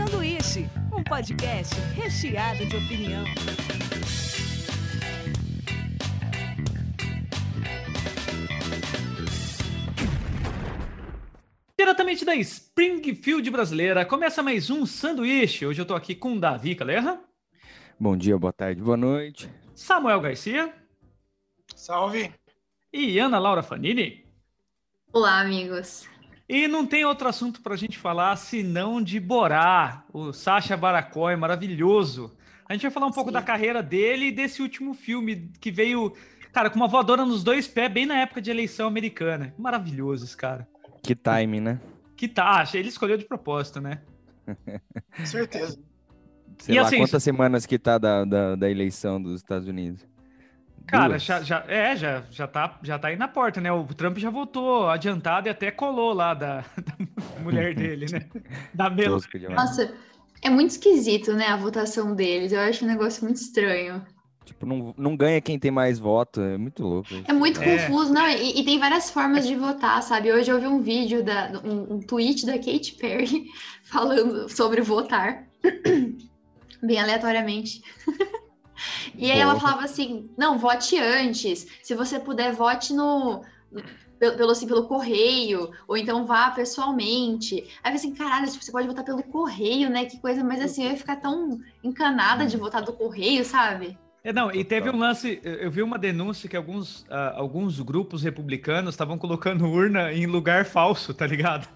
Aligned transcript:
Sanduíche, 0.00 0.66
um 0.96 1.04
podcast 1.04 1.74
recheado 1.94 2.64
de 2.64 2.74
opinião. 2.74 3.22
Diretamente 11.76 12.24
da 12.24 12.34
Springfield 12.34 13.50
brasileira, 13.50 14.06
começa 14.06 14.42
mais 14.42 14.70
um 14.70 14.86
sanduíche. 14.86 15.66
Hoje 15.66 15.82
eu 15.82 15.86
tô 15.86 15.94
aqui 15.94 16.14
com 16.14 16.38
Davi 16.38 16.74
Calerra. 16.74 17.22
Bom 17.98 18.16
dia, 18.16 18.38
boa 18.38 18.54
tarde, 18.54 18.80
boa 18.80 18.96
noite. 18.96 19.50
Samuel 19.74 20.22
Garcia. 20.22 20.72
Salve. 21.76 22.32
E 22.90 23.18
Ana 23.18 23.38
Laura 23.38 23.62
Fanini. 23.62 24.24
Olá, 25.12 25.40
amigos. 25.40 26.08
E 26.52 26.66
não 26.66 26.84
tem 26.84 27.04
outro 27.04 27.28
assunto 27.28 27.60
para 27.60 27.74
a 27.74 27.76
gente 27.76 27.96
falar 27.96 28.34
senão 28.34 29.00
de 29.00 29.20
Borá, 29.20 30.02
o 30.12 30.32
Sacha 30.32 30.76
Baracói, 30.76 31.36
maravilhoso. 31.36 32.36
A 32.68 32.72
gente 32.72 32.82
vai 32.82 32.90
falar 32.90 33.06
um 33.06 33.12
pouco 33.12 33.30
Sim. 33.30 33.34
da 33.34 33.40
carreira 33.40 33.80
dele 33.80 34.26
e 34.26 34.32
desse 34.32 34.60
último 34.60 34.92
filme 34.92 35.48
que 35.60 35.70
veio, 35.70 36.12
cara, 36.52 36.68
com 36.68 36.74
uma 36.74 36.88
voadora 36.88 37.24
nos 37.24 37.44
dois 37.44 37.68
pés, 37.68 37.92
bem 37.92 38.04
na 38.04 38.16
época 38.18 38.42
de 38.42 38.50
eleição 38.50 38.88
americana. 38.88 39.54
Maravilhoso 39.56 40.24
esse 40.24 40.36
cara. 40.36 40.66
Que 41.00 41.14
timing, 41.14 41.60
né? 41.60 41.80
Que 42.16 42.26
tá, 42.26 42.68
ele 42.74 42.88
escolheu 42.88 43.16
de 43.16 43.26
propósito, 43.26 43.80
né? 43.80 44.00
Com 45.16 45.26
certeza. 45.26 45.78
Sei 46.58 46.74
e 46.74 46.80
lá, 46.80 46.88
assim, 46.88 46.98
quantas 46.98 47.22
semanas 47.22 47.64
que 47.64 47.78
tá 47.78 47.96
da, 47.96 48.24
da, 48.24 48.56
da 48.56 48.68
eleição 48.68 49.22
dos 49.22 49.36
Estados 49.36 49.68
Unidos? 49.68 50.04
Cara, 50.86 51.18
já, 51.18 51.40
já, 51.42 51.64
é, 51.68 51.94
já, 51.96 52.22
já, 52.30 52.46
tá, 52.46 52.78
já 52.82 52.98
tá 52.98 53.08
aí 53.08 53.16
na 53.16 53.28
porta, 53.28 53.60
né? 53.60 53.70
O 53.70 53.84
Trump 53.84 54.18
já 54.18 54.28
voltou 54.28 54.88
adiantado 54.88 55.46
e 55.46 55.50
até 55.50 55.70
colou 55.70 56.12
lá 56.12 56.34
da, 56.34 56.64
da 56.76 57.40
mulher 57.42 57.74
dele, 57.74 58.06
né? 58.10 58.26
Da 58.74 58.90
Mel. 58.90 59.18
Nossa, 59.50 59.94
é 60.42 60.50
muito 60.50 60.70
esquisito, 60.70 61.32
né, 61.32 61.46
a 61.46 61.56
votação 61.56 62.14
deles. 62.14 62.52
Eu 62.52 62.60
acho 62.60 62.84
um 62.84 62.88
negócio 62.88 63.22
muito 63.24 63.36
estranho. 63.36 64.04
Tipo, 64.44 64.66
não, 64.66 64.94
não 64.96 65.16
ganha 65.16 65.40
quem 65.40 65.58
tem 65.58 65.70
mais 65.70 65.98
voto, 65.98 66.40
é 66.40 66.56
muito 66.56 66.82
louco. 66.82 67.08
É 67.28 67.32
muito 67.32 67.62
é. 67.62 67.76
confuso, 67.76 68.12
não, 68.12 68.26
e, 68.28 68.58
e, 68.58 68.64
tem 68.64 68.78
várias 68.78 69.10
formas 69.10 69.46
de 69.46 69.54
votar, 69.54 70.02
sabe? 70.02 70.32
Hoje 70.32 70.50
eu 70.50 70.60
vi 70.60 70.66
um 70.66 70.80
vídeo, 70.80 71.22
da, 71.22 71.52
um, 71.64 71.94
um 71.94 72.00
tweet 72.00 72.44
da 72.46 72.54
Katy 72.54 72.96
Perry 72.98 73.44
falando 73.84 74.48
sobre 74.48 74.80
votar, 74.80 75.46
bem 76.82 76.98
aleatoriamente. 76.98 77.80
E 79.16 79.30
aí 79.30 79.38
ela 79.38 79.58
falava 79.58 79.84
assim: 79.84 80.30
não, 80.36 80.58
vote 80.58 80.98
antes. 80.98 81.66
Se 81.82 81.94
você 81.94 82.18
puder, 82.18 82.52
vote 82.52 82.92
no. 82.92 83.42
Pelo, 84.18 84.50
assim, 84.50 84.66
pelo 84.66 84.86
correio, 84.86 85.70
ou 85.88 85.96
então 85.96 86.26
vá 86.26 86.50
pessoalmente. 86.50 87.66
Aí 87.82 87.90
eu 87.90 87.96
assim, 87.96 88.14
caralho, 88.14 88.50
tipo, 88.50 88.62
você 88.62 88.70
pode 88.70 88.86
votar 88.86 89.02
pelo 89.02 89.22
correio, 89.22 89.88
né? 89.88 90.04
Que 90.04 90.20
coisa, 90.20 90.44
mas 90.44 90.60
assim, 90.60 90.84
eu 90.84 90.90
ia 90.90 90.96
ficar 90.96 91.16
tão 91.16 91.58
encanada 91.82 92.44
de 92.44 92.58
votar 92.58 92.82
do 92.82 92.92
correio, 92.92 93.42
sabe? 93.46 93.96
É, 94.22 94.32
não, 94.34 94.52
e 94.52 94.62
teve 94.62 94.90
um 94.90 94.98
lance, 94.98 95.40
eu 95.42 95.70
vi 95.70 95.82
uma 95.82 95.98
denúncia 95.98 96.46
que 96.46 96.56
alguns, 96.56 97.00
uh, 97.04 97.32
alguns 97.36 97.80
grupos 97.80 98.22
republicanos 98.22 98.92
estavam 98.92 99.16
colocando 99.16 99.66
urna 99.66 100.12
em 100.12 100.26
lugar 100.26 100.66
falso, 100.66 101.14
tá 101.14 101.26
ligado? 101.26 101.66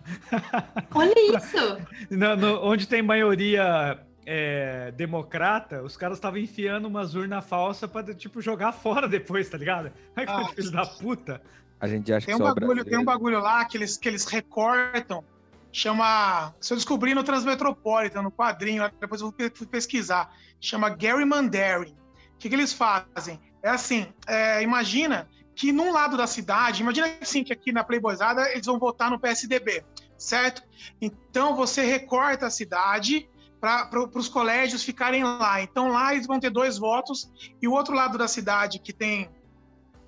Olha 0.95 1.15
isso! 1.39 1.79
no, 2.15 2.37
no, 2.37 2.63
onde 2.63 2.87
tem 2.87 3.01
maioria 3.03 3.99
é, 4.27 4.91
democrata, 4.93 5.83
os 5.83 5.97
caras 5.97 6.19
estavam 6.19 6.39
enfiando 6.39 6.87
umas 6.87 7.15
urnas 7.15 7.45
falsas 7.45 7.91
pra, 7.91 8.03
tipo, 8.15 8.41
jogar 8.41 8.73
fora 8.73 9.07
depois, 9.09 9.49
tá 9.49 9.59
ligado? 9.59 9.93
Ai, 10.17 10.25
ah, 10.27 10.49
filho 10.49 10.71
da 10.71 10.87
puta. 10.87 11.41
A 11.81 11.89
gente 11.89 12.13
acha 12.13 12.27
tem 12.27 12.37
que 12.37 12.43
um 12.43 12.45
bagulho, 12.45 12.85
Tem 12.85 12.99
um 12.99 13.05
bagulho 13.05 13.41
lá 13.41 13.65
que 13.65 13.77
eles, 13.77 13.97
que 13.97 14.09
eles 14.09 14.25
recortam, 14.25 15.25
chama... 15.73 16.55
Se 16.61 16.73
eu 16.73 16.77
descobri 16.77 17.15
no 17.15 17.23
Transmetropolitan, 17.23 18.23
no 18.23 18.31
quadrinho, 18.31 18.91
depois 19.01 19.21
eu 19.21 19.35
fui 19.55 19.67
pesquisar, 19.67 20.33
chama 20.61 20.89
Gary 20.89 21.25
Mandarin. 21.25 21.95
O 22.35 22.39
que, 22.39 22.49
que 22.49 22.55
eles 22.55 22.73
fazem? 22.73 23.41
É 23.63 23.71
assim, 23.71 24.07
é, 24.27 24.63
imagina 24.63 25.29
que 25.55 25.73
num 25.73 25.93
lado 25.93 26.17
da 26.17 26.27
cidade, 26.27 26.83
imagina 26.83 27.11
assim, 27.21 27.45
que 27.45 27.53
aqui 27.53 27.73
na 27.73 27.85
Playboyzada 27.85 28.51
eles 28.51 28.67
vão 28.67 28.79
votar 28.79 29.11
no 29.11 29.19
PSDB, 29.19 29.85
certo? 30.19 30.63
Então 31.01 31.55
você 31.55 31.83
recorta 31.83 32.47
a 32.47 32.51
cidade 32.51 33.29
para 33.65 34.19
os 34.19 34.29
colégios 34.29 34.83
ficarem 34.83 35.25
lá. 35.25 35.63
Então 35.63 35.89
lá 35.89 36.13
eles 36.13 36.27
vão 36.27 36.39
ter 36.39 36.51
dois 36.51 36.77
votos 36.77 37.31
e 37.63 37.67
o 37.67 37.73
outro 37.73 37.95
lado 37.95 38.19
da 38.19 38.29
cidade 38.29 38.79
que 38.79 38.93
tem, 38.93 39.31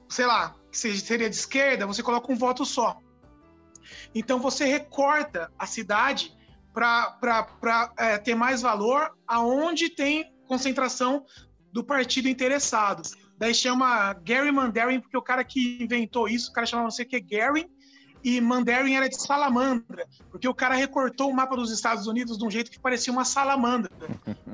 sei 0.08 0.26
lá, 0.26 0.54
que 0.70 0.76
seria 0.76 1.30
de 1.30 1.36
esquerda, 1.36 1.86
você 1.86 2.02
coloca 2.02 2.30
um 2.30 2.36
voto 2.36 2.66
só. 2.66 2.98
Então 4.14 4.38
você 4.38 4.66
recorta 4.66 5.50
a 5.58 5.66
cidade 5.66 6.36
para 6.74 7.94
é, 7.96 8.18
ter 8.18 8.34
mais 8.34 8.60
valor 8.60 9.10
aonde 9.26 9.88
tem 9.88 10.30
concentração 10.46 11.24
do 11.72 11.82
partido 11.82 12.28
interessado. 12.28 13.02
Daí 13.38 13.54
chama 13.54 14.12
Gary 14.14 14.52
Mandarin, 14.52 15.00
porque 15.00 15.16
o 15.16 15.22
cara 15.22 15.42
que 15.44 15.82
inventou 15.82 16.28
isso, 16.28 16.50
o 16.50 16.52
cara 16.52 16.66
chamava 16.66 16.86
não 16.86 16.90
sei 16.90 17.06
o 17.06 17.08
que, 17.08 17.20
Gary, 17.20 17.66
e 18.26 18.40
Mandarin 18.40 18.96
era 18.96 19.08
de 19.08 19.22
salamandra, 19.22 20.04
porque 20.32 20.48
o 20.48 20.54
cara 20.54 20.74
recortou 20.74 21.30
o 21.30 21.32
mapa 21.32 21.54
dos 21.54 21.70
Estados 21.70 22.08
Unidos 22.08 22.36
de 22.36 22.44
um 22.44 22.50
jeito 22.50 22.72
que 22.72 22.80
parecia 22.80 23.12
uma 23.12 23.24
salamandra. 23.24 23.88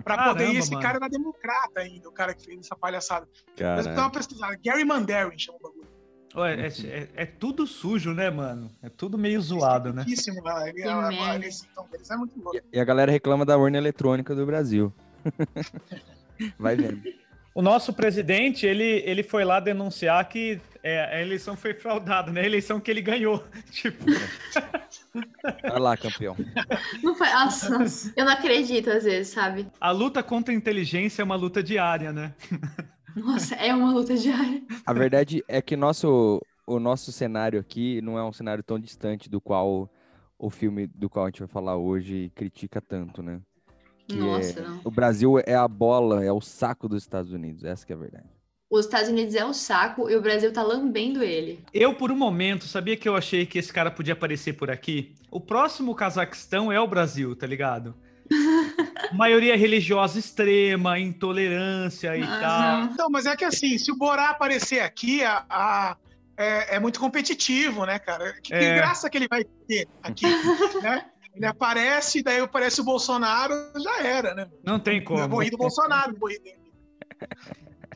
Para 0.05 0.29
poder. 0.29 0.53
E 0.53 0.59
esse 0.59 0.71
mano. 0.73 0.83
cara 0.83 0.99
era 0.99 1.09
democrata 1.09 1.81
ainda, 1.81 2.07
o 2.07 2.13
cara 2.13 2.35
que 2.35 2.45
fez 2.45 2.61
essa 2.61 2.77
palhaçada. 2.77 3.27
Mas 3.59 3.87
eu 3.87 3.95
tava 3.95 4.11
pesquisando. 4.11 4.59
Gary 4.63 4.85
Mandarin 4.85 5.39
chama 5.39 5.57
o 5.59 5.63
bagulho. 5.63 5.89
É, 6.35 6.67
é, 6.67 7.09
é, 7.15 7.27
tudo 7.27 7.67
sujo, 7.67 8.13
né, 8.13 8.29
mano? 8.29 8.71
É 8.83 8.91
tudo 8.91 9.17
meio 9.17 9.41
zoado, 9.41 9.91
né? 9.91 10.05
Ele, 10.69 10.83
é, 10.83 11.35
eles, 11.35 11.67
então, 11.71 11.87
eles 11.95 12.11
é 12.11 12.17
muito 12.17 12.39
louco. 12.43 12.61
E 12.71 12.79
a 12.79 12.85
galera 12.85 13.11
reclama 13.11 13.47
da 13.47 13.57
urna 13.57 13.79
eletrônica 13.79 14.35
do 14.35 14.45
Brasil. 14.45 14.93
Vai 16.59 16.77
vendo. 16.77 17.03
O 17.55 17.61
nosso 17.61 17.93
presidente, 17.93 18.67
ele, 18.67 19.03
ele 19.05 19.23
foi 19.23 19.45
lá 19.45 19.61
denunciar 19.61 20.27
que 20.29 20.61
é, 20.83 21.17
a 21.17 21.21
eleição 21.21 21.57
foi 21.57 21.75
fraudada, 21.75 22.33
né? 22.33 22.41
A 22.41 22.47
eleição 22.47 22.81
que 22.81 22.91
ele 22.91 23.03
ganhou. 23.03 23.45
Tipo. 23.71 24.05
Vai 25.63 25.79
lá, 25.79 25.97
campeão. 25.97 26.35
Não 27.03 27.15
foi. 27.15 27.29
Nossa, 27.29 28.13
eu 28.17 28.25
não 28.25 28.33
acredito 28.33 28.91
às 28.91 29.05
vezes, 29.05 29.33
sabe? 29.33 29.67
A 29.81 29.91
luta 29.91 30.23
contra 30.23 30.53
a 30.53 30.57
inteligência 30.57 31.23
é 31.23 31.25
uma 31.25 31.37
luta 31.37 31.63
diária, 31.63 32.13
né? 32.13 32.35
Nossa, 33.15 33.55
é 33.57 33.75
uma 33.75 33.93
luta 33.93 34.17
diária. 34.17 34.63
A 34.87 34.93
verdade 34.93 35.45
é 35.47 35.61
que 35.61 35.77
nosso, 35.77 36.41
o 36.67 36.81
nosso 36.81 37.13
cenário 37.13 37.61
aqui 37.61 38.01
não 38.01 38.19
é 38.19 38.25
um 38.25 38.33
cenário 38.33 38.65
tão 38.65 38.79
distante 38.79 39.29
do 39.29 39.41
qual 39.41 39.91
o 40.39 40.51
filme 40.51 40.87
do 40.87 41.09
qual 41.09 41.27
a 41.27 41.29
gente 41.29 41.41
vai 41.41 41.49
falar 41.49 41.77
hoje 41.77 42.33
critica 42.35 42.81
tanto, 42.81 43.23
né? 43.23 43.41
Que 44.13 44.19
Nossa, 44.19 44.61
é, 44.61 44.63
não. 44.63 44.81
O 44.85 44.91
Brasil 44.91 45.39
é 45.39 45.55
a 45.55 45.67
bola, 45.67 46.25
é 46.25 46.31
o 46.31 46.41
saco 46.41 46.89
dos 46.89 47.03
Estados 47.03 47.33
Unidos. 47.33 47.65
Essa 47.65 47.87
que 47.87 47.93
é 47.93 47.97
a 47.97 47.99
verdade. 47.99 48.27
Os 48.71 48.87
Estados 48.87 49.09
Unidos 49.09 49.35
é 49.35 49.45
o 49.45 49.53
saco 49.53 50.09
e 50.09 50.17
o 50.17 50.23
Brasil 50.23 50.53
tá 50.53 50.63
lambendo 50.63 51.23
ele. 51.23 51.63
Eu, 51.75 51.95
por 51.95 52.11
um 52.11 52.17
momento, 52.17 52.65
sabia 52.65 52.97
que 52.97 53.07
eu 53.07 53.15
achei 53.15 53.45
que 53.45 53.59
esse 53.59 53.71
cara 53.71 53.91
podia 53.91 54.15
aparecer 54.15 54.55
por 54.55 54.71
aqui? 54.71 55.15
O 55.31 55.39
próximo 55.39 55.95
Cazaquistão 55.95 56.73
é 56.73 56.81
o 56.81 56.87
Brasil, 56.87 57.37
tá 57.37 57.47
ligado? 57.47 57.95
Maioria 59.13 59.57
religiosa 59.57 60.19
extrema, 60.19 60.99
intolerância 60.99 62.17
e 62.17 62.23
uhum. 62.23 62.27
tal. 62.27 62.89
Não, 62.97 63.11
mas 63.11 63.27
é 63.27 63.37
que 63.37 63.45
assim, 63.45 63.77
se 63.77 63.93
o 63.93 63.97
Borá 63.97 64.31
aparecer 64.31 64.81
aqui, 64.81 65.23
a, 65.23 65.45
a 65.51 65.97
é, 66.37 66.77
é, 66.77 66.81
muito 66.81 66.99
competitivo, 66.99 67.85
né, 67.85 67.99
cara? 67.99 68.33
Que, 68.43 68.55
é. 68.55 68.59
que 68.59 68.75
graça 68.75 69.11
que 69.11 69.19
ele 69.19 69.29
vai 69.29 69.45
ter 69.45 69.87
aqui, 70.03 70.27
né? 70.83 71.05
Ele 71.35 71.47
aparece, 71.47 72.23
daí 72.23 72.41
aparece 72.41 72.81
o 72.81 72.85
Bolsonaro, 72.85 73.55
já 73.83 74.07
era, 74.07 74.35
né? 74.35 74.49
Não 74.65 74.79
tem 74.79 75.03
como. 75.03 75.27
Morri 75.29 75.51
do 75.51 75.57
Bolsonaro, 75.57 76.15
morri 76.19 76.39
dele. 76.39 76.63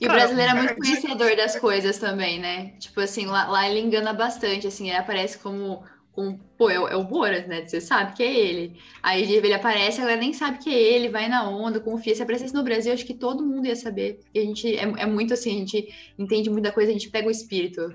E 0.01 0.07
o 0.07 0.11
brasileiro 0.11 0.53
é 0.53 0.55
muito 0.55 0.77
conhecedor 0.77 1.37
das 1.37 1.57
coisas 1.57 1.99
também, 1.99 2.39
né? 2.39 2.73
Tipo 2.79 3.01
assim, 3.01 3.27
lá, 3.27 3.47
lá 3.47 3.69
ele 3.69 3.81
engana 3.81 4.13
bastante, 4.13 4.67
assim, 4.67 4.89
ele 4.89 4.97
aparece 4.97 5.39
como 5.39 5.83
um, 6.17 6.39
pô, 6.57 6.71
é, 6.71 6.79
o, 6.79 6.89
é 6.89 6.97
o 6.97 7.05
Boras, 7.05 7.47
né? 7.47 7.65
Você 7.67 7.81
sabe 7.81 8.15
que 8.15 8.23
é 8.23 8.35
ele. 8.35 8.79
Aí 9.03 9.31
ele 9.31 9.53
aparece, 9.53 10.01
ela 10.01 10.17
nem 10.17 10.33
sabe 10.33 10.59
que 10.59 10.71
é 10.71 10.79
ele, 10.79 11.09
vai 11.09 11.29
na 11.29 11.49
onda, 11.49 11.81
confia. 11.81 12.15
Se 12.15 12.23
aparecesse 12.23 12.55
no 12.55 12.63
Brasil, 12.63 12.93
acho 12.93 13.07
que 13.07 13.15
todo 13.15 13.45
mundo 13.45 13.67
ia 13.67 13.77
saber. 13.77 14.21
Porque 14.25 14.39
a 14.39 14.43
gente 14.43 14.77
é, 14.77 14.83
é 14.83 15.07
muito 15.07 15.35
assim, 15.35 15.57
a 15.57 15.59
gente 15.59 16.15
entende 16.19 16.51
muita 16.51 16.73
coisa, 16.73 16.91
a 16.91 16.95
gente 16.95 17.11
pega 17.11 17.29
o 17.29 17.31
espírito. 17.31 17.95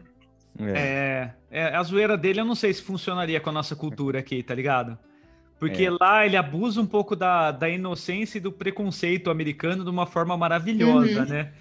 É. 0.59 1.31
é, 1.49 1.75
a 1.75 1.81
zoeira 1.81 2.17
dele 2.17 2.41
eu 2.41 2.45
não 2.45 2.55
sei 2.55 2.73
se 2.73 2.81
funcionaria 2.81 3.39
com 3.39 3.49
a 3.49 3.53
nossa 3.53 3.75
cultura 3.75 4.19
aqui, 4.19 4.43
tá 4.43 4.53
ligado? 4.53 4.97
Porque 5.61 5.83
é. 5.83 5.91
lá 5.91 6.25
ele 6.25 6.35
abusa 6.35 6.81
um 6.81 6.87
pouco 6.87 7.15
da, 7.15 7.51
da 7.51 7.69
inocência 7.69 8.39
e 8.39 8.41
do 8.41 8.51
preconceito 8.51 9.29
americano 9.29 9.83
de 9.83 9.91
uma 9.91 10.07
forma 10.07 10.35
maravilhosa, 10.35 11.21
uhum. 11.21 11.27
né? 11.27 11.53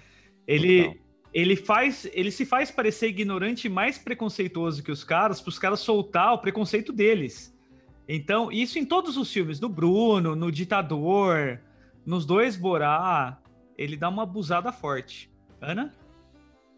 Ele, 0.47 0.99
ele 1.31 1.55
faz, 1.55 2.09
ele 2.11 2.31
se 2.31 2.43
faz 2.43 2.71
parecer 2.71 3.09
ignorante 3.09 3.67
e 3.67 3.69
mais 3.69 3.99
preconceituoso 3.99 4.81
que 4.81 4.91
os 4.91 5.03
caras, 5.03 5.39
para 5.39 5.49
os 5.49 5.59
caras 5.59 5.81
soltar 5.81 6.33
o 6.33 6.39
preconceito 6.39 6.91
deles. 6.91 7.55
Então, 8.09 8.51
isso 8.51 8.79
em 8.79 8.85
todos 8.85 9.17
os 9.17 9.31
filmes, 9.31 9.59
no 9.59 9.69
Bruno, 9.69 10.35
no 10.35 10.51
Ditador, 10.51 11.59
nos 12.03 12.25
dois 12.25 12.57
Borá, 12.57 13.37
ele 13.77 13.95
dá 13.95 14.09
uma 14.09 14.23
abusada 14.23 14.71
forte. 14.71 15.31
Ana? 15.61 15.93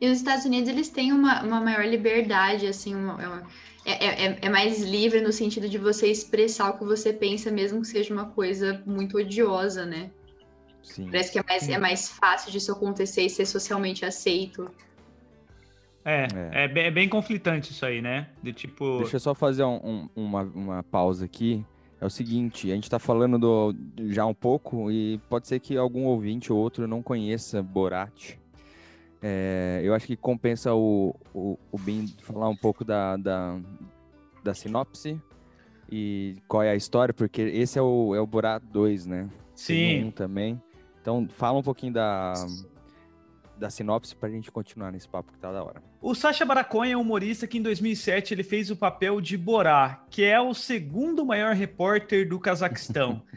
E 0.01 0.09
os 0.09 0.17
Estados 0.17 0.43
Unidos, 0.43 0.67
eles 0.67 0.89
têm 0.89 1.13
uma, 1.13 1.41
uma 1.41 1.61
maior 1.61 1.85
liberdade, 1.85 2.67
assim, 2.67 2.93
uma, 2.93 3.15
uma 3.15 3.47
é, 3.85 4.25
é, 4.25 4.37
é 4.41 4.49
mais 4.49 4.81
livre 4.81 5.21
no 5.21 5.31
sentido 5.31 5.67
de 5.67 5.77
você 5.77 6.07
expressar 6.07 6.69
o 6.69 6.77
que 6.77 6.85
você 6.85 7.11
pensa, 7.11 7.51
mesmo 7.51 7.81
que 7.81 7.87
seja 7.87 8.13
uma 8.13 8.25
coisa 8.27 8.81
muito 8.85 9.17
odiosa, 9.17 9.85
né? 9.85 10.11
Sim. 10.81 11.05
Parece 11.05 11.31
que 11.31 11.39
é 11.39 11.43
mais, 11.47 11.69
é 11.69 11.77
mais 11.77 12.09
fácil 12.09 12.51
disso 12.51 12.71
acontecer 12.71 13.21
e 13.23 13.29
ser 13.29 13.45
socialmente 13.45 14.05
aceito. 14.05 14.69
É, 16.05 16.27
É. 16.51 16.65
é, 16.65 16.67
bem, 16.67 16.83
é 16.85 16.91
bem 16.91 17.07
conflitante 17.07 17.71
isso 17.71 17.85
aí, 17.85 18.01
né? 18.01 18.27
De 18.41 18.51
tipo. 18.51 18.99
Deixa 18.99 19.15
eu 19.15 19.19
só 19.21 19.33
fazer 19.33 19.63
um- 19.63 19.79
um- 19.83 20.09
uma, 20.23 20.41
uma 20.43 20.83
pausa 20.83 21.25
aqui. 21.25 21.65
É 22.01 22.05
o 22.05 22.09
seguinte, 22.09 22.69
a 22.69 22.75
gente 22.75 22.89
tá 22.89 22.99
falando 22.99 23.39
do, 23.39 23.73
já 24.09 24.25
um 24.25 24.33
pouco 24.33 24.91
e 24.91 25.17
pode 25.29 25.47
ser 25.47 25.61
que 25.61 25.77
algum 25.77 26.03
ouvinte 26.03 26.51
ou 26.51 26.59
outro 26.59 26.85
não 26.85 27.01
conheça 27.01 27.63
Borat. 27.63 28.33
É, 29.25 29.79
eu 29.81 29.93
acho 29.93 30.05
que 30.05 30.17
compensa 30.17 30.73
o, 30.73 31.15
o, 31.33 31.57
o 31.71 31.77
Bin 31.77 32.07
falar 32.23 32.49
um 32.49 32.55
pouco 32.57 32.83
da, 32.83 33.15
da, 33.15 33.57
da 34.43 34.53
sinopse 34.53 35.17
e 35.89 36.35
qual 36.45 36.61
é 36.61 36.71
a 36.71 36.75
história, 36.75 37.13
porque 37.13 37.41
esse 37.41 37.79
é 37.79 37.81
o, 37.81 38.13
é 38.13 38.19
o 38.19 38.27
Borat 38.27 38.61
2, 38.65 39.05
né? 39.05 39.29
Sim. 39.55 40.05
um 40.05 40.11
também. 40.11 40.61
Então 41.01 41.25
fala 41.37 41.59
um 41.59 41.63
pouquinho 41.63 41.93
da, 41.93 42.33
da 43.57 43.69
sinopse 43.69 44.13
pra 44.13 44.29
gente 44.29 44.51
continuar 44.51 44.91
nesse 44.91 45.07
papo 45.07 45.31
que 45.31 45.39
tá 45.39 45.53
da 45.53 45.63
hora. 45.63 45.81
O 46.01 46.13
Sacha 46.13 46.45
Baron 46.45 46.83
é 46.83 46.97
um 46.97 47.01
humorista 47.01 47.47
que 47.47 47.57
em 47.57 47.61
2007 47.61 48.33
ele 48.33 48.43
fez 48.43 48.69
o 48.69 48.75
papel 48.75 49.21
de 49.21 49.37
Borá, 49.37 50.03
que 50.09 50.25
é 50.25 50.41
o 50.41 50.53
segundo 50.53 51.25
maior 51.25 51.55
repórter 51.55 52.27
do 52.27 52.39
Cazaquistão. 52.41 53.21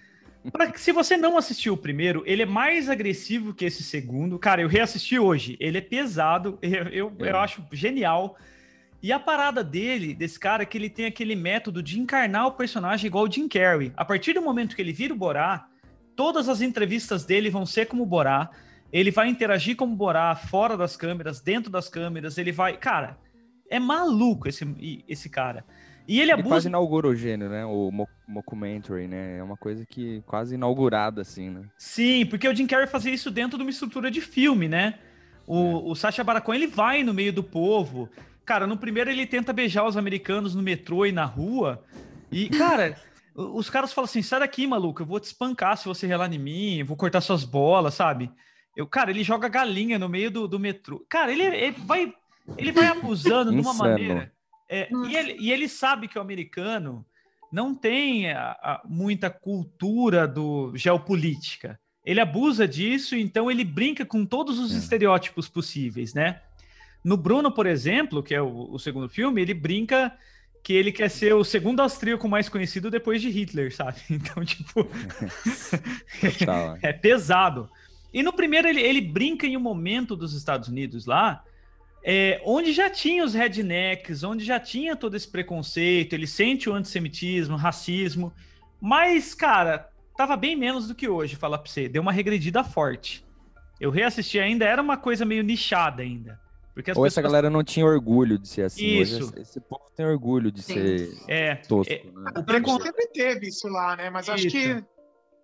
Pra 0.53 0.73
se 0.77 0.93
você 0.93 1.17
não 1.17 1.37
assistiu 1.37 1.75
o 1.75 1.77
primeiro, 1.77 2.23
ele 2.27 2.43
é 2.43 2.47
mais 2.47 2.89
agressivo 2.89 3.55
que 3.55 3.65
esse 3.65 3.83
segundo. 3.83 4.39
Cara, 4.39 4.63
eu 4.63 4.69
reassisti 4.69 5.19
hoje. 5.19 5.57
Ele 5.59 5.79
é 5.79 5.81
pesado, 5.81 6.59
eu, 6.63 6.85
eu, 6.89 7.13
eu 7.19 7.27
É. 7.27 7.31
acho 7.33 7.65
genial. 7.73 8.37
E 9.03 9.13
a 9.13 9.19
parada 9.21 9.63
dele, 9.63 10.15
desse 10.15 10.39
cara, 10.39 10.63
é 10.63 10.67
que 10.67 10.77
ele 10.79 10.89
tem 10.91 11.07
aquele 11.07 11.37
método 11.37 11.83
de 11.83 11.99
encarnar 12.01 12.47
o 12.47 12.53
personagem 12.53 13.07
igual 13.07 13.25
o 13.25 13.31
Jim 13.31 13.49
Carrey. 13.49 13.93
A 13.97 14.05
partir 14.05 14.33
do 14.33 14.43
momento 14.43 14.75
que 14.75 14.83
ele 14.83 14.93
vira 14.93 15.13
o 15.15 15.17
Borá, 15.17 15.67
todas 16.15 16.49
as 16.49 16.61
entrevistas 16.61 17.25
dele 17.25 17.51
vão 17.51 17.67
ser 17.67 17.87
como 17.87 18.03
o 18.03 18.07
Borá. 18.07 18.51
Ele 18.93 19.11
vai 19.11 19.29
interagir 19.29 19.77
como 19.77 19.93
o 19.93 19.97
Borá 19.97 20.35
fora 20.35 20.77
das 20.77 20.97
câmeras, 20.97 21.41
dentro 21.41 21.71
das 21.71 21.89
câmeras. 21.89 22.39
Ele 22.39 22.53
vai. 22.53 22.77
Cara, 22.77 23.19
é 23.69 23.79
maluco 23.79 24.49
esse, 24.49 25.03
esse 25.09 25.29
cara. 25.29 25.65
E 26.09 26.15
ele 26.21 26.25
Ele 26.31 26.33
abusa. 26.33 26.49
quase 26.49 26.69
inaugura 26.69 27.09
o 27.09 27.15
gênero, 27.15 27.51
né? 27.51 27.65
O 27.65 27.91
mo- 27.91 28.09
mockumentary, 28.29 29.09
né? 29.09 29.39
É 29.39 29.43
uma 29.43 29.57
coisa 29.57 29.85
que 29.85 30.23
quase 30.27 30.55
inaugurada, 30.55 31.23
assim, 31.23 31.51
né? 31.51 31.63
Sim, 31.77 32.27
porque 32.27 32.49
o 32.49 32.55
Jim 32.55 32.67
Carrey 32.67 32.87
fazia 32.87 33.13
isso 33.13 33.31
dentro 33.31 33.57
de 33.59 33.65
uma 33.65 33.71
estrutura 33.71 34.11
de 34.11 34.21
filme, 34.21 34.69
né? 34.69 34.99
O, 35.47 35.91
o 35.91 35.95
Sacha 35.95 36.23
Baron 36.25 36.41
Cohen, 36.41 36.63
ele 36.63 36.67
vai 36.67 37.03
no 37.03 37.15
meio 37.15 37.33
do 37.33 37.43
povo. 37.43 38.09
Cara, 38.45 38.67
no 38.67 38.77
primeiro 38.77 39.11
ele 39.11 39.27
tenta 39.27 39.53
beijar 39.53 39.85
os 39.87 39.97
americanos 39.97 40.55
no 40.55 40.63
metrô 40.63 41.05
e 41.07 41.13
na 41.13 41.25
rua. 41.25 41.85
E, 42.31 42.49
cara, 42.57 42.97
os 43.35 43.69
caras 43.71 43.93
falam 43.93 44.07
assim: 44.07 44.23
sai 44.23 44.41
daqui, 44.41 44.67
maluco, 44.67 45.03
eu 45.03 45.07
vou 45.07 45.19
te 45.21 45.25
espancar 45.25 45.77
se 45.77 45.87
você 45.87 46.07
relar 46.07 46.33
em 46.33 46.39
mim, 46.39 46.79
eu 46.79 46.87
vou 46.87 46.97
cortar 46.97 47.21
suas 47.21 47.45
bolas, 47.45 47.95
sabe? 47.95 48.31
Eu, 48.77 48.87
cara, 48.87 49.11
ele 49.11 49.25
joga 49.25 49.49
galinha 49.49 49.99
no 49.99 50.09
meio 50.09 50.31
do, 50.31 50.47
do 50.47 50.59
metrô. 50.61 51.05
Cara, 51.09 51.33
ele, 51.33 51.43
ele 51.43 51.77
vai. 51.87 52.13
Ele 52.57 52.71
vai 52.73 52.87
abusando 52.89 53.51
de 53.51 53.61
uma 53.61 53.73
maneira. 53.75 54.33
É, 54.69 54.89
e, 55.09 55.17
ele, 55.17 55.37
e 55.39 55.53
ele 55.53 55.69
sabe 55.69 56.09
que 56.09 56.19
o 56.19 56.23
americano 56.23 57.05
não 57.53 57.75
tem 57.75 58.31
a- 58.33 58.51
a- 58.61 58.83
muita 58.89 59.31
cultura 59.31 60.27
do 60.27 60.73
geopolítica. 60.77 61.79
Ele 62.05 62.21
abusa 62.21 62.67
disso, 62.69 63.17
então 63.17 63.51
ele 63.51 63.65
brinca 63.65 64.05
com 64.05 64.25
todos 64.25 64.59
os 64.59 64.75
É. 64.75 64.79
estereótipos 64.79 65.49
possíveis, 65.49 66.15
né? 66.15 66.41
No 67.05 67.17
Bruno, 67.17 67.53
por 67.53 67.67
exemplo, 67.67 68.23
que 68.23 68.35
é 68.35 68.43
o, 68.43 68.73
o 68.73 68.79
segundo 68.79 69.09
filme, 69.09 69.41
ele 69.41 69.55
brinca 69.55 70.13
que 70.63 70.73
ele 70.73 70.91
quer 70.91 71.09
ser 71.09 71.33
o 71.33 71.45
segundo 71.45 71.81
austríaco 71.81 72.29
mais 72.29 72.49
conhecido 72.49 72.91
depois 72.91 73.23
de 73.23 73.29
Hitler, 73.31 73.73
sabe? 73.75 73.99
Então, 74.11 74.45
tipo, 74.45 74.85
Total. 76.39 76.79
é 76.83 76.93
pesado. 76.93 77.71
E 78.13 78.23
no 78.23 78.33
primeiro 78.33 78.67
ele, 78.69 78.81
ele 78.81 79.01
brinca 79.01 79.47
em 79.47 79.57
um 79.57 79.61
momento 79.61 80.17
dos 80.17 80.33
Estados 80.35 80.69
Unidos 80.69 81.07
lá, 81.07 81.45
é, 82.09 82.41
onde 82.45 82.73
já 82.73 82.89
tinha 82.89 83.25
os 83.25 83.35
rednecks, 83.35 84.23
onde 84.23 84.45
já 84.45 84.61
tinha 84.61 84.95
todo 84.95 85.17
esse 85.17 85.27
preconceito, 85.27 86.13
ele 86.13 86.27
sente 86.27 86.71
o 86.71 86.73
antissemitismo, 86.75 87.57
racismo, 87.57 88.33
mas, 88.81 89.35
cara, 89.35 89.89
tava 90.17 90.37
bem 90.37 90.55
menos 90.55 90.87
do 90.87 90.95
que 90.95 91.09
hoje, 91.09 91.35
falar 91.35 91.59
pra 91.59 91.69
você. 91.71 91.89
Deu 91.89 92.01
uma 92.01 92.13
regredida 92.13 92.63
forte. 92.63 93.27
Eu 93.81 93.91
reassisti 93.91 94.39
ainda, 94.39 94.65
era 94.65 94.81
uma 94.81 94.97
coisa 94.97 95.25
meio 95.25 95.43
nichada 95.43 96.01
ainda. 96.03 96.39
Porque 96.73 96.91
as 96.93 96.97
Ou 96.97 97.05
essa 97.07 97.17
pessoas- 97.17 97.33
galera 97.33 97.51
não 97.51 97.65
tinha 97.65 97.85
orgulho 97.85 98.39
de 98.39 98.47
ser 98.47 98.63
assim. 98.63 99.01
Hoje 99.01 99.19
Isso. 99.19 99.31
esse- 99.31 99.41
esse 99.41 99.61
povo 99.61 99.91
tem 99.97 100.07
orgulho 100.07 100.53
de 100.53 100.63
Sim. 100.63 100.75
ser 100.75 101.11
É, 101.27 101.55
tosco, 101.57 101.93
é, 101.93 102.05
né? 102.05 102.11
o 102.15 102.29
A 102.29 102.33
gente 102.37 102.45
precon... 102.45 102.81
sempre 102.81 103.07
teve 103.09 103.49
isso 103.49 103.67
lá, 103.67 103.97
né? 103.97 104.11
Mas 104.11 104.29
acho 104.29 104.47
Isso. 104.47 104.57
que 104.57 104.85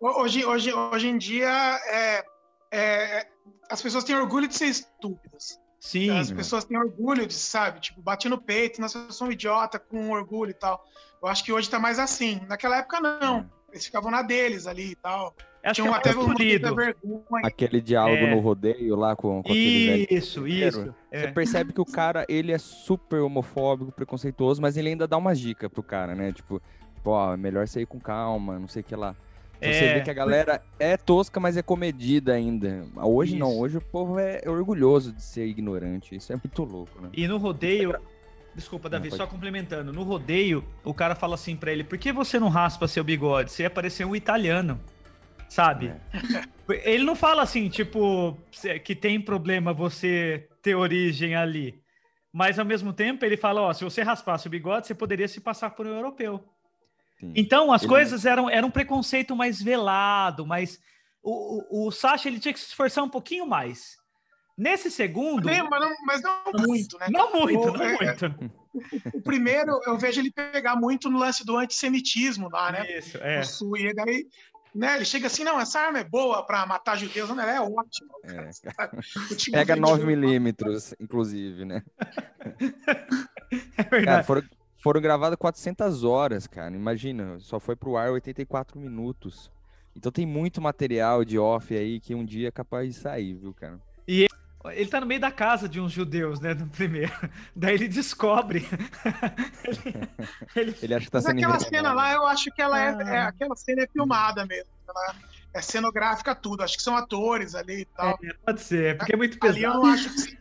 ho- 0.00 0.20
hoje, 0.22 0.44
hoje, 0.44 0.72
hoje 0.72 1.08
em 1.08 1.16
dia 1.18 1.48
é, 1.88 2.24
é, 2.70 3.26
as 3.70 3.80
pessoas 3.82 4.04
têm 4.04 4.14
orgulho 4.14 4.46
de 4.46 4.54
ser 4.56 4.66
estúpidas. 4.66 5.58
Sim, 5.82 6.10
As 6.10 6.30
pessoas 6.30 6.64
têm 6.64 6.78
orgulho 6.78 7.26
de, 7.26 7.34
sabe, 7.34 7.80
tipo, 7.80 8.00
bate 8.00 8.28
no 8.28 8.40
peito, 8.40 8.80
nós 8.80 8.92
somos 8.92 9.20
um 9.20 9.32
idiota 9.32 9.80
com 9.80 10.12
orgulho 10.12 10.52
e 10.52 10.54
tal. 10.54 10.86
Eu 11.20 11.28
acho 11.28 11.42
que 11.42 11.52
hoje 11.52 11.68
tá 11.68 11.80
mais 11.80 11.98
assim. 11.98 12.40
Naquela 12.48 12.78
época, 12.78 13.00
não. 13.00 13.50
Eles 13.68 13.84
ficavam 13.84 14.08
na 14.08 14.22
deles 14.22 14.68
ali 14.68 14.92
e 14.92 14.94
tal. 14.94 15.34
acho 15.60 15.82
que 15.82 15.82
Tinham 15.82 15.96
é 15.96 16.00
certa 16.00 16.72
vergonha. 16.72 17.24
Aquele 17.42 17.80
diálogo 17.80 18.16
É. 18.16 18.32
no 18.32 18.40
rodeio 18.40 18.94
lá 18.94 19.16
com, 19.16 19.42
com 19.42 19.50
aquele 19.50 19.86
velho. 19.88 20.06
Isso, 20.08 20.46
isso. 20.46 20.82
Você 20.82 20.94
é. 21.10 21.32
percebe 21.32 21.72
que 21.72 21.80
o 21.80 21.84
cara, 21.84 22.24
ele 22.28 22.52
é 22.52 22.58
super 22.58 23.18
homofóbico, 23.20 23.90
preconceituoso, 23.90 24.62
mas 24.62 24.76
ele 24.76 24.90
ainda 24.90 25.08
dá 25.08 25.16
umas 25.16 25.40
dicas 25.40 25.68
pro 25.68 25.82
cara, 25.82 26.14
né? 26.14 26.30
Tipo, 26.30 26.62
tipo, 26.94 27.10
ó, 27.10 27.34
é 27.34 27.36
melhor 27.36 27.66
você 27.66 27.80
ir 27.80 27.86
com 27.86 27.98
calma, 27.98 28.56
não 28.56 28.68
sei 28.68 28.82
o 28.82 28.84
que 28.84 28.94
lá. 28.94 29.16
Então 29.62 29.72
Você 29.72 29.84
É. 29.84 29.94
vê 29.94 30.00
que 30.00 30.10
a 30.10 30.14
galera 30.14 30.62
é 30.78 30.96
tosca, 30.96 31.38
mas 31.38 31.56
é 31.56 31.62
comedida 31.62 32.32
ainda. 32.34 32.84
Hoje 32.96 33.36
não, 33.36 33.50
Isso. 33.52 33.60
hoje 33.60 33.76
o 33.78 33.80
povo 33.80 34.18
é 34.18 34.40
orgulhoso 34.46 35.12
de 35.12 35.22
ser 35.22 35.46
ignorante. 35.46 36.14
Isso 36.16 36.32
é 36.32 36.36
muito 36.36 36.64
louco, 36.64 37.00
né? 37.00 37.10
E 37.12 37.28
no 37.28 37.36
rodeio. 37.38 37.94
Desculpa, 38.54 38.88
Davi, 38.90 39.08
Não, 39.08 39.16
só 39.16 39.22
pode- 39.24 39.30
complementando. 39.36 39.92
No 39.92 40.02
rodeio, 40.02 40.62
o 40.84 40.92
cara 40.92 41.14
fala 41.14 41.36
assim 41.36 41.56
pra 41.56 41.70
ele: 41.72 41.84
por 41.84 41.96
que 41.96 42.12
você 42.12 42.38
não 42.40 42.48
raspa 42.48 42.86
seu 42.88 43.02
bigode? 43.04 43.52
Você 43.52 43.62
ia 43.62 43.70
parecer 43.70 44.04
um 44.04 44.14
italiano. 44.16 44.80
Sabe? 45.48 45.88
É. 45.88 46.92
Ele 46.92 47.04
não 47.04 47.14
fala 47.14 47.42
assim, 47.42 47.68
tipo, 47.68 48.36
que 48.84 48.94
tem 48.94 49.20
problema 49.20 49.72
você 49.72 50.48
ter 50.62 50.74
origem 50.74 51.34
ali. 51.34 51.80
Mas 52.32 52.58
ao 52.58 52.64
mesmo 52.64 52.92
tempo, 52.92 53.24
ele 53.24 53.36
fala: 53.36 53.60
ó, 53.60 53.72
se 53.72 53.84
você 53.84 54.02
raspasse 54.02 54.46
o 54.46 54.50
bigode, 54.50 54.86
você 54.86 54.94
poderia 54.94 55.28
se 55.28 55.40
passar 55.40 55.70
por 55.70 55.86
um 55.86 55.94
europeu. 55.94 56.42
Sim. 57.22 57.32
Então, 57.36 57.70
as 57.72 57.82
Ele- 57.82 57.88
coisas 57.88 58.26
eram, 58.26 58.50
eram 58.50 58.66
um 58.66 58.70
preconceito 58.70 59.36
mais 59.36 59.62
velado, 59.62 60.44
mas 60.44 60.80
o, 61.22 61.84
o, 61.84 61.86
o 61.86 61.90
Sacha 61.92 62.28
ele 62.28 62.40
tinha 62.40 62.52
que 62.52 62.58
se 62.58 62.66
esforçar 62.66 63.04
um 63.04 63.08
pouquinho 63.08 63.46
mais. 63.46 63.96
Nesse 64.58 64.90
segundo. 64.90 65.48
Sim, 65.48 65.62
mas, 65.70 65.80
não, 65.80 65.92
mas 66.04 66.22
não 66.22 66.42
muito, 66.66 66.98
né? 66.98 67.06
Não 67.10 67.32
muito, 67.32 67.60
O- 67.68 67.72
não 67.72 67.84
é- 67.84 67.96
muito. 67.96 68.52
O 69.14 69.22
primeiro, 69.22 69.78
eu 69.86 69.96
vejo 69.96 70.20
ele 70.20 70.32
pegar 70.32 70.74
muito 70.74 71.08
no 71.08 71.18
lance 71.18 71.44
do 71.46 71.56
antissemitismo 71.56 72.48
lá, 72.50 72.72
né? 72.72 72.98
Isso, 72.98 73.18
é. 73.18 73.38
No 73.38 73.44
sul, 73.44 73.76
e 73.76 73.94
daí, 73.94 74.26
né, 74.74 74.96
ele 74.96 75.04
chega 75.04 75.26
assim, 75.28 75.44
não, 75.44 75.60
essa 75.60 75.78
arma 75.78 76.00
é 76.00 76.04
boa 76.04 76.44
pra 76.44 76.66
matar 76.66 76.96
judeus, 76.98 77.28
não, 77.30 77.40
ela 77.40 77.52
é 77.52 77.60
ótima. 77.60 78.12
É. 78.24 78.50
Tipo 79.36 79.52
Pega 79.56 79.74
de- 79.74 79.80
9 79.80 80.04
milímetros, 80.04 80.92
inclusive, 81.00 81.64
né? 81.64 81.82
É 83.76 83.84
Cara, 83.84 83.90
verdade. 83.90 84.26
foram, 84.26 84.42
foram 84.82 85.00
gravadas 85.00 85.36
400 85.38 86.04
horas, 86.04 86.46
cara. 86.46 86.74
Imagina, 86.74 87.38
só 87.40 87.60
foi 87.60 87.76
pro 87.76 87.96
ar 87.96 88.10
84 88.10 88.78
minutos. 88.78 89.50
Então 89.96 90.10
tem 90.10 90.26
muito 90.26 90.60
material 90.60 91.24
de 91.24 91.38
off 91.38 91.74
aí 91.76 92.00
que 92.00 92.14
um 92.14 92.24
dia 92.24 92.48
é 92.48 92.50
capaz 92.50 92.88
de 92.88 92.94
sair, 93.00 93.34
viu, 93.34 93.52
cara? 93.54 93.78
Ele 94.06 94.86
tá 94.88 95.00
no 95.00 95.06
meio 95.06 95.20
da 95.20 95.30
casa 95.30 95.68
de 95.68 95.80
uns 95.80 95.90
judeus, 95.92 96.40
né? 96.40 96.54
No 96.54 96.66
primeiro. 96.68 97.12
Daí 97.54 97.74
ele 97.74 97.88
descobre. 97.88 98.66
ele, 99.64 100.08
ele- 100.56 100.76
Ele 100.82 100.94
acha 100.94 101.04
que 101.06 101.10
tá 101.10 101.18
Mas 101.18 101.24
sendo 101.26 101.38
aquela 101.38 101.56
envenenado. 101.56 101.64
cena 101.64 101.92
lá, 101.92 102.12
eu 102.12 102.26
acho 102.26 102.50
que 102.52 102.62
ela 102.62 102.78
é, 102.80 102.88
Ah. 102.88 103.08
é- 103.14 103.22
aquela 103.22 103.56
cena 103.56 103.82
é 103.82 103.86
filmada 103.88 104.46
mesmo. 104.46 104.70
Ela 104.88 105.14
é 105.54 105.60
cenográfica 105.62 106.34
tudo. 106.34 106.62
Acho 106.62 106.76
que 106.76 106.82
são 106.82 106.96
atores 106.96 107.54
ali 107.54 107.80
e 107.80 107.84
tal. 107.84 108.18
é, 108.22 108.32
pode 108.46 108.62
ser, 108.62 108.96
porque 108.98 109.12
é 109.12 109.16
muito 109.16 109.36
ali 109.44 109.62
eu 109.62 109.70
pesado. 109.72 109.84
não 109.84 109.92
acho 109.92 110.14
que. 110.14 110.38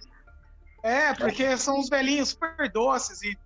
É, 0.84 1.14
porque 1.14 1.58
são 1.58 1.80
uns 1.80 1.90
velhinhos 1.90 2.30
super 2.30 2.72
doces 2.72 3.22
e 3.24 3.38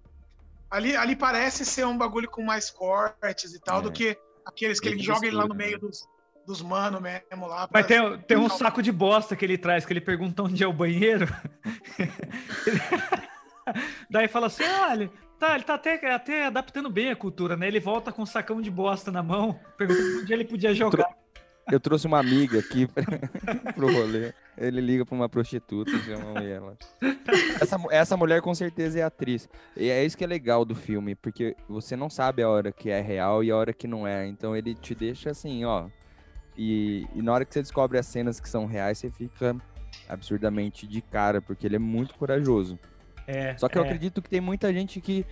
ali, 0.75 0.96
ali 0.96 1.15
parece 1.15 1.65
ser 1.65 1.86
um 1.86 1.98
bagulho 1.98 2.29
com 2.29 2.44
mais 2.44 2.70
cortes 2.70 3.53
e 3.53 3.60
tal 3.60 3.79
É. 3.79 3.84
do 3.84 3.91
que 3.91 4.17
aqueles 4.46 4.79
que 4.79 4.89
Bem 4.89 4.98
ele 4.98 5.03
joga 5.03 5.25
ele 5.25 5.36
lá 5.36 5.48
no 5.48 5.55
meio 5.55 5.74
né? 5.74 5.77
dos, 5.79 6.08
dos 6.46 6.62
mano 6.62 7.01
mesmo 7.01 7.48
lá. 7.48 7.67
Mas 7.72 7.88
tem, 7.88 8.17
tem 8.20 8.38
um 8.38 8.50
saco 8.50 8.82
de 8.82 8.91
bosta 8.91 9.36
que 9.36 9.46
ele 9.46 9.58
traz, 9.58 9.86
que 9.86 9.94
ele 9.94 10.01
pergunta 10.01 10.44
onde 10.44 10.63
é 10.63 10.67
o 10.67 10.74
banheiro. 10.74 11.27
Daí 14.10 14.27
fala 14.27 14.48
assim: 14.48 14.63
olha, 14.63 15.10
tá, 15.39 15.55
ele 15.55 15.63
tá 15.63 15.74
até, 15.74 16.13
até 16.13 16.46
adaptando 16.46 16.89
bem 16.89 17.10
a 17.10 17.15
cultura, 17.15 17.58
né? 17.58 17.67
Ele 17.67 17.79
volta 17.79 18.12
com 18.12 18.22
um 18.22 18.25
sacão 18.25 18.62
de 18.62 18.70
bosta 18.70 19.12
na 19.12 19.24
mão, 19.24 19.60
pergunta 19.77 20.01
onde 20.22 20.34
ele 20.34 20.46
podia 20.46 20.74
jogar. 20.74 21.08
Eu 21.72 21.79
trouxe 21.79 22.05
uma 22.05 22.19
amiga 22.19 22.60
aqui 22.60 22.88
pro 23.74 23.91
rolê. 23.91 24.34
Ele 24.57 24.79
liga 24.79 25.05
pra 25.05 25.15
uma 25.15 25.27
prostituta 25.27 25.91
e 25.91 26.00
chama 26.01 26.39
ela. 26.43 26.77
Essa, 27.60 27.77
essa 27.89 28.17
mulher 28.17 28.41
com 28.41 28.53
certeza 28.53 29.00
é 29.00 29.03
atriz. 29.03 29.50
E 29.75 29.89
é 29.89 30.05
isso 30.05 30.15
que 30.15 30.24
é 30.24 30.27
legal 30.27 30.63
do 30.63 30.75
filme, 30.75 31.15
porque 31.15 31.55
você 31.67 31.95
não 31.95 32.10
sabe 32.10 32.43
a 32.43 32.50
hora 32.50 32.72
que 32.72 32.89
é 32.89 33.01
real 33.01 33.43
e 33.43 33.50
a 33.50 33.57
hora 33.57 33.74
que 33.74 33.88
não 33.88 34.07
é. 34.07 34.27
Então 34.27 34.55
ele 34.55 34.75
te 34.75 34.93
deixa 34.93 35.31
assim, 35.31 35.65
ó. 35.65 35.88
E, 36.57 37.07
e 37.13 37.22
na 37.22 37.34
hora 37.34 37.43
que 37.43 37.53
você 37.53 37.62
descobre 37.62 37.98
as 37.98 38.05
cenas 38.05 38.39
que 38.39 38.48
são 38.48 38.65
reais, 38.65 39.00
você 39.00 39.10
fica 39.10 39.55
absurdamente 40.07 40.88
de 40.88 41.01
cara, 41.01 41.41
porque 41.41 41.65
ele 41.65 41.75
é 41.75 41.79
muito 41.79 42.15
corajoso. 42.15 42.79
É, 43.27 43.57
Só 43.57 43.67
que 43.67 43.77
eu 43.77 43.84
é. 43.84 43.86
acredito 43.86 44.22
que 44.22 44.29
tem 44.29 44.39
muita 44.39 44.72
gente 44.72 45.01
que, 45.01 45.25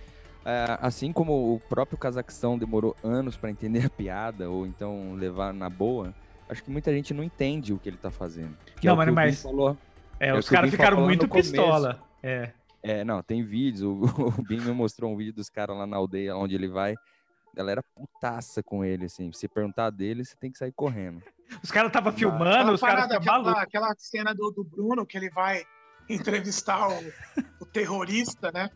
é, 0.44 0.78
assim 0.82 1.12
como 1.12 1.54
o 1.54 1.60
próprio 1.60 1.96
Cazaquistão 1.96 2.58
demorou 2.58 2.96
anos 3.02 3.36
para 3.36 3.50
entender 3.50 3.86
a 3.86 3.90
piada, 3.90 4.50
ou 4.50 4.66
então 4.66 5.14
levar 5.14 5.54
na 5.54 5.70
boa, 5.70 6.12
acho 6.48 6.62
que 6.62 6.70
muita 6.70 6.92
gente 6.92 7.12
não 7.14 7.22
entende 7.24 7.72
o 7.72 7.78
que 7.78 7.88
ele 7.88 7.96
tá 7.96 8.10
fazendo. 8.10 8.56
Que 8.80 8.86
Não, 8.86 8.94
é 9.00 9.06
mas- 9.06 9.14
mas- 9.14 9.42
falou. 9.42 9.76
É, 10.20 10.28
É 10.28 10.34
os 10.34 10.48
caras 10.48 10.70
ficaram 10.70 11.00
muito 11.00 11.26
começo. 11.28 11.50
pistola. 11.52 12.02
É. 12.22 12.50
É, 12.82 13.02
não, 13.04 13.22
tem 13.22 13.42
vídeos. 13.42 13.82
O, 13.82 13.92
o 14.38 14.42
Bin 14.42 14.60
me 14.60 14.72
mostrou 14.72 15.12
um 15.12 15.16
vídeo 15.16 15.32
dos 15.32 15.48
caras 15.50 15.76
lá 15.76 15.86
na 15.86 15.96
aldeia 15.96 16.36
onde 16.36 16.54
ele 16.54 16.68
vai. 16.68 16.92
A 16.94 17.56
galera 17.56 17.82
putaça 17.94 18.62
com 18.62 18.84
ele, 18.84 19.06
assim. 19.06 19.32
Se 19.32 19.48
perguntar 19.48 19.90
dele, 19.90 20.24
você 20.24 20.34
tem 20.36 20.50
que 20.50 20.58
sair 20.58 20.72
correndo. 20.72 21.22
Os 21.62 21.70
caras 21.70 21.88
estavam 21.88 22.12
filmando, 22.12 22.72
os 22.72 22.80
caras 22.80 23.02
parada, 23.06 23.20
ficam 23.20 23.32
malucos. 23.34 23.52
aquela, 23.62 23.62
aquela 23.86 23.94
cena 23.98 24.34
do, 24.34 24.50
do 24.50 24.64
Bruno 24.64 25.04
que 25.06 25.16
ele 25.16 25.30
vai 25.30 25.62
entrevistar 26.08 26.88
o, 26.88 27.12
o 27.60 27.66
terrorista, 27.66 28.50
né? 28.50 28.70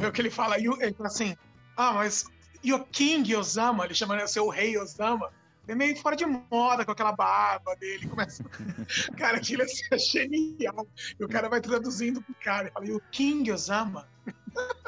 É 0.00 0.06
o 0.06 0.12
que 0.12 0.20
ele 0.22 0.30
fala, 0.30 0.56
ele 0.56 0.92
fala 0.94 1.08
assim, 1.08 1.36
ah, 1.76 1.92
mas 1.92 2.24
e 2.62 2.72
o 2.72 2.84
King 2.84 3.34
Osama, 3.34 3.84
ele 3.84 3.94
chama 3.94 4.16
de 4.16 4.30
ser 4.30 4.40
o 4.40 4.48
rei 4.48 4.78
Osama, 4.78 5.30
é 5.68 5.74
meio 5.74 5.96
fora 5.96 6.16
de 6.16 6.26
moda 6.26 6.84
com 6.84 6.92
aquela 6.92 7.12
barba 7.12 7.74
dele, 7.76 8.06
começa... 8.08 8.44
cara, 9.16 9.36
aquilo 9.38 9.62
é 9.62 9.98
genial. 9.98 10.86
E 11.18 11.24
o 11.24 11.28
cara 11.28 11.48
vai 11.48 11.60
traduzindo 11.60 12.20
pro 12.20 12.34
cara, 12.42 12.64
ele 12.64 12.70
fala, 12.72 12.86
e 12.86 12.92
o 12.92 13.00
King 13.10 13.50
Osama? 13.52 14.08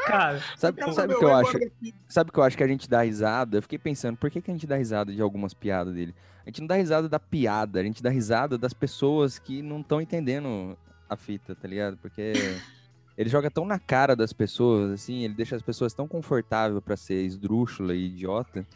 Cara, 0.07 0.41
Sabe, 0.57 0.79
Cara, 0.81 0.93
sabe 0.93 1.07
o 1.07 1.11
meu, 1.11 1.19
que 1.19 1.25
eu 1.25 1.29
é 1.29 1.33
acho? 1.35 1.53
guarda-filho. 1.53 1.95
Sabe 2.09 2.31
o 2.31 2.33
que 2.33 2.39
eu 2.39 2.43
acho 2.45 2.57
que 2.57 2.65
a 2.65 2.69
gente 2.69 2.89
dá 2.89 3.03
risada? 3.03 3.57
Eu 3.59 3.63
fiquei 3.63 3.79
pensando, 3.79 4.17
por 4.17 4.31
que, 4.31 4.41
que 4.41 4.51
a 4.51 4.55
gente 4.55 4.67
dá 4.67 4.77
risada 4.77 5.13
de 5.13 5.23
algumas 5.23 5.55
piadas 5.55 5.95
dele? 5.95 6.15
A 6.45 6.51
gente 6.51 6.61
não 6.61 6.67
dá 6.67 6.75
risada 6.75 7.09
da 7.09 7.19
piada, 7.19 7.81
a 7.81 7.83
gente 7.83 8.03
dá 8.03 8.11
risada 8.11 8.59
das 8.59 8.75
pessoas 8.75 9.39
que 9.39 9.63
não 9.63 9.81
estão 9.81 10.01
entendendo 10.01 10.77
a 11.09 11.17
fita, 11.17 11.55
tá 11.55 11.67
ligado? 11.67 11.97
Porque 11.97 12.33
ele 13.17 13.31
joga 13.31 13.51
tão 13.51 13.65
na 13.65 13.79
cara 13.79 14.15
das 14.15 14.33
pessoas, 14.33 14.93
assim, 14.93 15.25
ele 15.25 15.35
deixa 15.35 15.57
as 15.57 15.63
pessoas 15.63 15.95
tão 15.95 16.07
confortáveis 16.07 16.83
pra 16.85 16.97
ser 16.97 17.25
esdrúxula 17.25 17.95
e 17.95 18.07
idiota, 18.07 18.67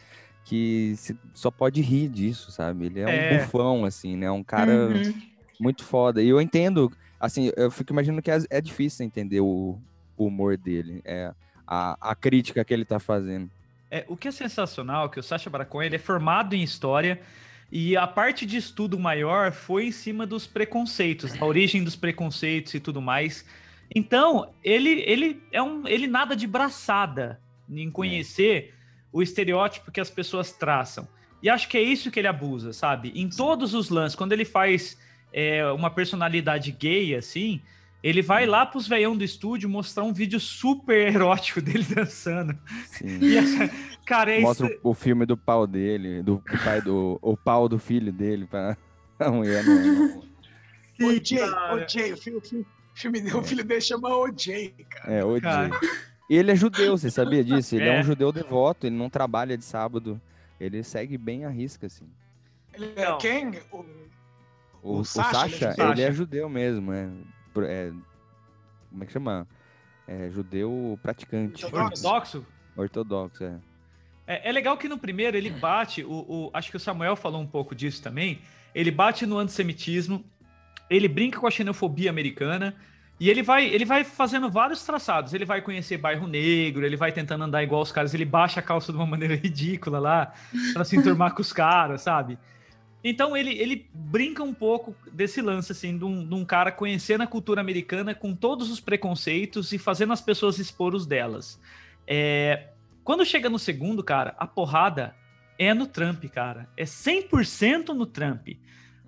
que 0.49 0.95
se- 0.97 1.15
só 1.33 1.51
pode 1.51 1.79
rir 1.81 2.09
disso, 2.09 2.51
sabe? 2.51 2.87
Ele 2.87 2.99
é 2.99 3.07
um 3.07 3.11
É. 3.11 3.37
bufão, 3.37 3.85
assim, 3.85 4.17
né? 4.17 4.31
Um 4.31 4.43
cara 4.43 4.73
Uhum. 4.89 5.01
muito 5.59 5.83
foda. 5.83 6.21
E 6.23 6.27
eu 6.29 6.41
entendo, 6.41 6.91
assim, 7.19 7.51
eu 7.55 7.69
fico 7.69 7.93
imaginando 7.93 8.21
que 8.21 8.31
é, 8.31 8.37
é 8.49 8.59
difícil 8.59 9.05
entender 9.05 9.41
o, 9.41 9.79
o 10.17 10.25
humor 10.25 10.57
dele, 10.57 11.01
é 11.05 11.31
a, 11.67 11.95
a 12.11 12.15
crítica 12.15 12.65
que 12.65 12.73
ele 12.73 12.83
tá 12.83 12.99
fazendo. 12.99 13.49
É, 13.91 14.03
o 14.07 14.17
que 14.17 14.27
é 14.27 14.31
sensacional 14.31 15.05
é 15.05 15.09
que 15.09 15.19
o 15.19 15.23
Sacha 15.23 15.49
Baron 15.49 15.65
Cohen 15.65 15.85
ele 15.87 15.95
é 15.97 15.99
formado 15.99 16.55
em 16.55 16.63
história 16.63 17.21
e 17.71 17.95
a 17.95 18.07
parte 18.07 18.43
de 18.45 18.57
estudo 18.57 18.97
maior 18.97 19.51
foi 19.51 19.85
em 19.85 19.91
cima 19.91 20.25
dos 20.25 20.47
preconceitos, 20.47 21.33
da 21.33 21.45
origem 21.45 21.83
dos 21.83 21.95
preconceitos 21.95 22.73
e 22.73 22.79
tudo 22.79 23.01
mais. 23.01 23.45
Então, 23.95 24.51
ele, 24.63 25.01
ele 25.05 25.41
é 25.51 25.61
um 25.61 25.87
ele 25.87 26.07
nada 26.07 26.35
de 26.35 26.47
braçada 26.47 27.39
em 27.69 27.89
conhecer 27.91 28.73
o 29.11 29.21
estereótipo 29.21 29.91
que 29.91 29.99
as 29.99 30.09
pessoas 30.09 30.51
traçam. 30.51 31.07
E 31.41 31.49
acho 31.49 31.67
que 31.69 31.77
é 31.77 31.81
isso 31.81 32.11
que 32.11 32.19
ele 32.19 32.27
abusa, 32.27 32.73
sabe? 32.73 33.11
Em 33.15 33.29
todos 33.29 33.73
os 33.73 33.89
lances, 33.89 34.15
quando 34.15 34.33
ele 34.33 34.45
faz 34.45 34.97
é, 35.31 35.65
uma 35.71 35.89
personalidade 35.89 36.71
gay, 36.71 37.15
assim, 37.15 37.61
ele 38.03 38.21
vai 38.21 38.45
lá 38.45 38.65
pros 38.65 38.87
veião 38.87 39.15
do 39.15 39.23
estúdio 39.23 39.69
mostrar 39.69 40.03
um 40.03 40.13
vídeo 40.13 40.39
super 40.39 41.07
erótico 41.15 41.61
dele 41.61 41.83
dançando. 41.83 42.57
Sim. 42.87 43.19
E 43.21 43.35
cara, 44.05 44.33
é 44.35 44.41
Mostra 44.41 44.67
isso. 44.67 44.79
o, 44.83 44.89
o 44.89 44.93
filme 44.93 45.25
do 45.25 45.37
pau 45.37 45.65
dele, 45.65 46.21
do, 46.21 46.35
do 46.49 46.57
pai 46.63 46.81
do. 46.81 47.17
O 47.21 47.37
pau 47.37 47.69
do 47.69 47.79
filho 47.79 48.11
dele 48.11 48.45
pra 48.45 48.75
a 49.19 49.31
mulher 49.31 49.63
não. 49.63 50.21
Cara. 50.99 51.75
OJ, 51.75 52.11
o 52.13 52.17
filho, 52.17 52.37
o 52.39 52.41
filho, 52.41 52.65
o 52.93 52.99
filme 52.99 53.21
dele- 53.21 53.35
o 53.37 53.41
filho 53.43 53.63
dele 53.63 53.79
chama 53.79 54.09
OJ, 54.13 54.73
cara. 54.89 55.13
É, 55.13 55.23
o 55.23 55.39
Cara. 55.39 55.69
E 56.29 56.35
ele 56.35 56.51
é 56.51 56.55
judeu, 56.55 56.97
você 56.97 57.09
sabia 57.09 57.43
disso? 57.45 57.75
Ele 57.75 57.85
é. 57.89 57.97
É. 57.97 57.99
um 57.99 58.03
judeu 58.03 58.31
devoto, 58.31 58.85
ele 58.87 58.95
não 58.95 59.09
trabalha 59.09 59.57
de 59.57 59.63
sábado. 59.65 60.21
Ele 60.59 60.83
segue 60.83 61.17
bem 61.17 61.45
a 61.45 61.49
risca, 61.49 61.87
assim. 61.87 62.05
Ele 62.73 62.91
é 62.95 63.05
Não. 63.09 63.17
quem? 63.17 63.47
O, 63.71 63.77
O, 63.77 63.85
O 64.81 64.99
o 64.99 65.05
Sacha, 65.05 65.45
ele 65.47 65.55
é 65.65 65.71
judeu? 65.71 65.91
ele 65.91 66.01
é 66.03 66.11
judeu 66.11 66.49
mesmo, 66.49 66.93
é. 66.93 67.09
É- 67.63 67.91
como 68.89 69.03
é 69.03 69.05
que 69.05 69.11
chama? 69.13 69.47
É 70.07 70.29
judeu 70.29 70.97
praticante. 71.01 71.65
Ortodoxo. 71.65 72.07
Ortodoxo? 72.07 72.45
Ortodoxo, 72.75 73.43
é. 73.43 73.55
É, 74.25 74.49
é 74.49 74.51
legal 74.51 74.77
que 74.77 74.87
no 74.87 74.97
primeiro 74.97 75.35
ele 75.35 75.49
bate, 75.49 76.03
o, 76.03 76.11
o- 76.11 76.49
acho 76.53 76.69
que 76.71 76.77
o 76.77 76.79
Samuel 76.79 77.15
falou 77.15 77.41
um 77.41 77.47
pouco 77.47 77.73
disso 77.75 78.01
também. 78.01 78.41
Ele 78.75 78.91
bate 78.91 79.25
no 79.25 79.37
antissemitismo, 79.37 80.23
ele 80.89 81.07
brinca 81.07 81.39
com 81.39 81.47
a 81.47 81.51
xenofobia 81.51 82.09
americana 82.09 82.75
e 83.19 83.29
ele 83.29 83.43
vai, 83.43 83.65
ele 83.65 83.83
vai 83.83 84.03
fazendo 84.03 84.49
vários 84.49 84.83
traçados. 84.83 85.33
Ele 85.33 85.43
vai 85.43 85.61
conhecer 85.61 85.97
bairro 85.97 86.25
negro, 86.25 86.85
ele 86.85 86.95
vai 86.95 87.11
tentando 87.11 87.43
andar 87.43 87.61
igual 87.61 87.81
os 87.81 87.91
caras, 87.91 88.13
ele 88.13 88.23
baixa 88.23 88.61
a 88.61 88.63
calça 88.63 88.91
de 88.91 88.97
uma 88.97 89.05
maneira 89.07 89.35
ridícula 89.35 89.99
lá 89.99 90.33
para 90.73 90.85
se 90.85 90.95
enturmar 90.95 91.33
com 91.33 91.41
os 91.41 91.51
caras, 91.51 92.01
sabe? 92.01 92.37
Então 93.03 93.35
ele, 93.35 93.51
ele 93.57 93.89
brinca 93.93 94.43
um 94.43 94.53
pouco 94.53 94.95
desse 95.11 95.41
lance, 95.41 95.71
assim, 95.71 95.97
de 95.97 96.03
um, 96.03 96.25
de 96.25 96.33
um 96.33 96.45
cara 96.45 96.71
conhecendo 96.71 97.21
a 97.21 97.27
cultura 97.27 97.61
americana 97.61 98.13
com 98.13 98.33
todos 98.33 98.69
os 98.69 98.79
preconceitos 98.79 99.71
e 99.71 99.77
fazendo 99.77 100.13
as 100.13 100.21
pessoas 100.21 100.57
expor 100.57 100.93
os 100.93 101.05
delas. 101.05 101.59
É, 102.07 102.69
quando 103.03 103.25
chega 103.25 103.49
no 103.49 103.59
segundo, 103.59 104.03
cara, 104.03 104.35
a 104.37 104.45
porrada 104.45 105.15
é 105.57 105.73
no 105.73 105.87
Trump, 105.87 106.23
cara. 106.25 106.69
É 106.75 106.83
100% 106.83 107.89
no 107.89 108.05
Trump. 108.05 108.49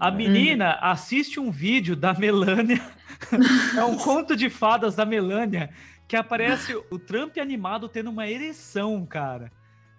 A 0.02 0.08
É. 0.08 0.12
menina 0.12 0.80
assiste 0.82 1.40
um 1.40 1.52
vídeo 1.52 1.96
da 1.96 2.12
Melania, 2.12 2.82
é 3.78 3.84
um 3.86 3.96
conto 3.98 4.36
de 4.36 4.50
fadas 4.50 4.96
da 4.96 5.06
Melania, 5.06 5.70
que 6.08 6.16
aparece 6.16 6.76
o 6.90 6.98
Trump 6.98 7.38
animado 7.38 7.88
tendo 7.88 8.10
uma 8.10 8.28
ereção, 8.28 9.06
cara. 9.06 9.52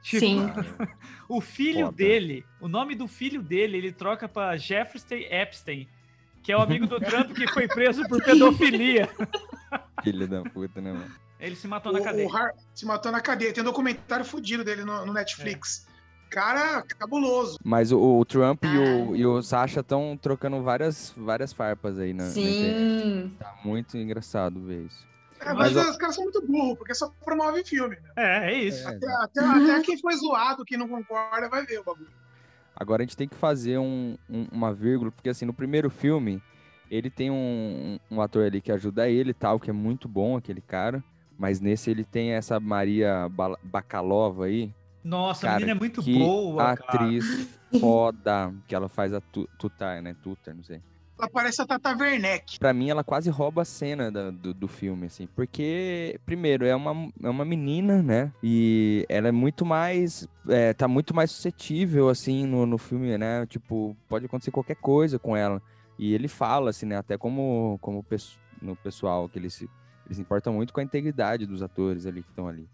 Tipo, 0.03 0.27
Sim. 0.27 0.53
o 1.29 1.41
filho 1.41 1.87
Foda. 1.87 1.97
dele, 1.99 2.45
o 2.61 2.67
nome 2.67 2.97
do 2.97 3.07
filho 3.07 3.41
dele, 3.41 3.77
ele 3.79 3.93
troca 3.93 4.29
pra 4.29 4.57
Jeffrey 4.57 5.25
Epstein, 5.31 5.89
que 6.43 6.51
é 6.51 6.57
o 6.57 6.61
amigo 6.61 6.89
do 6.89 6.99
Trump 6.99 7.31
que 7.33 7.47
foi 7.47 7.69
preso 7.69 8.03
por 8.09 8.19
pedofilia. 8.25 9.09
Filho 10.03 10.27
da 10.27 10.43
puta, 10.43 10.81
né, 10.81 10.93
mano? 10.93 11.11
Ele 11.39 11.55
se 11.55 11.69
matou 11.69 11.93
o, 11.93 11.99
na 11.99 12.03
cadeia. 12.05 12.27
o 12.29 12.37
Har- 12.37 12.55
se 12.75 12.85
matou 12.85 13.13
na 13.13 13.21
cadeia. 13.21 13.53
Tem 13.53 13.63
um 13.63 13.67
documentário 13.67 14.25
fudido 14.25 14.65
dele 14.65 14.85
no, 14.85 15.07
no 15.07 15.13
Netflix. 15.13 15.87
Cara, 16.33 16.83
cabuloso. 16.99 17.59
Mas 17.63 17.93
o, 17.93 17.99
o 18.19 18.25
Trump 18.25 18.65
e, 18.65 18.79
o, 18.79 19.13
Ah. 19.13 19.17
e 19.17 19.27
o 19.27 19.43
Sasha 19.43 19.81
estão 19.81 20.19
trocando 20.21 20.63
várias, 20.63 21.13
várias 21.17 21.53
farpas 21.53 21.99
aí 21.99 22.11
internet. 22.13 22.33
Sim. 22.33 23.33
Tá 23.39 23.55
muito 23.65 23.97
engraçado 23.99 24.61
ver 24.61 24.87
isso. 24.87 25.07
É, 25.41 25.53
mas 25.53 25.73
Mas, 25.75 25.91
os 25.91 25.97
caras 25.97 26.15
são 26.15 26.25
muito 26.25 26.41
burros, 26.47 26.79
porque 26.79 26.95
só 26.95 27.11
promove 27.25 27.65
filme. 27.65 27.97
Né? 27.97 28.13
É, 28.17 28.53
é 28.53 28.55
isso. 28.65 28.89
É, 28.89 28.95
Até, 28.97 29.07
até, 29.25 29.41
até 29.45 29.81
quem 29.83 29.99
foi 29.99 30.15
zoado, 30.17 30.65
quem 30.65 30.79
não 30.79 30.89
concorda, 30.89 31.49
vai 31.49 31.67
ver 31.67 31.81
o 31.81 31.85
bagulho. 31.85 32.09
Agora 32.75 33.03
a 33.03 33.05
gente 33.05 33.17
tem 33.17 33.29
que 33.29 33.35
fazer 33.37 33.77
um- 33.79 34.17
um- 34.31 34.47
uma 34.51 34.73
vírgula, 34.73 35.11
porque 35.11 35.29
assim, 35.29 35.45
no 35.45 35.53
primeiro 35.53 35.91
filme, 35.91 36.43
ele 36.91 37.11
tem 37.11 37.31
um, 37.31 37.99
um 38.11 38.21
ator 38.23 38.45
ali 38.47 38.61
que 38.61 38.73
ajuda 38.73 39.09
ele 39.09 39.31
e 39.31 39.35
tal, 39.35 39.61
que 39.61 39.69
é 39.69 39.73
muito 39.73 40.09
bom, 40.09 40.37
aquele 40.37 40.61
cara. 40.63 41.03
Mas 41.39 41.61
nesse 41.61 41.91
ele 41.91 42.05
tem 42.05 42.31
essa 42.33 42.59
Maria 42.61 43.29
Ba- 43.29 43.59
Bakalova 43.63 44.45
aí, 44.47 44.73
Nossa, 45.05 45.47
a 45.47 45.51
Cara, 45.51 45.61
menina 45.61 45.73
é 45.77 45.79
muito 45.79 46.03
que 46.03 46.13
boa, 46.19 46.77
cara. 46.77 47.05
atriz 47.05 47.59
foda, 47.81 48.53
que 48.67 48.75
ela 48.75 48.89
faz 48.89 49.13
a 49.13 49.21
tu, 49.21 49.49
Tutar, 49.59 50.01
né? 50.03 50.15
Tutar, 50.23 50.55
não 50.55 50.63
sei. 50.63 50.81
Ela 51.19 51.29
parece 51.31 51.63
a 51.63 51.67
Tata 51.67 51.97
Werneck. 51.97 52.59
Pra 52.59 52.73
mim, 52.73 52.89
ela 52.91 53.05
quase 53.05 53.31
rouba 53.31 53.63
a 53.63 53.65
cena 53.65 54.11
da- 54.11 54.31
do, 54.31 54.53
do 54.53 54.67
filme, 54.67 55.07
assim. 55.07 55.27
Porque, 55.29 56.19
primeiro, 56.27 56.65
é 56.67 56.75
uma, 56.75 57.09
é 57.23 57.29
uma 57.31 57.45
menina, 57.45 58.03
né? 58.03 58.33
E 58.43 59.07
ela 59.09 59.29
é 59.29 59.33
muito 59.33 59.65
mais. 59.65 60.27
é, 60.49 60.73
tá 60.73 60.89
muito 60.89 61.15
mais 61.15 61.31
suscetível, 61.31 62.09
assim, 62.09 62.45
no, 62.47 62.67
no 62.67 62.79
filme, 62.79 63.17
né? 63.17 63.47
Tipo, 63.47 63.97
pode 64.09 64.27
acontecer 64.27 64.51
qualquer 64.51 64.77
coisa 64.77 65.19
com 65.19 65.37
ela. 65.37 65.63
E 65.99 66.13
ele 66.15 66.27
fala, 66.29 66.71
assim, 66.71 66.87
né? 66.87 66.97
Até 66.97 67.17
como, 67.17 67.79
como 67.81 68.05
no 68.61 68.77
pessoal, 68.77 69.29
que 69.29 69.39
ele 69.39 69.51
se, 69.51 69.69
ele 70.07 70.15
se 70.15 70.21
importa 70.21 70.51
muito 70.51 70.73
com 70.73 70.81
a 70.81 70.85
integridade 70.85 71.47
dos 71.47 71.63
atores 71.63 72.07
ali 72.07 72.23
que 72.23 72.31
estão 72.31 72.49
ali. 72.49 72.69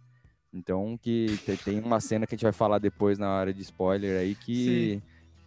Então, 0.52 0.98
que 1.00 1.38
te- 1.44 1.56
tem 1.58 1.80
uma 1.80 2.00
cena 2.00 2.26
que 2.26 2.34
a 2.34 2.36
gente 2.36 2.44
vai 2.44 2.52
falar 2.52 2.78
depois 2.78 3.18
na 3.18 3.30
hora 3.30 3.52
de 3.52 3.60
spoiler 3.62 4.20
aí 4.20 4.34
que. 4.34 5.02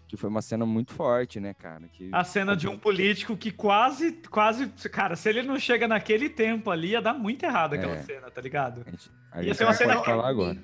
Que 0.08 0.17
foi 0.17 0.29
uma 0.29 0.41
cena 0.41 0.65
muito 0.65 0.93
forte, 0.93 1.39
né, 1.39 1.53
cara? 1.53 1.88
Que 1.88 2.10
A 2.12 2.22
cena 2.25 2.53
de 2.53 2.67
um 2.67 2.77
político 2.77 3.38
que 3.38 3.50
quase, 3.50 4.12
quase. 4.29 4.67
Cara, 4.91 5.15
se 5.15 5.29
ele 5.29 5.41
não 5.41 5.58
chega 5.58 5.88
naquele 5.88 6.27
tempo 6.29 6.70
ali, 6.70 6.89
ia 6.89 7.01
dar 7.01 7.13
muito 7.13 7.43
errado 7.46 7.75
aquela 7.75 7.93
É. 7.96 8.01
cena, 8.03 8.29
tá 8.29 8.41
ligado? 8.41 8.84
A 8.86 8.91
gente, 8.91 9.10
a 9.31 9.41
Ia 9.41 9.53
ser 9.53 9.63
uma 9.63 9.74
cena 9.74 10.03
falar 10.03 10.27
agora. 10.27 10.58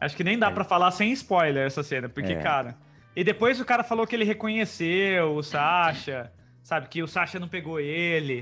Acho 0.00 0.16
que 0.16 0.24
nem 0.24 0.36
dá 0.36 0.48
É. 0.50 0.52
pra 0.52 0.64
falar 0.64 0.90
sem 0.90 1.12
spoiler 1.12 1.64
essa 1.64 1.82
cena, 1.84 2.08
porque, 2.08 2.32
É. 2.32 2.42
cara, 2.42 2.76
E 3.18 3.24
depois 3.24 3.58
o 3.58 3.64
cara 3.64 3.82
falou 3.82 4.06
que 4.06 4.14
ele 4.14 4.24
reconheceu 4.26 5.34
o 5.36 5.42
Sasha, 5.42 6.30
sabe? 6.62 6.86
Que 6.86 7.02
o 7.02 7.08
Sasha 7.08 7.40
não 7.40 7.48
pegou 7.48 7.80
ele. 7.80 8.40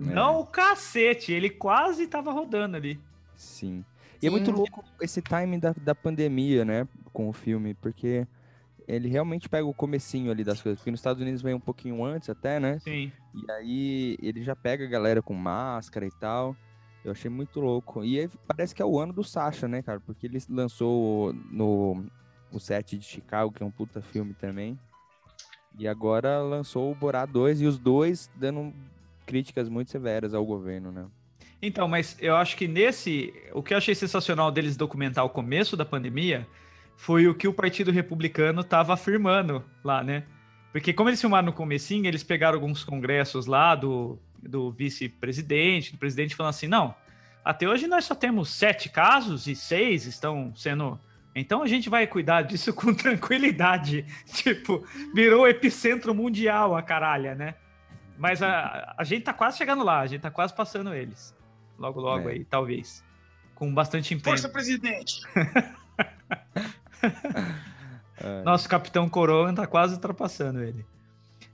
É. 0.00 0.02
Não 0.02 0.40
o 0.40 0.46
cacete, 0.46 1.30
ele 1.30 1.50
quase 1.50 2.06
tava 2.06 2.32
rodando 2.32 2.74
ali. 2.74 2.98
Sim. 3.38 3.84
E 4.20 4.26
é 4.26 4.30
muito 4.30 4.50
Sim. 4.50 4.56
louco 4.56 4.84
esse 5.00 5.22
timing 5.22 5.60
da, 5.60 5.72
da 5.72 5.94
pandemia, 5.94 6.64
né? 6.64 6.88
Com 7.12 7.28
o 7.28 7.32
filme, 7.32 7.72
porque 7.74 8.26
ele 8.86 9.08
realmente 9.08 9.48
pega 9.48 9.64
o 9.64 9.72
comecinho 9.72 10.30
ali 10.30 10.42
das 10.42 10.60
coisas. 10.60 10.80
Porque 10.80 10.90
nos 10.90 11.00
Estados 11.00 11.22
Unidos 11.22 11.40
vem 11.40 11.54
um 11.54 11.60
pouquinho 11.60 12.04
antes 12.04 12.28
até, 12.28 12.58
né? 12.58 12.80
Sim. 12.80 13.12
E 13.34 13.50
aí 13.52 14.18
ele 14.20 14.42
já 14.42 14.56
pega 14.56 14.84
a 14.84 14.88
galera 14.88 15.22
com 15.22 15.34
máscara 15.34 16.04
e 16.04 16.10
tal. 16.10 16.56
Eu 17.04 17.12
achei 17.12 17.30
muito 17.30 17.60
louco. 17.60 18.04
E 18.04 18.18
aí 18.18 18.30
parece 18.46 18.74
que 18.74 18.82
é 18.82 18.84
o 18.84 18.98
ano 18.98 19.12
do 19.12 19.22
Sasha, 19.22 19.68
né, 19.68 19.82
cara? 19.82 20.00
Porque 20.00 20.26
ele 20.26 20.38
lançou 20.48 21.32
no 21.50 22.04
o 22.50 22.58
set 22.58 22.98
de 22.98 23.04
Chicago, 23.04 23.52
que 23.52 23.62
é 23.62 23.66
um 23.66 23.70
puta 23.70 24.02
filme 24.02 24.34
também. 24.34 24.78
E 25.78 25.86
agora 25.86 26.42
lançou 26.42 26.90
o 26.90 26.94
Borá 26.94 27.24
2 27.24 27.60
e 27.60 27.66
os 27.66 27.78
dois 27.78 28.28
dando 28.34 28.74
críticas 29.26 29.68
muito 29.68 29.90
severas 29.90 30.34
ao 30.34 30.44
governo, 30.44 30.90
né? 30.90 31.06
Então, 31.60 31.88
mas 31.88 32.16
eu 32.20 32.36
acho 32.36 32.56
que 32.56 32.68
nesse. 32.68 33.34
O 33.52 33.62
que 33.62 33.74
eu 33.74 33.78
achei 33.78 33.94
sensacional 33.94 34.50
deles 34.50 34.76
documentar 34.76 35.24
o 35.24 35.30
começo 35.30 35.76
da 35.76 35.84
pandemia 35.84 36.46
foi 36.96 37.26
o 37.26 37.34
que 37.34 37.48
o 37.48 37.52
Partido 37.52 37.90
Republicano 37.90 38.60
estava 38.60 38.94
afirmando 38.94 39.64
lá, 39.82 40.02
né? 40.02 40.24
Porque 40.72 40.92
como 40.92 41.08
eles 41.08 41.20
filmaram 41.20 41.46
no 41.46 41.52
comecinho, 41.52 42.06
eles 42.06 42.22
pegaram 42.22 42.56
alguns 42.56 42.84
congressos 42.84 43.46
lá 43.46 43.74
do, 43.74 44.18
do 44.42 44.70
vice-presidente, 44.70 45.92
do 45.92 45.98
presidente, 45.98 46.34
falando 46.34 46.50
assim, 46.50 46.66
não, 46.66 46.94
até 47.44 47.68
hoje 47.68 47.86
nós 47.86 48.04
só 48.04 48.14
temos 48.14 48.50
sete 48.50 48.88
casos 48.88 49.46
e 49.46 49.54
seis 49.56 50.06
estão 50.06 50.52
sendo... 50.54 51.00
Então 51.34 51.62
a 51.62 51.66
gente 51.66 51.88
vai 51.88 52.06
cuidar 52.06 52.42
disso 52.42 52.72
com 52.74 52.92
tranquilidade. 52.92 54.04
Tipo, 54.26 54.84
virou 55.14 55.48
epicentro 55.48 56.14
mundial 56.14 56.76
a 56.76 56.82
caralha, 56.82 57.34
né? 57.34 57.54
Mas 58.18 58.42
a, 58.42 58.94
a 58.98 59.04
gente 59.04 59.22
tá 59.22 59.32
quase 59.32 59.56
chegando 59.56 59.84
lá, 59.84 60.00
a 60.00 60.06
gente 60.06 60.20
tá 60.20 60.30
quase 60.30 60.52
passando 60.54 60.92
eles. 60.92 61.37
Logo, 61.78 62.00
logo 62.00 62.28
É. 62.28 62.32
aí, 62.32 62.44
talvez. 62.44 63.04
Com 63.54 63.72
bastante 63.72 64.14
empenho. 64.14 64.36
Força, 64.36 64.48
presidente. 64.48 65.20
É. 68.20 68.42
Nosso 68.42 68.68
Capitão 68.68 69.08
Coroa 69.08 69.52
tá 69.52 69.64
quase 69.66 69.94
ultrapassando 69.94 70.60
ele. 70.62 70.84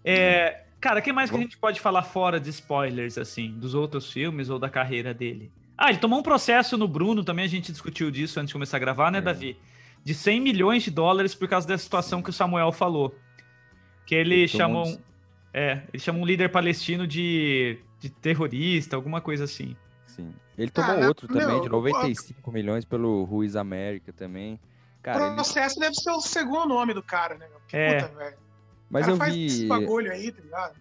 É, 0.03 0.63
cara, 0.81 1.01
o 1.01 1.03
que 1.03 1.13
mais 1.13 1.31
que 1.31 1.37
a 1.37 1.41
gente 1.41 1.59
pode 1.59 1.79
falar 1.79 2.03
fora 2.03 2.41
de 2.41 2.49
spoilers, 2.49 3.19
assim, 3.19 3.51
dos 3.53 3.75
outros 3.75 4.11
filmes 4.11 4.49
ou 4.49 4.59
da 4.59 4.71
carreira 4.71 5.13
dele? 5.13 5.53
Ah, 5.77 5.91
ele 5.91 5.99
tomou 5.99 6.21
um 6.21 6.23
processo 6.23 6.79
no 6.79 6.89
Bruno, 6.89 7.23
também 7.23 7.45
a 7.45 7.49
gente 7.49 7.71
discutiu 7.71 8.11
disso 8.11 8.41
antes 8.41 8.49
de 8.49 8.55
começar 8.55 8.79
a 8.79 8.81
gravar, 8.81 9.11
né, 9.11 9.19
É. 9.19 9.21
Davi? 9.21 9.59
De 10.03 10.15
100 10.15 10.41
milhões 10.41 10.83
de 10.83 10.91
dólares 10.91 11.35
por 11.35 11.49
causa 11.49 11.67
da 11.69 11.77
situação 11.77 12.23
que 12.23 12.31
o 12.31 12.33
Samuel 12.33 12.73
falou. 12.73 13.15
Que 14.07 14.15
ele 14.15 14.35
Ele 14.35 14.49
chamou. 14.49 14.87
um- 14.87 14.99
É, 15.53 15.83
ele 15.93 16.03
chama 16.03 16.19
um 16.19 16.25
líder 16.27 16.49
palestino 16.51 17.07
de, 17.07 17.79
de 18.01 18.09
terrorista, 18.11 18.97
alguma 18.97 19.21
coisa 19.21 19.45
assim. 19.45 19.77
Sim. 20.15 20.33
Ele 20.57 20.71
tomou 20.71 20.95
Cara, 20.95 21.07
outro 21.09 21.27
também, 21.27 21.47
meu, 21.47 21.61
de 21.61 21.69
95 21.69 22.53
milhões 22.53 22.85
pelo 22.85 23.25
Ruiz 23.25 23.57
América 23.57 24.13
também. 24.13 24.59
Cara, 25.03 25.27
ele- 25.27 25.35
processo 25.35 25.79
deve 25.79 25.95
ser 25.95 26.11
o 26.11 26.21
segundo 26.21 26.69
nome 26.69 26.95
do 26.95 27.03
cara, 27.03 27.37
né? 27.37 27.47
Porque, 27.53 27.77
É. 27.77 28.03
puta, 28.03 28.15
velho. 28.15 28.37
mas 28.89 29.03
o 29.03 29.07
cara 29.07 29.13
eu 29.13 29.17
faz 29.19 29.35
esse 29.35 29.63
vi, 29.63 29.69
bagulho 29.69 30.13
aí, 30.13 30.31
tá 30.33 30.41
ligado? 30.43 30.75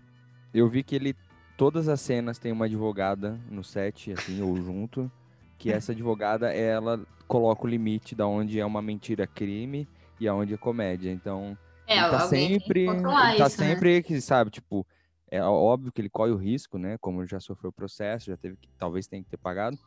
eu 0.53 0.69
vi 0.69 0.83
que 0.83 0.95
ele 0.95 1.15
todas 1.57 1.87
as 1.87 1.99
cenas 2.01 2.37
tem 2.37 2.51
uma 2.51 2.65
advogada 2.65 3.39
no 3.49 3.63
set, 3.63 4.11
assim, 4.11 4.41
ou 4.41 4.55
junto, 4.57 5.11
que 5.57 5.71
essa 5.71 5.91
advogada 5.93 6.51
ela 6.53 6.99
coloca 7.27 7.65
o 7.65 7.67
limite 7.69 8.13
da 8.15 8.27
onde 8.27 8.59
é 8.59 8.65
uma 8.65 8.81
mentira 8.81 9.25
crime 9.25 9.87
e 10.19 10.27
aonde 10.27 10.53
é 10.53 10.57
comédia. 10.57 11.11
Então, 11.11 11.57
É, 11.87 11.97
ele 11.99 12.09
tá 12.09 12.21
alguém 12.23 12.29
tem 12.49 12.59
que 12.59 12.63
sempre, 12.65 12.81
ele 12.81 13.01
tá 13.01 13.33
isso, 13.47 13.61
né? 13.61 13.67
sempre 13.69 14.03
que 14.03 14.21
sabe, 14.21 14.51
tipo, 14.51 14.85
é 15.33 15.41
óbvio 15.43 15.91
que 15.91 15.99
ele 15.99 16.09
corre 16.09 16.31
o 16.31 16.37
risco, 16.37 16.77
né? 16.77 16.95
Como 16.99 17.25
já 17.25 17.39
sofreu 17.39 17.69
o 17.69 17.73
processo, 17.73 18.27
já 18.27 18.37
teve 18.37 18.55
que 18.55 18.69
talvez 18.77 19.07
tenha 19.07 19.23
que 19.23 19.29
ter 19.29 19.37
pagado. 19.37 19.77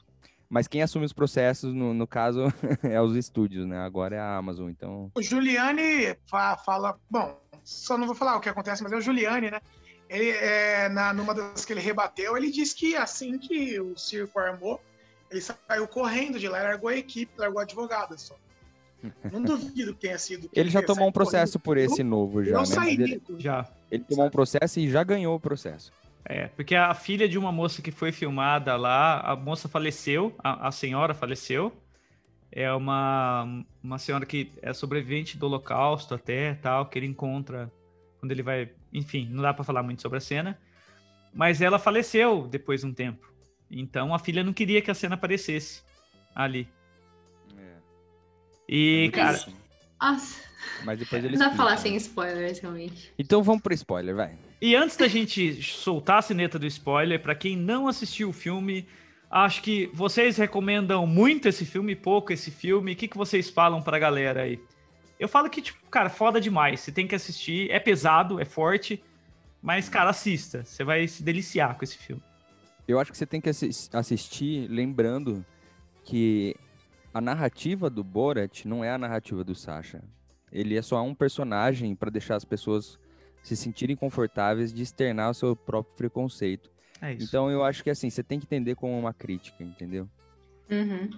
Mas 0.48 0.66
quem 0.66 0.82
assume 0.82 1.04
os 1.06 1.12
processos, 1.12 1.72
no, 1.72 1.94
no 1.94 2.06
caso, 2.06 2.40
é 2.82 3.00
os 3.00 3.14
estúdios, 3.14 3.64
né? 3.64 3.78
Agora 3.78 4.16
é 4.16 4.18
a 4.18 4.36
Amazon, 4.36 4.68
então. 4.70 5.10
O 5.14 5.22
Giuliani 5.22 6.16
fa- 6.28 6.56
fala. 6.56 6.98
Bom, 7.08 7.40
só 7.62 7.96
não 7.96 8.06
vou 8.06 8.14
falar 8.16 8.36
o 8.36 8.40
que 8.40 8.48
acontece, 8.48 8.82
mas 8.82 8.90
é 8.90 8.96
o 8.96 9.00
Giuliani, 9.00 9.52
né? 9.52 9.60
Ele, 10.08 10.30
é, 10.30 10.88
na, 10.88 11.12
numa 11.12 11.32
das 11.32 11.64
que 11.64 11.72
ele 11.72 11.80
rebateu, 11.80 12.36
ele 12.36 12.50
disse 12.50 12.74
que 12.74 12.96
assim 12.96 13.38
que 13.38 13.80
o 13.80 13.96
circo 13.96 14.40
armou, 14.40 14.80
ele 15.30 15.40
saiu 15.40 15.86
correndo 15.86 16.40
de 16.40 16.48
lá, 16.48 16.60
largou 16.62 16.90
a 16.90 16.96
equipe, 16.96 17.32
largou 17.36 17.60
a 17.60 18.16
só. 18.16 18.36
Não 19.32 19.42
duvido 19.42 19.94
que 19.94 20.00
tenha 20.00 20.18
sido. 20.18 20.48
que 20.48 20.58
Ele 20.58 20.70
já 20.70 20.82
tomou 20.82 21.08
um 21.08 21.12
processo 21.12 21.58
correndo. 21.58 21.62
por 21.88 21.92
esse 21.92 22.02
novo 22.02 22.42
já, 22.44 22.52
Eu 22.52 22.58
né? 22.60 22.64
saí 22.66 22.94
ele. 22.94 23.22
Já. 23.38 23.66
ele 23.90 24.04
tomou 24.04 24.26
um 24.26 24.30
processo 24.30 24.80
e 24.80 24.90
já 24.90 25.02
ganhou 25.04 25.34
o 25.36 25.40
processo. 25.40 25.92
É, 26.24 26.48
porque 26.48 26.74
a 26.74 26.92
filha 26.94 27.28
de 27.28 27.38
uma 27.38 27.52
moça 27.52 27.80
que 27.80 27.92
foi 27.92 28.10
filmada 28.10 28.76
lá, 28.76 29.20
a 29.20 29.36
moça 29.36 29.68
faleceu, 29.68 30.34
a, 30.42 30.68
a 30.68 30.72
senhora 30.72 31.14
faleceu. 31.14 31.72
É 32.50 32.72
uma, 32.72 33.64
uma 33.82 33.98
senhora 33.98 34.24
que 34.24 34.50
é 34.62 34.72
sobrevivente 34.72 35.36
do 35.36 35.46
holocausto 35.46 36.14
até, 36.14 36.54
tal, 36.54 36.86
que 36.86 36.98
ele 36.98 37.06
encontra 37.06 37.70
quando 38.18 38.32
ele 38.32 38.42
vai... 38.42 38.70
Enfim, 38.92 39.28
não 39.30 39.42
dá 39.42 39.52
pra 39.52 39.62
falar 39.64 39.82
muito 39.82 40.00
sobre 40.02 40.18
a 40.18 40.20
cena. 40.20 40.58
Mas 41.34 41.60
ela 41.60 41.78
faleceu 41.78 42.48
depois 42.48 42.80
de 42.80 42.86
um 42.86 42.94
tempo. 42.94 43.30
Então 43.70 44.14
a 44.14 44.18
filha 44.18 44.42
não 44.42 44.52
queria 44.52 44.80
que 44.80 44.90
a 44.90 44.94
cena 44.94 45.14
aparecesse 45.16 45.82
ali. 46.34 46.66
E, 48.68 49.10
cara, 49.12 49.38
Nossa, 50.00 50.40
Mas 50.84 50.98
depois 50.98 51.24
ele 51.24 51.36
não 51.36 51.44
dá 51.44 51.48
pra 51.48 51.56
falar 51.56 51.76
sem 51.76 51.92
né? 51.92 51.98
spoilers, 51.98 52.58
realmente. 52.58 53.12
Então 53.18 53.42
vamos 53.42 53.62
pro 53.62 53.72
spoiler, 53.74 54.14
vai. 54.14 54.36
E 54.60 54.74
antes 54.74 54.96
da 54.96 55.06
gente 55.08 55.62
soltar 55.62 56.18
a 56.18 56.22
sineta 56.22 56.58
do 56.58 56.66
spoiler, 56.66 57.20
pra 57.20 57.34
quem 57.34 57.56
não 57.56 57.86
assistiu 57.88 58.30
o 58.30 58.32
filme, 58.32 58.86
acho 59.30 59.62
que 59.62 59.90
vocês 59.94 60.36
recomendam 60.36 61.06
muito 61.06 61.48
esse 61.48 61.64
filme, 61.64 61.94
pouco 61.94 62.32
esse 62.32 62.50
filme. 62.50 62.92
O 62.92 62.96
que, 62.96 63.06
que 63.08 63.16
vocês 63.16 63.48
falam 63.50 63.80
pra 63.82 63.98
galera 63.98 64.42
aí? 64.42 64.58
Eu 65.18 65.28
falo 65.28 65.48
que, 65.48 65.62
tipo, 65.62 65.78
cara, 65.90 66.10
foda 66.10 66.40
demais. 66.40 66.80
Você 66.80 66.92
tem 66.92 67.06
que 67.06 67.14
assistir. 67.14 67.70
É 67.70 67.78
pesado, 67.78 68.40
é 68.40 68.44
forte. 68.44 69.02
Mas, 69.62 69.88
cara, 69.88 70.10
assista. 70.10 70.62
Você 70.64 70.84
vai 70.84 71.06
se 71.08 71.22
deliciar 71.22 71.76
com 71.76 71.84
esse 71.84 71.96
filme. 71.96 72.22
Eu 72.86 73.00
acho 73.00 73.10
que 73.10 73.16
você 73.18 73.26
tem 73.26 73.40
que 73.40 73.48
assis- 73.48 73.88
assistir 73.92 74.68
lembrando 74.70 75.44
que 76.04 76.54
a 77.16 77.20
narrativa 77.20 77.88
do 77.88 78.04
Borat 78.04 78.66
não 78.66 78.84
é 78.84 78.90
a 78.90 78.98
narrativa 78.98 79.42
do 79.42 79.54
Sasha. 79.54 80.02
Ele 80.52 80.76
é 80.76 80.82
só 80.82 81.02
um 81.02 81.14
personagem 81.14 81.94
para 81.94 82.10
deixar 82.10 82.36
as 82.36 82.44
pessoas 82.44 82.98
se 83.42 83.56
sentirem 83.56 83.96
confortáveis 83.96 84.70
de 84.70 84.82
externar 84.82 85.30
o 85.30 85.34
seu 85.34 85.56
próprio 85.56 85.94
preconceito. 85.96 86.70
É 87.00 87.14
isso. 87.14 87.24
Então 87.24 87.50
eu 87.50 87.64
acho 87.64 87.82
que 87.82 87.88
assim, 87.88 88.10
você 88.10 88.22
tem 88.22 88.38
que 88.38 88.44
entender 88.44 88.74
como 88.74 88.98
uma 88.98 89.14
crítica, 89.14 89.64
entendeu? 89.64 90.06
Uhum. 90.70 91.08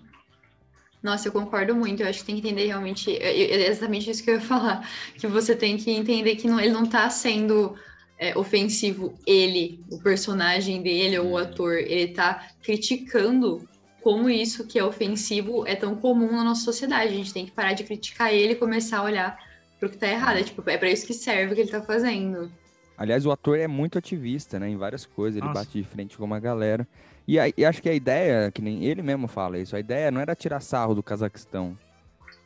Nossa, 1.02 1.26
eu 1.28 1.32
concordo 1.32 1.74
muito. 1.74 2.02
Eu 2.02 2.08
acho 2.08 2.20
que 2.20 2.26
tem 2.26 2.40
que 2.40 2.46
entender 2.46 2.66
realmente. 2.66 3.10
é- 3.16 3.40
É 3.40 3.68
exatamente 3.68 4.08
isso 4.10 4.22
que 4.22 4.30
eu 4.30 4.34
ia 4.34 4.40
falar. 4.40 4.88
Que 5.16 5.26
você 5.26 5.54
tem 5.56 5.76
que 5.76 5.90
entender 5.90 6.36
que 6.36 6.46
não- 6.48 6.60
ele 6.60 6.72
não 6.72 6.86
tá 6.86 7.10
sendo 7.10 7.74
é, 8.20 8.36
ofensivo, 8.36 9.16
ele, 9.24 9.80
o 9.92 10.00
personagem 10.02 10.82
dele 10.82 11.18
ou 11.20 11.26
o 11.28 11.34
Hum. 11.34 11.38
ator. 11.38 11.74
Ele 11.78 12.08
tá 12.12 12.48
criticando 12.60 13.68
como 14.02 14.28
isso 14.30 14.66
que 14.66 14.78
é 14.78 14.84
ofensivo 14.84 15.66
é 15.66 15.74
tão 15.74 15.94
comum 15.96 16.32
na 16.32 16.44
nossa 16.44 16.62
sociedade. 16.62 17.12
A 17.12 17.16
gente 17.16 17.32
tem 17.32 17.44
que 17.46 17.52
parar 17.52 17.72
de 17.72 17.84
criticar 17.84 18.32
ele 18.32 18.52
e 18.52 18.56
começar 18.56 18.98
a 18.98 19.02
olhar 19.04 19.38
pro 19.78 19.88
que 19.90 19.96
tá 19.98 20.06
errado. 20.08 20.38
É, 20.38 20.42
tipo, 20.42 20.68
é 20.68 20.78
pra 20.78 20.90
isso 20.90 21.06
que 21.06 21.14
serve 21.14 21.52
o 21.52 21.54
que 21.54 21.62
ele 21.62 21.70
tá 21.70 21.82
fazendo. 21.82 22.50
Aliás, 22.96 23.24
o 23.24 23.30
ator 23.30 23.58
é 23.58 23.68
muito 23.68 23.96
ativista, 23.98 24.58
né? 24.58 24.68
Em 24.68 24.76
várias 24.76 25.06
coisas, 25.06 25.36
ele 25.36 25.46
Nossa. 25.46 25.60
bate 25.60 25.78
de 25.80 25.84
frente 25.84 26.16
com 26.18 26.24
uma 26.24 26.40
galera. 26.40 26.86
E, 27.28 27.38
aí- 27.38 27.52
e 27.56 27.64
acho 27.64 27.80
que 27.80 27.88
a 27.88 27.94
ideia, 27.94 28.50
que 28.50 28.60
nem 28.62 28.84
ele 28.84 29.02
mesmo 29.02 29.28
fala 29.28 29.58
isso, 29.58 29.76
a 29.76 29.80
ideia 29.80 30.10
não 30.10 30.20
era 30.20 30.34
tirar 30.34 30.60
sarro 30.60 30.94
do 30.94 31.02
Cazaquistão. 31.02 31.78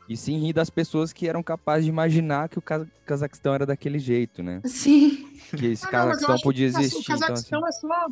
E 0.09 0.17
sim 0.17 0.39
rir 0.39 0.53
das 0.53 0.69
pessoas 0.69 1.13
que 1.13 1.27
eram 1.29 1.43
capazes 1.43 1.85
de 1.85 1.91
imaginar 1.91 2.49
que 2.49 2.59
o 2.59 2.63
Ca- 2.63 2.85
Cazaquistão 3.07 3.55
era 3.55 3.65
daquele 3.65 3.99
jeito, 3.99 4.43
né? 4.43 4.61
Sim. 4.65 5.27
Que 5.57 5.67
esse 5.67 5.85
Ah, 5.87 5.87
não, 5.87 5.91
Cazaquistão 5.93 6.35
acho 6.35 6.43
podia 6.45 6.69
que, 6.71 6.77
assim, 6.77 6.85
existir. 6.87 6.99
O 6.99 7.15
Então, 7.15 7.15
assim, 7.15 7.51
Cazaquistão 7.51 7.67
é 7.67 7.73
só. 7.73 8.07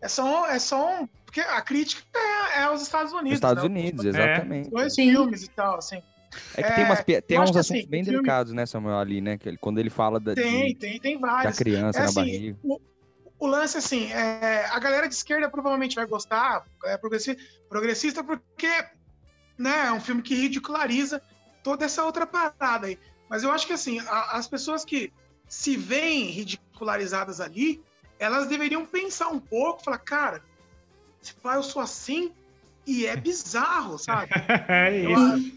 É 0.00 0.08
só, 0.08 0.46
é 0.46 0.58
só 0.58 1.02
um. 1.02 1.06
Porque 1.24 1.40
a 1.40 1.60
crítica 1.60 2.02
é, 2.14 2.62
é 2.62 2.70
os 2.70 2.82
Estados 2.82 3.12
Unidos. 3.12 3.32
Estados 3.34 3.62
né? 3.64 3.68
Unidos, 3.68 4.04
É. 4.04 4.08
exatamente. 4.08 4.70
Dois 4.70 4.94
Sim. 4.94 5.10
filmes 5.10 5.42
e 5.42 5.50
tal, 5.50 5.76
assim. 5.78 6.02
É 6.54 6.62
que 6.62 6.72
tem, 6.74 6.84
umas, 6.84 7.00
pi- 7.02 7.22
tem 7.22 7.38
uns 7.38 7.44
assuntos 7.50 7.70
assim, 7.70 7.86
bem 7.88 8.04
filme- 8.04 8.18
delicados, 8.18 8.52
né, 8.52 8.66
Samuel, 8.66 8.98
ali, 8.98 9.20
né? 9.20 9.38
Que 9.38 9.48
ele- 9.48 9.58
quando 9.58 9.78
ele 9.78 9.88
fala 9.90 10.20
da, 10.20 10.34
Tem, 10.34 10.66
de- 10.68 10.74
tem, 10.74 11.00
tem 11.00 11.18
da 11.20 11.26
vários. 11.26 11.56
criança 11.56 11.98
É 11.98 12.02
na 12.02 12.06
assim, 12.08 12.14
barriga. 12.14 12.58
o, 12.62 12.80
o 13.38 13.46
lance, 13.46 13.78
assim, 13.78 14.10
é, 14.12 14.66
a 14.66 14.78
galera 14.78 15.08
de 15.08 15.14
esquerda 15.14 15.48
provavelmente 15.48 15.94
vai 15.96 16.04
gostar, 16.06 16.64
é 16.84 16.96
progressi- 16.98 17.36
progressista, 17.68 18.22
porque 18.22 18.68
né, 19.58 19.86
é 19.86 19.92
um 19.92 20.00
filme 20.00 20.20
que 20.20 20.34
ridiculariza 20.34 21.22
toda 21.62 21.84
essa 21.86 22.04
outra 22.04 22.26
parada 22.26 22.86
aí. 22.86 22.98
Mas 23.30 23.42
eu 23.42 23.50
acho 23.50 23.66
que, 23.66 23.72
assim, 23.72 23.98
a- 24.00 24.36
as 24.36 24.46
pessoas 24.46 24.84
que 24.84 25.10
se 25.48 25.76
veem 25.76 26.24
ridicularizadas 26.26 27.40
ali, 27.40 27.82
elas 28.18 28.46
deveriam 28.48 28.84
pensar 28.86 29.28
um 29.28 29.38
pouco, 29.40 29.82
falar, 29.84 29.98
cara, 29.98 30.42
se 31.20 31.34
pá, 31.34 31.56
eu 31.56 31.62
sou 31.62 31.82
assim 31.82 32.32
e 32.86 33.06
é 33.06 33.16
bizarro, 33.16 33.98
sabe? 33.98 34.30
É 34.68 35.04
Eu 35.04 35.10
isso. 35.12 35.32
acho, 35.32 35.52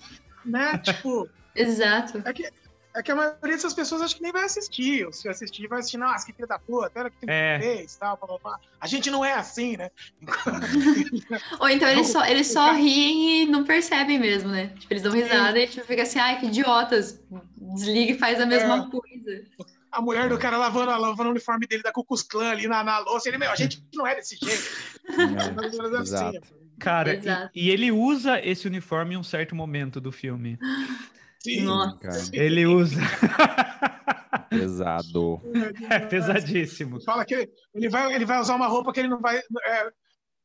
né? 0.46 0.78
Tipo, 0.80 1.30
Exato. 1.56 2.22
é 2.26 2.34
que, 2.34 2.50
É 2.96 3.04
que 3.04 3.12
a 3.12 3.16
maioria 3.16 3.56
dessas 3.56 3.74
pessoas 3.74 4.02
acho 4.02 4.16
que 4.16 4.24
nem 4.24 4.32
vai 4.32 4.46
assistir. 4.46 5.06
Ou 5.06 5.14
se 5.14 5.30
assistir, 5.30 5.68
vai 5.68 5.78
assistir, 5.80 5.98
nossa, 5.98 6.26
que 6.26 6.34
filha 6.34 6.48
da 6.48 6.58
puta, 6.58 6.88
até 6.88 7.10
que 7.12 7.18
tem 7.20 7.30
É. 7.30 7.60
fez, 7.60 7.96
tal, 7.98 8.18
blá, 8.18 8.28
blá, 8.28 8.40
blá. 8.44 8.60
A 8.82 8.88
gente 8.88 9.12
não 9.12 9.24
é 9.24 9.34
assim, 9.34 9.78
né? 9.78 9.92
Ou 11.60 11.70
então 11.70 11.88
eles 11.88 12.08
só, 12.08 12.26
eles 12.26 12.48
só 12.48 12.74
riem 12.74 13.44
e 13.44 13.46
não 13.46 13.64
percebem 13.64 14.18
mesmo, 14.20 14.50
né? 14.50 14.76
Tipo, 14.80 14.94
eles 14.94 15.04
dão 15.04 15.12
risada 15.12 15.60
e 15.60 15.68
tipo, 15.68 15.86
fica 15.86 16.02
assim, 16.02 16.18
ai, 16.20 16.40
que 16.40 16.48
idiotas. 16.48 17.22
Desliga 17.56 18.14
e 18.14 18.18
faz 18.18 18.42
a 18.42 18.46
mesma 18.48 18.88
É. 18.88 18.90
coisa. 18.90 19.46
A 19.92 20.02
mulher 20.02 20.30
do 20.30 20.38
cara 20.38 20.58
lavando, 20.58 20.92
lavando 20.92 21.30
o 21.30 21.32
uniforme 21.32 21.66
dele 21.66 21.84
da 21.84 21.92
Klux 21.92 22.22
Klan 22.24 22.50
ali 22.52 22.68
na, 22.68 22.84
na 22.84 23.00
louça. 23.00 23.28
Ele, 23.30 23.38
meu, 23.38 23.50
a 23.52 23.56
gente 23.56 23.84
não 23.94 24.06
é 24.06 24.16
desse 24.16 24.38
jeito. 24.38 24.64
É, 25.10 25.50
ou 25.50 25.62
menos 25.62 25.94
assim. 25.94 26.02
exato. 26.02 26.60
Cara, 26.80 27.16
Exato. 27.16 27.52
e, 27.54 27.66
e 27.68 27.70
ele 27.72 27.92
usa 27.92 28.40
esse 28.40 28.66
uniforme 28.66 29.16
em 29.16 29.18
um 29.18 29.24
certo 29.24 29.54
momento 29.54 30.00
do 30.00 30.12
filme. 30.14 30.58
Sim. 31.40 31.62
Nossa. 31.64 31.98
cara. 31.98 32.22
Ele 32.32 32.66
usa. 32.66 33.02
Pesado. 34.50 35.42
é 35.90 36.00
pesadíssimo. 36.00 37.02
Fala 37.02 37.26
que 37.26 37.34
ele, 37.36 37.50
ele 37.76 37.90
vai, 37.90 38.14
ele 38.14 38.26
vai 38.26 38.40
usar 38.40 38.56
uma 38.56 38.68
roupa 38.68 38.94
que 38.94 39.00
ele 39.00 39.10
não 39.10 39.20
vai. 39.20 39.38
É, 39.38 39.92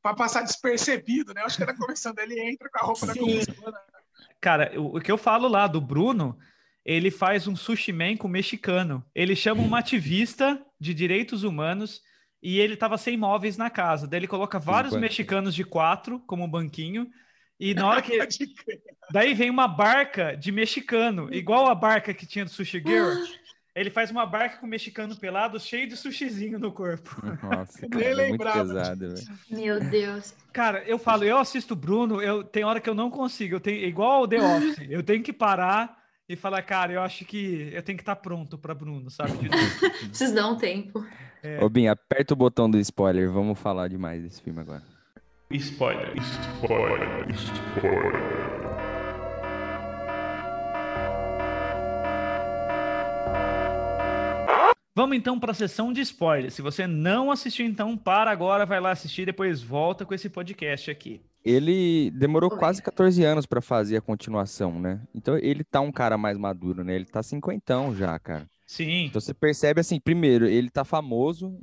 pra 0.02 0.14
passar 0.14 0.42
despercebido, 0.42 1.32
né? 1.32 1.42
Acho 1.42 1.56
que 1.56 1.62
era 1.62 1.74
começando, 1.76 2.18
ele 2.18 2.38
entra 2.40 2.68
com 2.68 2.78
a 2.78 2.86
roupa 2.86 3.06
da 3.06 3.12
Sim. 3.14 3.20
Klux 3.20 3.46
Klan. 3.46 3.70
né? 3.70 3.78
Cara, 4.40 4.72
o, 4.78 4.98
o 4.98 5.00
que 5.00 5.10
eu 5.10 5.16
falo 5.16 5.48
lá 5.48 5.66
do 5.66 5.80
Bruno, 5.80 6.38
ele 6.84 7.10
faz 7.10 7.48
um 7.48 7.56
sushi 7.56 7.92
man 7.92 8.16
com 8.16 8.28
mexicano. 8.28 9.04
Ele 9.14 9.34
chama 9.34 9.62
um 9.62 9.74
ativista 9.74 10.60
de 10.78 10.92
direitos 10.92 11.42
humanos 11.42 12.02
e 12.42 12.60
ele 12.60 12.76
tava 12.76 12.98
sem 12.98 13.16
móveis 13.16 13.56
na 13.56 13.70
casa. 13.70 14.06
Daí 14.06 14.20
ele 14.20 14.26
coloca 14.28 14.58
vários 14.58 14.92
banco. 14.92 15.00
mexicanos 15.00 15.54
de 15.54 15.64
quatro 15.64 16.20
como 16.26 16.44
um 16.44 16.50
banquinho. 16.50 17.08
E 17.58 17.72
na 17.72 17.86
hora 17.86 18.02
que. 18.02 18.18
Daí 19.10 19.32
vem 19.32 19.48
uma 19.48 19.68
barca 19.68 20.36
de 20.36 20.52
mexicano, 20.52 21.32
igual 21.32 21.66
a 21.66 21.74
barca 21.74 22.12
que 22.12 22.26
tinha 22.26 22.44
do 22.44 22.50
Sushi 22.50 22.82
Girl. 22.84 23.14
Ele 23.74 23.90
faz 23.90 24.10
uma 24.10 24.24
barca 24.24 24.58
com 24.58 24.66
mexicano 24.66 25.16
pelado, 25.16 25.58
cheio 25.58 25.88
de 25.88 25.96
sushizinho 25.96 26.60
no 26.60 26.70
corpo. 26.70 27.16
Nossa, 27.42 27.80
Nem 27.80 27.90
cara, 27.90 28.04
é 28.04 28.08
muito 28.08 28.30
lembrava 28.30 28.68
pesado. 28.68 29.14
Meu 29.50 29.80
Deus. 29.80 30.34
Cara, 30.52 30.84
eu 30.84 30.96
falo, 30.96 31.24
eu 31.24 31.38
assisto 31.38 31.74
o 31.74 31.76
Bruno, 31.76 32.22
eu 32.22 32.44
tem 32.44 32.62
hora 32.62 32.80
que 32.80 32.88
eu 32.88 32.94
não 32.94 33.10
consigo, 33.10 33.56
eu 33.56 33.60
tenho 33.60 33.84
igual 33.84 34.12
ao 34.12 34.28
The 34.28 34.40
Office, 34.40 34.86
eu 34.88 35.02
tenho 35.02 35.24
que 35.24 35.32
parar 35.32 36.03
e 36.28 36.36
falar, 36.36 36.62
cara, 36.62 36.92
eu 36.92 37.02
acho 37.02 37.24
que 37.24 37.70
eu 37.72 37.82
tenho 37.82 37.98
que 37.98 38.02
estar 38.02 38.16
pronto 38.16 38.56
para 38.56 38.74
Bruno, 38.74 39.10
sabe? 39.10 39.32
De 39.36 39.48
novo. 39.48 39.90
Preciso 40.08 40.34
dar 40.34 40.48
um 40.48 40.56
tempo. 40.56 41.04
Ô, 41.60 41.68
Binho, 41.68 41.92
aperta 41.92 42.32
o 42.32 42.36
botão 42.36 42.70
do 42.70 42.78
spoiler. 42.78 43.30
Vamos 43.30 43.58
falar 43.58 43.88
demais 43.88 44.22
desse 44.22 44.40
filme 44.40 44.60
agora. 44.60 44.82
Spoiler. 45.50 46.14
Spoiler. 46.16 47.30
Spoiler. 47.30 48.63
Vamos 54.96 55.16
então 55.16 55.40
para 55.40 55.50
a 55.50 55.54
sessão 55.54 55.92
de 55.92 56.00
spoilers. 56.02 56.54
Se 56.54 56.62
você 56.62 56.86
não 56.86 57.32
assistiu, 57.32 57.66
então 57.66 57.96
para 57.96 58.30
agora, 58.30 58.64
vai 58.64 58.80
lá 58.80 58.92
assistir, 58.92 59.26
depois 59.26 59.60
volta 59.60 60.04
com 60.04 60.14
esse 60.14 60.28
podcast 60.30 60.88
aqui. 60.88 61.20
Ele 61.44 62.12
demorou 62.12 62.50
Oi. 62.52 62.58
quase 62.58 62.80
14 62.80 63.24
anos 63.24 63.44
pra 63.44 63.60
fazer 63.60 63.96
a 63.96 64.00
continuação, 64.00 64.78
né? 64.78 65.02
Então 65.12 65.36
ele 65.36 65.64
tá 65.64 65.80
um 65.80 65.90
cara 65.90 66.16
mais 66.16 66.38
maduro, 66.38 66.84
né? 66.84 66.94
Ele 66.94 67.06
tá 67.06 67.24
cinquentão 67.24 67.94
já, 67.94 68.16
cara. 68.20 68.48
Sim, 68.64 69.06
Então 69.06 69.20
você 69.20 69.34
percebe 69.34 69.80
assim, 69.80 69.98
primeiro, 69.98 70.46
ele 70.46 70.70
tá 70.70 70.84
famoso, 70.84 71.58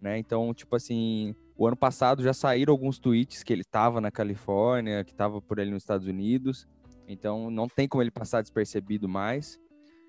né? 0.00 0.16
Então, 0.16 0.54
tipo 0.54 0.76
assim, 0.76 1.34
o 1.56 1.66
ano 1.66 1.76
passado 1.76 2.22
já 2.22 2.32
saíram 2.32 2.72
alguns 2.72 3.00
tweets 3.00 3.42
que 3.42 3.52
ele 3.52 3.64
tava 3.64 4.00
na 4.00 4.12
Califórnia, 4.12 5.02
que 5.02 5.12
tava 5.12 5.42
por 5.42 5.58
ali 5.58 5.72
nos 5.72 5.82
Estados 5.82 6.06
Unidos. 6.06 6.68
Então 7.08 7.50
não 7.50 7.68
tem 7.68 7.88
como 7.88 8.00
ele 8.00 8.12
passar 8.12 8.42
despercebido 8.42 9.08
mais. 9.08 9.58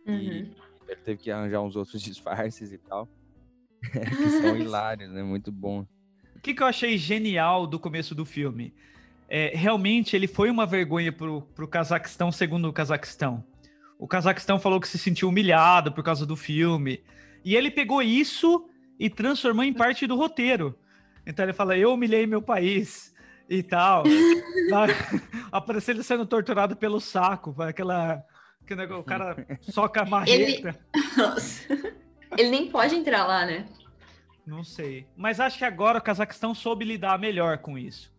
Uhum. 0.06 0.16
E 0.16 0.52
ele 0.88 1.02
teve 1.02 1.22
que 1.22 1.32
arranjar 1.32 1.62
uns 1.62 1.76
outros 1.76 2.02
disfarces 2.04 2.72
e 2.72 2.78
tal. 2.78 3.08
que 3.92 4.30
são 4.42 4.58
hilários, 4.58 5.12
né? 5.12 5.22
Muito 5.24 5.52
bom. 5.52 5.86
O 6.36 6.40
que, 6.40 6.54
que 6.54 6.62
eu 6.62 6.68
achei 6.68 6.98
genial 6.98 7.68
do 7.68 7.80
começo 7.80 8.16
do 8.16 8.26
filme? 8.26 8.74
É, 9.30 9.52
realmente 9.54 10.16
ele 10.16 10.28
foi 10.28 10.50
uma 10.50 10.66
vergonha 10.66 11.12
pro, 11.12 11.42
pro 11.42 11.68
Cazaquistão, 11.68 12.32
segundo 12.32 12.70
o 12.70 12.74
Cazaquistão. 12.74 13.44
O 14.00 14.08
Cazaquistão 14.08 14.60
falou 14.60 14.80
que 14.80 14.88
se 14.88 14.98
sentiu 14.98 15.30
humilhado 15.30 15.92
por 15.92 16.04
causa 16.04 16.26
do 16.26 16.36
filme. 16.36 17.04
E 17.44 17.56
ele 17.56 17.72
pegou 17.72 18.02
isso 18.02 18.70
e 19.00 19.10
transformou 19.10 19.64
em 19.64 19.74
parte 19.74 20.08
do 20.08 20.16
roteiro. 20.16 20.78
Então 21.26 21.44
ele 21.44 21.54
fala: 21.54 21.78
Eu 21.78 21.94
humilhei 21.94 22.26
meu 22.26 22.42
país 22.42 23.14
e 23.50 23.64
tal. 23.64 24.04
Apareceu 25.52 25.96
ele 25.96 26.04
sendo 26.04 26.26
torturado 26.26 26.76
pelo 26.76 27.00
saco, 27.00 27.56
aquela. 27.62 28.24
Que 28.68 28.76
negócio, 28.76 29.02
o 29.02 29.06
cara 29.06 29.48
soca 29.62 30.02
a 30.02 30.06
marreta. 30.06 30.78
Nossa. 31.18 31.66
Ele 32.38 32.50
nem 32.50 32.70
pode 32.70 32.94
entrar 32.96 33.26
lá, 33.26 33.46
né? 33.46 33.66
Não 34.46 34.64
sei. 34.64 35.08
Mas 35.16 35.40
acho 35.40 35.58
que 35.58 35.66
agora 35.66 35.98
o 35.98 36.02
Cazaquistão 36.02 36.54
soube 36.54 36.86
lidar 36.86 37.18
melhor 37.18 37.58
com 37.60 37.78
isso. 37.78 38.12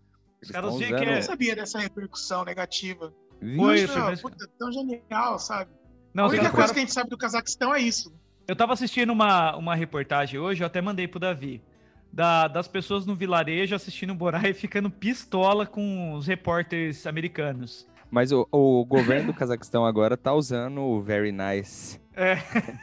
Os 0.42 0.50
caras 0.50 0.76
que 0.76 0.84
Eu 0.84 0.96
é- 0.96 1.14
não 1.16 1.22
sabia 1.22 1.54
dessa 1.54 1.78
repercussão 1.78 2.44
negativa. 2.44 3.12
Foi, 3.56 3.74
mesmo. 3.86 4.18
puta, 4.30 4.48
tão 4.58 4.72
genial, 4.72 5.38
sabe? 5.38 5.70
Não, 6.12 6.24
a 6.24 6.28
única 6.28 6.50
coisa 6.50 6.72
que 6.72 6.78
a 6.78 6.82
gente 6.82 6.92
sabe 6.92 7.10
do 7.10 7.16
Cazaquistão 7.18 7.74
é 7.74 7.80
isso. 7.80 8.12
Eu 8.46 8.56
tava 8.56 8.72
assistindo 8.72 9.12
uma, 9.12 9.54
uma 9.56 9.74
reportagem 9.74 10.40
hoje, 10.40 10.62
eu 10.62 10.66
até 10.66 10.80
mandei 10.80 11.06
pro 11.06 11.20
Davi. 11.20 11.62
da- 12.10 12.48
das 12.48 12.66
pessoas 12.66 13.04
no 13.04 13.14
vilarejo 13.14 13.74
assistindo 13.76 14.10
o 14.10 14.14
Borá 14.14 14.48
e 14.48 14.54
ficando 14.54 14.90
pistola 14.90 15.66
com 15.66 16.14
os 16.14 16.26
repórteres 16.26 17.06
americanos. 17.06 17.86
Mas 18.10 18.32
o, 18.32 18.46
o 18.50 18.84
governo 18.84 19.32
do 19.32 19.34
Cazaquistão 19.38 19.84
agora 19.84 20.16
tá 20.16 20.32
usando 20.32 20.80
o 20.80 21.00
Very 21.02 21.30
Nice 21.32 22.00
É. 22.16 22.36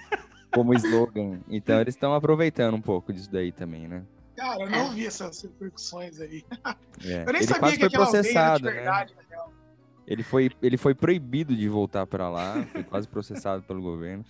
como 0.53 0.73
slogan. 0.75 1.39
Então 1.49 1.79
eles 1.81 1.95
estão 1.95 2.13
aproveitando 2.13 2.75
um 2.75 2.81
pouco 2.81 3.11
disso 3.11 3.31
daí 3.31 3.51
também, 3.51 3.87
né? 3.87 4.03
Cara, 4.35 4.63
eu 4.63 4.69
não 4.69 4.91
vi 4.93 5.05
essas 5.05 5.41
repercussões 5.41 6.19
aí. 6.19 6.43
É. 7.03 7.21
Eu 7.21 7.33
nem 7.33 7.35
Ele 7.37 7.43
sabia 7.43 7.47
que 7.47 7.49
foi 7.49 7.61
aldeia 7.61 7.79
era 7.85 7.89
de 7.89 7.95
processado, 7.95 8.65
né? 8.65 8.71
verdade, 8.73 9.15
na 9.15 9.21
real. 9.35 9.51
Ele 10.07 10.23
foi, 10.23 10.51
ele 10.61 10.77
foi 10.77 10.93
proibido 10.93 11.55
de 11.55 11.67
voltar 11.67 12.05
pra 12.05 12.29
lá, 12.29 12.63
foi 12.71 12.83
quase 12.83 13.07
processado 13.07 13.63
pelo 13.63 13.81
governo. 13.81 14.23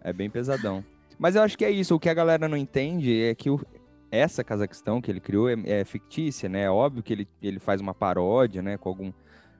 É 0.00 0.12
bem 0.12 0.30
pesadão. 0.30 0.82
Mas 1.18 1.34
eu 1.36 1.42
acho 1.42 1.58
que 1.58 1.64
é 1.64 1.70
isso. 1.70 1.94
O 1.94 2.00
que 2.00 2.08
a 2.08 2.14
galera 2.14 2.48
não 2.48 2.56
entende 2.56 3.22
é 3.24 3.34
que 3.34 3.50
o- 3.50 3.60
essa 4.10 4.42
Cazaquistão 4.42 5.00
que 5.02 5.10
ele 5.10 5.20
criou 5.20 5.50
é, 5.50 5.54
é 5.66 5.84
fictícia, 5.84 6.48
né? 6.48 6.62
É 6.62 6.70
óbvio 6.70 7.02
que 7.02 7.12
ele, 7.12 7.28
ele 7.42 7.58
faz 7.58 7.80
uma 7.80 7.92
paródia, 7.92 8.62
né? 8.62 8.78
Com 8.78 8.88
algum 8.88 9.12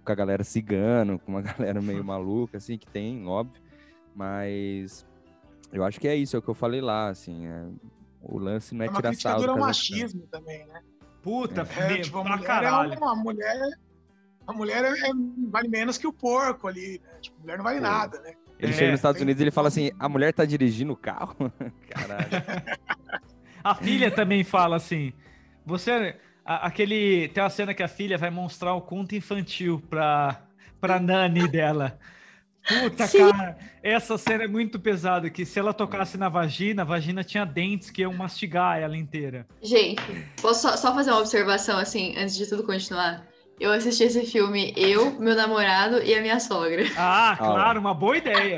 com 0.09 0.13
a 0.13 0.15
galera 0.15 0.43
cigano, 0.43 1.19
com 1.19 1.33
uma 1.33 1.43
galera 1.77 1.83
meio 1.83 2.03
maluca, 2.03 2.57
assim, 2.57 2.79
que 2.79 2.87
tem, 2.87 3.27
óbvio. 3.27 3.61
Mas 4.15 5.07
eu 5.73 5.85
acho 5.85 6.01
que 6.01 6.09
é 6.09 6.15
isso, 6.17 6.35
é 6.35 6.39
o 6.39 6.43
que 6.43 6.49
eu 6.49 6.55
falei 6.55 6.81
lá, 6.81 7.09
assim. 7.09 7.47
é- 7.47 7.67
o 8.23 8.37
lance 8.39 8.75
não 8.75 8.85
é, 8.85 8.89
É 8.89 8.93
tirar 8.93 9.15
sarro 9.15 9.41
do 9.43 9.47
Cazaquistão. 9.47 9.59
machismo 9.99 10.27
também, 10.31 10.67
né? 10.67 10.81
Puta, 11.23 11.61
É, 11.77 11.89
me- 11.93 12.01
tipo, 12.01 12.19
a 12.19 12.23
pra 12.23 12.33
mulher 12.37 12.47
caralho. 12.47 12.95
é 12.95 12.97
uma 12.97 13.15
mulher. 13.15 13.79
A 14.47 14.53
mulher 14.53 14.83
é- 14.85 15.09
é- 15.09 15.13
vale 15.51 15.69
menos 15.69 15.99
que 15.99 16.07
o 16.07 16.13
porco 16.13 16.67
ali, 16.67 17.01
né? 17.05 17.19
Tipo, 17.21 17.37
a 17.39 17.41
mulher 17.43 17.57
não 17.59 17.65
vale 17.65 17.77
Pô. 17.79 17.83
nada, 17.83 18.21
né? 18.23 18.33
Ele 18.59 18.73
É, 18.73 18.75
chega 18.75 18.91
nos 18.91 18.99
Estados 18.99 19.19
tem- 19.19 19.25
Unidos 19.27 19.41
e 19.41 19.45
ele 19.45 19.51
fala 19.53 19.69
assim: 19.69 19.91
a 19.99 20.09
mulher 20.09 20.33
tá 20.33 20.45
dirigindo 20.45 20.93
o 20.93 20.97
carro? 20.97 21.37
Caralho. 21.91 22.29
A 23.63 23.75
filha 23.75 24.11
também 24.11 24.43
fala 24.43 24.77
assim. 24.77 25.13
Você. 25.67 26.17
A- 26.49 26.67
aquele. 26.67 27.29
Tem 27.29 27.43
uma 27.43 27.51
cena 27.51 27.75
que 27.75 27.83
a 27.83 27.89
filha 27.89 28.17
vai 28.19 28.31
mostrar 28.31 28.75
o 28.75 28.81
conto 28.81 29.15
infantil 29.15 29.83
pra, 29.89 30.41
pra 30.81 30.99
Nani 30.99 31.47
dela. 31.49 31.99
Puta, 32.67 33.07
Sim. 33.07 33.31
cara, 33.31 33.57
essa 33.83 34.19
cena 34.19 34.45
é 34.45 34.49
muito 34.49 34.79
pesada. 34.79 35.31
Que 35.31 35.45
se 35.47 35.59
ela 35.59 35.73
tocasse 35.73 36.19
na 36.19 36.29
vagina, 36.29 36.83
a 36.83 36.85
vagina 36.85 37.25
tinha 37.25 37.47
dentes 37.47 37.91
que 37.91 38.03
iam 38.03 38.13
mastigar 38.13 38.79
ela 38.79 38.97
inteira. 38.97 39.47
Gente, 39.63 40.03
posso 40.43 40.63
só, 40.63 40.77
só 40.77 40.95
fazer 40.95 41.11
uma 41.11 41.21
observação, 41.21 41.79
assim, 41.79 42.15
antes 42.19 42.37
de 42.37 42.47
tudo 42.47 42.63
continuar? 42.65 43.25
Eu 43.59 43.73
assisti 43.73 44.05
esse 44.05 44.25
filme, 44.25 44.73
eu, 44.77 45.19
meu 45.19 45.35
namorado 45.35 46.01
e 46.03 46.15
a 46.15 46.21
minha 46.21 46.39
sogra. 46.39 46.85
Ah, 46.97 47.33
Ah, 47.33 47.37
claro, 47.39 47.81
uma 47.81 47.93
boa 47.95 48.17
ideia. 48.17 48.57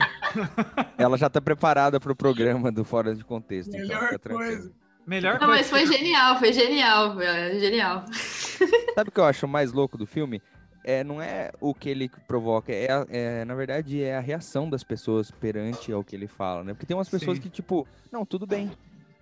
Ela 0.99 1.17
já 1.17 1.31
tá 1.31 1.41
preparada 1.41 1.99
pro 2.01 2.15
programa 2.15 2.71
do 2.71 2.85
Fora 2.85 3.15
de 3.15 3.25
Contexto. 3.25 3.69
Então, 3.75 3.81
Melhor 3.81 4.03
fica 4.09 4.19
tranquilo. 4.19 4.73
Coisa. 5.11 5.27
Melhor 5.27 5.41
Não, 5.41 5.49
mas 5.49 5.69
foi 5.69 5.87
genial, 5.87 6.39
foi 6.39 6.53
genial, 6.53 7.15
velho, 7.17 7.59
genial. 7.61 8.05
Sabe 8.95 9.09
o 9.09 9.13
que 9.13 9.21
eu 9.21 9.25
acho 9.25 9.47
mais 9.49 9.73
louco 9.73 9.99
do 9.99 10.07
filme? 10.07 10.41
É, 10.83 11.05
não 11.05 11.21
é 11.21 11.51
o 11.61 11.75
que 11.75 11.91
ele 11.91 12.09
provoca, 12.27 12.73
é, 12.73 12.91
a- 12.91 13.07
é, 13.11 13.45
na 13.45 13.55
verdade 13.55 14.03
é 14.03 14.17
a 14.17 14.21
reação 14.21 14.69
das 14.71 14.83
pessoas 14.83 15.31
perante 15.31 15.93
ao 15.93 16.03
que 16.03 16.17
ele 16.17 16.27
fala, 16.27 16.65
né? 16.65 16.73
Porque 16.73 16.87
tem 16.87 16.97
umas 16.97 17.09
pessoas 17.09 17.37
Sim. 17.37 17.43
que, 17.43 17.51
tipo, 17.51 17.87
não, 18.11 18.25
tudo 18.25 18.47
bem. 18.47 18.71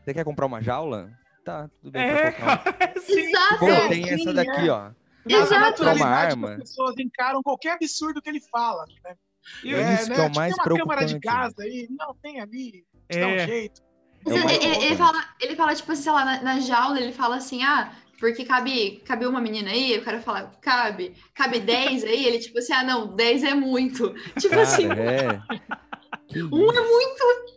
Você 0.05 0.15
quer 0.15 0.25
comprar 0.25 0.47
uma 0.47 0.63
jaula? 0.63 1.11
Tá, 1.45 1.69
tudo 1.81 1.91
bem. 1.93 2.03
É. 2.03 2.29
Exato! 3.09 3.59
Pô, 3.59 3.89
tem 3.89 4.05
sim, 4.05 4.11
essa 4.15 4.33
daqui, 4.33 4.69
é. 4.69 4.71
ó. 4.71 4.91
Exato. 5.29 5.55
A 5.55 5.59
naturalidade 5.61 6.03
Uma 6.03 6.09
que 6.21 6.27
arma. 6.33 6.51
as 6.53 6.59
pessoas 6.61 6.95
encaram 6.99 7.43
qualquer 7.43 7.73
absurdo 7.73 8.23
que 8.23 8.29
ele 8.29 8.41
fala. 8.53 8.85
Né? 9.05 9.17
E- 9.65 9.75
É 9.75 9.95
isso 9.95 10.13
que 10.13 10.21
é 10.21 10.27
o 10.27 10.35
mais 10.35 10.55
tipo, 10.55 10.65
tem 10.65 10.73
uma 10.75 10.81
câmara 10.81 11.07
de 11.07 11.19
preocupante. 11.19 11.55
gás 11.55 11.59
aí, 11.59 11.89
não, 11.91 12.15
tem 12.23 12.41
ali, 12.41 12.85
te 13.11 13.19
dá 13.19 13.27
um 13.27 13.31
É. 13.31 13.47
jeito. 13.47 13.83
É 14.27 14.31
Ele, 14.55 14.85
ele- 14.87 14.97
fala, 14.97 15.25
ele 15.41 15.57
fala, 15.57 15.75
tipo, 15.75 15.95
sei 15.97 16.13
lá, 16.13 16.25
na, 16.25 16.43
na 16.43 16.61
jaula, 16.61 17.01
ele 17.01 17.13
fala 17.13 17.37
assim, 17.37 17.63
ah, 17.63 17.93
porque 18.19 18.45
cabe, 18.45 19.01
cabe 19.07 19.27
uma 19.27 19.41
menina 19.41 19.71
aí, 19.71 19.97
o 19.97 20.03
cara 20.03 20.21
fala, 20.21 20.51
cabe, 20.61 21.15
cabe 21.35 21.61
10 21.61 22.05
aí, 22.05 22.27
ele 22.27 22.39
tipo 22.39 22.59
assim, 22.59 22.73
ah, 22.73 22.83
não, 22.83 23.15
10 23.15 23.45
é 23.45 23.55
muito. 23.55 24.13
Tipo 24.41 24.59
assim, 24.59 24.89
Cara, 24.89 25.01
é. 25.03 25.41
Que 26.29 26.43
Um 26.43 26.71
é 26.73 26.81
muito. 26.81 27.49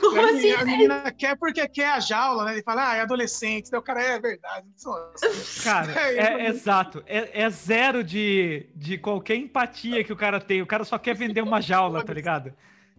Como 0.00 0.20
a, 0.20 0.30
assim? 0.30 0.52
a 0.52 0.64
menina 0.64 1.10
quer 1.10 1.36
porque 1.36 1.66
quer 1.68 1.90
a 1.90 2.00
jaula, 2.00 2.44
né? 2.44 2.52
Ele 2.54 2.62
fala, 2.62 2.90
ah, 2.92 2.96
é 2.96 3.00
adolescente. 3.02 3.70
Daí 3.70 3.78
o 3.78 3.82
cara 3.82 4.02
é 4.02 4.18
verdade. 4.18 4.66
Cara, 5.62 5.92
É, 6.00 6.16
é, 6.44 6.46
exato. 6.48 7.02
É, 7.06 7.42
é 7.42 7.50
zero 7.50 8.02
de, 8.02 8.66
de 8.74 8.96
qualquer 8.96 9.36
empatia 9.36 10.02
que 10.04 10.12
o 10.12 10.16
cara 10.16 10.40
tem. 10.40 10.62
O 10.62 10.66
cara 10.66 10.84
só 10.84 10.96
quer 10.98 11.14
vender 11.14 11.42
uma 11.42 11.60
jaula, 11.60 12.02
tá 12.04 12.12
ligado? 12.14 12.54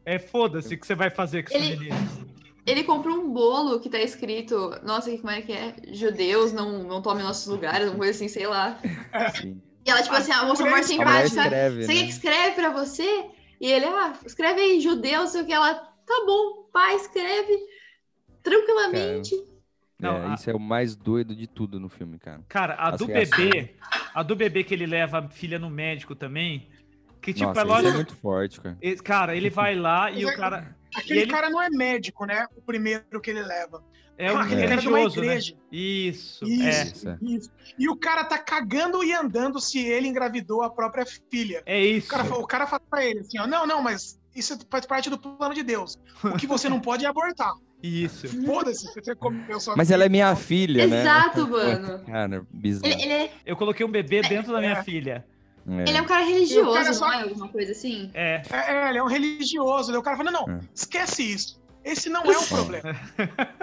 É 0.06 0.20
foda-se 0.20 0.76
o 0.76 0.78
que 0.80 0.86
você 0.86 0.94
vai 0.94 1.10
fazer 1.10 1.44
com 1.44 1.56
esse 1.56 1.58
Ele- 1.72 1.90
menino. 1.90 2.35
Ele 2.66 2.84
comprou 2.84 3.16
um 3.18 3.32
bolo 3.32 3.80
que 3.80 3.90
tá 3.90 4.00
escrito. 4.00 4.72
Nossa, 4.84 5.16
como 5.18 5.30
é 5.30 5.42
que 5.42 5.52
é? 5.54 5.76
Judeus 5.92 6.52
não, 6.52 6.84
não 6.84 7.02
tomem 7.02 7.24
nossos 7.24 7.46
lugares, 7.48 7.88
uma 7.90 7.98
coisa 7.98 8.12
assim, 8.12 8.28
sei 8.28 8.48
lá. 8.48 8.80
Sim. 9.40 9.62
E 9.86 9.90
ela, 9.92 10.02
tipo 10.02 10.16
assim, 10.16 10.32
a 10.32 10.44
moça 10.46 10.66
mais 10.66 10.88
simpática. 10.88 11.42
escreve, 11.44 11.84
Você 11.84 11.88
quer 11.94 12.00
que 12.00 12.04
né? 12.04 12.10
escreve 12.10 12.56
pra 12.56 12.70
você? 12.72 13.26
E 13.62 13.72
ele, 13.72 13.86
ah, 13.86 14.14
escreve 14.26 14.60
aí, 14.62 14.82
judeu, 14.82 15.28
sei 15.28 15.42
o 15.44 15.46
que. 15.46 15.54
Ela, 15.54 15.76
tá 15.76 16.24
bom, 16.26 16.64
pai, 16.74 16.96
escreve 16.96 17.54
tranquilamente. 18.42 19.36
Não, 20.00 20.18
É, 20.18 20.28
a- 20.32 20.34
Isso 20.36 20.50
é 20.50 20.54
o 20.54 20.60
mais 20.60 20.96
doido 20.96 21.36
de 21.36 21.48
tudo 21.48 21.80
no 21.80 21.88
filme, 21.88 22.18
cara. 22.20 22.42
Cara, 22.50 22.74
a 22.76 22.90
As 22.90 23.00
do 23.00 23.06
reações. 23.06 23.38
bebê, 23.38 23.76
a 24.14 24.24
do 24.24 24.36
bebê 24.36 24.64
que 24.64 24.74
ele 24.74 24.86
leva 24.86 25.20
a 25.20 25.30
filha 25.30 25.58
no 25.58 25.70
médico 25.70 26.16
também, 26.16 26.68
que 27.26 27.34
tipo, 27.34 27.48
Nossa, 27.48 27.60
é 27.60 27.64
é 27.64 27.66
lógico, 27.66 27.94
muito 27.96 28.16
forte, 28.16 28.62
cara. 28.62 28.78
esse- 28.82 29.02
cara, 29.04 29.36
ele 29.36 29.50
vai 29.50 29.76
lá 29.76 30.12
e 30.12 30.24
o 30.26 30.30
é- 30.30 30.36
cara 30.36 30.76
Aquele 30.96 31.22
ele- 31.22 31.32
cara 31.32 31.50
não 31.50 31.62
é 31.62 31.70
médico, 31.70 32.26
né? 32.26 32.46
O 32.56 32.62
primeiro 32.62 33.20
que 33.22 33.30
ele 33.32 33.42
leva. 33.42 33.84
é 34.18 34.32
um 34.32 34.38
Aquele 34.38 34.62
É. 34.62 34.68
cara 34.70 34.80
de 34.82 34.88
uma 34.88 34.98
religioso, 35.00 35.20
né? 35.20 35.28
igreja. 35.34 35.56
Isso, 35.70 36.46
Isso, 36.46 36.64
é. 36.64 36.84
Isso, 36.84 37.10
é. 37.10 37.18
isso. 37.22 37.52
E 37.78 37.90
o 37.90 37.98
cara 37.98 38.24
tá 38.24 38.38
cagando 38.38 39.04
e 39.04 39.12
andando 39.14 39.60
se 39.60 39.80
ele 39.86 40.08
engravidou 40.08 40.62
a 40.64 40.70
própria 40.70 41.06
filha. 41.30 41.62
É 41.66 41.78
O 41.78 41.86
isso. 41.86 42.08
cara, 42.08 42.24
o 42.34 42.48
cara 42.48 42.66
fala 42.66 42.82
pra 42.90 43.06
ele 43.06 43.20
assim, 43.20 43.38
ó, 43.40 43.46
não, 43.46 43.68
não, 43.68 43.82
mas 43.82 44.18
isso 44.34 44.58
faz 44.72 44.86
parte 44.86 45.10
do 45.10 45.18
plano 45.20 45.54
de 45.54 45.64
Deus. 45.64 45.98
O 46.24 46.38
que 46.38 46.48
você 46.48 46.70
não 46.70 46.80
pode 46.80 47.04
é 47.06 47.10
abortar. 47.10 47.52
Isso. 47.84 48.28
Foda-se, 48.46 48.88
você 48.96 49.14
comeu 49.16 49.60
sua 49.60 49.76
Mas 49.76 49.92
ela 49.92 50.06
é 50.06 50.10
minha 50.10 50.34
filha, 50.36 50.88
né? 50.88 51.02
Exato, 51.02 51.46
mano. 51.52 52.04
Cara, 52.06 52.42
bizarro. 52.52 52.92
Ele, 52.94 53.04
ele 53.04 53.14
é, 53.14 53.32
Eu 53.46 53.56
coloquei 53.58 53.86
um 53.86 53.92
bebê 53.92 54.22
dentro 54.22 54.54
da 54.54 54.60
minha 54.60 54.82
filha. 54.82 55.26
É. 55.68 55.82
ele 55.90 55.98
é 55.98 56.02
um 56.02 56.06
cara 56.06 56.24
religioso, 56.24 56.70
O 56.70 56.74
cara 56.74 56.94
só- 56.94 57.08
não 57.08 57.14
é 57.14 57.22
alguma 57.24 57.48
coisa 57.50 57.72
assim? 57.72 58.10
É. 58.14 58.42
É, 58.52 58.72
é, 58.74 58.90
ele 58.90 58.98
é 59.00 59.04
um 59.04 59.08
religioso. 59.08 59.92
Daí 59.92 60.00
o 60.00 60.04
cara 60.04 60.16
fala, 60.18 60.32
não, 60.32 60.44
É. 60.44 60.52
não, 60.54 60.60
esquece 60.74 61.24
isso. 61.24 61.60
Esse 61.84 62.10
não 62.10 62.22
é 62.24 62.38
um 62.38 62.46
problema. 62.46 62.96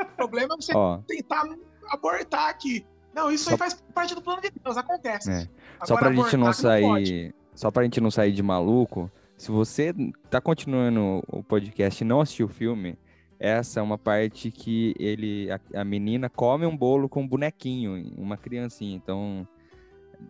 O 0.00 0.16
problema 0.16 0.54
é 0.54 0.56
você 0.56 0.72
Ó, 0.76 0.98
tentar 1.06 1.42
abortar 1.90 2.48
aqui. 2.48 2.84
Não, 3.14 3.30
isso 3.30 3.44
Só- 3.44 3.50
aí 3.52 3.56
faz 3.58 3.74
parte 3.94 4.14
do 4.14 4.22
plano 4.22 4.40
de 4.40 4.50
Deus, 4.64 4.76
acontece. 4.76 5.30
É. 5.30 5.34
Agora, 5.34 5.86
só 5.86 5.96
pra 5.96 6.08
gente 6.10 6.18
abortar 6.20 6.40
não 6.40 6.52
sair. 6.52 7.34
Só 7.54 7.70
pra 7.70 7.82
gente 7.84 8.00
não 8.00 8.10
sair 8.10 8.32
de 8.32 8.42
maluco, 8.42 9.10
se 9.36 9.50
você 9.50 9.92
tá 10.30 10.40
continuando 10.40 11.22
o 11.28 11.42
podcast 11.42 12.02
e 12.02 12.06
não 12.06 12.20
assistiu 12.20 12.46
o 12.46 12.48
filme, 12.48 12.96
essa 13.38 13.80
é 13.80 13.82
uma 13.82 13.98
parte 13.98 14.50
que 14.50 14.94
ele. 14.98 15.50
A, 15.50 15.80
a 15.80 15.84
menina 15.84 16.30
come 16.30 16.64
um 16.64 16.76
bolo 16.76 17.08
com 17.08 17.22
um 17.22 17.28
bonequinho, 17.28 18.10
uma 18.16 18.36
criancinha. 18.36 18.96
Então, 18.96 19.46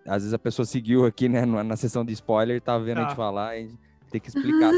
às 0.06 0.22
vezes 0.22 0.34
a 0.34 0.38
pessoa 0.38 0.64
seguiu 0.66 1.04
aqui, 1.04 1.28
né, 1.28 1.44
na, 1.44 1.62
na 1.64 1.76
sessão 1.76 2.04
de 2.04 2.12
spoiler, 2.12 2.60
tá 2.60 2.76
vendo 2.78 2.98
a 2.98 3.02
Tá. 3.02 3.08
gente 3.08 3.16
falar 3.16 3.58
e 3.58 3.70
tem 4.10 4.20
que 4.20 4.28
explicar, 4.28 4.70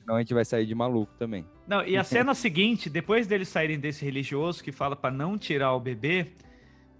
senão 0.00 0.16
a 0.16 0.18
gente 0.20 0.34
vai 0.34 0.44
sair 0.44 0.66
de 0.66 0.74
maluco 0.74 1.12
também. 1.18 1.46
Não, 1.66 1.84
e 1.86 1.96
a 1.96 2.04
cena 2.04 2.34
seguinte, 2.34 2.90
depois 2.90 3.26
deles 3.26 3.48
saírem 3.48 3.78
desse 3.78 4.04
religioso 4.04 4.62
que 4.62 4.70
fala 4.72 4.94
pra 4.96 5.10
não 5.10 5.38
tirar 5.38 5.72
o 5.74 5.80
bebê, 5.80 6.32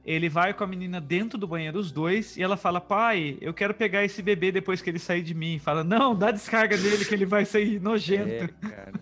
ele 0.04 0.28
vai 0.28 0.52
com 0.54 0.64
a 0.64 0.66
menina 0.66 1.00
dentro 1.00 1.38
do 1.38 1.46
banheiro, 1.46 1.78
os 1.78 1.92
dois, 1.92 2.36
e 2.36 2.42
ela 2.42 2.56
fala: 2.56 2.80
Pai, 2.80 3.38
eu 3.40 3.54
quero 3.54 3.72
pegar 3.72 4.04
esse 4.04 4.20
bebê 4.22 4.50
depois 4.50 4.82
que 4.82 4.90
ele 4.90 4.98
sair 4.98 5.22
de 5.22 5.32
mim. 5.34 5.58
Fala: 5.60 5.84
Não, 5.84 6.12
dá 6.14 6.30
descarga 6.32 6.76
nele 6.76 7.04
que 7.04 7.14
ele 7.14 7.24
vai 7.26 7.44
sair 7.44 7.76
É, 7.76 7.78
nojento. 7.78 8.54
cara. 8.60 8.92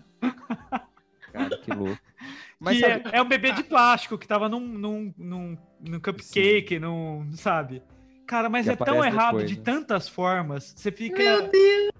Cara, 1.31 1.57
que 1.57 1.71
louco. 1.73 1.97
Mas 2.59 2.79
sabe, 2.79 3.09
é, 3.11 3.17
é 3.17 3.21
um 3.21 3.27
bebê 3.27 3.51
de 3.53 3.63
plástico 3.63 4.15
que 4.17 4.27
tava 4.27 4.47
num, 4.47 4.59
num, 4.59 5.13
num, 5.17 5.57
num 5.79 5.99
cupcake, 5.99 6.77
num. 6.77 7.27
Sabe? 7.33 7.81
Cara, 8.27 8.49
mas 8.49 8.67
é 8.67 8.75
tão 8.75 9.03
errado 9.03 9.33
depois, 9.37 9.49
de 9.49 9.57
né? 9.57 9.63
tantas 9.63 10.07
formas. 10.07 10.73
Você 10.75 10.91
fica. 10.91 11.17
Meu 11.21 11.49
Deus. 11.49 11.91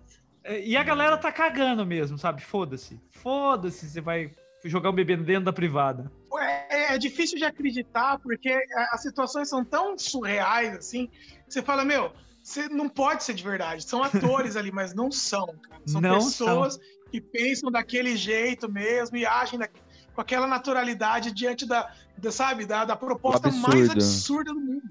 É, 0.43 0.59
E 0.63 0.75
a 0.77 0.83
galera 0.83 1.17
tá 1.17 1.31
cagando 1.31 1.85
mesmo, 1.85 2.17
sabe? 2.17 2.41
Foda-se. 2.41 2.99
Foda-se, 3.11 3.87
você 3.89 4.01
vai 4.01 4.31
jogar 4.65 4.89
um 4.89 4.93
bebê 4.95 5.15
dentro 5.17 5.45
da 5.45 5.53
privada. 5.53 6.11
É, 6.39 6.93
é 6.95 6.97
difícil 6.97 7.37
de 7.37 7.43
acreditar, 7.45 8.17
porque 8.19 8.49
a- 8.49 8.89
as 8.93 9.01
situações 9.01 9.49
são 9.49 9.63
tão 9.65 9.97
surreais, 9.97 10.75
assim, 10.75 11.07
que 11.07 11.53
você 11.53 11.61
fala, 11.61 11.83
meu, 11.83 12.11
você 12.41 12.67
não 12.69 12.87
pode 12.89 13.23
ser 13.23 13.33
de 13.33 13.43
verdade. 13.43 13.83
São 13.83 14.01
atores 14.03 14.55
ali, 14.55 14.71
mas 14.71 14.93
não 14.93 15.11
são, 15.11 15.47
cara. 15.47 15.81
São 15.85 16.01
Não 16.01 16.15
pessoas 16.15 16.79
que 17.11 17.19
pensam 17.19 17.69
daquele 17.69 18.15
jeito 18.15 18.71
mesmo 18.71 19.17
e 19.17 19.25
agem 19.25 19.59
da- 19.59 19.67
com 19.67 20.21
aquela 20.21 20.47
naturalidade 20.47 21.31
diante 21.31 21.65
da, 21.67 21.91
da, 22.17 22.31
sabe, 22.31 22.65
da, 22.65 22.83
da 22.85 22.95
proposta 22.95 23.49
mais 23.51 23.89
absurda 23.89 24.53
do 24.53 24.59
mundo. 24.59 24.83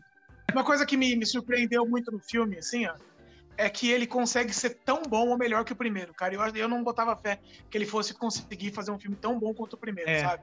Uma 0.52 0.64
coisa 0.64 0.86
que 0.86 0.96
me, 0.96 1.16
me 1.16 1.26
surpreendeu 1.26 1.86
muito 1.86 2.10
no 2.10 2.20
filme, 2.20 2.58
assim, 2.58 2.86
ó, 2.86 2.94
é 3.56 3.68
que 3.68 3.90
ele 3.90 4.06
consegue 4.06 4.52
ser 4.52 4.78
tão 4.84 5.02
bom 5.02 5.28
ou 5.28 5.38
melhor 5.38 5.64
que 5.64 5.72
o 5.72 5.76
primeiro, 5.76 6.14
cara. 6.14 6.34
Eu, 6.34 6.40
eu 6.56 6.68
não 6.68 6.82
botava 6.82 7.16
fé 7.16 7.38
que 7.70 7.76
ele 7.76 7.86
fosse 7.86 8.14
conseguir 8.14 8.72
fazer 8.72 8.90
um 8.90 8.98
filme 8.98 9.16
tão 9.16 9.38
bom 9.38 9.52
quanto 9.54 9.74
o 9.74 9.78
primeiro, 9.78 10.10
É. 10.10 10.22
sabe? 10.22 10.42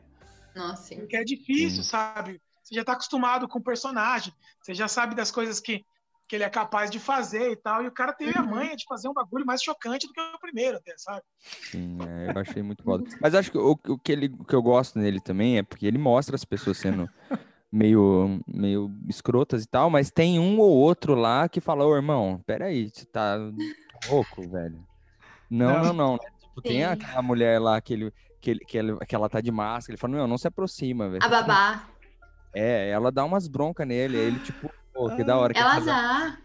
Nossa, 0.55 0.83
sim. 0.83 0.97
Porque 0.97 1.17
é 1.17 1.23
difícil, 1.23 1.83
Sim. 1.83 1.89
sabe? 1.89 2.41
Você 2.63 2.75
já 2.75 2.83
tá 2.83 2.93
acostumado 2.93 3.47
com 3.47 3.59
o 3.59 3.63
personagem, 3.63 4.33
você 4.61 4.73
já 4.73 4.87
sabe 4.87 5.15
das 5.15 5.31
coisas 5.31 5.59
que, 5.59 5.85
que 6.27 6.35
ele 6.35 6.43
é 6.43 6.49
capaz 6.49 6.91
de 6.91 6.99
fazer 6.99 7.51
e 7.51 7.55
tal, 7.55 7.83
e 7.83 7.87
o 7.87 7.91
cara 7.91 8.11
teve 8.11 8.35
a 8.37 8.41
Uhum. 8.43 8.49
manha 8.49 8.75
de 8.75 8.83
fazer 8.87 9.07
um 9.07 9.13
bagulho 9.13 9.45
mais 9.45 9.63
chocante 9.63 10.05
do 10.05 10.13
que 10.13 10.19
o 10.19 10.39
primeiro, 10.39 10.77
até, 10.77 10.93
sabe? 10.97 11.21
Sim, 11.71 11.97
é, 12.05 12.33
eu 12.35 12.41
achei 12.41 12.61
muito 12.61 12.83
foda. 12.83 13.03
Mas 13.21 13.33
acho 13.35 13.51
que 13.51 13.57
o, 13.57 13.71
o 13.71 13.97
que, 13.97 14.11
ele, 14.11 14.27
o 14.37 14.43
que 14.43 14.53
eu 14.55 14.61
gosto 14.61 14.99
nele 14.99 15.21
também 15.21 15.57
é 15.57 15.63
porque 15.63 15.85
ele 15.85 15.97
mostra 15.97 16.35
as 16.35 16.43
pessoas 16.43 16.77
sendo 16.77 17.09
meio, 17.71 18.39
meio 18.47 18.91
escrotas 19.08 19.63
e 19.63 19.67
tal, 19.67 19.89
mas 19.89 20.10
tem 20.12 20.39
um 20.39 20.60
ou 20.60 20.69
outro 20.71 21.15
lá 21.15 21.47
que 21.49 21.60
fala, 21.62 21.86
ô 21.86 21.95
irmão, 21.95 22.41
peraí, 22.45 22.89
você 22.89 23.06
tá 23.06 23.38
louco, 24.10 24.47
velho. 24.49 24.84
Não, 25.49 25.73
Não. 25.77 25.84
não, 25.86 25.93
não. 25.93 26.13
né? 26.13 26.19
Tipo, 26.39 26.62
tem 26.62 26.84
aquela 26.84 27.21
mulher 27.21 27.60
lá 27.60 27.80
que, 27.80 27.93
ele, 27.93 28.12
que, 28.41 28.49
ele, 28.51 28.60
que, 28.62 28.77
ele, 28.77 28.97
que 29.06 29.15
ela 29.15 29.30
tá 29.30 29.39
de 29.41 29.51
máscara, 29.51 29.93
ele 29.93 29.99
fala, 29.99 30.17
não, 30.17 30.27
não 30.27 30.38
se 30.38 30.47
aproxima, 30.47 31.10
velho. 31.10 31.23
A 31.23 31.27
babá. 31.27 31.88
É, 32.56 32.89
ela 32.89 33.12
dá 33.12 33.23
umas 33.23 33.47
broncas 33.47 33.88
nele, 33.88 34.17
aí 34.17 34.25
ele 34.25 34.39
tipo, 34.39 34.69
pô, 34.93 35.10
que 35.15 35.23
da 35.23 35.38
hora. 35.38 35.53
que 35.53 35.60
Ela 35.60 35.75
casal- 35.75 35.86
dá. 35.95 36.38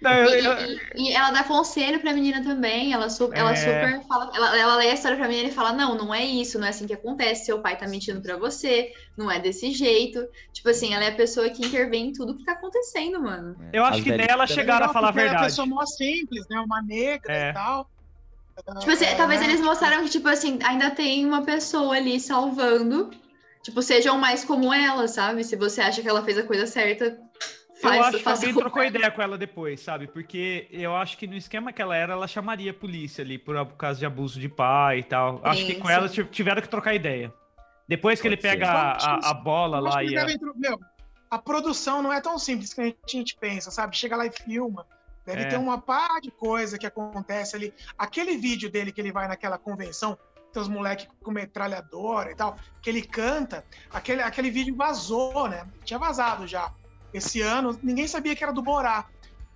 Não, 0.00 0.10
eu- 0.12 0.28
E, 0.40 0.44
eu- 0.44 0.58
e- 0.66 0.80
e 1.10 1.12
ela 1.12 1.30
dá 1.30 1.44
conselho 1.44 2.00
pra 2.00 2.12
menina 2.12 2.42
também. 2.42 2.92
Ela, 2.92 3.08
su 3.10 3.30
ela 3.34 3.52
É. 3.52 3.56
super 3.56 4.06
fala. 4.08 4.30
Ela, 4.34 4.56
ela 4.58 4.76
lê 4.76 4.90
a 4.90 4.94
história 4.94 5.16
pra 5.16 5.28
menina 5.28 5.48
e 5.48 5.52
fala: 5.52 5.72
Não, 5.72 5.94
não 5.94 6.14
é 6.14 6.24
isso, 6.24 6.58
não 6.58 6.66
é 6.66 6.70
assim 6.70 6.86
que 6.86 6.92
acontece. 6.94 7.44
Seu 7.46 7.60
pai 7.60 7.76
tá 7.76 7.86
mentindo 7.86 8.20
pra 8.22 8.36
você, 8.36 8.90
não 9.16 9.30
é 9.30 9.38
desse 9.38 9.70
jeito. 9.72 10.24
Tipo 10.52 10.70
assim, 10.70 10.92
ela 10.94 11.04
é 11.04 11.08
a 11.08 11.14
pessoa 11.14 11.48
que 11.50 11.64
intervém 11.66 12.08
em 12.08 12.12
tudo 12.12 12.36
que 12.36 12.44
tá 12.44 12.52
acontecendo, 12.52 13.20
mano. 13.22 13.56
é, 13.72 13.78
eu 13.78 13.84
acho 13.84 13.98
as 13.98 14.04
que 14.04 14.12
nela 14.12 14.46
chegaram 14.46 14.86
a 14.86 14.92
falar 14.92 15.08
a 15.08 15.12
porque 15.12 15.20
É 15.20 15.24
uma 15.24 15.30
verdade. 15.32 15.50
pessoa 15.52 15.66
mó 15.66 15.84
simples, 15.86 16.44
né? 16.48 16.58
Uma 16.60 16.82
negra 16.82 17.32
É. 17.34 17.50
e 17.50 17.52
tal. 17.54 17.90
Tipo 18.80 18.90
assim, 18.92 19.04
É, 19.04 19.14
talvez 19.14 19.40
né? 19.42 19.48
eles 19.48 19.60
mostraram 19.60 20.02
que, 20.04 20.08
tipo 20.10 20.26
assim, 20.28 20.58
ainda 20.64 20.90
tem 20.90 21.26
uma 21.26 21.42
pessoa 21.44 21.94
ali 21.96 22.18
salvando. 22.18 23.10
Tipo, 23.62 23.82
sejam 23.82 24.16
mais 24.16 24.44
como 24.44 24.72
ela, 24.72 25.06
sabe? 25.08 25.44
Se 25.44 25.56
você 25.56 25.80
acha 25.82 26.00
que 26.00 26.08
ela 26.08 26.22
fez 26.24 26.38
a 26.38 26.42
coisa 26.44 26.66
certa, 26.66 27.18
Eu 27.76 27.80
faz, 27.90 28.14
acho 28.14 28.22
que 28.22 28.28
alguém 28.28 28.54
trocou 28.54 28.82
ideia 28.82 29.10
com 29.10 29.20
ela 29.22 29.36
depois, 29.36 29.80
sabe? 29.80 30.06
Porque 30.06 30.66
eu 30.70 30.96
acho 30.96 31.16
que 31.18 31.26
no 31.26 31.34
esquema 31.36 31.72
que 31.72 31.82
ela 31.82 31.94
era, 31.96 32.14
ela 32.14 32.26
chamaria 32.26 32.70
a 32.70 32.74
polícia 32.74 33.22
ali 33.22 33.38
por 33.38 33.66
causa 33.76 33.98
de 34.00 34.06
abuso 34.06 34.40
de 34.40 34.48
pai 34.48 35.00
e 35.00 35.02
tal. 35.02 35.40
acho 35.44 35.66
que 35.66 35.74
Sim, 35.74 35.80
com 35.80 35.90
ela 35.90 36.08
sim. 36.08 36.24
ti- 36.24 36.30
tiveram 36.30 36.62
que 36.62 36.68
trocar 36.68 36.94
ideia. 36.94 37.32
Depois 37.86 38.20
que 38.20 38.26
ele 38.26 38.36
Pode 38.36 38.48
ser. 38.48 38.58
pega 38.58 38.70
a, 38.70 39.30
a- 39.30 39.34
bola 39.34 39.78
Eu 39.78 39.82
lá 39.82 40.02
e. 40.02 40.16
a- 40.16 40.26
meu, 40.56 40.80
a 41.30 41.38
produção 41.38 42.02
não 42.02 42.12
é 42.12 42.20
tão 42.20 42.38
simples 42.38 42.72
que 42.72 42.80
a 42.80 42.84
gente, 42.84 42.98
a 43.04 43.10
gente 43.10 43.36
pensa, 43.38 43.70
sabe? 43.70 43.96
Chega 43.96 44.16
lá 44.16 44.24
e 44.26 44.32
filma. 44.32 44.86
Deve 45.24 45.42
É. 45.42 45.44
ter 45.46 45.56
uma 45.58 45.78
par 45.80 46.20
de 46.20 46.30
coisa 46.30 46.78
que 46.78 46.86
acontece 46.86 47.56
ali. 47.56 47.74
Aquele 47.98 48.36
vídeo 48.38 48.70
dele 48.70 48.90
que 48.92 49.00
ele 49.00 49.12
vai 49.12 49.28
naquela 49.28 49.58
convenção, 49.58 50.16
tem 50.52 50.62
os 50.62 50.68
moleques 50.68 51.06
com 51.22 51.30
metralhadora 51.30 52.30
e 52.30 52.34
tal, 52.34 52.56
que 52.80 52.88
ele 52.88 53.02
canta, 53.02 53.64
aquele, 53.92 54.22
aquele 54.22 54.50
vídeo 54.50 54.74
vazou, 54.74 55.46
né? 55.48 55.66
Tinha 55.84 55.98
vazado 55.98 56.46
já. 56.46 56.72
Esse 57.16 57.40
ano, 57.40 57.78
ninguém 57.82 58.06
sabia 58.06 58.36
que 58.36 58.44
era 58.44 58.52
do 58.52 58.62
Borá. 58.62 59.06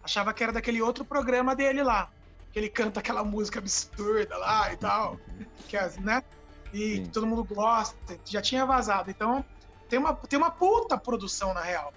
Achava 0.03 0.33
que 0.33 0.43
era 0.43 0.51
daquele 0.53 0.81
outro 0.81 1.05
programa 1.05 1.55
dele 1.55 1.83
lá. 1.83 2.11
Que 2.53 2.59
ele 2.59 2.71
canta 2.71 3.01
aquela 3.01 3.23
música 3.23 3.59
absurda 3.59 4.37
lá 4.39 4.73
e 4.73 4.77
tal. 4.77 5.21
Que 5.69 5.77
é, 5.77 5.91
né? 6.01 6.23
E 6.73 6.97
Sim. 6.97 7.03
que 7.05 7.09
todo 7.11 7.27
mundo 7.27 7.45
gosta. 7.45 8.19
Já 8.25 8.41
tinha 8.41 8.65
vazado. 8.65 9.11
Então, 9.11 9.45
tem 9.89 9.99
uma, 9.99 10.15
tem 10.15 10.39
uma 10.39 10.51
puta 10.51 10.97
produção, 10.97 11.53
na 11.53 11.61
real. 11.61 11.93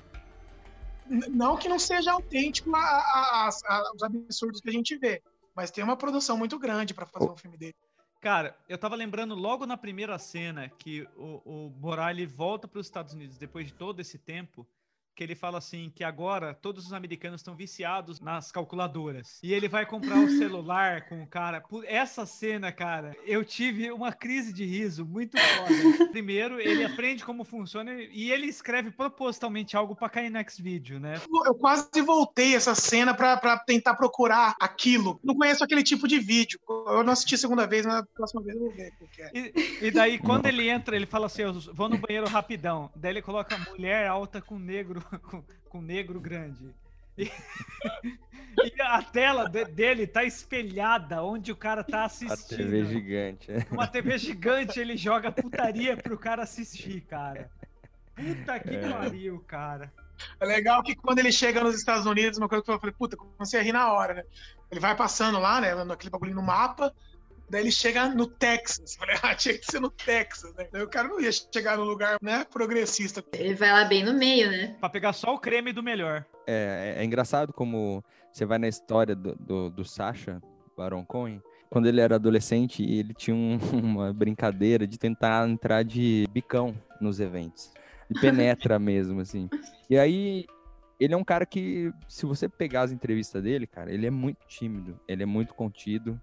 Não 1.08 1.56
que 1.58 1.68
não 1.70 1.80
seja 1.80 2.12
autêntico 2.12 2.76
a- 2.76 2.80
a- 2.80 3.50
a- 3.68 3.92
os 3.96 4.04
absurdos 4.04 4.62
que 4.62 4.70
a 4.70 4.74
gente 4.74 4.98
vê, 4.98 5.22
mas 5.56 5.70
tem 5.70 5.84
uma 5.84 5.98
produção 5.98 6.38
muito 6.38 6.58
grande 6.58 6.94
pra 6.94 7.06
fazer 7.06 7.30
um 7.30 7.36
filme 7.36 7.58
dele. 7.58 7.76
Cara, 8.22 8.56
eu 8.70 8.78
tava 8.78 8.96
lembrando 8.96 9.36
logo 9.36 9.66
na 9.66 9.76
primeira 9.76 10.18
cena 10.18 10.70
que 10.70 11.06
o, 11.18 11.42
o 11.68 11.70
Borá 11.70 12.10
ele 12.10 12.26
volta 12.26 12.68
para 12.70 12.80
os 12.80 12.88
Estados 12.88 13.14
Unidos 13.14 13.38
depois 13.38 13.68
de 13.68 13.74
todo 13.74 14.00
esse 14.00 14.18
tempo. 14.18 14.66
Que 15.16 15.24
ele 15.24 15.36
fala 15.36 15.58
assim 15.58 15.92
que 15.96 16.04
agora 16.04 16.54
todos 16.54 16.86
os 16.86 16.94
americanos 16.94 17.42
estão 17.42 17.56
viciados 17.56 18.20
nas 18.20 18.52
calculadoras. 18.52 19.40
E 19.44 19.54
ele 19.54 19.68
vai 19.68 19.86
comprar 19.86 20.20
o 20.20 20.30
celular 20.38 21.08
com 21.08 21.22
o 21.22 21.28
cara. 21.28 21.62
Por 21.62 21.86
essa 21.86 22.26
cena, 22.26 22.72
cara, 22.72 23.16
eu 23.26 23.44
tive 23.46 23.92
uma 23.92 24.12
crise 24.12 24.52
de 24.52 24.66
riso 24.66 25.06
muito 25.06 25.38
foda. 25.38 26.10
Primeiro, 26.12 26.60
ele 26.60 26.84
aprende 26.84 27.24
como 27.24 27.44
funciona 27.44 27.94
e 27.94 28.32
ele 28.32 28.48
escreve 28.48 28.92
propositalmente 28.92 29.78
algo 29.78 29.96
pra 29.96 30.10
cair 30.10 30.30
no 30.30 30.40
X-Video, 30.40 31.00
né? 31.00 31.16
Eu 31.46 31.56
quase 31.56 32.02
voltei 32.02 32.56
essa 32.56 32.76
cena 32.76 33.14
pra, 33.14 33.38
pra 33.38 33.58
tentar 33.60 33.96
procurar 33.96 34.56
aquilo. 34.60 35.20
Não 35.24 35.36
conheço 35.36 35.64
aquele 35.64 35.84
tipo 35.84 36.08
de 36.08 36.20
vídeo. 36.20 36.60
Eu 36.68 37.04
não 37.04 37.14
assisti 37.14 37.36
a 37.36 37.38
segunda 37.38 37.68
vez, 37.68 37.86
mas 37.86 37.96
na 37.96 38.04
próxima 38.04 38.42
vez 38.42 38.56
eu 38.56 38.64
vou 38.64 38.72
ver 38.72 38.94
o 39.00 39.08
que 39.08 39.22
é. 39.22 39.32
E, 39.34 39.88
e 39.88 39.92
daí, 39.92 40.18
quando 40.18 40.46
ele 40.46 40.70
entra, 40.70 40.96
ele 40.96 41.06
fala 41.06 41.28
assim: 41.28 41.44
Eu 41.44 41.54
vou 41.74 41.90
no 41.90 41.98
banheiro 41.98 42.28
rapidão. 42.28 42.90
Daí 42.96 43.12
ele 43.12 43.22
coloca 43.22 43.58
mulher 43.70 44.08
alta 44.08 44.42
com 44.42 44.58
negro, 44.58 45.03
com, 45.22 45.44
com 45.70 45.82
negro 45.82 46.20
grande. 46.20 46.74
E, 47.18 47.30
e 48.64 48.82
a 48.82 49.02
tela 49.02 49.48
de- 49.50 49.66
dele 49.66 50.08
tá 50.08 50.24
espelhada 50.24 51.24
onde 51.24 51.52
o 51.52 51.56
cara 51.56 51.84
tá 51.84 52.06
assistindo. 52.06 52.58
TV 52.58 52.86
gigante. 52.86 53.52
é. 53.52 53.66
Uma 53.72 53.88
TV 53.88 54.18
gigante, 54.18 54.80
ele 54.80 54.98
joga 54.98 55.32
putaria 55.32 55.96
pro 55.96 56.18
cara 56.18 56.44
assistir, 56.44 57.02
cara. 57.02 57.50
Puta 58.16 58.60
que 58.60 58.78
pariu, 58.78 59.40
cara. 59.48 59.92
É 60.40 60.46
legal 60.46 60.84
que 60.84 60.96
quando 60.96 61.20
ele 61.20 61.32
chega 61.32 61.64
nos 61.64 61.76
Estados 61.76 62.06
Unidos, 62.06 62.38
uma 62.38 62.48
coisa 62.48 62.64
que 62.64 62.72
eu 62.72 62.80
falei, 62.80 62.96
puta, 62.98 63.18
comecei 63.18 63.60
a 63.60 63.64
rir 63.64 63.74
na 63.74 63.92
hora, 63.92 64.14
né? 64.14 64.24
Ele 64.72 64.80
vai 64.80 64.96
passando 64.96 65.40
lá, 65.40 65.60
né, 65.60 65.84
naquele 65.84 66.10
bagulho 66.10 66.34
no 66.36 66.42
mapa, 66.42 66.94
daí 67.54 67.62
ele 67.62 67.72
chega 67.72 68.10
no 68.10 68.28
Texas. 68.28 68.94
Eu 68.96 69.00
Falei, 69.00 69.16
ah, 69.24 69.36
tinha 69.36 69.58
que 69.58 69.66
ser 69.66 69.80
no 69.80 69.90
Texas, 69.90 70.54
né? 70.56 70.68
Daí 70.72 70.82
o 70.84 70.90
cara 70.90 71.08
não 71.08 71.22
ia 71.22 71.32
chegar 71.32 71.78
no 71.78 71.84
lugar, 71.84 72.18
né, 72.22 72.46
progressista. 72.52 73.24
Ele 73.34 73.54
vai 73.56 73.72
lá 73.72 73.86
bem 73.86 74.04
no 74.04 74.14
meio, 74.14 74.50
né? 74.52 74.76
Pra 74.80 74.90
pegar 74.90 75.14
só 75.14 75.34
o 75.34 75.40
creme 75.40 75.72
do 75.72 75.82
melhor. 75.82 76.26
É, 76.48 76.96
é- 76.98 77.02
é 77.02 77.06
engraçado 77.06 77.54
como 77.54 78.04
você 78.32 78.46
vai 78.46 78.58
na 78.60 78.68
história 78.68 79.16
do, 79.16 79.36
do, 79.36 79.70
do 79.70 79.86
Sacha 79.86 80.42
Baron 80.76 81.06
Cohen. 81.06 81.42
Quando 81.70 81.88
ele 81.88 82.02
era 82.02 82.16
adolescente, 82.16 82.84
ele 82.84 83.14
tinha 83.14 83.36
um- 83.36 83.58
uma 83.74 84.12
brincadeira 84.14 84.86
de 84.86 84.98
tentar 84.98 85.48
entrar 85.48 85.84
de 85.84 86.28
bicão 86.32 86.76
nos 87.00 87.20
eventos. 87.20 87.72
E 88.10 88.20
penetra 88.20 88.78
mesmo, 88.80 89.22
assim. 89.22 89.50
E 89.90 89.98
aí, 89.98 90.46
ele 91.00 91.14
é 91.14 91.18
um 91.18 91.24
cara 91.24 91.46
que, 91.46 91.92
se 92.08 92.26
você 92.26 92.48
pegar 92.50 92.82
as 92.84 92.92
entrevistas 92.92 93.42
dele, 93.44 93.66
cara, 93.68 93.92
ele 93.92 94.06
é 94.06 94.12
muito 94.12 94.46
tímido, 94.48 95.00
ele 95.08 95.24
é 95.24 95.26
muito 95.26 95.54
contido, 95.54 96.20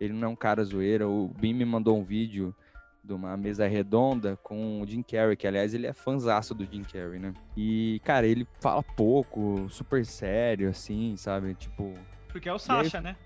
ele 0.00 0.12
não 0.12 0.28
é 0.28 0.30
um 0.30 0.36
cara 0.36 0.62
zoeira. 0.64 1.08
O 1.08 1.28
Bim 1.28 1.52
me 1.54 1.64
mandou 1.64 1.98
um 1.98 2.04
vídeo 2.04 2.54
de 3.02 3.12
uma 3.12 3.36
mesa 3.36 3.66
redonda 3.68 4.36
com 4.42 4.80
o 4.82 4.86
Jim 4.86 5.02
Carrey, 5.02 5.36
que 5.36 5.46
aliás 5.46 5.72
ele 5.74 5.86
é 5.86 5.92
fanzaço 5.92 6.54
do 6.54 6.64
Jim 6.64 6.82
Carrey, 6.82 7.18
né? 7.20 7.32
E, 7.56 8.00
cara, 8.04 8.26
ele 8.26 8.46
fala 8.60 8.82
pouco, 8.82 9.66
super 9.70 10.04
sério, 10.04 10.68
assim, 10.68 11.16
sabe? 11.16 11.54
Tipo, 11.54 11.94
Porque 12.28 12.48
é 12.48 12.52
o 12.52 12.58
Sasha, 12.58 13.00
né? 13.00 13.16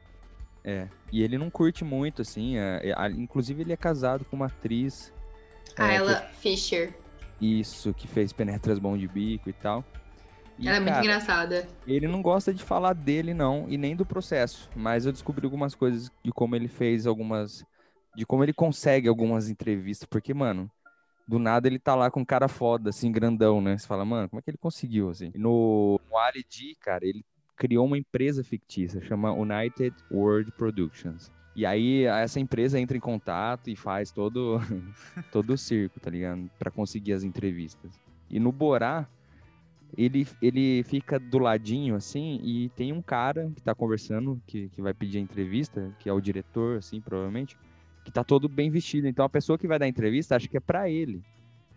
é. 0.62 0.87
E 1.11 1.22
ele 1.22 1.38
não 1.38 1.48
curte 1.48 1.83
muito, 1.85 2.20
assim. 2.22 2.59
é- 2.59 2.90
é- 2.90 2.94
a- 2.94 3.09
inclusive, 3.11 3.62
ele 3.62 3.72
é 3.72 3.76
casado 3.76 4.24
com 4.24 4.37
uma 4.37 4.46
atriz. 4.46 5.12
é, 5.78 5.83
Ayla 5.83 6.16
que- 6.20 6.35
Fisher. 6.37 6.94
isso, 7.40 7.94
que 7.94 8.06
fez 8.06 8.33
Penetras 8.35 8.78
Bom 8.78 8.98
de 8.98 9.09
Bico 9.09 9.48
e 9.48 9.52
tal. 9.54 9.83
E, 10.60 10.68
Ela 10.68 10.76
é 10.76 10.80
muito 10.80 10.92
cara, 10.92 11.04
engraçada. 11.04 11.68
Ele 11.86 12.06
não 12.06 12.20
gosta 12.20 12.52
de 12.52 12.62
falar 12.62 12.92
dele, 12.92 13.32
não, 13.32 13.66
e 13.66 13.78
nem 13.78 13.96
do 13.96 14.04
processo. 14.04 14.68
Mas 14.76 15.06
eu 15.06 15.12
descobri 15.12 15.46
algumas 15.46 15.74
coisas 15.74 16.12
de 16.22 16.30
como 16.30 16.54
ele 16.54 16.68
fez 16.68 17.06
algumas. 17.06 17.64
De 18.14 18.26
como 18.26 18.44
ele 18.44 18.52
consegue 18.52 19.08
algumas 19.08 19.48
entrevistas. 19.48 20.06
Porque, 20.06 20.34
mano, 20.34 20.70
do 21.26 21.38
nada 21.38 21.66
ele 21.66 21.78
tá 21.78 21.94
lá 21.94 22.10
com 22.10 22.20
um 22.20 22.24
cara 22.24 22.46
foda, 22.46 22.90
assim, 22.90 23.10
grandão, 23.10 23.60
né? 23.62 23.78
Você 23.78 23.86
fala, 23.86 24.04
mano, 24.04 24.28
como 24.28 24.38
é 24.38 24.42
que 24.42 24.50
ele 24.50 24.58
conseguiu, 24.58 25.08
assim? 25.08 25.32
No, 25.34 25.98
no 26.10 26.18
Ali 26.18 26.44
G, 26.46 26.76
cara, 26.78 27.06
ele 27.06 27.24
criou 27.56 27.86
uma 27.86 27.96
empresa 27.96 28.44
fictícia, 28.44 29.00
chama 29.00 29.32
United 29.32 29.94
World 30.10 30.50
Productions. 30.52 31.30
E 31.54 31.64
aí 31.64 32.04
essa 32.04 32.38
empresa 32.38 32.78
entra 32.78 32.96
em 32.96 33.00
contato 33.00 33.70
e 33.70 33.76
faz 33.76 34.10
todo, 34.10 34.58
todo 35.32 35.52
o 35.52 35.58
circo, 35.58 36.00
tá 36.00 36.10
ligado? 36.10 36.50
Pra 36.58 36.70
conseguir 36.70 37.12
as 37.12 37.22
entrevistas. 37.22 37.98
E 38.28 38.38
no 38.38 38.52
Borá, 38.52 39.08
ele, 39.96 40.26
ele 40.40 40.83
fica 40.85 41.18
do 41.18 41.38
ladinho, 41.38 41.94
assim, 41.94 42.40
e 42.42 42.68
tem 42.70 42.92
um 42.92 43.03
cara 43.03 43.50
que 43.55 43.62
tá 43.62 43.74
conversando, 43.74 44.40
que, 44.46 44.68
que 44.70 44.83
vai 44.83 44.94
pedir 44.94 45.18
a 45.18 45.20
entrevista, 45.20 45.92
que 45.98 46.09
é 46.09 46.12
o 46.12 46.20
diretor, 46.20 46.79
assim, 46.79 47.00
provavelmente, 47.00 47.57
que 48.05 48.12
tá 48.12 48.24
todo 48.24 48.48
bem 48.48 48.70
vestido. 48.70 49.07
Então 49.07 49.24
a 49.24 49.29
pessoa 49.29 49.59
que 49.59 49.66
vai 49.66 49.79
dar 49.79 49.87
a 49.87 49.88
entrevista 49.88 50.37
acha 50.37 50.48
que 50.48 50.57
é 50.57 50.61
pra 50.61 50.88
ele. 50.88 51.22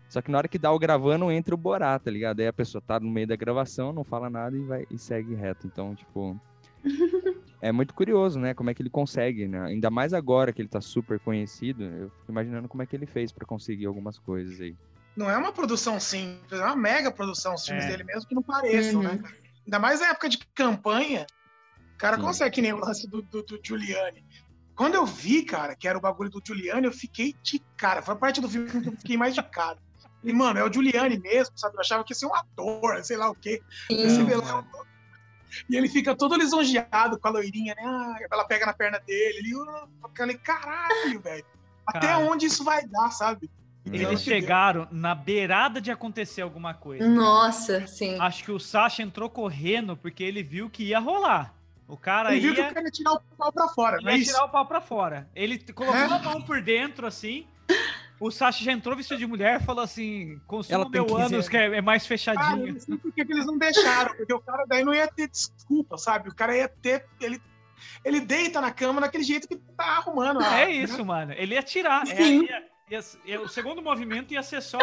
Só 0.08 0.22
que 0.22 0.30
na 0.30 0.38
hora 0.38 0.48
que 0.48 0.58
dá 0.58 0.70
o 0.70 0.78
gravando, 0.78 1.30
entra 1.30 1.54
o 1.54 1.58
Borá, 1.58 1.98
tá 1.98 2.10
ligado? 2.10 2.40
Aí 2.40 2.46
a 2.46 2.52
pessoa 2.52 2.80
tá 2.80 3.00
no 3.00 3.10
meio 3.10 3.26
da 3.26 3.36
gravação, 3.36 3.92
não 3.92 4.04
fala 4.04 4.30
nada 4.30 4.56
e, 4.56 4.62
vai, 4.62 4.86
e 4.90 4.98
segue 4.98 5.34
reto. 5.34 5.66
Então, 5.66 5.94
tipo. 5.94 6.40
é 7.60 7.72
muito 7.72 7.94
curioso, 7.94 8.38
né? 8.38 8.54
Como 8.54 8.70
é 8.70 8.74
que 8.74 8.82
ele 8.82 8.90
consegue, 8.90 9.48
né? 9.48 9.60
Ainda 9.62 9.90
mais 9.90 10.12
agora 10.12 10.52
que 10.52 10.62
ele 10.62 10.68
tá 10.68 10.80
super 10.80 11.18
conhecido. 11.18 11.82
Eu 11.82 12.10
fico 12.10 12.30
imaginando 12.30 12.68
como 12.68 12.82
é 12.82 12.86
que 12.86 12.94
ele 12.94 13.06
fez 13.06 13.32
pra 13.32 13.46
conseguir 13.46 13.86
algumas 13.86 14.18
coisas 14.18 14.60
aí. 14.60 14.76
Não 15.16 15.30
é 15.30 15.36
uma 15.36 15.52
produção 15.52 16.00
simples, 16.00 16.60
é 16.60 16.64
uma 16.64 16.76
mega 16.76 17.10
produção 17.10 17.54
os 17.54 17.64
filmes 17.64 17.84
É. 17.84 17.88
dele 17.88 18.04
mesmo 18.04 18.28
que 18.28 18.34
não 18.34 18.42
pareçam, 18.42 19.00
Uhum. 19.00 19.02
né? 19.14 19.22
Ainda 19.64 19.78
mais 19.78 20.00
na 20.00 20.08
época 20.08 20.28
de 20.28 20.38
campanha, 20.54 21.26
o 21.94 21.98
cara 21.98 22.16
Sim. 22.16 22.22
consegue 22.22 22.54
que 22.56 22.62
nem 22.62 22.72
o 22.72 22.78
lance 22.78 23.08
do, 23.08 23.22
do, 23.22 23.42
do 23.42 23.60
Giuliani. 23.64 24.24
Quando 24.74 24.96
eu 24.96 25.06
vi, 25.06 25.44
cara, 25.44 25.76
que 25.76 25.86
era 25.86 25.96
o 25.96 26.00
bagulho 26.00 26.28
do 26.30 26.42
Giuliani, 26.44 26.86
eu 26.86 26.92
fiquei 26.92 27.34
de 27.42 27.60
cara. 27.76 28.02
Foi 28.02 28.14
a 28.14 28.16
parte 28.16 28.40
do 28.40 28.48
filme 28.48 28.68
que 28.68 28.76
eu 28.88 28.96
fiquei 28.96 29.16
mais 29.16 29.34
de 29.34 29.42
cara. 29.42 29.78
E, 30.22 30.32
mano, 30.32 30.58
é 30.58 30.64
o 30.64 30.72
Giuliani 30.72 31.18
mesmo, 31.20 31.56
sabe? 31.56 31.76
Eu 31.76 31.80
achava 31.80 32.02
que 32.02 32.12
ia 32.12 32.16
ser 32.16 32.26
um 32.26 32.34
ator, 32.34 33.04
sei 33.04 33.16
lá 33.16 33.30
o 33.30 33.34
quê. 33.34 33.62
Sim. 33.86 34.24
lá, 34.34 34.64
E 35.70 35.76
ele 35.76 35.88
fica 35.88 36.16
todo 36.16 36.34
lisonjeado 36.34 37.18
com 37.20 37.28
a 37.28 37.30
loirinha, 37.30 37.74
né? 37.76 37.82
Ah, 37.86 38.16
ela 38.32 38.44
pega 38.44 38.66
na 38.66 38.72
perna 38.72 38.98
dele. 38.98 39.38
Ele, 39.38 39.54
uh, 39.54 39.88
aquele 40.02 40.36
caralho, 40.38 41.20
velho. 41.20 41.44
Até 41.86 42.08
Cara. 42.08 42.18
onde 42.18 42.46
isso 42.46 42.64
vai 42.64 42.84
dar, 42.88 43.10
sabe? 43.10 43.48
É. 43.86 43.96
Eles 43.96 44.22
chegaram 44.22 44.88
na 44.90 45.14
beirada 45.14 45.80
de 45.80 45.90
acontecer 45.90 46.40
alguma 46.42 46.72
coisa. 46.74 47.06
Nossa, 47.06 47.86
sim. 47.86 48.18
Acho 48.18 48.42
que 48.44 48.50
o 48.52 48.58
Sasha 48.58 49.02
entrou 49.02 49.28
correndo 49.28 49.96
porque 49.96 50.22
ele 50.24 50.42
viu 50.42 50.70
que 50.70 50.84
ia 50.84 50.98
rolar. 50.98 51.54
O 51.86 51.96
cara 51.98 52.32
Ele 52.32 52.40
viu 52.40 52.54
que 52.54 52.60
ia, 52.62 52.70
o 52.70 52.74
cara 52.74 52.86
ia 52.86 52.90
tirar 52.90 53.12
o 53.12 53.20
pau 53.36 53.52
pra 53.52 53.68
fora, 53.68 53.98
é 54.00 54.04
ia 54.12 54.16
isso? 54.16 54.32
tirar 54.32 54.44
o 54.44 54.48
pau 54.48 54.64
pra 54.66 54.80
fora. 54.80 55.28
Ele 55.34 55.58
colocou 55.72 55.94
É. 56.00 56.04
a 56.04 56.18
mão 56.18 56.40
por 56.40 56.62
dentro, 56.62 57.06
assim. 57.06 57.46
O 58.18 58.30
Sasha 58.30 58.64
já 58.64 58.72
entrou 58.72 58.96
vestido 58.96 59.18
de 59.18 59.26
mulher 59.26 59.60
e 59.60 59.64
falou 59.64 59.84
assim: 59.84 60.40
consuma 60.46 60.88
meu 60.88 61.04
15 61.04 61.22
ânus, 61.34 61.48
que 61.48 61.56
é, 61.56 61.76
é 61.76 61.82
mais 61.82 62.02
Ah, 62.02 62.04
eu 62.04 62.08
fechadinho. 62.08 62.72
não 62.72 62.80
sei 62.80 62.96
por 62.96 63.12
que 63.12 63.22
que 63.24 63.32
eles 63.32 63.44
não 63.44 63.58
deixaram, 63.58 64.14
porque 64.16 64.32
o 64.32 64.40
cara 64.40 64.64
daí 64.66 64.82
não 64.82 64.94
ia 64.94 65.06
ter 65.08 65.28
desculpa, 65.28 65.98
sabe? 65.98 66.30
O 66.30 66.34
cara 66.34 66.56
ia 66.56 66.68
ter. 66.68 67.04
Ele, 67.20 67.38
ele 68.02 68.20
deita 68.20 68.60
na 68.62 68.70
cama 68.70 69.00
daquele 69.02 69.24
jeito 69.24 69.46
que 69.46 69.56
tá 69.56 69.98
arrumando. 69.98 70.40
a- 70.40 70.60
é 70.60 70.70
isso, 70.70 71.04
mano. 71.04 71.32
Ele 71.36 71.54
ia 71.54 71.62
tirar. 71.62 72.08
É, 72.08 72.22
ia- 72.28 72.62
ia- 73.24 73.40
o 73.40 73.48
segundo 73.48 73.80
movimento 73.82 74.32
ia 74.34 74.42
ser 74.42 74.60
só. 74.62 74.78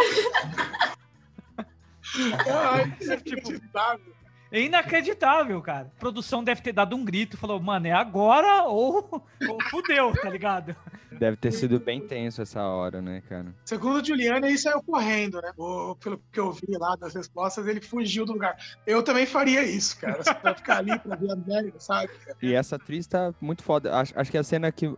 Ai, 1.57 2.91
Tipo, 2.97 3.03
inacreditável. 3.51 4.13
É 4.53 4.59
inacreditável, 4.59 5.61
cara. 5.61 5.89
A 5.95 5.99
produção 5.99 6.43
deve 6.43 6.61
ter 6.61 6.73
dado 6.73 6.93
um 6.93 7.05
grito, 7.05 7.37
falou, 7.37 7.57
mano, 7.61 7.87
é 7.87 7.93
agora 7.93 8.63
ou, 8.65 9.25
ou 9.47 9.57
fudeu, 9.69 10.11
tá 10.11 10.29
ligado? 10.29 10.75
Deve 11.09 11.37
ter 11.37 11.53
sido 11.53 11.79
bem 11.79 12.05
tenso 12.05 12.41
essa 12.41 12.61
hora, 12.61 13.01
né, 13.01 13.21
cara? 13.29 13.55
Segundo 13.63 14.01
o 14.01 14.05
Giuliani, 14.05 14.47
ele 14.47 14.57
saiu 14.57 14.83
correndo, 14.83 15.41
né? 15.41 15.53
O- 15.57 15.95
pelo 15.95 16.21
que 16.33 16.37
eu 16.39 16.51
vi 16.51 16.77
lá 16.77 16.97
das 16.97 17.13
respostas, 17.15 17.65
ele 17.65 17.79
fugiu 17.79 18.25
do 18.25 18.33
lugar. 18.33 18.57
Eu 18.85 19.01
também 19.01 19.25
faria 19.25 19.63
isso, 19.63 19.97
cara. 19.97 20.21
Você 20.21 20.33
vai 20.33 20.53
ficar 20.53 20.79
ali 20.79 20.99
pra 20.99 21.15
ver 21.15 21.31
a 21.31 21.35
merda, 21.37 21.79
sabe? 21.79 22.11
E 22.41 22.53
essa 22.53 22.75
atriz 22.75 23.07
tá 23.07 23.33
muito 23.39 23.63
foda. 23.63 23.95
Acho, 23.97 24.11
acho 24.19 24.29
que 24.31 24.37
a 24.37 24.43
cena 24.43 24.69
que, 24.69 24.89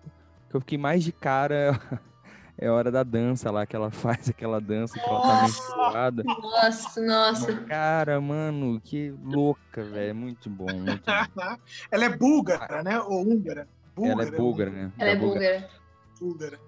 que 0.50 0.56
eu 0.56 0.62
fiquei 0.62 0.80
mais 0.80 1.04
de 1.04 1.12
cara 1.12 1.80
é 2.58 2.68
a 2.68 2.74
hora 2.74 2.92
da 2.92 3.04
dança 3.04 3.50
lá, 3.50 3.66
que 3.66 3.76
ela 3.76 3.90
faz 3.92 4.30
aquela 4.30 4.60
dança 4.62 5.00
que 5.00 5.10
ela 5.10 5.22
tá 5.22 5.42
meio 5.42 5.54
suada. 5.54 6.24
Nossa, 6.24 7.02
nossa. 7.02 7.54
Cara, 7.66 8.22
mano, 8.22 8.80
que 8.82 9.12
louca, 9.24 9.84
velho. 9.84 10.10
É 10.10 10.14
muito 10.14 10.50
bom. 10.50 10.72
Muito 10.72 11.04
bom. 11.06 11.58
Ela 11.92 12.06
é 12.06 12.10
búlgara, 12.10 12.84
né? 12.84 13.00
Ou 13.00 13.22
húngara. 13.22 13.68
Ela 14.02 14.24
é 14.24 14.32
búlgara, 14.32 14.70
né? 14.72 14.92
Ela 14.98 15.12
é 15.12 15.16
búlgara. 15.16 15.70
Búlgara. 16.20 16.60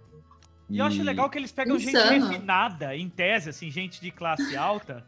E 0.69 0.79
eu 0.79 0.85
acho 0.85 1.03
legal 1.03 1.29
que 1.29 1.37
eles 1.37 1.51
pegam 1.51 1.77
gente 1.77 1.95
Insano. 1.95 2.27
refinada, 2.27 2.95
em 2.95 3.07
tese, 3.07 3.49
assim, 3.49 3.69
gente 3.69 4.01
de 4.01 4.09
classe 4.09 4.57
alta, 4.57 5.05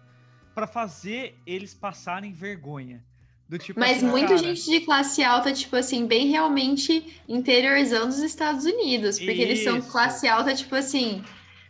pra 0.54 0.68
fazer 0.68 1.40
eles 1.46 1.74
passarem 1.74 2.32
vergonha. 2.32 3.04
Tipo 3.60 3.80
Mas 3.80 3.98
assim, 3.98 4.08
muita 4.08 4.36
cara, 4.36 4.40
gente 4.40 4.70
de 4.70 4.82
classe 4.82 5.24
alta, 5.24 5.54
tipo 5.54 5.76
assim, 5.78 6.06
bem 6.06 6.28
realmente 6.28 7.22
interiorzão 7.30 8.08
dos 8.08 8.20
Estados 8.20 8.66
Unidos. 8.66 9.18
Porque 9.18 9.42
eles 9.42 9.64
são 9.64 9.78
Isso. 9.78 9.90
classe 9.90 10.28
alta, 10.28 10.54
tipo 10.54 10.76
assim, 10.76 11.24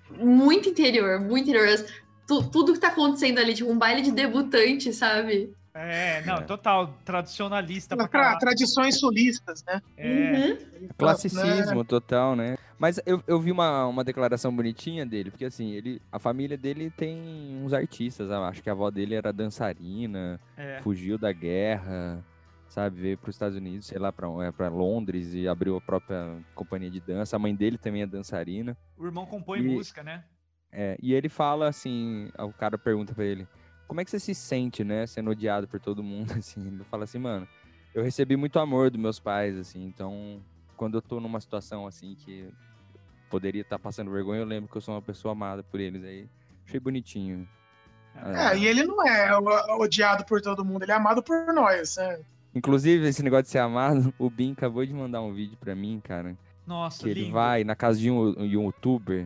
muito 0.10 0.70
interior, 0.70 1.20
muito 1.20 1.50
interior. 1.50 1.86
Tu- 2.28 2.50
tudo 2.50 2.74
que 2.74 2.80
tá 2.80 2.88
acontecendo 2.88 3.38
ali, 3.40 3.54
tipo 3.54 3.72
um 3.72 3.78
baile 3.78 4.02
de 4.02 4.12
debutante, 4.12 4.92
sabe? 4.92 5.52
É, 5.80 6.22
não, 6.26 6.44
total, 6.46 6.98
tradicionalista 7.06 7.96
pra 7.96 8.08
Tra- 8.08 8.20
caralho. 8.22 8.40
tradições 8.40 9.00
sulistas, 9.00 9.64
né? 9.68 9.82
É, 9.96 10.08
Uhum. 10.08 10.88
Classicismo 10.98 11.84
total, 11.86 12.36
né? 12.36 12.58
Mas 12.80 13.00
eu, 13.06 13.24
eu 13.28 13.40
vi 13.40 13.52
uma, 13.52 13.86
uma 13.88 14.04
declaração 14.04 14.56
bonitinha 14.56 15.06
dele, 15.06 15.30
porque 15.32 15.46
assim, 15.46 15.72
ele, 15.72 16.02
a 16.12 16.20
família 16.20 16.58
dele 16.58 16.90
tem 16.92 17.60
uns 17.64 17.74
artistas, 17.74 18.30
acho 18.32 18.62
que 18.64 18.70
a 18.70 18.74
avó 18.74 18.90
dele 18.92 19.16
era 19.16 19.32
dançarina, 19.34 20.40
é. 20.56 20.80
fugiu 20.82 21.18
da 21.18 21.32
guerra, 21.32 22.24
sabe, 22.70 23.00
veio 23.02 23.18
para 23.18 23.30
os 23.30 23.36
Estados 23.36 23.58
Unidos, 23.58 23.88
sei 23.88 23.98
lá, 24.00 24.12
para 24.12 24.28
é, 24.46 24.52
pra 24.52 24.70
Londres 24.70 25.34
e 25.34 25.48
abriu 25.48 25.76
a 25.78 25.82
própria 25.82 26.38
companhia 26.56 26.90
de 26.90 27.00
dança. 27.00 27.36
A 27.36 27.40
mãe 27.40 27.56
dele 27.56 27.78
também 27.78 28.02
é 28.04 28.08
dançarina. 28.08 28.78
O 28.98 29.06
irmão 29.06 29.26
compõe 29.26 29.60
E- 29.60 29.64
música, 29.64 30.04
né? 30.04 30.24
É, 30.72 30.98
e 31.02 31.14
ele 31.14 31.30
fala 31.30 31.68
assim, 31.68 32.30
o 32.38 32.52
cara 32.52 32.78
pergunta 32.78 33.14
pra 33.16 33.24
ele, 33.24 33.48
como 33.88 34.02
é 34.02 34.06
que 34.06 34.12
você 34.12 34.20
se 34.20 34.36
sente, 34.36 34.84
né, 34.84 35.08
sendo 35.08 35.32
odiado 35.32 35.68
por 35.68 35.80
todo 35.80 36.04
mundo, 36.04 36.32
assim, 36.38 36.68
ele 36.68 36.84
fala 36.86 37.04
assim, 37.06 37.20
mano, 37.20 37.48
eu 37.94 38.04
recebi 38.04 38.36
muito 38.36 38.60
amor 38.60 38.92
dos 38.92 39.00
meus 39.00 39.20
pais, 39.20 39.58
assim, 39.58 39.84
então, 39.86 40.42
quando 40.76 40.98
eu 40.98 41.02
tô 41.02 41.20
numa 41.20 41.40
situação, 41.42 41.88
assim, 41.88 42.16
que 42.16 42.50
poderia 43.30 43.62
estar 43.62 43.80
passando 43.80 44.12
vergonha, 44.12 44.42
eu 44.42 44.46
lembro 44.46 44.70
que 44.70 44.78
eu 44.78 44.82
sou 44.82 44.94
uma 44.94 45.02
pessoa 45.02 45.32
amada 45.32 45.64
por 45.64 45.80
eles, 45.80 46.04
aí, 46.04 46.28
achei 46.66 46.80
bonitinho. 46.80 47.48
Ah, 48.16 48.54
É, 48.54 48.58
e 48.58 48.66
ele 48.68 48.84
não 48.84 49.06
é 49.08 49.30
odiado 49.80 50.26
por 50.26 50.42
todo 50.42 50.64
mundo, 50.66 50.84
ele 50.84 50.92
é 50.92 50.96
amado 50.96 51.22
por 51.24 51.54
nós, 51.54 51.98
né? 51.98 52.20
Inclusive, 52.56 53.08
esse 53.08 53.22
negócio 53.22 53.44
de 53.44 53.50
ser 53.50 53.60
amado, 53.60 54.14
o 54.18 54.30
Bin 54.30 54.54
acabou 54.54 54.86
de 54.86 54.94
mandar 54.94 55.22
um 55.22 55.34
vídeo 55.34 55.58
pra 55.58 55.76
mim, 55.76 56.00
cara, 56.04 56.36
Nossa, 56.66 57.04
que 57.04 57.10
ele 57.10 57.22
lindo. 57.22 57.34
vai 57.34 57.64
na 57.64 57.76
casa 57.76 58.00
de 58.00 58.10
um, 58.10 58.34
de 58.34 58.58
um 58.58 58.64
youtuber, 58.64 59.26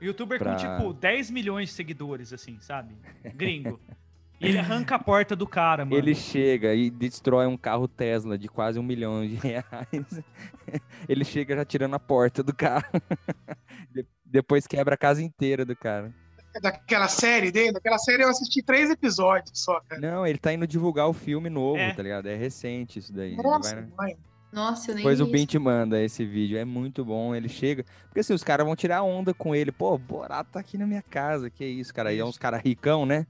Youtuber 0.00 0.36
pra- 0.36 0.50
com, 0.50 0.56
tipo, 0.56 0.92
10 0.94 1.30
milhões 1.30 1.68
de 1.68 1.74
seguidores, 1.76 2.32
assim, 2.32 2.58
sabe? 2.60 2.96
Gringo. 3.36 3.78
E 4.42 4.48
ele 4.48 4.58
arranca 4.58 4.96
a 4.96 4.98
porta 4.98 5.36
do 5.36 5.46
cara, 5.46 5.84
mano. 5.84 5.96
Ele 5.96 6.14
chega 6.14 6.74
e 6.74 6.90
destrói 6.90 7.46
um 7.46 7.56
carro 7.56 7.86
Tesla 7.86 8.36
de 8.36 8.48
quase 8.48 8.78
um 8.78 8.82
milhão 8.82 9.26
de 9.26 9.34
reais. 9.36 10.20
Ele 11.08 11.24
chega 11.24 11.56
já 11.56 11.64
tirando 11.64 11.94
a 11.94 11.98
porta 11.98 12.42
do 12.42 12.54
carro. 12.54 12.84
De- 13.90 14.06
Depois 14.24 14.66
quebra 14.66 14.94
a 14.94 14.98
casa 14.98 15.22
inteira 15.22 15.64
do 15.64 15.76
cara. 15.76 16.12
É 16.54 16.60
Daquela 16.60 17.08
série 17.08 17.50
dele, 17.50 17.72
daquela 17.72 17.98
série 17.98 18.22
eu 18.22 18.28
assisti 18.28 18.62
três 18.62 18.90
episódios 18.90 19.58
só, 19.62 19.80
cara. 19.88 20.00
Não, 20.00 20.26
ele 20.26 20.38
tá 20.38 20.52
indo 20.52 20.66
divulgar 20.66 21.08
o 21.08 21.12
filme 21.12 21.48
novo, 21.48 21.78
É. 21.78 21.94
tá 21.94 22.02
ligado? 22.02 22.26
É 22.26 22.34
recente 22.36 22.98
isso 22.98 23.12
daí. 23.12 23.32
Ele 23.32 23.42
Nossa, 23.42 23.74
vai, 23.74 24.08
mãe. 24.08 24.16
Nossa, 24.52 24.90
eu 24.90 24.94
nem 24.96 25.02
Depois 25.02 25.18
o 25.18 25.34
isso. 25.34 25.46
te 25.46 25.58
manda 25.58 26.02
esse 26.02 26.26
vídeo, 26.26 26.58
é 26.58 26.64
muito 26.64 27.02
bom. 27.04 27.34
Ele 27.34 27.48
chega. 27.48 27.86
Porque 28.04 28.20
assim, 28.20 28.34
os 28.34 28.44
caras 28.44 28.66
vão 28.66 28.76
tirar 28.76 29.02
onda 29.02 29.32
com 29.32 29.54
ele. 29.54 29.72
Pô, 29.72 29.96
Borato 29.96 30.50
tá 30.52 30.60
aqui 30.60 30.76
na 30.76 30.86
minha 30.86 31.00
casa. 31.00 31.48
Que 31.48 31.64
isso, 31.64 31.94
cara? 31.94 32.12
E 32.12 32.18
é 32.18 32.24
uns 32.24 32.36
caras 32.36 32.60
ricão, 32.62 33.06
né? 33.06 33.26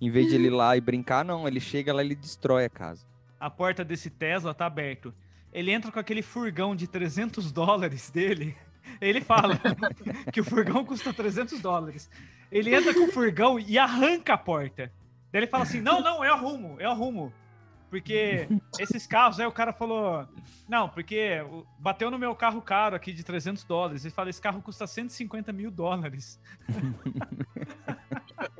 Em 0.00 0.10
vez 0.10 0.28
de 0.28 0.34
ele 0.34 0.48
ir 0.48 0.50
lá 0.50 0.76
e 0.76 0.80
brincar, 0.80 1.24
não. 1.24 1.46
Ele 1.46 1.60
chega 1.60 1.92
lá 1.92 2.02
e 2.02 2.06
ele 2.06 2.14
destrói 2.14 2.64
a 2.64 2.70
casa. 2.70 3.06
A 3.38 3.48
porta 3.48 3.84
desse 3.84 4.10
Tesla 4.10 4.54
tá 4.54 4.66
aberto. 4.66 5.14
Ele 5.52 5.70
entra 5.70 5.92
com 5.92 5.98
aquele 5.98 6.22
furgão 6.22 6.74
de 6.74 6.86
300 6.86 7.52
dólares 7.52 8.10
dele. 8.10 8.56
Ele 9.00 9.20
fala 9.20 9.58
que 10.32 10.40
o 10.40 10.44
furgão 10.44 10.84
custa 10.84 11.12
300 11.12 11.60
dólares. 11.60 12.10
Ele 12.50 12.74
entra 12.74 12.92
com 12.92 13.04
o 13.04 13.12
furgão 13.12 13.58
e 13.58 13.78
arranca 13.78 14.34
a 14.34 14.38
porta. 14.38 14.92
Daí 15.32 15.40
ele 15.42 15.46
fala 15.46 15.64
assim: 15.64 15.80
Não, 15.80 16.00
não, 16.00 16.24
eu 16.24 16.32
arrumo, 16.32 16.76
eu 16.80 16.90
arrumo. 16.90 17.32
Porque 17.90 18.48
esses 18.78 19.06
carros, 19.06 19.38
aí 19.38 19.46
o 19.46 19.52
cara 19.52 19.72
falou: 19.72 20.26
Não, 20.68 20.88
porque 20.88 21.44
bateu 21.78 22.10
no 22.10 22.18
meu 22.18 22.34
carro 22.34 22.60
caro 22.60 22.96
aqui 22.96 23.12
de 23.12 23.22
300 23.22 23.64
dólares. 23.64 24.04
Ele 24.04 24.14
fala: 24.14 24.30
Esse 24.30 24.40
carro 24.40 24.60
custa 24.60 24.86
150 24.86 25.52
mil 25.52 25.70
dólares. 25.70 26.40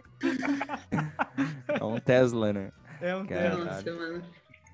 É 1.69 1.85
um 1.85 1.99
Tesla, 1.99 2.53
né? 2.53 2.73
É 3.01 3.15
um 3.17 3.27
Cara. 3.27 3.83
Tesla. 3.83 4.01
Mano. 4.01 4.25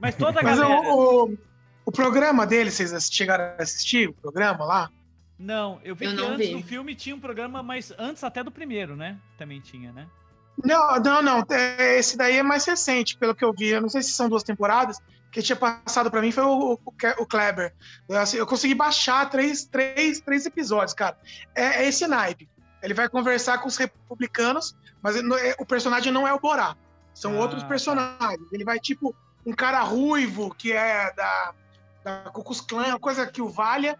Mas 0.01 0.15
toda 0.15 0.41
a 0.41 0.43
Mas 0.43 0.59
galera. 0.59 0.81
o, 0.93 1.25
o, 1.31 1.39
o 1.87 1.93
programa 1.93 2.47
dele, 2.47 2.71
vocês 2.71 3.09
chegaram 3.11 3.45
a 3.59 3.63
assistir 3.63 4.09
o 4.09 4.15
programa 4.15 4.65
lá? 4.65 4.91
Não, 5.39 5.81
eu 5.83 5.95
vi 5.95 6.05
Eu 6.07 6.17
que 6.17 6.23
antes 6.23 6.49
vi. 6.49 6.55
do 6.55 6.63
filme 6.63 6.95
tinha 6.95 7.15
um 7.17 7.21
programa, 7.21 7.63
mas 7.63 7.93
antes 7.99 8.23
até 8.23 8.43
do 8.45 8.51
primeiro, 8.51 8.95
né? 8.97 9.19
Também 9.39 9.61
tinha, 9.61 9.93
né? 9.93 10.07
Não, 10.63 10.97
não, 11.01 11.23
não. 11.23 11.47
é, 11.51 11.99
Esse 11.99 12.17
daí 12.17 12.37
é 12.37 12.43
mais 12.43 12.65
recente, 12.67 13.17
pelo 13.17 13.35
que 13.35 13.45
eu 13.45 13.53
vi. 13.53 13.69
Eu 13.69 13.81
não 13.81 13.89
sei 13.89 14.03
se 14.03 14.11
são 14.13 14.29
duas 14.29 14.43
temporadas. 14.43 14.99
Quem 15.33 15.43
tinha 15.43 15.57
passado 15.57 16.11
pra 16.11 16.21
mim 16.21 16.33
foi 16.33 16.45
o, 16.45 16.73
o, 16.75 16.79
o 17.19 17.27
Kleber. 17.27 17.73
Eu, 18.09 18.19
assim, 18.19 18.37
eu 18.37 18.47
consegui 18.47 18.75
baixar 18.75 19.31
três, 19.31 19.65
três, 19.65 20.21
três 20.21 20.45
episódios, 20.45 20.93
cara. 20.93 21.17
É, 21.55 21.85
é 21.85 21.89
esse 21.89 22.07
naipe. 22.07 22.49
Ele 22.83 22.95
vai 22.95 23.09
conversar 23.09 23.59
com 23.59 23.69
os 23.69 23.77
republicanos, 23.77 24.75
mas 25.03 25.17
ele 25.17 25.33
é- 25.35 25.57
o 25.59 25.67
personagem 25.67 26.13
não 26.13 26.27
é 26.27 26.33
o 26.33 26.41
Borá. 26.41 26.77
São 27.15 27.37
Ah, 27.37 27.41
outros 27.41 27.63
tá. 27.63 27.69
personagens. 27.69 28.53
Ele 28.53 28.65
vai, 28.65 28.79
tipo, 28.79 29.15
um 29.45 29.53
cara 29.53 29.83
ruivo, 29.83 30.55
que 30.55 30.73
é 30.73 31.13
da, 31.15 31.55
da 32.05 32.31
Ku 32.31 32.43
Klux 32.43 32.61
Klan, 32.61 32.99
coisa 32.99 33.27
que 33.27 33.43
o 33.43 33.49
valha. 33.49 33.99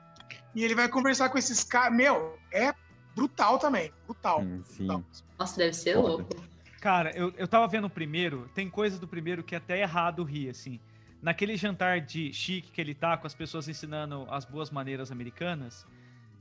E 0.55 0.65
ele 0.65 0.75
vai 0.75 0.89
conversar 0.89 1.29
com 1.29 1.39
esses 1.39 1.63
caras. 1.63 1.95
Meu, 1.97 2.39
é 2.53 2.73
brutal 3.15 3.59
também. 3.59 3.93
Brutal. 4.07 4.41
Hum, 4.41 4.63
Sim. 4.65 4.87
brutal. 4.87 5.05
Nossa, 5.39 5.57
deve 5.59 5.75
ser 5.75 5.95
Foda. 5.97 6.09
louco. 6.09 6.51
Cara, 6.81 7.11
eu, 7.15 7.33
eu 7.37 7.47
tava 7.47 7.69
vendo 7.69 7.87
o 7.87 7.91
primeiro, 7.91 8.49
tem 8.55 8.71
coisa 8.71 8.99
do 8.99 9.07
primeiro 9.07 9.43
que 9.45 9.55
é 9.55 9.59
até 9.59 9.81
errado 9.81 10.25
rir, 10.25 10.49
assim. 10.49 10.81
Naquele 11.21 11.55
jantar 11.55 12.01
de 12.01 12.33
chique 12.33 12.73
que 12.73 12.81
ele 12.81 12.95
tá, 12.95 13.17
com 13.19 13.27
as 13.27 13.35
pessoas 13.35 13.69
ensinando 13.69 14.27
as 14.31 14.47
boas 14.47 14.71
maneiras 14.71 15.13
americanas, 15.13 15.85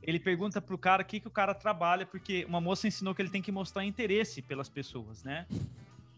ele 0.01 0.19
pergunta 0.19 0.61
pro 0.61 0.77
cara 0.77 1.01
o 1.01 1.05
que, 1.05 1.19
que 1.19 1.27
o 1.27 1.31
cara 1.31 1.53
trabalha, 1.53 2.05
porque 2.05 2.45
uma 2.45 2.61
moça 2.61 2.87
ensinou 2.87 3.13
que 3.13 3.21
ele 3.21 3.29
tem 3.29 3.41
que 3.41 3.51
mostrar 3.51 3.83
interesse 3.85 4.41
pelas 4.41 4.69
pessoas, 4.69 5.23
né? 5.23 5.45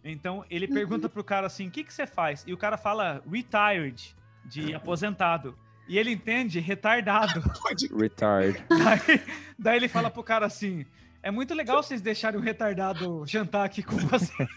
Então 0.04 0.44
ele 0.50 0.68
pergunta 0.68 1.08
pro 1.08 1.24
cara 1.24 1.48
assim: 1.48 1.68
o 1.68 1.72
que, 1.72 1.84
que 1.84 1.94
você 1.94 2.08
faz? 2.08 2.44
E 2.48 2.54
o 2.54 2.58
cara 2.58 2.78
fala 2.78 3.22
retired, 3.30 4.16
de 4.46 4.74
aposentado. 4.76 5.58
E 5.88 5.98
ele 5.98 6.12
entende 6.12 6.60
retardado. 6.60 7.42
Pode 7.62 7.88
Retard. 7.88 8.64
Daí, 8.70 9.22
daí 9.58 9.78
ele 9.78 9.88
fala 9.88 10.10
pro 10.10 10.24
cara 10.24 10.46
assim: 10.46 10.86
é 11.24 11.30
muito 11.30 11.54
legal 11.54 11.84
vocês 11.84 12.02
deixarem 12.02 12.40
o 12.40 12.44
retardado 12.44 13.24
jantar 13.28 13.66
aqui 13.66 13.84
com 13.84 13.98
você. 13.98 14.34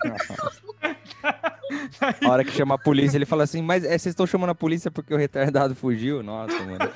A 2.24 2.28
hora 2.28 2.44
que 2.44 2.52
chama 2.52 2.74
a 2.74 2.78
polícia, 2.78 3.16
ele 3.16 3.24
fala 3.24 3.44
assim, 3.44 3.62
mas 3.62 3.84
é, 3.84 3.88
vocês 3.88 4.06
estão 4.06 4.26
chamando 4.26 4.50
a 4.50 4.54
polícia 4.54 4.90
porque 4.90 5.14
o 5.14 5.16
retardado 5.16 5.74
fugiu? 5.74 6.22
Nossa, 6.22 6.54
mano. 6.64 6.90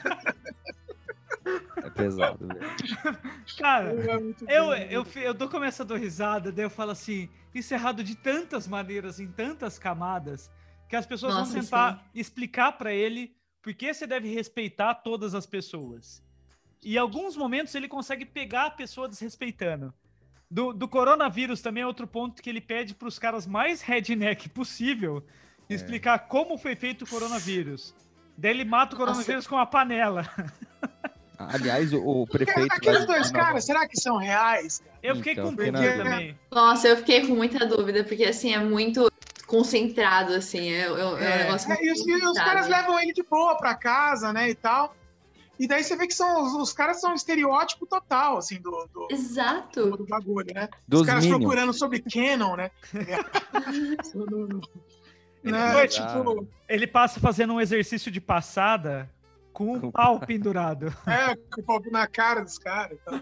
É 1.85 1.91
pesado, 1.91 2.47
velho. 2.47 2.61
Cara, 3.59 3.95
É 4.47 4.59
eu, 4.59 4.73
eu, 4.75 5.07
eu 5.17 5.35
dou 5.35 5.49
começo 5.49 5.83
a 5.83 5.85
dar 5.85 5.97
risada, 5.97 6.51
daí 6.53 6.65
eu 6.65 6.71
falo 6.71 6.91
assim: 6.91 7.29
isso 7.55 7.75
é 7.75 7.77
errado 7.77 8.03
de 8.05 8.15
tantas 8.15 8.67
maneiras, 8.67 9.21
em 9.21 9.29
tantas 9.29 9.79
camadas, 9.79 10.51
que 10.89 10.97
as 10.97 11.07
pessoas 11.07 11.35
Nossa, 11.35 11.53
vão 11.53 11.61
tentar 11.63 12.07
explicar 12.15 12.73
pra 12.73 12.93
ele 12.93 13.37
por 13.63 13.75
que 13.75 13.93
você 13.93 14.07
deve 14.07 14.33
respeitar 14.33 14.95
todas 14.95 15.35
as 15.35 15.47
pessoas. 15.47 16.23
E 16.83 16.95
em 16.95 16.99
alguns 16.99 17.37
momentos 17.37 17.75
ele 17.75 17.89
consegue 17.89 18.25
pegar 18.25 18.67
a 18.67 18.71
pessoa 18.71 19.09
desrespeitando. 19.09 19.93
Do, 20.51 20.73
do 20.73 20.89
coronavírus 20.89 21.61
também 21.61 21.83
é 21.83 21.87
outro 21.87 22.07
ponto 22.07 22.41
que 22.41 22.49
ele 22.49 22.61
pede 22.61 22.95
pros 22.95 23.19
caras 23.19 23.47
mais 23.47 23.83
redneck 23.83 24.49
possível 24.49 25.23
explicar 25.69 26.21
como 26.21 26.57
foi 26.57 26.75
feito 26.75 27.05
o 27.05 27.09
coronavírus. 27.09 27.95
Daí 28.37 28.53
ele 28.53 28.65
mata 28.65 28.95
o 28.95 28.99
Nossa. 28.99 29.11
coronavírus 29.13 29.47
com 29.47 29.57
uma 29.57 29.67
panela. 29.67 30.23
Aliás, 31.39 31.93
o, 31.93 32.01
o 32.23 32.27
prefeito... 32.27 32.73
Aqueles 32.73 33.07
dois 33.07 33.31
Nova- 33.31 33.45
caras, 33.47 33.65
será 33.65 33.87
que 33.87 34.01
são 34.01 34.17
reais? 34.17 34.83
Eu 35.03 35.15
fiquei 35.17 35.33
Então, 35.35 35.45
com 35.45 35.55
dúvida 35.55 35.79
dúvida. 35.81 36.03
também. 36.05 36.39
Nossa, 36.51 36.89
eu 36.89 36.97
fiquei 36.97 37.27
com 37.27 37.35
muita 37.35 37.65
dúvida, 37.65 38.03
porque 38.03 38.25
assim, 38.25 38.53
é 38.53 38.59
muito 38.59 39.11
concentrado, 39.47 40.35
assim. 40.35 40.71
É, 40.73 40.81
é- 40.81 40.85
é 40.87 40.91
um 41.05 41.17
É. 41.19 41.45
negócio 41.45 41.73
É, 41.73 41.85
e 41.85 41.93
os, 41.93 42.07
e 42.07 42.13
os 42.27 42.39
caras 42.39 42.67
levam 42.69 42.99
ele 43.01 43.13
de 43.13 43.23
boa 43.23 43.57
pra 43.57 43.75
casa, 43.75 44.33
né, 44.33 44.51
e 44.51 44.55
tal. 44.55 44.95
E 45.61 45.67
daí 45.67 45.83
você 45.83 45.97
vê 45.97 46.07
que 46.07 46.15
são, 46.15 46.43
os, 46.45 46.53
os 46.55 46.73
caras 46.73 47.01
são 47.01 47.13
um 47.13 47.15
estereótipo 47.15 47.85
total, 47.87 48.39
assim, 48.39 48.61
do, 48.61 48.71
do, 48.93 49.09
Exato. 49.11 49.97
do 49.97 50.07
bagulho, 50.07 50.53
né? 50.55 50.69
Dos 50.87 51.01
os 51.03 51.07
caras 51.07 51.25
Minions. 51.25 51.41
procurando 51.41 51.73
sobre 51.73 52.01
Canon, 52.01 52.57
né? 52.57 52.71
né? 55.43 55.73
foi, 55.73 55.89
Tipo, 55.89 56.47
Ele 56.69 56.87
passa 56.87 57.21
fazendo 57.21 57.55
um 57.55 57.61
exercício 57.61 58.11
de 58.11 58.21
passada 58.21 59.09
com 59.53 59.73
um 59.75 59.81
Com- 59.81 59.91
pau 59.91 60.21
pendurado. 60.21 60.87
é, 61.07 61.35
com 61.37 61.61
o 61.61 61.65
pau 61.65 61.83
na 61.91 62.07
cara 62.07 62.43
dos 62.43 62.59
caras 62.59 62.99
e 62.99 63.01
tal. 63.05 63.21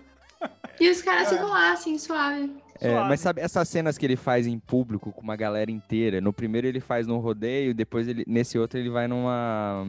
E 0.80 0.90
os 0.90 1.00
caras 1.02 1.28
É. 1.28 1.30
ficam 1.34 1.48
lá, 1.48 1.72
assim, 1.72 1.96
suave. 1.98 2.52
É, 2.78 2.90
Suave. 2.90 3.08
mas 3.08 3.20
sabe 3.20 3.40
essas 3.40 3.66
cenas 3.68 3.96
que 3.96 4.04
ele 4.04 4.16
faz 4.16 4.46
em 4.46 4.58
público 4.58 5.10
com 5.10 5.22
uma 5.22 5.34
galera 5.36 5.70
inteira? 5.70 6.20
No 6.20 6.32
primeiro 6.32 6.66
ele 6.66 6.80
faz 6.80 7.06
no 7.06 7.18
rodeio, 7.18 7.72
depois 7.74 8.06
ele, 8.06 8.22
nesse 8.26 8.58
outro 8.58 8.78
ele 8.78 8.90
vai 8.90 9.08
numa. 9.08 9.82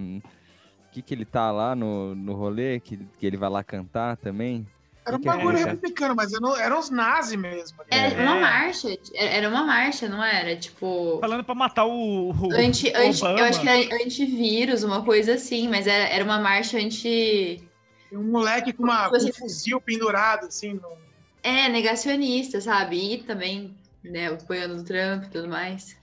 O 0.88 0.92
que 0.92 1.02
que 1.02 1.14
ele 1.14 1.26
tá 1.26 1.52
lá 1.52 1.76
no, 1.76 2.16
no 2.16 2.34
rolê? 2.34 2.80
Que, 2.80 2.98
que 3.20 3.26
ele 3.28 3.36
vai 3.36 3.50
lá 3.50 3.62
cantar 3.64 4.16
também? 4.16 4.66
Era 5.08 5.16
um 5.18 5.20
é, 5.20 5.24
bagulho 5.24 5.58
cara? 5.58 5.72
republicano, 5.72 6.16
mas 6.16 6.34
eram, 6.34 6.58
eram 6.58 6.80
os 6.80 6.90
nazis 6.90 7.38
mesmo. 7.40 7.78
né? 7.80 7.86
Era 7.92 8.16
É. 8.16 8.24
uma 8.24 8.36
marcha. 8.40 8.98
Era 9.16 9.50
uma 9.50 9.64
marcha, 9.64 10.10
não 10.10 10.24
era? 10.24 10.56
Tipo. 10.56 11.18
Falando 11.22 11.44
pra 11.44 11.56
matar 11.56 11.86
o, 11.86 12.32
o 12.32 12.54
Anti, 12.54 12.92
anti, 12.94 13.24
eu 13.24 13.30
Obama. 13.32 13.48
acho 13.48 13.62
que 13.62 13.70
era 13.70 14.04
antivírus, 14.04 14.84
uma 14.84 15.04
coisa 15.04 15.34
assim, 15.36 15.68
mas 15.68 15.88
era, 15.88 16.10
era 16.10 16.24
uma 16.24 16.40
marcha 16.40 16.78
anti. 16.78 17.64
Um 18.12 18.24
moleque 18.32 18.72
com, 18.74 18.84
uma, 18.84 19.10
com 19.10 19.18
um 19.18 19.34
fuzil 19.34 19.82
pendurado, 19.82 20.46
assim, 20.46 20.74
no, 20.74 20.98
É, 21.44 21.68
negacionista, 21.70 22.62
sabe? 22.62 23.14
E 23.14 23.18
também, 23.24 23.76
né, 24.04 24.28
apoiando 24.28 24.82
o 24.82 24.84
Trump 24.84 25.26
e 25.26 25.30
tudo 25.30 25.48
mais. 25.48 25.98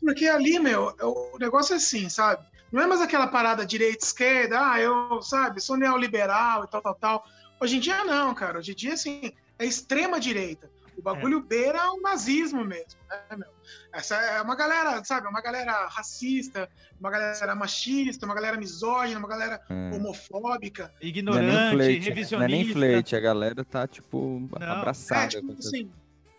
Porque 0.00 0.26
ali, 0.26 0.58
meu, 0.58 0.94
o 1.02 1.38
negócio 1.38 1.72
é 1.74 1.76
assim, 1.76 2.08
sabe? 2.08 2.42
Não 2.70 2.82
é 2.82 2.86
mais 2.86 3.00
aquela 3.00 3.26
parada 3.26 3.64
direita-esquerda, 3.64 4.58
ah, 4.60 4.78
eu, 4.78 5.22
sabe, 5.22 5.58
sou 5.60 5.76
neoliberal 5.76 6.64
e 6.64 6.68
tal, 6.68 6.82
tal, 6.82 6.94
tal. 6.94 7.24
Hoje 7.60 7.76
em 7.76 7.80
dia 7.80 8.04
não, 8.04 8.34
cara. 8.34 8.58
Hoje 8.58 8.72
em 8.72 8.74
dia, 8.74 8.94
assim, 8.94 9.32
é 9.58 9.64
extrema-direita. 9.64 10.70
O 10.96 11.02
bagulho 11.02 11.40
beira 11.40 11.92
o 11.92 12.00
nazismo 12.00 12.64
mesmo, 12.64 12.98
né, 13.08 13.36
meu? 13.36 13.48
Essa 13.92 14.16
é 14.16 14.42
uma 14.42 14.56
galera, 14.56 15.02
sabe, 15.04 15.28
uma 15.28 15.40
galera 15.40 15.86
racista, 15.86 16.68
uma 16.98 17.08
galera 17.08 17.54
machista, 17.54 18.26
uma 18.26 18.34
galera 18.34 18.56
misógina, 18.56 19.16
uma 19.18 19.28
galera 19.28 19.60
É. 19.70 19.90
homofóbica. 19.94 20.86
Não 20.86 20.90
é 20.90 21.00
nem 21.00 21.08
Ignorante, 21.10 21.74
flerte, 21.76 22.08
revisionista. 22.08 22.36
não 22.38 22.44
é 22.44 22.48
nem 22.48 22.72
flerte, 22.72 23.14
a 23.14 23.20
galera 23.20 23.64
tá, 23.64 23.86
tipo, 23.86 24.48
Não. 24.58 24.66
É, 24.66 24.70
abraçada. 24.70 25.28
tipo 25.28 25.46
com 25.46 25.52
essa- 25.58 25.68
assim, 25.68 25.88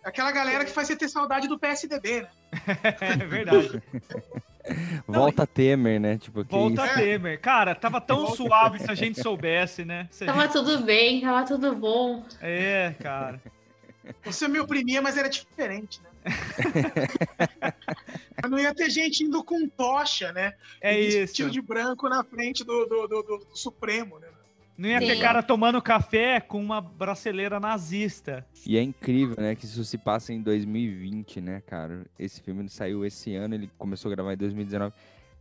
aquela 0.03 0.31
galera 0.31 0.65
que 0.65 0.71
faz 0.71 0.87
você 0.87 0.95
ter 0.95 1.09
saudade 1.09 1.47
do 1.47 1.57
PSDB, 1.59 2.21
né? 2.21 2.29
É 3.01 3.15
verdade. 3.25 3.81
Volta 5.07 5.47
Temer, 5.47 5.99
né? 5.99 6.17
Tipo, 6.17 6.45
que 6.45 6.51
Volta 6.51 6.85
isso? 6.85 6.95
Temer. 6.95 7.39
Cara, 7.41 7.73
tava 7.73 7.99
tão 7.99 8.27
suave 8.35 8.77
se 8.79 8.89
a 8.91 8.93
gente 8.95 9.19
soubesse, 9.21 9.83
né? 9.83 10.07
Se 10.11 10.25
Tava 10.25 10.43
gente- 10.43 10.51
tudo 10.53 10.79
bem, 10.83 11.21
tava 11.21 11.43
tudo 11.45 11.75
bom. 11.75 12.23
É, 12.39 12.93
cara. 13.01 13.41
Você 14.23 14.47
me 14.47 14.59
oprimia, 14.59 15.01
mas 15.01 15.17
era 15.17 15.27
diferente, 15.29 15.99
né? 16.01 16.09
Mas 18.41 18.51
não 18.51 18.59
ia 18.59 18.73
ter 18.73 18.89
gente 18.89 19.23
indo 19.23 19.43
com 19.43 19.67
tocha, 19.67 20.31
né? 20.31 20.53
É 20.81 20.99
E 20.99 21.07
isso. 21.07 21.17
Vestido 21.19 21.51
de 21.51 21.61
branco 21.61 22.07
na 22.09 22.23
frente 22.23 22.63
do, 22.63 22.85
do, 22.85 23.07
do- 23.07 23.23
do- 23.23 23.37
do 23.45 23.57
Supremo, 23.57 24.17
né? 24.19 24.27
Não 24.79 24.87
ia 24.87 24.99
ter 24.99 25.15
Sim. 25.15 25.21
cara 25.21 25.43
tomando 25.43 25.81
café 25.81 26.39
com 26.39 26.57
uma 26.63 26.79
braceleira 26.79 27.59
nazista. 27.59 28.45
E 28.65 28.77
é 28.77 28.81
incrível, 28.81 29.35
né? 29.37 29.53
Que 29.53 29.65
isso 29.65 29.83
se 29.83 29.97
passa 29.97 30.31
em 30.31 30.41
2020, 30.41 31.41
né, 31.41 31.61
cara? 31.67 32.05
Esse 32.17 32.41
filme 32.41 32.69
saiu 32.69 33.03
esse 33.03 33.35
ano, 33.35 33.55
ele 33.55 33.69
começou 33.77 34.09
a 34.09 34.15
gravar 34.15 34.33
em 34.33 34.37
2019. 34.37 34.93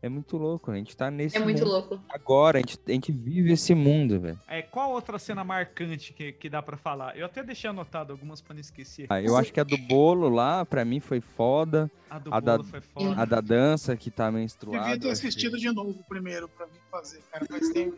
É 0.03 0.09
muito 0.09 0.37
louco, 0.37 0.71
né? 0.73 0.77
A 0.77 0.79
gente 0.81 0.97
tá 0.97 1.09
nesse 1.09 1.37
É 1.37 1.41
muito 1.41 1.59
mundo 1.61 1.71
louco. 1.71 2.01
agora, 2.09 2.59
a 2.59 2.61
gente, 2.61 2.79
a 2.87 2.91
gente 2.91 3.13
vive 3.13 3.53
esse 3.53 3.75
mundo, 3.77 4.21
velho. 4.21 4.39
É, 4.49 4.61
qual 4.63 4.91
outra 4.91 5.21
cena 5.21 5.45
marcante 5.45 6.13
que, 6.13 6.33
que 6.33 6.49
dá 6.49 6.61
pra 6.61 6.77
falar? 6.77 7.17
Eu 7.17 7.27
até 7.27 7.41
deixei 7.43 7.71
anotado 7.71 8.13
algumas 8.13 8.41
pra 8.41 8.55
não 8.55 8.61
esquecer. 8.61 9.07
Ah, 9.09 9.23
eu 9.23 9.37
acho 9.37 9.53
que 9.53 9.61
a 9.61 9.65
do 9.65 9.77
bolo 9.77 10.29
lá, 10.29 10.65
pra 10.67 10.85
mim, 10.85 10.99
foi 10.99 11.21
foda. 11.21 11.89
A 12.11 12.19
do 12.19 12.35
a 12.35 12.41
da- 12.41 12.57
bolo 12.57 12.69
foi 12.69 12.81
foda. 12.81 13.21
A 13.21 13.25
da 13.25 13.41
dança, 13.41 13.97
que 13.97 14.11
tá 14.11 14.31
menstruada. 14.33 14.85
Devia 14.85 15.01
ter 15.01 15.07
eu 15.09 15.13
assistido 15.13 15.57
de 15.59 15.71
novo 15.73 16.05
primeiro 16.09 16.49
pra 16.49 16.67
vir 16.67 16.81
fazer, 16.91 17.21
cara. 17.31 17.45
Faz 17.47 17.69
tempo. 17.71 17.97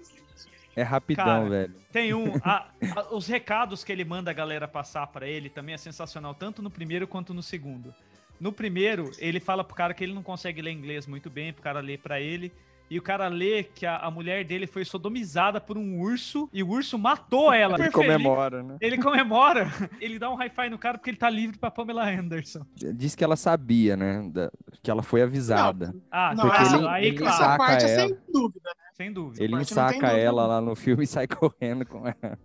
É 0.76 0.82
rapidão, 0.82 1.24
Cara, 1.24 1.48
velho. 1.48 1.74
Tem 1.92 2.14
um. 2.14 2.34
a- 2.44 2.66
a- 2.96 3.14
os 3.14 3.26
recados 3.26 3.82
que 3.84 3.90
ele 3.92 4.04
manda 4.04 4.30
a 4.30 4.34
galera 4.34 4.68
passar 4.68 5.06
pra 5.08 5.26
ele 5.26 5.48
também 5.48 5.74
é 5.74 5.78
sensacional, 5.78 6.34
tanto 6.34 6.62
no 6.62 6.70
primeiro 6.70 7.06
quanto 7.08 7.34
no 7.34 7.42
segundo. 7.42 7.92
No 8.40 8.52
primeiro, 8.52 9.10
ele 9.18 9.38
fala 9.40 9.62
pro 9.62 9.74
cara 9.76 9.92
que 9.92 10.02
ele 10.02 10.14
não 10.14 10.22
consegue 10.22 10.62
ler 10.62 10.70
inglês 10.72 11.06
muito 11.06 11.28
bem, 11.28 11.52
pro 11.52 11.62
cara 11.62 11.80
ler 11.80 11.98
pra 11.98 12.20
ele. 12.20 12.52
E 12.88 12.98
o 12.98 13.02
cara 13.02 13.28
lê 13.28 13.62
que 13.62 13.86
a, 13.86 13.98
a 13.98 14.10
mulher 14.10 14.44
dele 14.44 14.66
foi 14.66 14.84
sodomizada 14.84 15.60
por 15.60 15.78
um 15.78 16.00
urso 16.00 16.48
e 16.52 16.60
o 16.60 16.68
urso 16.70 16.98
matou 16.98 17.52
ela. 17.52 17.78
Ele 17.78 17.88
comemora, 17.92 18.64
né? 18.64 18.76
Ele 18.80 18.98
comemora. 18.98 19.70
Ele 20.00 20.18
dá 20.18 20.28
um 20.28 20.34
hi-fi 20.34 20.68
no 20.68 20.76
cara 20.76 20.98
porque 20.98 21.10
ele 21.10 21.16
tá 21.16 21.30
livre 21.30 21.56
pra 21.56 21.70
Pamela 21.70 22.04
Anderson. 22.10 22.66
Diz 22.74 23.14
que 23.14 23.22
ela 23.22 23.36
sabia, 23.36 23.96
né? 23.96 24.28
da- 24.32 24.50
que 24.82 24.90
ela 24.90 25.04
foi 25.04 25.22
avisada. 25.22 25.94
Ah, 26.10 26.34
Não, 26.34 26.52
essa, 26.52 26.76
ele- 26.78 26.88
aí, 26.88 27.06
ele 27.06 27.18
claro, 27.18 27.34
essa 27.44 27.56
parte 27.56 27.84
é 27.84 27.88
sem 27.88 28.18
dúvida. 28.32 28.70
Sem 29.00 29.10
dúvida. 29.10 29.42
Ele 29.42 29.56
dúvida, 29.56 30.12
ela 30.12 30.46
lá 30.46 30.60
no 30.60 30.76
filme 30.76 31.04
e 31.04 31.06
sai 31.06 31.26
correndo 31.26 31.86
com 31.86 32.06
ela. 32.06 32.38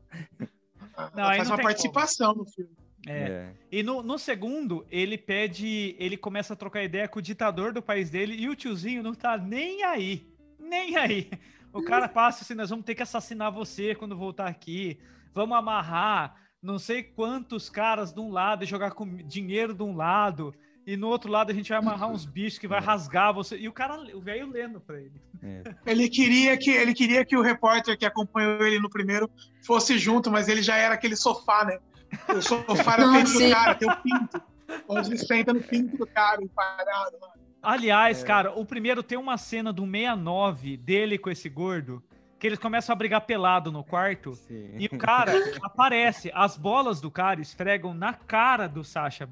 Ela 0.97 1.11
Não, 1.13 1.25
aí 1.25 1.37
faz 1.37 1.49
não 1.49 1.57
uma 1.57 1.63
participação 1.63 2.33
no 2.33 2.45
filme. 2.45 2.71
É. 3.05 3.11
É. 3.11 3.53
E 3.69 3.83
no, 3.83 4.01
no 4.01 4.17
segundo, 4.17 4.85
ele 4.89 5.17
pede. 5.17 5.95
Ele 5.99 6.15
começa 6.15 6.53
a 6.53 6.55
trocar 6.55 6.81
ideia 6.83 7.09
com 7.09 7.19
o 7.19 7.21
ditador 7.21 7.73
do 7.73 7.81
país 7.81 8.09
dele 8.09 8.35
e 8.35 8.47
o 8.47 8.55
tiozinho 8.55 9.03
não 9.03 9.13
tá 9.13 9.37
nem 9.37 9.83
aí. 9.83 10.33
Nem 10.57 10.95
aí. 10.95 11.29
O 11.73 11.83
cara 11.83 12.07
passa 12.07 12.43
assim: 12.43 12.53
nós 12.53 12.69
vamos 12.69 12.85
ter 12.85 12.95
que 12.95 13.03
assassinar 13.03 13.51
você 13.51 13.93
quando 13.93 14.15
voltar 14.15 14.47
aqui. 14.47 14.97
Vamos 15.33 15.57
amarrar 15.57 16.35
não 16.65 16.79
sei 16.79 17.03
quantos 17.03 17.69
caras 17.69 18.11
de 18.11 18.19
um 18.19 18.31
lado 18.31 18.63
e 18.63 18.67
jogar 18.67 18.91
com 18.91 19.05
dinheiro 19.17 19.73
de 19.73 19.83
um 19.83 19.95
lado. 19.95 20.51
E 20.87 20.95
no 20.95 21.07
outro 21.07 21.31
lado 21.31 21.51
a 21.51 21.53
gente 21.53 21.69
vai 21.69 21.79
amarrar 21.79 22.09
uns 22.09 22.25
bichos 22.25 22.59
que 22.59 22.67
vai 22.67 22.79
rasgar 22.79 23.33
você. 23.33 23.57
E 23.57 23.67
o 23.67 23.73
cara, 23.73 23.97
o 24.15 24.21
velho 24.21 24.47
lendo 24.51 24.79
pra 24.79 24.99
ele. 24.99 25.19
Ele 25.85 26.07
queria 26.09 26.55
que 26.57 26.69
ele 26.69 26.93
queria 26.93 27.25
que 27.25 27.35
o 27.35 27.41
repórter 27.41 27.97
que 27.97 28.05
acompanhou 28.05 28.65
ele 28.65 28.79
no 28.79 28.89
primeiro 28.89 29.29
fosse 29.65 29.97
junto, 29.97 30.29
mas 30.31 30.47
ele 30.47 30.61
já 30.61 30.75
era 30.75 30.93
aquele 30.95 31.15
sofá, 31.15 31.65
né? 31.65 31.79
O 32.35 32.41
sofá 32.41 32.93
era 32.93 33.11
feito 33.11 33.33
do 33.33 33.49
cara, 33.49 33.75
tem 33.75 33.89
o 33.89 33.95
pinto. 33.97 34.41
Onde 34.87 35.09
ele 35.09 35.17
senta 35.17 35.53
no 35.53 35.61
pinto 35.61 35.97
do 35.97 36.05
cara, 36.07 36.41
empalhado. 36.43 37.17
lá. 37.21 37.33
Aliás, 37.61 38.21
É. 38.23 38.25
cara, 38.25 38.51
o 38.53 38.63
primeiro 38.65 39.01
tem 39.01 39.17
uma 39.17 39.37
cena 39.39 39.73
do 39.73 39.83
69 39.85 40.77
dele 40.77 41.17
com 41.17 41.29
esse 41.31 41.49
gordo, 41.49 42.01
que 42.45 42.49
eles 42.49 42.59
começam 42.59 42.93
a 42.93 42.95
brigar 42.95 43.21
pelado 43.21 43.71
no 43.71 43.83
quarto. 43.83 44.35
Sim. 44.35 44.75
E 44.77 44.85
o 44.85 44.97
cara 44.99 45.31
aparece, 45.65 46.31
as 46.35 46.55
bolas 46.55 47.01
do 47.01 47.09
cara 47.09 47.41
esfregam 47.41 47.91
na 47.91 48.13
cara 48.13 48.67
do 48.67 48.83
Sacha 48.83 49.27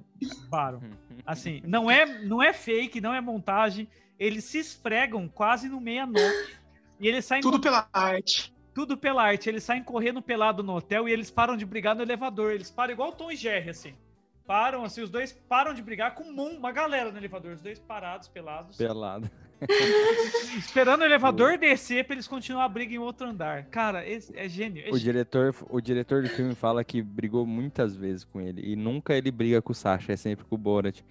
Baron. 0.50 0.82
Assim, 1.24 1.62
não 1.64 1.92
é, 1.92 2.06
não 2.24 2.42
é 2.42 2.52
fake, 2.54 3.00
não 3.00 3.14
é 3.14 3.22
montagem. 3.22 3.88
Eles 4.18 4.46
se 4.46 4.58
esfregam 4.58 5.28
quase 5.28 5.70
no 5.70 5.80
69. 5.80 6.24
E 7.00 7.08
eles 7.08 7.24
saem 7.24 7.42
Tudo 7.44 7.60
pela 7.60 7.88
arte. 7.94 8.52
tudo 8.74 8.98
pela 8.98 9.24
arte. 9.24 9.48
Eles 9.48 9.64
saem 9.64 9.84
correndo 9.84 10.20
pelado 10.20 10.64
no 10.64 10.76
hotel 10.76 11.08
e 11.08 11.12
eles 11.12 11.30
param 11.30 11.56
de 11.56 11.66
brigar 11.68 11.96
no 11.96 12.02
elevador. 12.02 12.52
Eles 12.52 12.72
param 12.72 12.94
igual 12.94 13.10
o 13.10 13.14
Tom 13.14 13.32
e 13.32 13.36
Jerry, 13.36 13.70
assim. 13.70 13.94
Param, 14.48 14.84
assim, 14.84 15.02
os 15.02 15.10
dois 15.12 15.32
param 15.32 15.72
de 15.76 15.84
brigar 15.84 16.16
com 16.16 16.24
um- 16.24 16.58
uma 16.58 16.72
galera 16.72 17.12
no 17.12 17.18
elevador. 17.20 17.54
Os 17.54 17.62
dois 17.62 17.78
parados, 17.78 18.28
pelados. 18.28 18.76
Pelado. 18.76 19.30
Esperando 20.58 21.02
o 21.02 21.06
elevador 21.06 21.58
descer 21.58 22.06
pra 22.06 22.16
eles 22.16 22.28
continuar 22.28 22.66
a 22.66 22.70
briga 22.70 22.94
em 22.94 22.98
outro 22.98 23.28
andar. 23.28 23.66
Cara, 23.66 24.08
esse 24.08 24.32
é 24.38 24.48
gênio. 24.48 24.84
É 24.86 24.92
O 24.92 25.00
diretor, 25.00 25.56
o 25.70 25.82
diretor 25.82 26.22
do 26.24 26.30
filme 26.30 26.56
fala 26.56 26.84
que 26.84 27.02
brigou 27.02 27.46
muitas 27.46 27.96
vezes 27.96 28.24
com 28.24 28.40
ele. 28.42 28.62
E 28.72 28.76
nunca 28.76 29.14
ele 29.14 29.32
briga 29.32 29.62
com 29.62 29.72
o 29.72 29.76
Sasha, 29.76 30.14
é 30.14 30.16
sempre 30.18 30.46
com 30.46 30.56
o 30.56 30.58
Borat. 30.58 31.02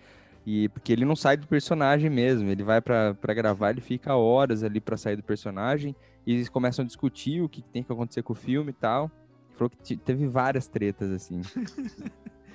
E 0.44 0.68
porque 0.70 0.92
ele 0.92 1.04
não 1.04 1.14
sai 1.14 1.36
do 1.36 1.46
personagem 1.46 2.10
mesmo. 2.10 2.48
Ele 2.50 2.62
vai 2.64 2.80
pra, 2.80 3.14
pra 3.14 3.32
gravar, 3.34 3.70
ele 3.70 3.80
fica 3.80 4.14
horas 4.16 4.62
ali 4.62 4.80
pra 4.80 4.96
sair 4.96 5.16
do 5.16 5.22
personagem. 5.22 5.94
E 6.26 6.34
eles 6.34 6.48
começam 6.48 6.84
a 6.84 6.86
discutir 6.86 7.40
o 7.42 7.48
que 7.48 7.62
tem 7.62 7.82
que 7.82 7.92
acontecer 7.92 8.22
com 8.22 8.32
o 8.32 8.36
filme 8.36 8.70
e 8.70 8.74
tal. 8.74 9.10
Falou 9.56 9.70
que 9.70 9.76
te- 9.76 9.96
teve 9.96 10.26
várias 10.26 10.66
tretas, 10.66 11.10
assim. 11.10 11.40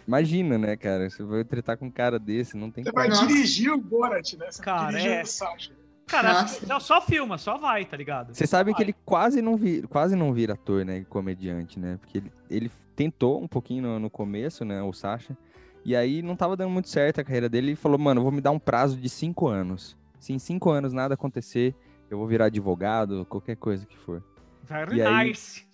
Imagina, 0.08 0.58
né, 0.58 0.78
cara? 0.78 1.10
Você 1.10 1.22
vai 1.22 1.43
tretar 1.43 1.78
com 1.78 1.88
um 1.88 1.91
cara 1.91 2.18
desse, 2.18 2.56
não 2.56 2.72
tem 2.72 2.82
Você 2.84 2.91
como. 2.91 3.08
vai 3.10 3.28
dirigir 3.28 3.72
o 3.74 3.78
Borat, 3.78 4.34
né? 4.36 4.50
Você 4.50 4.64
vai 4.64 4.66
Cara, 4.66 4.88
dirigir 4.91 5.12
é. 5.12 5.22
o 5.22 5.26
Sasha. 5.26 5.72
Cara, 6.08 6.41
Nossa. 6.41 6.80
só, 6.80 7.01
filma, 7.01 7.38
só 7.38 7.58
vai, 7.58 7.84
tá 7.86 7.97
ligado? 7.97 8.34
Você 8.34 8.47
sabe 8.47 8.72
que 8.72 8.78
Vai. 8.80 8.86
ele 8.86 8.95
quase 9.05 9.41
não, 9.41 9.58
vi, 9.58 9.82
quase 9.84 10.16
não 10.16 10.34
vira 10.34 10.53
ator, 10.53 10.86
né? 10.86 11.03
Comediante, 11.10 11.78
né? 11.80 11.97
Porque 11.99 12.18
ele, 12.20 12.32
ele 12.49 12.72
tentou 12.95 13.41
um 13.43 13.47
pouquinho 13.47 13.84
no, 13.84 13.99
no 13.99 14.10
começo, 14.10 14.64
né? 14.64 14.82
O 14.82 14.93
Sasha. 14.93 15.38
E 15.84 15.95
aí 15.95 16.22
não 16.22 16.36
tava 16.36 16.55
dando 16.55 16.70
muito 16.72 16.89
certo 16.89 17.20
a 17.20 17.24
carreira 17.24 17.49
dele. 17.49 17.68
Ele 17.68 17.76
falou, 17.76 17.97
mano, 17.99 18.20
eu 18.20 18.24
vou 18.24 18.32
me 18.32 18.41
dar 18.41 18.51
um 18.51 18.60
prazo 18.60 18.97
de 18.97 19.10
cinco 19.10 19.47
anos. 19.47 19.97
Se 20.20 20.32
em 20.34 20.39
cinco 20.39 20.70
anos 20.70 20.93
nada 20.93 21.14
acontecer, 21.14 21.76
eu 22.10 22.18
vou 22.18 22.26
virar 22.28 22.45
advogado, 22.45 23.26
qualquer 23.30 23.55
coisa 23.58 23.86
que 23.86 23.97
for. 23.97 24.24
Very 24.64 24.97
E 24.97 25.01
aí- 25.01 25.28
nice. 25.28 25.66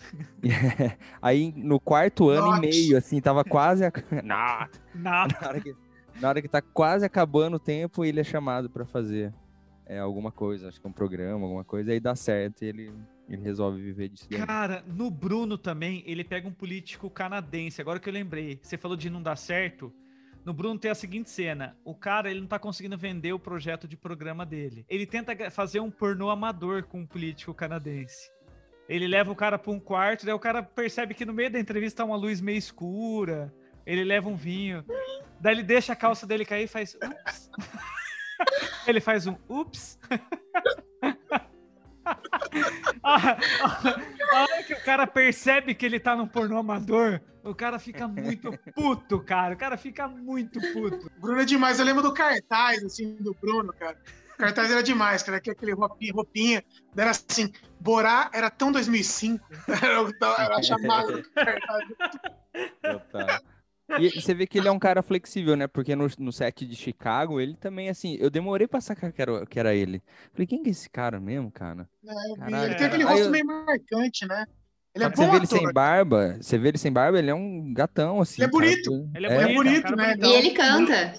Aí 1.21 1.53
no 1.55 1.79
quarto 1.79 2.29
ano 2.29 2.47
Not. 2.51 2.57
e 2.57 2.69
meio, 2.69 2.97
assim, 2.97 3.19
tava 3.21 3.43
quase. 3.43 3.83
Not. 4.23 4.79
Nada. 4.93 5.35
Na 5.41 5.47
hora, 5.47 5.59
que, 5.61 5.75
na 6.19 6.29
hora 6.29 6.41
que 6.41 6.47
tá 6.47 6.61
quase 6.61 7.05
acabando 7.05 7.55
o 7.55 7.59
tempo, 7.59 8.03
ele 8.05 8.19
é 8.19 8.23
chamado 8.23 8.69
pra 8.69 8.85
fazer 8.85 9.33
é, 9.85 9.99
alguma 9.99 10.31
coisa, 10.31 10.67
acho 10.67 10.79
que 10.79 10.87
é 10.87 10.89
um 10.89 10.93
programa, 10.93 11.45
alguma 11.45 11.63
coisa, 11.63 11.91
aí 11.91 11.99
dá 11.99 12.15
certo 12.15 12.63
e 12.63 12.67
ele, 12.67 12.93
ele 13.27 13.41
resolve 13.41 13.81
viver 13.81 14.09
disso. 14.09 14.27
daí. 14.29 14.45
Cara, 14.45 14.83
no 14.87 15.09
Bruno 15.09 15.57
também, 15.57 16.03
ele 16.05 16.23
pega 16.23 16.47
um 16.47 16.53
político 16.53 17.09
canadense. 17.09 17.81
Agora 17.81 17.99
que 17.99 18.07
eu 18.07 18.13
lembrei, 18.13 18.59
você 18.61 18.77
falou 18.77 18.95
de 18.95 19.09
não 19.09 19.21
dar 19.21 19.35
certo. 19.35 19.93
No 20.45 20.53
Bruno 20.53 20.77
tem 20.77 20.91
a 20.91 20.95
seguinte 20.95 21.29
cena: 21.29 21.77
o 21.85 21.95
cara 21.95 22.29
ele 22.29 22.41
não 22.41 22.47
tá 22.47 22.59
conseguindo 22.59 22.97
vender 22.97 23.33
o 23.33 23.39
projeto 23.39 23.87
de 23.87 23.95
programa 23.95 24.45
dele. 24.45 24.85
Ele 24.89 25.05
tenta 25.05 25.49
fazer 25.49 25.79
um 25.79 25.89
pornô 25.89 26.29
amador 26.29 26.83
com 26.83 27.01
um 27.01 27.05
político 27.05 27.53
canadense. 27.53 28.31
Ele 28.89 29.07
leva 29.07 29.31
o 29.31 29.35
cara 29.35 29.57
pra 29.57 29.71
um 29.71 29.79
quarto, 29.79 30.25
daí 30.25 30.33
o 30.33 30.39
cara 30.39 30.61
percebe 30.61 31.13
que 31.13 31.25
no 31.25 31.33
meio 31.33 31.49
da 31.49 31.59
entrevista 31.59 32.03
tá 32.03 32.05
uma 32.05 32.17
luz 32.17 32.41
meio 32.41 32.57
escura. 32.57 33.53
Ele 33.85 34.03
leva 34.03 34.29
um 34.29 34.35
vinho. 34.35 34.83
Daí 35.39 35.55
ele 35.55 35.63
deixa 35.63 35.93
a 35.93 35.95
calça 35.95 36.27
dele 36.27 36.45
cair 36.45 36.65
e 36.65 36.67
faz. 36.67 36.95
Ups. 36.95 37.49
ele 38.87 38.99
faz 39.01 39.27
um 39.27 39.35
ups. 39.49 39.99
a, 42.05 42.17
a- 43.03 43.37
a 44.33 44.41
hora 44.41 44.63
que 44.63 44.73
o 44.73 44.83
cara 44.83 45.05
percebe 45.07 45.73
que 45.75 45.85
ele 45.85 45.99
tá 45.99 46.15
num 46.15 46.27
pornô 46.27 46.57
amador, 46.57 47.21
o 47.43 47.53
cara 47.53 47.77
fica 47.79 48.07
muito 48.07 48.51
puto, 48.75 49.19
cara. 49.19 49.53
O 49.53 49.57
cara 49.57 49.77
fica 49.77 50.07
muito 50.07 50.59
puto. 50.73 51.07
O 51.17 51.21
Bruno 51.21 51.41
é 51.41 51.45
demais. 51.45 51.79
Eu 51.79 51.85
lembro 51.85 52.01
do 52.01 52.13
cartaz, 52.13 52.83
assim, 52.83 53.15
do 53.15 53.33
Bruno, 53.39 53.73
cara. 53.73 53.97
O 54.33 54.37
cartaz 54.37 54.71
era 54.71 54.81
demais, 54.81 55.21
cara. 55.23 55.39
Que 55.39 55.51
aquele 55.51 55.73
roupinha, 55.73 56.13
roupinha. 56.13 56.63
Era 56.95 57.11
assim, 57.11 57.51
Borá 57.79 58.29
era 58.33 58.49
tão 58.49 58.71
2005. 58.71 59.45
Era, 59.67 60.01
o- 60.03 60.11
era 60.39 60.55
a 60.57 60.63
chamada 60.63 61.11
do 61.21 61.29
cartaz. 61.31 61.85
Total. 62.81 63.39
E 63.99 64.09
você 64.21 64.33
vê 64.33 64.45
que 64.47 64.57
ele 64.57 64.67
é 64.67 64.71
um 64.71 64.79
cara 64.79 65.01
flexível, 65.03 65.55
né? 65.55 65.67
Porque 65.67 65.95
no, 65.95 66.07
no 66.19 66.31
set 66.31 66.65
de 66.65 66.75
Chicago, 66.75 67.39
ele 67.39 67.55
também, 67.55 67.89
assim, 67.89 68.17
eu 68.19 68.29
demorei 68.29 68.67
pra 68.67 68.81
sacar 68.81 69.11
que 69.11 69.21
era, 69.21 69.45
que 69.45 69.59
era 69.59 69.73
ele. 69.73 70.01
Falei, 70.31 70.47
quem 70.47 70.61
que 70.63 70.69
é 70.69 70.71
esse 70.71 70.89
cara 70.89 71.19
mesmo, 71.19 71.51
cara? 71.51 71.87
É. 72.05 72.39
Caralho. 72.39 72.65
Ele 72.65 72.75
tem 72.75 72.87
aquele 72.87 73.03
rosto 73.03 73.19
eu- 73.25 73.31
meio 73.31 73.45
marcante, 73.45 74.25
né? 74.27 74.45
Ele 74.95 75.05
é 75.05 75.09
você 75.09 75.25
bom 75.25 75.31
vê 75.31 75.37
ele 75.37 75.45
sem 75.47 75.73
barba, 75.73 76.37
você 76.39 76.57
vê 76.57 76.67
ele 76.69 76.77
sem 76.77 76.91
barba, 76.91 77.17
ele 77.17 77.31
é 77.31 77.33
um 77.33 77.73
gatão, 77.73 78.21
assim. 78.21 78.43
Ele 78.43 78.45
é 78.47 78.51
cara. 78.51 78.63
bonito. 78.63 79.09
Ele 79.15 79.25
é 79.25 79.29
É, 79.29 79.33
bonito, 79.35 79.47
é 79.47 79.51
um 79.51 79.55
bonito, 79.55 79.83
cara 79.83 79.95
né? 79.95 80.05
bonitão. 80.09 80.29
E 80.29 80.33
ele 80.35 80.51
canta. 80.51 81.13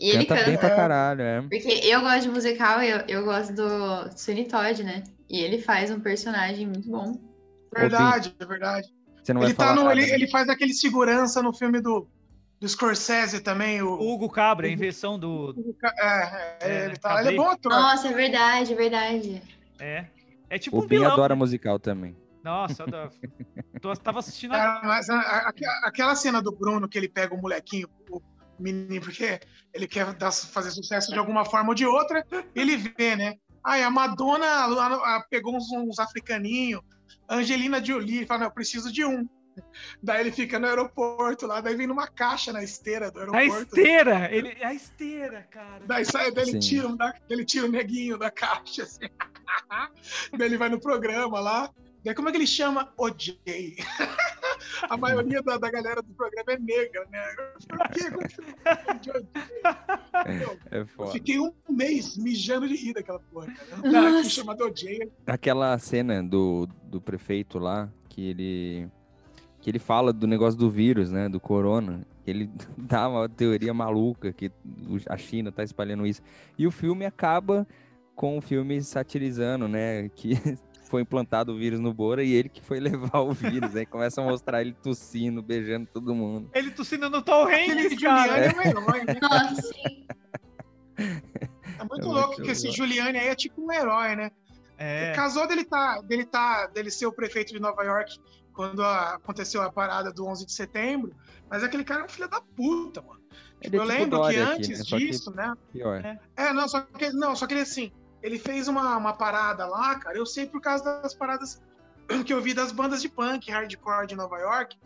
E 0.00 0.10
ele 0.10 0.24
Canta 0.26 0.44
bem 0.44 0.56
pra 0.56 0.70
caralho, 0.70 1.20
é. 1.22 1.40
Porque 1.42 1.68
eu 1.84 2.00
gosto 2.00 2.22
de 2.22 2.28
musical, 2.30 2.80
eu, 2.82 3.00
eu 3.08 3.24
gosto 3.24 3.52
do 3.52 4.08
Sweeney 4.16 4.46
Todd, 4.46 4.82
né? 4.84 5.02
E 5.28 5.40
ele 5.40 5.58
faz 5.60 5.90
um 5.90 5.98
personagem 6.00 6.66
muito 6.66 6.88
bom. 6.88 7.20
Verdade, 7.76 8.34
é 8.38 8.44
verdade. 8.46 8.88
Você 9.22 9.32
não 9.34 9.40
vai 9.40 9.50
Ele, 9.50 9.56
tá 9.58 9.66
falar 9.74 9.84
no, 9.84 9.90
ele, 9.90 10.10
ele 10.10 10.28
faz 10.28 10.48
aquele 10.48 10.72
segurança 10.72 11.42
no 11.42 11.52
filme 11.52 11.80
do, 11.82 12.08
do 12.60 12.68
Scorsese 12.68 13.40
também. 13.40 13.82
O, 13.82 13.90
O 13.92 14.12
Hugo 14.14 14.28
Cabra, 14.28 14.66
a 14.66 14.70
inversão 14.70 15.18
do. 15.18 15.54
é, 15.82 15.88
é, 16.00 16.58
É, 16.60 16.84
ele, 16.86 16.96
tá, 16.96 17.20
ele 17.20 17.34
é 17.34 17.36
bom 17.36 17.48
ator. 17.50 17.70
Nossa, 17.72 18.08
é 18.08 18.12
verdade, 18.12 18.72
é 18.72 18.76
verdade. 18.76 19.42
É. 19.78 20.06
É 20.50 20.58
tipo 20.58 20.76
O 20.78 20.84
um 20.84 20.86
Ben 20.86 20.98
vilão. 21.00 21.12
adora 21.12 21.34
né? 21.34 21.38
musical 21.38 21.78
também. 21.78 22.16
Nossa, 22.42 22.84
eu. 22.84 23.10
Tô- 23.80 23.94
tava 23.94 24.18
assistindo. 24.20 24.54
a- 24.54 24.80
mas 24.82 25.08
a- 25.10 25.20
a- 25.20 25.52
aquela 25.84 26.14
cena 26.16 26.40
do 26.42 26.50
Bruno 26.50 26.88
que 26.88 26.96
ele 26.98 27.08
pega 27.08 27.34
o 27.34 27.40
molequinho, 27.40 27.88
o 28.10 28.20
menino, 28.58 29.00
porque 29.04 29.38
ele 29.74 29.86
quer 29.86 30.12
dar- 30.14 30.32
fazer 30.32 30.70
sucesso 30.70 31.12
de 31.12 31.18
alguma 31.18 31.44
forma 31.44 31.68
ou 31.68 31.74
de 31.74 31.86
outra, 31.86 32.24
ele 32.54 32.76
vê, 32.76 33.14
né? 33.14 33.34
Ai, 33.64 33.82
a 33.82 33.90
Madonna 33.90 34.46
a- 34.46 35.16
a- 35.16 35.26
pegou 35.28 35.54
uns, 35.54 35.70
uns 35.72 35.98
africaninhos, 35.98 36.80
a 37.28 37.36
Angelina 37.36 37.84
Jolie, 37.84 38.18
ele 38.18 38.26
fala, 38.26 38.40
não, 38.40 38.46
eu 38.46 38.52
preciso 38.52 38.90
de 38.92 39.04
um. 39.04 39.28
Daí 40.02 40.20
ele 40.20 40.32
fica 40.32 40.58
no 40.58 40.66
aeroporto 40.66 41.46
lá, 41.46 41.60
daí 41.60 41.74
vem 41.76 41.86
numa 41.86 42.06
caixa 42.06 42.52
na 42.52 42.62
esteira 42.62 43.10
do 43.10 43.20
A 43.20 43.38
aeroporto. 43.38 43.62
esteira! 43.78 44.28
Ele... 44.34 44.56
A 44.62 44.74
esteira, 44.74 45.46
cara. 45.50 45.82
Daí 45.86 46.04
sai, 46.04 46.30
daí 46.32 46.48
ele 46.48 46.58
tira, 46.58 46.88
da- 46.96 47.14
ele 47.28 47.44
tira 47.44 47.66
o 47.66 47.70
neguinho 47.70 48.16
da 48.18 48.30
caixa, 48.30 48.82
assim. 48.84 49.00
daí 50.36 50.48
ele 50.48 50.56
vai 50.58 50.68
no 50.68 50.80
programa 50.80 51.40
lá. 51.40 51.70
Daí 52.04 52.14
como 52.14 52.28
é 52.28 52.32
que 52.32 52.38
ele 52.38 52.46
chama? 52.46 52.92
OJ. 52.96 53.38
A 54.88 54.96
maioria 54.96 55.42
da, 55.42 55.56
da 55.58 55.70
galera 55.70 56.00
do 56.02 56.12
programa 56.14 56.52
é 56.52 56.58
negra, 56.58 57.04
né? 57.10 57.22
Por 57.68 57.88
que 57.90 58.00
É 60.70 60.78
Eu 60.80 60.86
foda. 60.86 61.12
fiquei 61.12 61.38
um 61.38 61.52
mês 61.68 62.16
mijando 62.16 62.68
de 62.68 62.76
rir 62.76 62.92
daquela 62.94 63.18
porra, 63.20 63.46
cara. 63.82 64.24
Chamado 64.24 64.64
OJ. 64.64 65.10
Aquela 65.26 65.78
cena 65.78 66.22
do, 66.22 66.66
do 66.84 67.00
prefeito 67.00 67.58
lá, 67.58 67.88
que 68.08 68.30
ele 68.30 68.88
que 69.60 69.70
ele 69.70 69.78
fala 69.78 70.12
do 70.12 70.26
negócio 70.26 70.58
do 70.58 70.70
vírus, 70.70 71.10
né, 71.10 71.28
do 71.28 71.40
corona. 71.40 72.06
Ele 72.26 72.50
dá 72.76 73.08
uma 73.08 73.28
teoria 73.28 73.74
maluca 73.74 74.32
que 74.32 74.50
a 75.08 75.16
China 75.16 75.50
tá 75.50 75.62
espalhando 75.62 76.06
isso. 76.06 76.22
E 76.58 76.66
o 76.66 76.70
filme 76.70 77.04
acaba 77.04 77.66
com 78.14 78.38
o 78.38 78.40
filme 78.40 78.82
satirizando, 78.82 79.68
né, 79.68 80.08
que 80.14 80.36
foi 80.88 81.02
implantado 81.02 81.52
o 81.52 81.58
vírus 81.58 81.78
no 81.78 81.92
Bora 81.92 82.22
e 82.22 82.32
ele 82.32 82.48
que 82.48 82.62
foi 82.62 82.80
levar 82.80 83.20
o 83.20 83.32
vírus. 83.32 83.74
Aí 83.76 83.86
começa 83.86 84.20
a 84.20 84.24
mostrar 84.24 84.60
ele 84.60 84.72
tossindo, 84.72 85.42
beijando 85.42 85.88
todo 85.92 86.14
mundo. 86.14 86.50
Ele 86.54 86.70
tossindo 86.70 87.10
no 87.10 87.22
Tom 87.22 87.46
Hanks, 87.46 88.00
cara. 88.00 88.38
É 88.38 88.54
um 88.54 88.62
herói, 88.62 89.04
né? 89.04 89.16
Nossa, 89.20 89.62
sim. 89.62 90.06
É 91.78 91.84
muito 91.84 92.06
É 92.06 92.10
louco 92.10 92.28
muito 92.28 92.42
que 92.42 92.50
esse 92.50 92.66
louco. 92.66 92.76
Giuliani 92.76 93.18
aí 93.18 93.28
é 93.28 93.34
tipo 93.34 93.64
um 93.64 93.72
herói, 93.72 94.16
né? 94.16 94.30
É. 94.76 95.12
Casou 95.12 95.46
dele 95.46 95.64
tá, 95.64 96.00
dele 96.02 96.24
tá, 96.24 96.66
dele 96.68 96.90
ser 96.90 97.06
o 97.06 97.12
prefeito 97.12 97.52
de 97.52 97.60
Nova 97.60 97.82
York 97.82 98.16
quando 98.58 98.82
a- 98.82 99.14
aconteceu 99.14 99.62
a 99.62 99.70
parada 99.70 100.12
do 100.12 100.26
11 100.26 100.44
de 100.44 100.52
setembro, 100.52 101.14
mas 101.48 101.62
aquele 101.62 101.84
cara 101.84 102.00
é 102.00 102.04
um 102.06 102.08
filho 102.08 102.28
da 102.28 102.40
puta, 102.40 103.00
mano. 103.00 103.22
É 103.60 103.68
eu 103.68 103.70
tipo 103.70 103.84
lembro 103.84 104.10
que 104.10 104.16
Dória 104.16 104.42
aqui, 104.42 104.52
antes 104.52 104.78
né, 104.78 104.84
só 104.84 104.98
que 104.98 105.06
disso, 105.06 105.30
né? 105.30 105.54
Pior. 105.72 106.18
É, 106.34 106.52
não, 106.52 106.68
só 106.68 106.80
que 106.80 107.10
não, 107.10 107.36
só 107.36 107.46
que 107.46 107.54
ele 107.54 107.60
assim, 107.60 107.92
ele 108.20 108.36
fez 108.36 108.66
uma, 108.66 108.96
uma 108.96 109.12
parada 109.12 109.64
lá, 109.64 109.96
cara. 110.00 110.18
Eu 110.18 110.26
sei 110.26 110.44
por 110.44 110.60
causa 110.60 110.82
das 111.00 111.14
paradas 111.14 111.62
que 112.26 112.34
eu 112.34 112.42
vi 112.42 112.52
das 112.52 112.72
bandas 112.72 113.00
de 113.00 113.08
punk, 113.08 113.48
hardcore 113.48 114.08
de 114.08 114.16
Nova 114.16 114.36
York, 114.38 114.76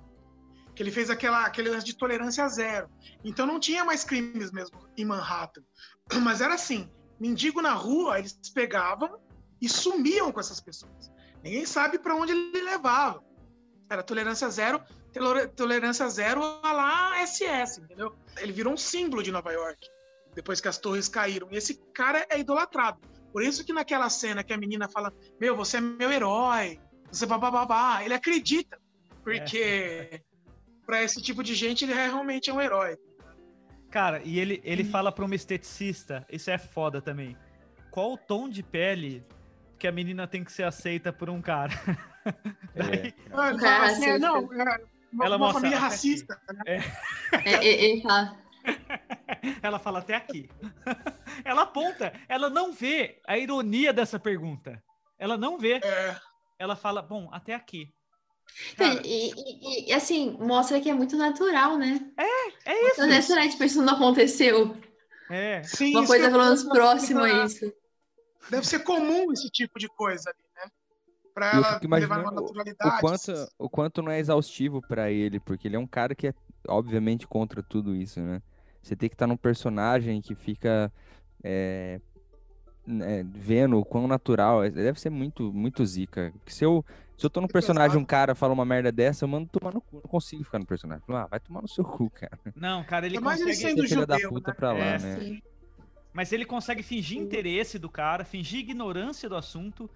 que 0.74 0.82
ele 0.82 0.90
fez 0.90 1.08
aquela 1.08 1.46
aquele 1.46 1.70
lance 1.70 1.86
de 1.86 1.96
tolerância 1.96 2.46
zero. 2.48 2.90
Então 3.24 3.46
não 3.46 3.58
tinha 3.58 3.86
mais 3.86 4.04
crimes 4.04 4.52
mesmo 4.52 4.78
em 4.98 5.04
Manhattan. 5.06 5.62
Mas 6.22 6.42
era 6.42 6.52
assim, 6.52 6.90
mendigo 7.18 7.62
na 7.62 7.72
rua, 7.72 8.18
eles 8.18 8.38
pegavam 8.52 9.18
e 9.62 9.66
sumiam 9.66 10.30
com 10.30 10.40
essas 10.40 10.60
pessoas. 10.60 11.10
Ninguém 11.42 11.64
sabe 11.64 11.98
para 11.98 12.14
onde 12.14 12.32
ele 12.32 12.60
levava. 12.60 13.31
Era 13.92 14.02
tolerância 14.02 14.48
zero, 14.48 14.80
tolerância 15.54 16.08
zero 16.08 16.42
a 16.62 16.72
lá 16.72 17.26
SS, 17.26 17.78
entendeu? 17.78 18.16
Ele 18.38 18.50
virou 18.50 18.72
um 18.72 18.76
símbolo 18.76 19.22
de 19.22 19.30
Nova 19.30 19.52
York 19.52 19.86
depois 20.34 20.62
que 20.62 20.68
as 20.68 20.78
torres 20.78 21.08
caíram. 21.08 21.46
E 21.50 21.58
esse 21.58 21.74
cara 21.92 22.26
é 22.30 22.40
idolatrado. 22.40 22.98
Por 23.30 23.42
isso 23.42 23.62
que 23.66 23.70
naquela 23.70 24.08
cena 24.08 24.42
que 24.42 24.50
a 24.50 24.56
menina 24.56 24.88
fala: 24.88 25.12
Meu, 25.38 25.54
você 25.54 25.76
é 25.76 25.80
meu 25.82 26.10
herói, 26.10 26.80
você 27.10 27.26
babá, 27.26 28.02
ele 28.02 28.14
acredita. 28.14 28.80
Porque 29.22 30.22
para 30.86 31.02
esse 31.02 31.20
tipo 31.20 31.42
de 31.42 31.54
gente 31.54 31.84
ele 31.84 31.92
é 31.92 32.06
realmente 32.06 32.48
é 32.48 32.52
um 32.54 32.62
herói. 32.62 32.96
Cara, 33.90 34.22
e 34.24 34.40
ele, 34.40 34.58
ele 34.64 34.84
fala 34.84 35.12
pra 35.12 35.26
uma 35.26 35.34
esteticista, 35.34 36.26
isso 36.30 36.50
é 36.50 36.56
foda 36.56 37.02
também. 37.02 37.36
Qual 37.90 38.14
o 38.14 38.16
tom 38.16 38.48
de 38.48 38.62
pele 38.62 39.22
que 39.82 39.88
a 39.88 39.90
menina 39.90 40.28
tem 40.28 40.44
que 40.44 40.52
ser 40.52 40.62
aceita 40.62 41.12
por 41.12 41.28
um 41.28 41.42
cara? 41.42 41.72
Daí, 42.72 42.98
ele 43.00 43.14
Um 43.32 43.56
cara 43.56 43.58
fala 43.58 43.86
assim, 43.86 44.04
é, 44.10 44.16
não, 44.16 44.36
é 44.36 44.38
uma, 44.38 45.24
Ela 45.24 45.36
uma 45.36 45.38
mostra 45.38 45.60
família 45.60 45.78
racista. 45.80 46.40
Né? 46.64 46.78
É, 47.44 47.52
é, 47.52 47.84
ele 47.84 48.00
fala. 48.00 48.38
ela 49.60 49.80
fala 49.80 49.98
até 49.98 50.14
aqui. 50.14 50.48
ela 51.44 51.62
aponta, 51.62 52.12
ela 52.28 52.48
não 52.48 52.72
vê 52.72 53.20
a 53.26 53.36
ironia 53.36 53.92
dessa 53.92 54.20
pergunta. 54.20 54.80
Ela 55.18 55.36
não 55.36 55.58
vê. 55.58 55.80
É, 55.82 56.16
Ela 56.60 56.76
fala, 56.76 57.02
bom, 57.02 57.28
até 57.32 57.52
aqui. 57.52 57.92
Cara, 58.76 59.02
e, 59.04 59.32
e- 59.32 59.90
e, 59.90 59.92
assim, 59.92 60.36
mostra 60.38 60.80
que 60.80 60.90
é 60.90 60.94
muito 60.94 61.16
natural, 61.16 61.76
né? 61.76 62.00
é 62.64 62.88
isso. 62.88 63.00
Não 63.04 63.12
é 63.12 63.18
estranho, 63.18 63.50
tipo, 63.50 63.64
isso 63.64 63.82
não 63.82 63.94
aconteceu. 63.94 64.76
É. 65.28 65.60
sim, 65.64 65.96
Uma 65.96 66.06
coisa 66.06 66.30
pelo 66.30 66.44
menos 66.44 66.62
próxima 66.62 67.24
a 67.24 67.44
isso. 67.46 67.81
Deve 68.50 68.66
ser 68.66 68.80
comum 68.80 69.32
esse 69.32 69.48
tipo 69.50 69.78
de 69.78 69.88
coisa 69.88 70.30
ali, 70.30 70.44
né? 70.56 70.70
Pra 71.34 71.52
Eu 71.54 71.64
ela 71.64 71.98
levar 71.98 72.20
uma 72.20 72.30
o 72.30 72.34
naturalidade. 72.34 73.00
quanto, 73.00 73.32
o 73.58 73.68
quanto 73.70 74.02
não 74.02 74.12
é 74.12 74.18
exaustivo 74.18 74.82
pra 74.82 75.10
ele, 75.10 75.40
porque 75.40 75.66
ele 75.68 75.76
é 75.76 75.78
um 75.78 75.86
cara 75.86 76.14
que 76.14 76.28
é 76.28 76.34
obviamente 76.68 77.26
contra 77.26 77.62
tudo 77.62 77.94
isso, 77.96 78.20
né? 78.20 78.42
Você 78.82 78.94
tem 78.94 79.08
que 79.08 79.14
estar 79.14 79.26
num 79.26 79.36
personagem 79.36 80.20
que 80.20 80.34
fica 80.34 80.92
é, 81.42 82.00
né, 82.86 83.22
vendo 83.24 83.78
o 83.78 83.84
quão 83.84 84.06
natural, 84.06 84.62
é- 84.64 84.70
deve 84.70 85.00
ser 85.00 85.10
muito, 85.10 85.52
muito 85.52 85.84
zica. 85.86 86.30
Porque 86.34 86.52
se 86.52 86.64
eu, 86.64 86.84
se 87.16 87.24
eu 87.24 87.30
tô 87.30 87.40
num 87.40 87.46
É 87.46 87.52
personagem, 87.52 87.90
pesado. 87.92 88.02
um 88.02 88.04
cara 88.04 88.34
fala 88.34 88.52
uma 88.52 88.64
merda 88.64 88.90
dessa, 88.92 89.24
eu 89.24 89.28
mando 89.28 89.48
tomar 89.48 89.72
no 89.72 89.80
cu, 89.80 89.96
não 89.96 90.02
consigo 90.02 90.44
ficar 90.44 90.58
no 90.58 90.66
personagem. 90.66 91.02
Falo, 91.06 91.18
Ah, 91.20 91.26
vai 91.26 91.40
tomar 91.40 91.62
no 91.62 91.68
seu 91.68 91.84
cu, 91.84 92.10
cara. 92.10 92.38
Não, 92.54 92.84
cara, 92.84 93.06
ele 93.06 93.18
mais 93.20 93.40
ele 93.40 93.50
consegue. 93.50 93.68
sendo 93.70 93.82
Ser 93.82 93.88
filha 93.94 94.06
da 94.06 94.16
judeu, 94.16 94.30
puta 94.30 94.50
né? 94.50 94.54
pra 94.56 94.72
lá, 94.72 94.78
É, 94.78 94.98
né? 94.98 95.20
Sim. 95.20 95.42
Mas 96.12 96.32
ele 96.32 96.44
consegue 96.44 96.82
fingir 96.82 97.18
interesse 97.18 97.78
do 97.78 97.88
cara, 97.88 98.24
fingir 98.24 98.60
ignorância 98.60 99.28
do 99.28 99.36
assunto 99.36 99.88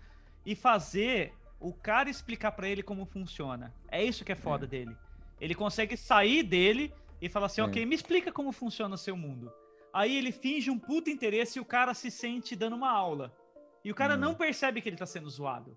e 0.44 0.54
fazer 0.54 1.34
o 1.60 1.72
cara 1.72 2.08
explicar 2.08 2.52
pra 2.52 2.68
ele 2.68 2.82
como 2.82 3.04
funciona. 3.04 3.72
É 3.88 4.02
isso 4.02 4.24
que 4.24 4.32
é 4.32 4.36
foda 4.36 4.66
dele. 4.66 4.96
Ele 5.40 5.54
consegue 5.54 5.96
sair 5.96 6.42
dele 6.42 6.92
e 7.20 7.28
falar 7.28 7.46
assim, 7.46 7.60
É. 7.60 7.64
ok, 7.64 7.84
me 7.84 7.94
explica 7.94 8.32
como 8.32 8.52
funciona 8.52 8.94
o 8.94 8.98
seu 8.98 9.16
mundo. 9.16 9.52
Aí 9.92 10.16
ele 10.16 10.32
finge 10.32 10.70
um 10.70 10.78
puta 10.78 11.10
interesse 11.10 11.58
e 11.58 11.60
o 11.60 11.64
cara 11.64 11.92
se 11.94 12.10
sente 12.10 12.54
dando 12.56 12.76
uma 12.76 12.90
aula. 12.90 13.34
E 13.84 13.90
o 13.90 13.94
cara 13.94 14.14
Hum. 14.14 14.18
não 14.18 14.34
percebe 14.34 14.80
que 14.80 14.88
ele 14.88 14.96
tá 14.96 15.06
sendo 15.06 15.28
zoado. 15.28 15.76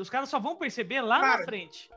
Os 0.00 0.10
caras 0.10 0.28
só 0.28 0.38
vão 0.40 0.56
perceber 0.56 1.00
lá 1.00 1.20
Cara, 1.20 1.38
na 1.38 1.44
frente. 1.44 1.90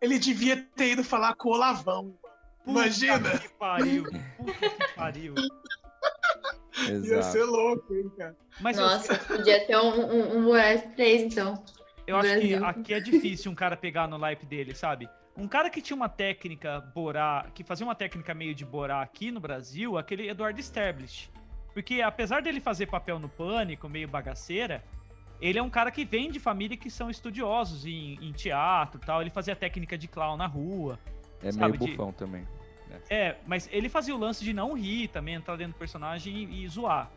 Ele 0.00 0.18
devia 0.18 0.56
ter 0.76 0.92
ido 0.92 1.04
falar 1.04 1.34
com 1.34 1.48
o 1.48 1.52
Olavão. 1.52 2.16
Puta 2.64 2.70
imagina. 2.70 3.38
que 3.38 3.48
pariu. 3.50 4.04
Puta 4.04 4.70
que 4.70 4.94
pariu. 4.94 5.34
Ia 6.88 7.02
ser 7.22 7.38
Exato. 7.38 7.50
louco, 7.50 7.94
hein, 7.94 8.10
cara. 8.16 8.36
Mas 8.60 8.76
eu- 8.78 8.84
Nossa, 8.84 9.16
podia 9.18 9.66
ter 9.66 9.76
um, 9.76 10.00
um, 10.00 10.36
um 10.38 10.42
Moraes 10.42 10.82
3, 10.96 11.22
então. 11.32 11.62
Eu 12.06 12.16
acho 12.16 12.40
que 12.40 12.56
Brasil. 12.56 12.64
aqui 12.66 12.94
é 12.94 13.00
difícil 13.00 13.50
um 13.52 13.54
cara 13.54 13.76
pegar 13.76 14.06
no 14.08 14.16
naipe 14.18 14.46
dele, 14.46 14.74
sabe? 14.74 15.08
Um 15.36 15.46
cara 15.46 15.68
que 15.70 15.80
tinha 15.82 15.96
uma 15.96 16.08
técnica 16.08 16.80
borar, 16.94 17.50
que 17.52 17.62
fazia 17.62 17.86
uma 17.86 17.94
técnica 17.94 18.34
meio 18.34 18.54
de 18.54 18.64
borar 18.64 19.02
aqui 19.02 19.30
no 19.30 19.38
Brasil, 19.40 19.96
aquele 19.98 20.28
Eduardo 20.28 20.58
Stablish. 20.60 21.30
Porque 21.74 22.00
apesar 22.00 22.42
dele 22.42 22.60
fazer 22.60 22.86
papel 22.86 23.18
no 23.18 23.28
pânico, 23.28 23.88
meio 23.88 24.08
bagaceira, 24.08 24.82
ele 25.40 25.58
é 25.58 25.62
um 25.62 25.70
cara 25.70 25.90
que 25.92 26.04
vem 26.04 26.30
de 26.30 26.40
família 26.40 26.76
que 26.76 26.90
são 26.90 27.08
estudiosos 27.10 27.86
em, 27.86 28.18
em 28.20 28.32
teatro 28.32 28.98
e 29.00 29.06
tal. 29.06 29.20
Ele 29.20 29.30
fazia 29.30 29.54
técnica 29.54 29.96
de 29.96 30.08
clown 30.08 30.36
na 30.36 30.46
rua. 30.46 30.98
É 31.42 31.52
sabe, 31.52 31.78
meio 31.78 31.90
de- 31.90 31.96
bufão 31.96 32.12
também. 32.88 33.02
É, 33.10 33.36
mas 33.46 33.68
ele 33.72 33.88
fazia 33.88 34.14
o 34.14 34.18
lance 34.18 34.42
de 34.44 34.52
não 34.52 34.72
rir 34.74 35.08
também, 35.08 35.34
entrar 35.34 35.56
dentro 35.56 35.74
do 35.74 35.78
personagem 35.78 36.34
e, 36.44 36.64
e 36.64 36.68
zoar. 36.68 37.10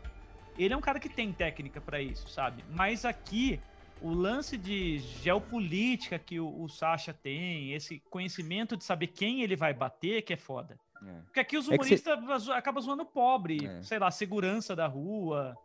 Ele 0.58 0.74
é 0.74 0.76
um 0.76 0.80
cara 0.80 1.00
que 1.00 1.08
tem 1.08 1.32
técnica 1.32 1.80
pra 1.80 2.00
isso, 2.00 2.28
sabe? 2.28 2.62
Mas 2.70 3.04
aqui 3.04 3.58
o 4.00 4.10
lance 4.12 4.56
de 4.58 4.98
geopolítica 4.98 6.18
que 6.18 6.38
o, 6.40 6.62
o 6.62 6.68
Sasha 6.68 7.12
tem, 7.12 7.72
esse 7.72 8.00
conhecimento 8.10 8.76
de 8.76 8.84
saber 8.84 9.06
quem 9.08 9.42
ele 9.42 9.56
vai 9.56 9.72
bater, 9.72 10.22
que 10.22 10.32
é 10.32 10.36
foda. 10.36 10.78
É. 11.04 11.12
Porque 11.24 11.40
aqui 11.40 11.56
os 11.56 11.66
É 11.66 11.68
cê- 11.70 11.74
humoristas 11.74 12.42
zo- 12.42 12.52
acabam 12.52 12.82
zoando 12.82 13.02
o 13.02 13.06
pobre, 13.06 13.64
É. 13.66 13.82
sei 13.82 13.98
lá, 13.98 14.10
segurança 14.10 14.76
da 14.76 14.86
rua, 14.86 15.56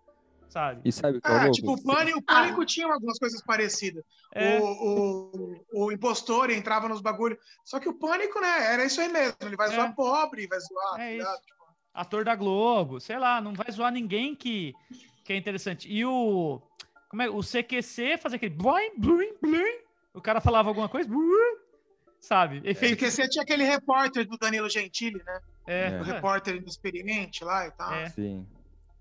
sabe? 0.50 0.82
E 0.86 0.92
sabe 0.92 1.18
o 1.18 1.22
que 1.22 1.28
é 1.28 1.32
Ah, 1.36 1.52
tipo, 1.52 1.74
o 1.74 1.84
Pânico, 1.84 2.20
o 2.20 2.24
Pânico 2.24 2.66
tinha 2.66 2.88
algumas 2.92 3.18
coisas 3.20 3.42
parecidas. 3.44 4.04
É, 4.34 4.60
O, 4.60 4.66
o, 5.74 5.86
o 5.86 5.92
impostor 5.92 6.50
entrava 6.52 6.88
nos 6.90 7.02
bagulhos. 7.02 7.38
Só 7.66 7.80
que 7.80 7.90
o 7.90 7.94
Pânico, 7.94 8.40
né, 8.40 8.74
era 8.74 8.86
isso 8.86 9.00
aí 9.02 9.10
mesmo. 9.10 9.36
Ele 9.42 9.56
vai 9.56 9.70
É. 9.70 9.76
zoar 9.76 9.96
pobre, 9.96 10.48
vai 10.48 10.60
zoar. 10.60 10.94
É 10.96 10.98
tá 10.98 11.06
isso. 11.12 11.18
ligado? 11.18 11.42
Tipo, 11.42 11.66
ator 11.94 12.24
da 12.26 12.36
Globo, 12.36 13.00
sei 13.00 13.18
lá, 13.18 13.42
não 13.42 13.54
vai 13.54 13.72
zoar 13.72 13.92
ninguém 13.92 14.36
que, 14.36 14.74
que 15.24 15.34
é 15.34 15.38
interessante. 15.38 15.92
E 15.92 16.06
o. 16.06 16.62
Como 17.10 17.22
é? 17.22 17.30
O 17.30 17.40
CQC 17.42 18.18
fazia 18.18 18.36
aquele. 18.36 18.54
Blim, 18.54 18.92
blim, 18.98 19.34
blim. 19.42 19.80
O 20.14 20.22
cara 20.22 20.42
falava 20.42 20.70
alguma 20.70 20.90
coisa. 20.90 21.08
blim, 21.08 21.58
Sabe? 22.20 22.62
Efeito. 22.64 22.96
Porque 22.98 23.12
você 23.12 23.30
tinha 23.30 23.44
aquele 23.44 23.64
repórter 23.64 24.28
do 24.28 24.38
Danilo 24.38 24.68
Gentili, 24.70 25.22
né? 25.24 25.40
É, 25.68 26.00
O 26.00 26.04
repórter 26.04 26.56
inexperiente 26.56 27.44
lá 27.44 27.68
e 27.68 27.72
tal. 27.72 27.94
É. 27.94 28.10
Sim. 28.10 28.46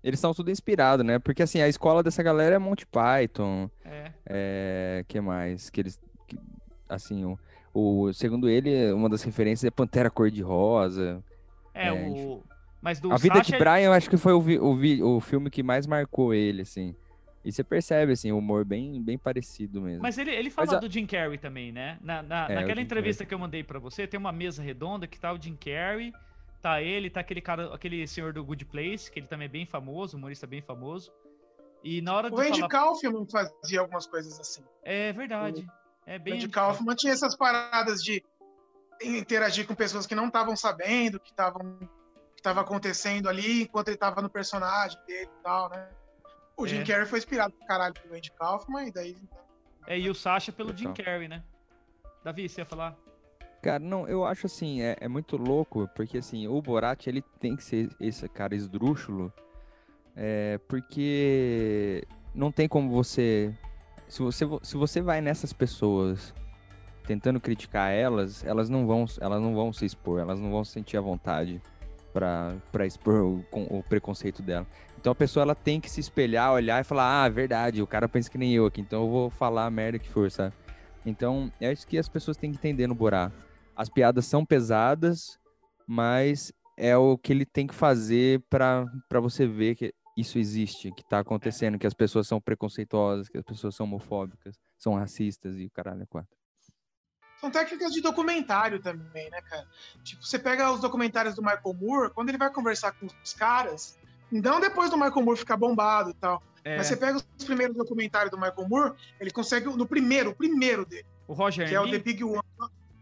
Eles 0.03 0.19
são 0.19 0.33
tudo 0.33 0.51
inspirados, 0.51 1.05
né? 1.05 1.19
Porque 1.19 1.43
assim, 1.43 1.59
a 1.61 1.67
escola 1.67 2.01
dessa 2.03 2.21
galera 2.23 2.55
é 2.55 2.59
Monty 2.59 2.85
Python, 2.85 3.69
é. 3.83 4.11
é... 4.25 5.05
que 5.07 5.19
mais? 5.19 5.69
Que 5.69 5.81
eles, 5.81 5.99
que- 6.27 6.37
assim, 6.87 7.25
o, 7.25 7.37
o- 7.73 8.13
segundo 8.13 8.47
ele, 8.49 8.91
uma 8.93 9.09
das 9.09 9.23
referências 9.23 9.63
é 9.65 9.71
Pantera 9.71 10.09
Cor-de-Rosa. 10.09 11.23
É, 11.73 11.87
É, 11.87 11.91
o. 11.93 12.43
Mas 12.81 12.99
do 12.99 13.11
A 13.11 13.17
Vida 13.17 13.41
de 13.41 13.47
Sacha, 13.51 13.57
Brian, 13.57 13.87
eu 13.87 13.91
acho 13.93 14.09
que 14.09 14.17
foi 14.17 14.33
o, 14.33 14.39
o, 14.39 15.15
o 15.17 15.19
filme 15.19 15.49
que 15.49 15.63
mais 15.63 15.87
marcou 15.87 16.33
ele, 16.33 16.61
assim. 16.61 16.95
E 17.43 17.51
você 17.51 17.63
percebe, 17.63 18.11
assim, 18.11 18.31
o 18.31 18.37
humor 18.37 18.63
bem, 18.65 19.01
bem 19.01 19.17
parecido 19.17 19.81
mesmo. 19.81 20.01
Mas 20.01 20.17
ele, 20.17 20.31
ele 20.31 20.49
fala 20.49 20.67
Mas 20.73 20.79
do 20.81 20.91
Jim 20.91 21.05
Carrey 21.05 21.37
também, 21.37 21.71
né? 21.71 21.97
Na, 22.01 22.21
na- 22.21 22.45
É, 22.49 22.55
naquela 22.55 22.79
entrevista 22.81 23.25
que 23.25 23.33
eu 23.33 23.39
mandei 23.39 23.63
pra 23.63 23.79
você, 23.79 24.05
tem 24.05 24.19
uma 24.19 24.31
mesa 24.31 24.61
redonda 24.61 25.07
que 25.07 25.19
tá 25.19 25.33
o 25.33 25.41
Jim 25.41 25.55
Carrey, 25.55 26.13
tá 26.61 26.81
ele, 26.81 27.09
tá 27.09 27.19
aquele 27.19 27.41
cara, 27.41 27.73
aquele 27.73 28.07
senhor 28.07 28.33
do 28.33 28.43
Good 28.43 28.65
Place, 28.65 29.11
que 29.11 29.19
ele 29.19 29.27
também 29.27 29.45
é 29.45 29.49
bem 29.49 29.65
famoso, 29.65 30.17
humorista 30.17 30.45
bem 30.47 30.61
famoso. 30.61 31.11
E 31.83 32.01
na 32.01 32.15
hora 32.15 32.29
de 32.29 32.35
O 32.35 32.39
Andy 32.39 32.59
falar... 32.59 32.69
Kaufman 32.69 33.25
fazia 33.29 33.79
algumas 33.79 34.07
coisas 34.07 34.39
assim. 34.39 34.63
É 34.83 35.13
verdade. 35.13 35.65
É 36.05 36.17
O 36.17 36.19
bem. 36.19 36.33
Andy 36.35 36.49
Kaufman 36.49 36.95
tinha 36.95 37.13
essas 37.13 37.35
paradas 37.35 38.03
de 38.03 38.23
interagir 39.01 39.67
com 39.67 39.75
pessoas 39.75 40.07
que 40.07 40.15
não 40.15 40.27
estavam 40.27 40.55
sabendo 40.55 41.19
que 41.19 41.29
estavam 41.29 41.77
que 41.77 42.41
estava 42.41 42.61
acontecendo 42.61 43.27
ali 43.29 43.63
enquanto 43.63 43.87
ele 43.89 43.95
estava 43.95 44.21
no 44.21 44.29
personagem 44.29 44.99
dele 45.05 45.29
e 45.39 45.43
tal, 45.43 45.69
né? 45.69 45.89
O 46.55 46.67
Jim 46.67 46.81
É. 46.81 46.83
Carrey 46.85 47.05
foi 47.05 47.19
inspirado 47.19 47.53
pro 47.53 47.65
caralho 47.67 47.93
pelo 47.93 48.15
Andy 48.15 48.31
Kaufman 48.31 48.87
e 48.87 48.91
daí 48.91 49.17
É, 49.87 49.97
e 49.99 50.09
o 50.09 50.15
Sasha 50.15 50.51
pelo 50.51 50.75
Jim. 50.75 50.93
Carrey, 50.93 51.27
né? 51.27 51.43
Davi, 52.23 52.47
você 52.49 52.61
ia 52.61 52.65
falar? 52.65 52.95
Cara, 53.61 53.79
não, 53.79 54.07
eu 54.07 54.23
acho 54.23 54.45
assim, 54.45 54.81
é, 54.81 54.95
é 55.01 55.07
muito 55.07 55.35
louco, 55.35 55.89
porque 55.95 56.19
assim, 56.19 56.47
o 56.47 56.61
Borat, 56.61 57.07
ele 57.07 57.21
tem 57.39 57.55
que 57.55 57.63
ser 57.63 57.89
esse 57.99 58.27
cara 58.29 58.55
esdrúxulo, 58.55 59.33
é, 60.15 60.59
porque 60.67 62.03
não 62.33 62.51
tem 62.51 62.67
como 62.67 62.89
você, 62.91 63.53
se 64.07 64.21
você, 64.21 64.45
vo- 64.45 64.59
se 64.63 64.77
você 64.77 65.01
vai 65.01 65.21
nessas 65.21 65.51
pessoas 65.53 66.33
tentando 67.05 67.39
criticar 67.39 67.91
elas, 67.91 68.43
elas 68.45 68.69
não 68.69 68.85
vão, 68.85 69.05
elas 69.19 69.41
não 69.41 69.53
vão 69.55 69.73
se 69.73 69.85
expor, 69.85 70.19
elas 70.19 70.39
não 70.39 70.51
vão 70.51 70.63
sentir 70.63 70.97
a 70.97 71.01
vontade 71.01 71.61
pra 72.13 72.85
expor 72.85 73.21
o, 73.23 73.45
o 73.51 73.83
preconceito 73.83 74.41
dela. 74.41 74.65
Então 74.99 75.11
a 75.11 75.15
pessoa, 75.15 75.43
ela 75.43 75.55
tem 75.55 75.79
que 75.79 75.89
se 75.89 75.99
espelhar, 75.99 76.51
olhar 76.53 76.81
e 76.81 76.83
falar, 76.83 77.23
ah, 77.23 77.29
verdade, 77.29 77.81
o 77.81 77.87
cara 77.87 78.07
pensa 78.09 78.29
que 78.29 78.37
nem 78.37 78.53
eu 78.53 78.65
aqui, 78.65 78.81
então 78.81 79.03
eu 79.03 79.09
vou 79.09 79.29
falar 79.29 79.65
a 79.65 79.69
merda 79.71 79.99
que 79.99 80.09
for, 80.09 80.29
sabe? 80.31 80.53
Então, 81.05 81.51
é 81.61 81.71
isso 81.71 81.87
que 81.87 81.97
as 81.97 82.09
pessoas 82.09 82.35
têm 82.35 82.51
que 82.51 82.57
entender 82.57 82.85
no 82.87 82.95
Borá. 82.95 83.31
As 83.77 83.89
piadas 83.89 84.25
são 84.25 84.43
pesadas, 84.43 85.39
mas 85.85 86.51
é 86.75 86.97
o 86.97 87.17
que 87.17 87.31
ele 87.31 87.45
tem 87.45 87.67
que 87.67 87.75
fazer 87.75 88.43
pra 88.49 88.85
pra 89.07 89.19
você 89.19 89.45
ver 89.45 89.75
que 89.75 89.93
isso 90.17 90.39
existe, 90.39 90.91
que 90.91 91.07
tá 91.07 91.19
acontecendo, 91.19 91.77
que 91.77 91.85
as 91.85 91.93
pessoas 91.93 92.27
são 92.27 92.41
preconceituosas, 92.41 93.29
que 93.29 93.37
as 93.37 93.43
pessoas 93.43 93.75
são 93.75 93.85
homofóbicas, 93.85 94.59
são 94.75 94.95
racistas 94.95 95.57
e 95.59 95.67
o 95.67 95.69
caralho 95.69 96.01
é 96.01 96.05
quatro. 96.07 96.35
São 97.39 97.51
técnicas 97.51 97.93
de 97.93 98.01
documentário 98.01 98.81
também, 98.81 99.29
né, 99.29 99.39
cara? 99.43 99.67
Tipo, 100.03 100.25
você 100.25 100.39
pega 100.39 100.71
os 100.71 100.81
documentários 100.81 101.35
do 101.35 101.43
Michael 101.43 101.75
Moore, 101.79 102.11
quando 102.11 102.29
ele 102.29 102.37
vai 102.39 102.51
conversar 102.51 102.93
com 102.93 103.05
os 103.05 103.33
caras, 103.33 103.95
não 104.31 104.59
depois 104.59 104.89
do 104.89 104.97
Michael 104.97 105.23
Moore 105.23 105.37
ficar 105.37 105.55
bombado 105.55 106.09
e 106.09 106.13
tal, 106.15 106.41
É, 106.63 106.77
mas 106.77 106.87
você 106.87 106.97
pega 106.97 107.17
os 107.17 107.45
primeiros 107.45 107.77
documentários 107.77 108.31
do 108.31 108.37
Michael 108.37 108.67
Moore, 108.67 108.95
ele 109.19 109.29
consegue, 109.29 109.67
no 109.67 109.85
primeiro, 109.85 110.31
o 110.31 110.35
primeiro 110.35 110.83
dele, 110.83 111.05
o 111.27 111.33
Roger 111.33 111.67
que 111.69 111.75
é 111.75 111.79
o 111.79 111.87
The 111.87 111.99
Big 111.99 112.23
One. 112.23 112.41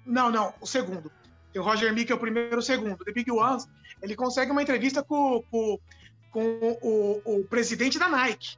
Não, 0.06 0.30
não, 0.30 0.54
o 0.62 0.68
segundo. 0.68 1.12
Tem 1.52 1.62
o 1.62 1.66
Roger 1.66 1.94
Mick, 1.94 2.12
é 2.12 2.16
o 2.16 2.20
primeiro, 2.20 2.58
o 2.58 2.62
segundo. 2.62 3.04
The 3.04 3.12
Big 3.12 3.32
Ones, 3.32 3.68
ele 4.02 4.16
consegue 4.16 4.52
uma 4.52 4.62
entrevista 4.62 5.02
com, 5.02 5.44
com, 5.50 5.80
com 6.32 6.80
o, 6.82 7.22
o 7.40 7.46
presidente 7.46 7.98
da 7.98 8.10
Nike. 8.10 8.58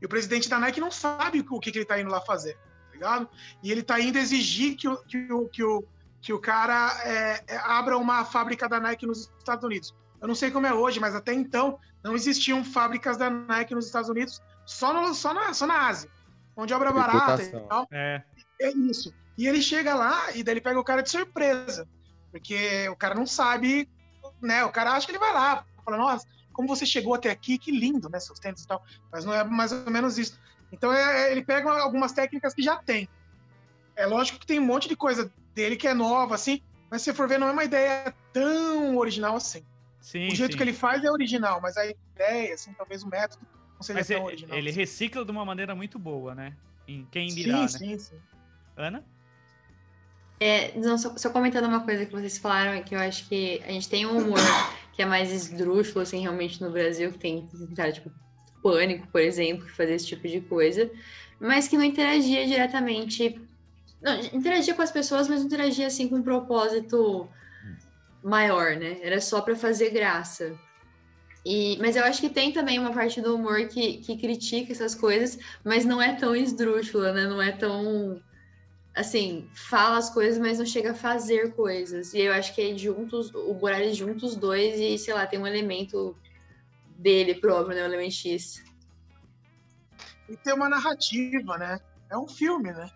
E 0.00 0.06
o 0.06 0.08
presidente 0.08 0.48
da 0.48 0.58
Nike 0.58 0.80
não 0.80 0.90
sabe 0.90 1.44
o 1.48 1.58
que, 1.58 1.72
que 1.72 1.78
ele 1.78 1.86
tá 1.86 1.98
indo 1.98 2.10
lá 2.10 2.20
fazer, 2.20 2.54
tá 2.54 2.92
ligado? 2.92 3.28
E 3.62 3.72
ele 3.72 3.82
tá 3.82 3.98
indo 3.98 4.18
exigir 4.18 4.76
que 4.76 4.86
o, 4.86 4.96
que 4.98 5.32
o, 5.32 5.48
que 5.48 5.64
o, 5.64 5.84
que 6.20 6.32
o 6.32 6.38
cara 6.38 6.90
é, 7.04 7.42
é, 7.46 7.56
abra 7.56 7.96
uma 7.96 8.24
fábrica 8.24 8.68
da 8.68 8.78
Nike 8.78 9.06
nos 9.06 9.30
Estados 9.38 9.64
Unidos. 9.64 9.94
Eu 10.20 10.28
não 10.28 10.34
sei 10.34 10.50
como 10.50 10.66
é 10.66 10.74
hoje, 10.74 11.00
mas 11.00 11.14
até 11.14 11.32
então 11.32 11.78
não 12.02 12.14
existiam 12.14 12.62
fábricas 12.62 13.16
da 13.16 13.30
Nike 13.30 13.74
nos 13.74 13.86
Estados 13.86 14.10
Unidos, 14.10 14.42
só, 14.66 14.92
no, 14.92 15.14
só, 15.14 15.32
na, 15.32 15.54
só 15.54 15.66
na 15.66 15.88
Ásia. 15.88 16.10
Onde 16.56 16.72
obra 16.72 16.92
barata 16.92 17.42
e 17.42 17.50
tal. 17.66 17.88
é, 17.90 18.22
É 18.60 18.70
isso. 18.70 19.12
E 19.36 19.46
ele 19.46 19.60
chega 19.60 19.94
lá 19.94 20.30
e 20.32 20.42
daí 20.42 20.54
ele 20.54 20.60
pega 20.60 20.78
o 20.78 20.84
cara 20.84 21.02
de 21.02 21.10
surpresa. 21.10 21.88
Porque 22.30 22.88
o 22.88 22.96
cara 22.96 23.14
não 23.14 23.26
sabe, 23.26 23.88
né? 24.42 24.64
O 24.64 24.72
cara 24.72 24.92
acha 24.92 25.06
que 25.06 25.12
ele 25.12 25.18
vai 25.18 25.32
lá, 25.32 25.64
fala, 25.84 25.96
nossa, 25.96 26.26
como 26.52 26.68
você 26.68 26.86
chegou 26.86 27.14
até 27.14 27.30
aqui, 27.30 27.58
que 27.58 27.70
lindo, 27.70 28.08
né? 28.08 28.18
Seus 28.20 28.38
tênis 28.38 28.62
e 28.62 28.66
tal. 28.66 28.82
Mas 29.12 29.24
não 29.24 29.32
é 29.32 29.44
mais 29.44 29.72
ou 29.72 29.90
menos 29.90 30.18
isso. 30.18 30.38
Então 30.72 30.92
é- 30.92 31.30
ele 31.30 31.44
pega 31.44 31.70
algumas 31.70 32.12
técnicas 32.12 32.54
que 32.54 32.62
já 32.62 32.76
tem. 32.76 33.08
É 33.96 34.06
lógico 34.06 34.38
que 34.38 34.46
tem 34.46 34.58
um 34.58 34.66
monte 34.66 34.88
de 34.88 34.96
coisa 34.96 35.32
dele 35.54 35.76
que 35.76 35.86
é 35.86 35.94
nova, 35.94 36.34
assim, 36.34 36.60
mas 36.90 37.02
se 37.02 37.06
você 37.06 37.14
for 37.14 37.28
ver, 37.28 37.38
não 37.38 37.48
é 37.48 37.52
uma 37.52 37.64
ideia 37.64 38.12
tão 38.32 38.96
original 38.96 39.36
assim. 39.36 39.64
sim, 40.00 40.28
o 40.28 40.34
jeito 40.34 40.52
sim. 40.52 40.56
que 40.56 40.62
ele 40.64 40.72
faz 40.72 41.02
é 41.04 41.10
original, 41.10 41.60
mas 41.60 41.76
a 41.76 41.86
ideia, 41.86 42.54
assim, 42.54 42.72
talvez 42.74 43.02
o 43.02 43.08
método 43.08 43.46
não 43.74 43.82
seja 43.82 43.98
Mas 43.98 44.08
tão 44.08 44.16
ele, 44.16 44.26
original. 44.26 44.58
ele 44.58 44.70
assim. 44.70 44.78
recicla 44.78 45.24
de 45.24 45.30
uma 45.30 45.44
maneira 45.44 45.74
muito 45.74 45.98
boa, 45.98 46.34
né? 46.34 46.56
Em 46.88 47.04
quem 47.06 47.28
dirá, 47.28 47.66
sim, 47.68 47.86
né? 47.86 47.96
sim, 47.96 47.98
sim. 47.98 48.22
Ana? 48.76 49.04
É, 50.40 50.76
não, 50.78 50.98
só, 50.98 51.16
só 51.16 51.30
comentando 51.30 51.66
uma 51.66 51.84
coisa 51.84 52.04
que 52.04 52.12
vocês 52.12 52.38
falaram, 52.38 52.72
é 52.72 52.80
que 52.80 52.94
eu 52.94 52.98
acho 52.98 53.28
que 53.28 53.62
a 53.66 53.70
gente 53.70 53.88
tem 53.88 54.04
um 54.04 54.18
humor 54.18 54.38
que 54.92 55.02
é 55.02 55.06
mais 55.06 55.32
esdrúxulo, 55.32 56.00
assim, 56.00 56.20
realmente 56.20 56.60
no 56.60 56.70
Brasil, 56.70 57.10
que 57.12 57.18
tem 57.18 57.48
cara, 57.74 57.92
tipo, 57.92 58.10
pânico, 58.62 59.06
por 59.08 59.20
exemplo, 59.20 59.66
que 59.66 59.72
fazia 59.72 59.94
esse 59.94 60.06
tipo 60.06 60.26
de 60.26 60.40
coisa, 60.40 60.90
mas 61.40 61.68
que 61.68 61.76
não 61.76 61.84
interagia 61.84 62.46
diretamente. 62.46 63.40
Não, 64.00 64.18
interagia 64.32 64.74
com 64.74 64.82
as 64.82 64.90
pessoas, 64.90 65.28
mas 65.28 65.40
não 65.40 65.46
interagia 65.46 65.86
assim 65.86 66.08
com 66.08 66.16
um 66.16 66.22
propósito 66.22 67.28
maior, 68.22 68.76
né? 68.76 68.98
Era 69.02 69.20
só 69.20 69.40
pra 69.40 69.54
fazer 69.54 69.90
graça. 69.90 70.58
E, 71.44 71.76
mas 71.78 71.94
eu 71.94 72.04
acho 72.04 72.22
que 72.22 72.30
tem 72.30 72.52
também 72.52 72.78
uma 72.78 72.92
parte 72.92 73.20
do 73.20 73.34
humor 73.34 73.68
que, 73.68 73.98
que 73.98 74.16
critica 74.16 74.72
essas 74.72 74.94
coisas, 74.94 75.38
mas 75.62 75.84
não 75.84 76.00
é 76.00 76.14
tão 76.14 76.34
esdrúxula, 76.34 77.12
né? 77.12 77.26
Não 77.26 77.42
é 77.42 77.52
tão 77.52 78.18
assim, 78.94 79.48
fala 79.52 79.98
as 79.98 80.08
coisas, 80.08 80.38
mas 80.38 80.58
não 80.58 80.66
chega 80.66 80.92
a 80.92 80.94
fazer 80.94 81.52
coisas. 81.54 82.14
E 82.14 82.20
eu 82.20 82.32
acho 82.32 82.54
que 82.54 82.60
aí 82.60 82.78
juntos, 82.78 83.34
o 83.34 83.52
Borares 83.54 83.96
junta 83.96 84.24
os 84.24 84.36
dois 84.36 84.78
e, 84.78 84.96
sei 84.98 85.12
lá, 85.12 85.26
tem 85.26 85.38
um 85.38 85.46
elemento 85.46 86.16
dele 86.96 87.34
próprio, 87.34 87.74
né? 87.74 87.82
O 87.82 87.86
elemento 87.86 88.14
X. 88.14 88.64
E 90.28 90.36
tem 90.36 90.54
uma 90.54 90.68
narrativa, 90.68 91.58
né? 91.58 91.80
É 92.08 92.16
um 92.16 92.28
filme, 92.28 92.72
né? 92.72 92.88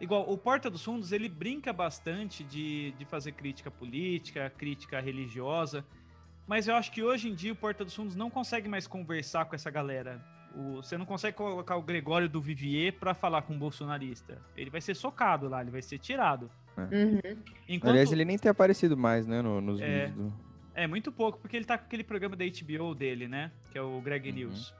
Igual, 0.00 0.30
o 0.30 0.36
Porta 0.36 0.70
dos 0.70 0.84
Fundos, 0.84 1.12
ele 1.12 1.28
brinca 1.28 1.72
bastante 1.72 2.42
de, 2.44 2.92
de 2.92 3.04
fazer 3.04 3.32
crítica 3.32 3.70
política, 3.70 4.50
crítica 4.56 5.00
religiosa, 5.00 5.84
mas 6.46 6.68
eu 6.68 6.74
acho 6.74 6.90
que 6.90 7.02
hoje 7.02 7.28
em 7.28 7.34
dia 7.34 7.52
o 7.52 7.56
Porta 7.56 7.84
dos 7.84 7.94
Fundos 7.94 8.16
não 8.16 8.30
consegue 8.30 8.68
mais 8.68 8.86
conversar 8.86 9.44
com 9.44 9.54
essa 9.54 9.70
galera. 9.70 10.24
O- 10.54 10.76
você 10.82 10.98
não 10.98 11.06
consegue 11.06 11.36
colocar 11.36 11.76
o 11.76 11.82
Gregório 11.82 12.28
do 12.28 12.40
Vivier 12.40 12.92
pra 12.92 13.14
falar 13.14 13.42
com 13.42 13.54
um 13.54 13.58
bolsonarista. 13.58 14.38
Ele 14.56 14.70
vai 14.70 14.80
ser 14.80 14.94
socado 14.96 15.48
lá, 15.48 15.60
ele 15.62 15.70
vai 15.70 15.82
ser 15.82 15.98
tirado. 15.98 16.50
Uhum. 16.76 17.20
Enquanto, 17.68 17.90
Aliás, 17.90 18.10
ele 18.12 18.24
nem 18.24 18.38
tem 18.38 18.50
aparecido 18.50 18.96
mais, 18.96 19.26
né, 19.26 19.40
no- 19.42 19.60
nos 19.60 19.80
É. 19.80 20.06
vídeos 20.06 20.16
do... 20.16 20.50
É, 20.74 20.86
muito 20.86 21.12
pouco, 21.12 21.38
porque 21.38 21.56
ele 21.56 21.64
tá 21.64 21.76
com 21.76 21.84
aquele 21.84 22.02
programa 22.04 22.34
da 22.36 22.44
HBO 22.44 22.94
dele, 22.94 23.28
né? 23.28 23.50
Que 23.70 23.76
é 23.78 23.82
o 23.82 24.00
Greg 24.00 24.28
Uhum. 24.30 24.34
News. 24.36 24.74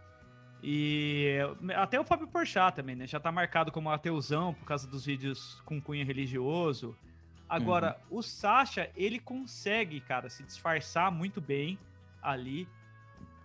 E 0.63 1.37
até 1.75 1.99
o 1.99 2.05
Fábio 2.05 2.27
Porchat 2.27 2.75
também, 2.77 2.95
né? 2.95 3.07
Já 3.07 3.19
tá 3.19 3.33
marcado 3.33 3.73
como 3.73 3.91
ateuzão 3.91 4.53
por 4.55 4.65
causa 4.67 4.87
dos 4.87 5.05
vídeos 5.07 5.61
com 5.65 5.81
cunho 5.81 6.05
religioso. 6.05 6.97
Agora, 7.49 7.97
Uhum. 8.11 8.19
o 8.19 8.23
Sasha, 8.23 8.91
ele 8.95 9.19
consegue, 9.19 10.01
cara, 10.01 10.29
se 10.29 10.43
disfarçar 10.45 11.11
muito 11.11 11.41
bem 11.41 11.79
ali. 12.23 12.69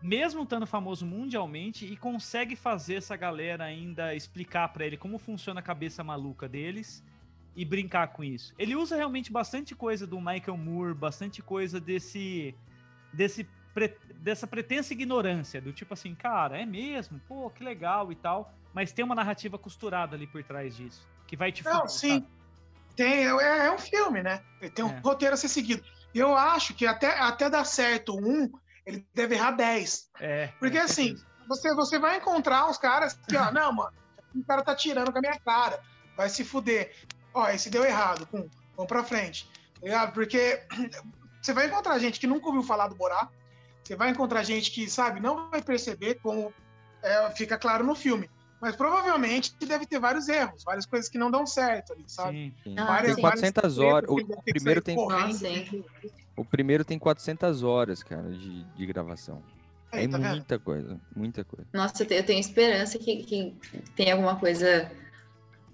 Mesmo 0.01 0.43
estando 0.43 0.67
famoso 0.67 1.05
mundialmente, 1.05 1.85
e 1.85 1.97
consegue 1.97 2.55
fazer 2.55 2.95
essa 2.95 3.15
galera 3.15 3.63
ainda 3.65 4.13
explicar 4.15 4.69
pra 4.69 4.85
ele 4.85 4.97
como 4.97 5.17
funciona 5.17 5.59
a 5.59 5.63
cabeça 5.63 6.03
maluca 6.03 6.47
deles 6.47 7.03
e 7.55 7.63
brincar 7.65 8.09
com 8.09 8.23
isso. 8.23 8.53
Ele 8.57 8.75
usa 8.75 8.95
realmente 8.95 9.31
bastante 9.31 9.75
coisa 9.75 10.05
do 10.05 10.19
Michael 10.19 10.57
Moore, 10.57 10.93
bastante 10.93 11.41
coisa 11.41 11.79
desse 11.79 12.59
desse 13.11 13.49
pre- 13.73 13.99
dessa 14.15 14.45
pretensa 14.47 14.93
ignorância, 14.93 15.61
do 15.61 15.71
tipo 15.73 15.93
assim, 15.93 16.15
cara, 16.15 16.59
é 16.61 16.65
mesmo? 16.65 17.19
Pô, 17.21 17.49
que 17.49 17.63
legal 17.63 18.11
e 18.11 18.15
tal, 18.15 18.51
mas 18.73 18.91
tem 18.91 19.05
uma 19.05 19.15
narrativa 19.15 19.57
costurada 19.57 20.15
ali 20.15 20.27
por 20.27 20.43
trás 20.43 20.75
disso, 20.75 21.07
que 21.25 21.37
vai 21.37 21.51
te 21.51 21.63
Não, 21.63 21.87
sim. 21.87 22.09
sabe? 22.09 22.27
Tem, 22.95 23.25
é, 23.25 23.65
é 23.67 23.71
um 23.71 23.77
filme, 23.77 24.21
né? 24.23 24.43
Tem 24.73 24.83
um 24.85 24.89
É. 24.89 25.01
roteiro 25.01 25.33
a 25.33 25.37
ser 25.37 25.49
seguido. 25.49 25.83
Eu 26.13 26.35
acho 26.35 26.73
que 26.73 26.85
até, 26.85 27.07
até 27.19 27.49
dar 27.49 27.65
certo 27.65 28.15
um, 28.15 28.49
ele 28.86 29.05
deve 29.13 29.36
errar 29.36 29.51
10. 29.51 30.09
É. 30.19 30.47
Porque 30.59 30.77
com 30.77 30.86
assim, 30.86 31.17
você, 31.47 31.73
você 31.73 31.99
vai 31.99 32.17
encontrar 32.17 32.69
uns 32.69 32.77
caras 32.77 33.17
que, 33.27 33.36
ó, 33.36 33.51
não, 33.51 33.73
mano, 33.73 33.93
o 34.36 34.43
cara 34.43 34.63
tá 34.63 34.75
tirando 34.75 35.11
com 35.11 35.17
a 35.17 35.21
minha 35.21 35.39
cara. 35.39 35.81
Vai 36.15 36.29
se 36.29 36.43
fuder. 36.43 36.93
Ó, 37.33 37.47
esse 37.49 37.69
deu 37.69 37.83
errado. 37.83 38.27
Pum, 38.27 38.47
vamos 38.75 38.88
pra 38.88 39.03
frente. 39.03 39.49
Tá 39.79 39.81
ligado? 39.83 40.13
Porque 40.13 40.61
você 41.41 41.53
vai 41.53 41.67
encontrar 41.67 41.99
gente 41.99 42.19
que 42.19 42.27
nunca 42.27 42.47
ouviu 42.47 42.63
falar 42.63 42.88
do 42.88 42.95
Borá. 42.95 43.29
Você 43.83 43.95
vai 43.95 44.09
encontrar 44.09 44.43
gente 44.43 44.71
que, 44.71 44.89
sabe, 44.89 45.19
não 45.19 45.49
vai 45.49 45.61
perceber 45.61 46.15
como 46.15 46.53
é, 47.03 47.29
fica 47.31 47.57
claro 47.57 47.83
no 47.83 47.93
filme. 47.93 48.29
Mas 48.59 48.75
provavelmente 48.75 49.53
deve 49.59 49.86
ter 49.86 49.99
vários 49.99 50.27
erros, 50.27 50.63
várias 50.63 50.86
coisas 50.86 51.09
que 51.09 51.19
não 51.19 51.29
dão 51.29 51.45
certo 51.45 51.93
ali, 51.93 52.03
sabe? 52.07 52.31
Sim. 52.31 52.53
Sim. 52.63 52.75
Ah, 52.79 53.01
tem 53.03 53.13
sim. 53.13 53.21
400 53.21 53.77
horas. 53.77 54.09
O, 54.09 54.15
primeiro 54.43 54.81
tem, 54.81 54.95
correndo. 54.95 55.29
Ah, 55.29 55.33
sim. 55.33 55.83
O 56.36 56.43
primeiro 56.43 56.83
tem 56.83 56.99
400 56.99 57.63
horas, 57.63 58.03
cara, 58.03 58.29
de, 58.29 58.63
de 58.63 58.86
gravação. 58.86 59.41
É 59.91 59.99
vendo? 59.99 60.19
muita 60.19 60.59
coisa, 60.59 60.99
muita 61.15 61.43
coisa. 61.43 61.67
Nossa, 61.73 62.03
eu 62.03 62.25
tenho, 62.25 62.39
esperança 62.39 62.99
que, 62.99 63.23
que 63.23 63.55
tem 63.95 64.11
alguma 64.11 64.38
coisa 64.38 64.91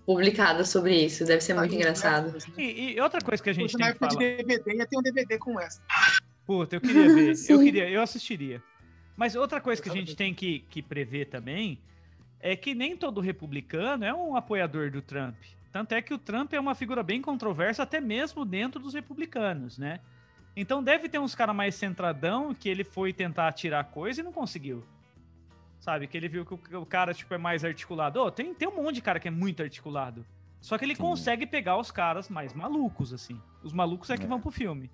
publicada 0.05 0.63
sobre 0.63 1.05
isso. 1.05 1.25
Deve 1.25 1.41
ser 1.41 1.53
muito 1.55 1.73
engraçado. 1.73 2.37
E, 2.57 2.93
e 2.93 3.01
outra 3.01 3.21
coisa 3.21 3.41
que 3.41 3.49
a 3.49 3.53
gente 3.53 3.71
Poxa, 3.71 3.83
tem 3.83 3.93
que 3.93 3.99
falar. 3.99 4.11
de 4.11 4.17
DVD 4.17 4.75
ia 4.75 4.85
ter 4.85 4.97
um 4.97 5.01
DVD 5.01 5.37
com 5.39 5.59
essa. 5.59 5.81
Puta, 6.45 6.75
eu 6.75 6.81
queria 6.81 7.13
ver. 7.13 7.33
eu 7.49 7.59
queria, 7.59 7.89
eu 7.89 8.01
assistiria. 8.01 8.61
Mas 9.15 9.35
outra 9.35 9.59
coisa 9.59 9.81
que 9.81 9.89
a 9.89 9.93
gente 9.93 10.15
tem 10.15 10.33
que, 10.33 10.59
que 10.69 10.81
prever 10.81 11.25
também 11.25 11.79
é 12.39 12.55
que 12.55 12.73
nem 12.73 12.95
todo 12.95 13.21
republicano 13.21 14.03
é 14.03 14.13
um 14.13 14.35
apoiador 14.35 14.91
do 14.91 15.01
Trump. 15.01 15.35
Tanto 15.71 15.93
é 15.93 16.01
que 16.01 16.13
o 16.13 16.17
Trump 16.17 16.51
é 16.53 16.59
uma 16.59 16.75
figura 16.75 17.01
bem 17.01 17.21
controversa, 17.21 17.83
até 17.83 18.01
mesmo 18.01 18.43
dentro 18.43 18.79
dos 18.79 18.93
republicanos, 18.93 19.77
né? 19.77 19.99
Então 20.55 20.83
deve 20.83 21.07
ter 21.07 21.19
uns 21.19 21.33
caras 21.33 21.55
mais 21.55 21.75
centradão 21.75 22.53
que 22.53 22.67
ele 22.67 22.83
foi 22.83 23.13
tentar 23.13 23.47
atirar 23.47 23.85
coisa 23.85 24.21
e 24.21 24.23
não 24.23 24.31
conseguiu. 24.33 24.83
Sabe? 25.79 26.07
Que 26.07 26.17
ele 26.17 26.27
viu 26.27 26.45
que 26.45 26.75
o, 26.75 26.85
cara 26.85 27.13
tipo, 27.13 27.33
é 27.33 27.37
mais 27.37 27.63
articulado. 27.65 28.19
Ô, 28.21 28.29
tem, 28.31 28.53
tem 28.53 28.67
um 28.67 28.75
monte 28.83 28.95
de 28.95 29.01
cara 29.01 29.19
que 29.19 29.27
é 29.27 29.31
muito 29.31 29.63
articulado. 29.63 30.25
Só 30.59 30.77
que 30.77 30.85
ele 30.85 30.95
Sim. 30.95 31.01
consegue 31.01 31.47
pegar 31.47 31.77
os 31.77 31.89
caras 31.89 32.29
mais 32.29 32.53
malucos, 32.53 33.11
assim. 33.13 33.41
Os 33.63 33.73
malucos 33.73 34.09
é 34.11 34.17
que 34.17 34.25
É. 34.25 34.27
vão 34.27 34.39
pro 34.39 34.51
filme. 34.51 34.91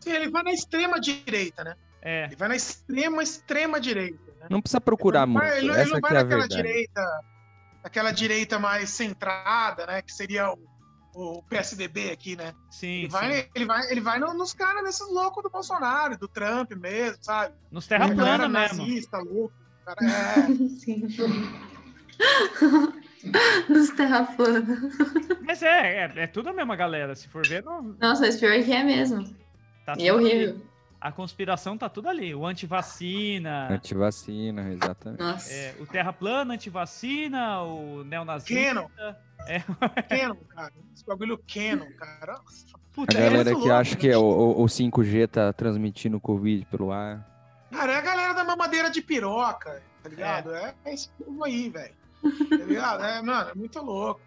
Sim, 0.00 0.10
ele 0.10 0.28
vai 0.28 0.42
na 0.42 0.52
extrema 0.52 1.00
direita, 1.00 1.64
né? 1.64 1.76
É. 2.02 2.24
Ele 2.26 2.36
vai 2.36 2.48
na 2.48 2.56
extrema, 2.56 3.22
extrema 3.22 3.80
direita. 3.80 4.32
Né? 4.40 4.46
Não 4.50 4.60
precisa 4.60 4.80
procurar 4.80 5.22
Ele 5.22 5.32
não 5.32 5.40
vai- 5.40 5.50
muito. 5.50 5.56
Ele, 5.64 5.70
ele 5.72 5.80
Essa 5.80 5.94
não 5.94 6.00
vai 6.00 6.10
é 6.10 6.14
a 6.18 6.22
naquela 6.22 6.40
verdade. 6.40 6.62
direita, 6.62 7.20
aquela 7.82 8.10
direita 8.12 8.58
mais 8.58 8.90
centrada, 8.90 9.86
né? 9.86 10.02
Que 10.02 10.12
seria 10.12 10.52
o, 10.52 10.58
o 11.16 11.42
PSDB 11.48 12.10
aqui, 12.10 12.36
né? 12.36 12.52
Sim, 12.70 12.86
Ele 13.00 13.02
sim. 13.04 13.08
vai, 13.08 13.48
ele 13.54 13.64
vai, 13.64 13.90
ele 13.90 14.00
vai 14.00 14.18
no- 14.18 14.34
nos 14.34 14.52
caras 14.52 14.84
desses 14.84 15.08
loucos 15.10 15.42
do 15.42 15.48
Bolsonaro, 15.50 16.18
do 16.18 16.28
Trump 16.28 16.70
mesmo, 16.72 17.16
sabe? 17.22 17.54
Nos 17.70 17.86
terra 17.86 18.14
plana 18.14 18.48
mesmo. 18.48 18.78
nazista, 18.86 19.18
louco. 19.18 19.52
Cara, 19.84 19.98
é, 20.04 20.68
Sim. 20.78 21.06
Nos 23.68 23.90
terra 23.90 24.24
plana. 24.36 24.90
Mas 25.42 25.62
é, 25.62 26.04
é, 26.04 26.12
é 26.16 26.26
tudo 26.26 26.48
a 26.50 26.52
mesma 26.52 26.76
galera. 26.76 27.14
Se 27.14 27.28
for 27.28 27.46
ver, 27.46 27.62
não, 27.64 27.82
Nossa, 28.00 28.22
mas 28.22 28.36
pior 28.38 28.62
que 28.62 28.72
é 28.72 28.82
mesmo. 28.84 29.24
tá 29.84 29.94
E 29.98 30.06
é 30.08 30.12
horrível. 30.12 30.50
ali. 30.54 30.76
A 31.00 31.12
conspiração 31.12 31.76
tá 31.76 31.88
tudo 31.88 32.08
ali. 32.08 32.34
O 32.34 32.46
antivacina, 32.46 33.68
Antivacina, 33.70 34.70
exatamente. 34.72 35.20
Nossa. 35.20 35.52
é, 35.52 35.74
o 35.78 35.86
terra 35.86 36.12
plana, 36.12 36.54
antivacina, 36.54 37.62
o 37.62 38.02
neonazista. 38.04 38.54
Canon. 38.74 38.88
É. 39.46 39.60
Canon, 40.08 40.36
cara. 40.48 40.72
Esse 40.94 41.04
bagulho 41.06 41.38
Canon, 41.52 41.90
cara. 41.96 42.34
A 42.34 42.78
Puta, 42.92 43.16
é 43.16 43.20
galera 43.20 43.34
muito 43.36 43.48
que 43.48 43.54
louco, 43.68 43.72
acha 43.72 43.96
que 43.96 44.08
é 44.08 44.16
o, 44.16 44.22
o- 44.22 44.62
o 44.62 44.66
5G 44.66 45.28
tá 45.28 45.52
transmitindo 45.52 46.18
Covid 46.20 46.64
pelo 46.66 46.90
ar. 46.92 47.24
Cara, 47.70 47.92
é 47.92 47.96
a 47.96 48.00
galera 48.00 48.32
da 48.32 48.42
mamadeira 48.44 48.88
de 48.90 49.02
piroca, 49.02 49.82
tá 50.02 50.08
ligado? 50.08 50.54
É, 50.54 50.74
é 50.84 50.94
esse 50.94 51.08
povo 51.10 51.44
aí, 51.44 51.68
velho. 51.68 51.94
Tá 52.48 52.64
ligado? 52.64 53.04
É, 53.04 53.20
mano, 53.22 53.50
é 53.50 53.54
muito 53.54 53.78
louco. 53.80 54.20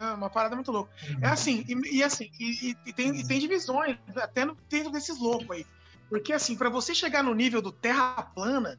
É 0.00 0.14
uma 0.14 0.30
parada 0.30 0.54
muito 0.56 0.72
louca. 0.72 0.90
É 1.20 1.26
assim, 1.28 1.64
e, 1.68 1.98
e 1.98 2.02
assim, 2.02 2.30
e, 2.40 2.70
e- 2.70 2.76
e 2.86 2.92
tem, 2.92 3.14
e 3.20 3.26
tem 3.26 3.38
divisões 3.38 3.98
até 4.16 4.44
no, 4.44 4.56
dentro 4.68 4.90
desses 4.90 5.18
loucos 5.20 5.50
aí. 5.50 5.66
Porque 6.08 6.32
assim, 6.32 6.56
pra 6.56 6.70
você 6.70 6.94
chegar 6.94 7.22
no 7.22 7.34
nível 7.34 7.60
do 7.60 7.70
terra 7.70 8.22
plana, 8.34 8.78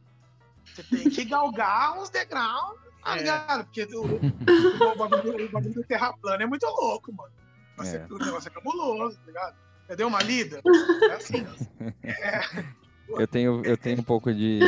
você 0.66 0.84
tem 0.84 1.10
que 1.10 1.26
galgar 1.26 1.98
uns 2.00 2.10
degraus, 2.10 2.78
tá 3.04 3.16
É. 3.16 3.18
ligado? 3.20 3.64
Porque 3.66 3.84
o, 3.84 4.04
o, 4.06 4.96
bagulho, 4.98 5.46
o 5.46 5.52
bagulho 5.52 5.74
do 5.74 5.84
terra 5.84 6.14
plana 6.14 6.44
é 6.44 6.46
muito 6.46 6.66
louco, 6.66 7.14
mano. 7.14 7.32
Você- 7.78 7.98
É. 7.98 8.08
O 8.10 8.18
negócio 8.18 8.48
é 8.48 8.52
cabuloso, 8.52 9.18
tá 9.18 9.26
ligado? 9.28 9.56
Já 9.90 9.96
deu 9.96 10.08
uma 10.08 10.22
lida? 10.22 10.62
É 11.10 11.14
assim, 11.14 11.46
Eu 13.10 13.28
tenho, 13.28 13.62
eu 13.66 13.76
tenho 13.78 14.00
um 14.00 14.04
pouco 14.04 14.34
de. 14.34 14.60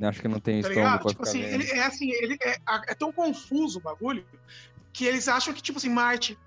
Acho 0.00 0.20
que 0.22 0.28
não 0.28 0.38
tenho 0.38 0.62
tá 0.62 0.68
estômago 0.68 1.08
Tipo 1.08 1.22
assim, 1.24 1.40
ele 1.42 1.68
é 1.72 1.82
assim, 1.84 2.08
ele 2.12 2.38
é, 2.40 2.56
é 2.86 2.94
tão 2.94 3.12
confuso 3.12 3.80
o 3.80 3.82
bagulho 3.82 4.24
que 4.92 5.04
eles 5.04 5.26
acham 5.26 5.52
que, 5.52 5.60
tipo 5.60 5.78
assim, 5.78 5.88
Marte, 5.88 6.38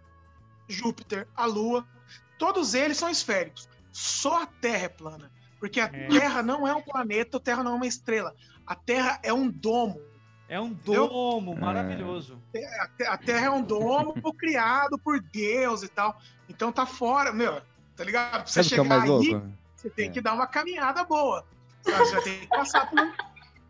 Júpiter, 0.69 1.27
a 1.35 1.45
Lua, 1.45 1.85
todos 2.37 2.73
eles 2.73 2.95
são 2.97 3.09
esféricos. 3.09 3.67
Só 3.91 4.43
a 4.43 4.45
Terra 4.45 4.85
é 4.85 4.89
plana. 4.89 5.29
Porque 5.59 5.81
a 5.81 5.85
É. 5.85 6.07
Terra 6.07 6.41
não 6.41 6.65
é 6.65 6.73
um 6.73 6.81
planeta, 6.81 7.37
a 7.37 7.39
Terra 7.41 7.61
não 7.63 7.73
é 7.73 7.75
uma 7.75 7.87
estrela. 7.87 8.33
A 8.65 8.75
Terra 8.75 9.19
é 9.23 9.33
um 9.33 9.49
domo. 9.49 9.99
É 10.47 10.59
um 10.59 10.73
domo 10.73 11.53
É. 11.53 11.59
maravilhoso. 11.59 12.41
A 13.07 13.13
A 13.13 13.17
Terra 13.17 13.45
é 13.47 13.49
um 13.49 13.61
domo 13.63 14.13
criado 14.37 14.97
por 14.99 15.21
Deus 15.21 15.83
e 15.83 15.87
tal. 15.87 16.17
Então 16.49 16.71
tá 16.71 16.85
fora, 16.85 17.31
meu, 17.31 17.61
tá 17.95 18.03
ligado? 18.03 18.31
Pra 18.43 18.45
você 18.47 18.63
Sabe 18.63 18.65
é 18.65 18.69
chegar 18.69 18.83
mais 18.83 19.03
aí, 19.03 19.09
louco? 19.09 19.51
você 19.75 19.89
tem 19.89 20.09
É. 20.09 20.11
que 20.11 20.21
dar 20.21 20.33
uma 20.33 20.47
caminhada 20.47 21.03
boa. 21.03 21.45
Você 21.83 21.91
vai 22.13 22.21
ter 22.23 22.39
que 22.41 22.47
passar 22.47 22.89
por 22.89 22.99
um 22.99 23.11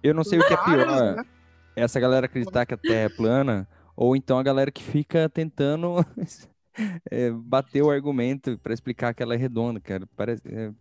Eu 0.04 0.14
não 0.14 0.24
sei 0.24 0.40
o 0.40 0.48
que 0.48 0.54
é 0.54 0.58
pior. 0.58 1.16
né? 1.16 1.24
Essa 1.76 2.00
galera 2.00 2.26
acreditar 2.26 2.66
que 2.66 2.74
a 2.74 2.78
Terra 2.78 3.06
é 3.06 3.10
plana, 3.10 3.68
ou 3.96 4.16
então 4.16 4.38
a 4.40 4.44
galera 4.44 4.72
que 4.72 4.84
fica 4.84 5.30
tentando 5.30 5.96
é, 7.10 7.30
bater 7.32 7.82
o 7.84 7.90
argumento 7.92 8.58
pra 8.58 8.74
explicar 8.74 9.14
que 9.14 9.22
ela 9.24 9.36
é 9.36 9.38
redonda, 9.38 9.80
cara. 9.80 10.06
Parece, 10.18 10.42
é, 10.48 10.72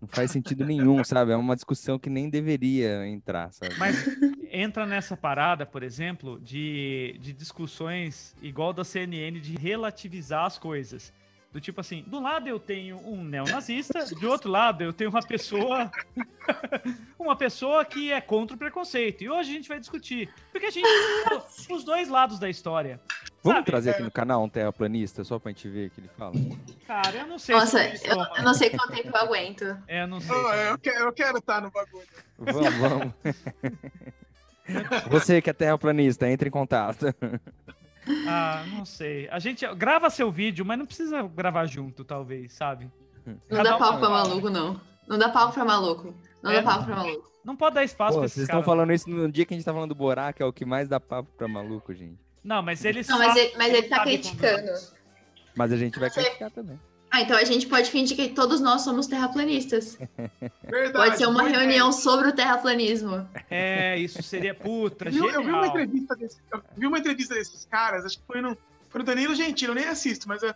não 0.00 0.08
faz 0.08 0.30
sentido 0.30 0.64
nenhum, 0.64 1.04
sabe? 1.04 1.32
É 1.32 1.36
uma 1.36 1.54
discussão 1.54 1.98
que 1.98 2.08
nem 2.08 2.30
deveria 2.30 3.06
entrar, 3.06 3.52
sabe? 3.52 3.74
Mas 3.76 4.06
entra 4.50 4.86
nessa 4.86 5.16
parada, 5.16 5.66
por 5.66 5.82
exemplo, 5.82 6.40
de, 6.40 7.18
de 7.20 7.32
discussões 7.32 8.34
igual 8.40 8.72
da 8.72 8.82
CNN 8.82 9.38
de 9.40 9.56
relativizar 9.56 10.46
as 10.46 10.58
coisas. 10.58 11.12
Do 11.52 11.60
tipo 11.60 11.80
assim, 11.80 12.04
do 12.06 12.20
lado 12.20 12.48
eu 12.48 12.60
tenho 12.60 12.96
um 12.98 13.24
neonazista, 13.24 14.04
de 14.04 14.24
outro 14.24 14.48
lado 14.48 14.84
eu 14.84 14.92
tenho 14.92 15.10
uma 15.10 15.20
pessoa 15.20 15.90
uma 17.18 17.34
pessoa 17.34 17.84
que 17.84 18.12
é 18.12 18.20
contra 18.20 18.54
o 18.54 18.58
preconceito. 18.58 19.24
E 19.24 19.28
hoje 19.28 19.50
a 19.50 19.54
gente 19.54 19.68
vai 19.68 19.80
discutir. 19.80 20.32
Porque 20.52 20.66
a 20.66 20.70
gente 20.70 20.86
tem 21.66 21.76
os 21.76 21.82
dois 21.82 22.08
lados 22.08 22.38
da 22.38 22.48
história. 22.48 23.00
Vamos 23.42 23.58
sabe? 23.58 23.66
trazer 23.66 23.90
aqui 23.90 24.02
no 24.02 24.10
canal 24.10 24.44
um 24.44 24.48
terraplanista 24.48 25.24
só 25.24 25.38
pra 25.38 25.50
gente 25.50 25.68
ver 25.68 25.88
o 25.88 25.90
que 25.90 26.00
ele 26.00 26.10
fala? 26.16 26.34
Cara, 26.86 27.16
eu 27.16 27.26
não 27.26 27.38
sei 27.38 27.56
Nossa, 27.56 27.96
se 27.96 28.06
eu, 28.06 28.16
eu 28.36 28.42
não 28.44 28.54
sei 28.54 28.70
quanto 28.70 28.92
tempo 28.92 29.08
eu 29.08 29.16
aguento. 29.16 29.78
É, 29.88 30.02
eu 30.02 30.06
não 30.06 30.20
sei. 30.20 30.36
Oh, 30.36 30.52
eu, 30.52 30.78
quero, 30.78 31.04
eu 31.04 31.12
quero 31.12 31.38
estar 31.38 31.62
no 31.62 31.70
bagulho. 31.70 32.06
Vamos, 32.38 32.74
vamos. 32.74 33.14
Você 35.10 35.42
que 35.42 35.50
é 35.50 35.52
terraplanista, 35.52 36.28
entre 36.28 36.48
em 36.48 36.52
contato. 36.52 37.06
Ah, 38.26 38.64
não 38.74 38.84
sei. 38.84 39.28
A 39.30 39.38
gente 39.38 39.66
grava 39.74 40.08
seu 40.10 40.30
vídeo, 40.30 40.64
mas 40.64 40.78
não 40.78 40.86
precisa 40.86 41.22
gravar 41.22 41.66
junto, 41.66 42.04
talvez, 42.04 42.52
sabe? 42.52 42.90
Não 43.26 43.38
Cada 43.48 43.70
dá 43.70 43.76
um- 43.76 43.78
palco 43.78 43.98
pra 44.00 44.08
maluco, 44.10 44.50
não. 44.50 44.80
Não 45.08 45.18
dá 45.18 45.28
palco 45.28 45.52
pra 45.54 45.64
maluco. 45.64 46.14
Não 46.42 46.50
É, 46.50 46.54
dá 46.56 46.62
palco 46.62 46.84
pra 46.86 46.96
maluco. 46.96 47.30
Não 47.44 47.56
pode 47.56 47.74
dar 47.74 47.84
espaço 47.84 48.14
Pô, 48.14 48.20
pra 48.20 48.28
vocês 48.28 48.44
estão 48.44 48.62
falando 48.62 48.92
isso 48.92 49.08
no 49.08 49.30
dia 49.30 49.44
que 49.46 49.54
a 49.54 49.56
gente 49.56 49.64
tá 49.64 49.72
falando 49.72 49.90
do 49.90 49.94
Borá, 49.94 50.32
que 50.32 50.42
é 50.42 50.46
o 50.46 50.52
que 50.52 50.64
mais 50.64 50.88
dá 50.88 51.00
papo 51.00 51.28
pra 51.36 51.48
maluco, 51.48 51.92
gente. 51.94 52.18
Não, 52.44 52.62
mas 52.62 52.84
eles 52.84 53.08
Não, 53.08 53.18
mas 53.18 53.36
ele, 53.36 53.52
mas 53.56 53.72
ele 53.74 53.88
tá 53.88 54.02
criticando. 54.02 54.56
conduzir. 54.66 54.88
Mas 55.54 55.72
a 55.72 55.76
gente 55.76 55.98
vai 55.98 56.10
criticar 56.10 56.50
também. 56.50 56.78
Ah, 57.10 57.20
então 57.22 57.36
a 57.36 57.42
gente 57.44 57.66
pode 57.66 57.90
fingir 57.90 58.16
que 58.16 58.28
todos 58.28 58.60
nós 58.60 58.82
somos 58.82 59.06
terraplanistas. 59.08 59.98
Verdade. 60.62 60.92
Pode 60.92 61.16
ser 61.18 61.26
uma 61.26 61.42
ideia. 61.48 61.58
reunião 61.58 61.90
sobre 61.90 62.28
o 62.28 62.32
terraplanismo. 62.32 63.28
É, 63.50 63.98
isso 63.98 64.22
seria 64.22 64.54
puta, 64.54 65.06
Eu 65.06 65.10
vi, 65.12 65.18
eu 65.18 65.24
vi 65.26 65.36
uma 65.36 65.42
genial. 65.42 65.66
entrevista 65.66 66.14
desse, 66.14 66.38
eu 66.52 66.62
vi 66.76 66.86
uma 66.86 66.98
entrevista 66.98 67.34
desses 67.34 67.64
caras, 67.64 68.04
acho 68.04 68.18
que 68.18 68.24
foi 68.26 68.40
no, 68.40 68.56
foi 68.88 69.00
no 69.00 69.04
Danilo 69.04 69.34
Gentili, 69.34 69.70
eu 69.70 69.74
nem 69.74 69.86
assisto, 69.86 70.28
mas 70.28 70.42
é, 70.44 70.54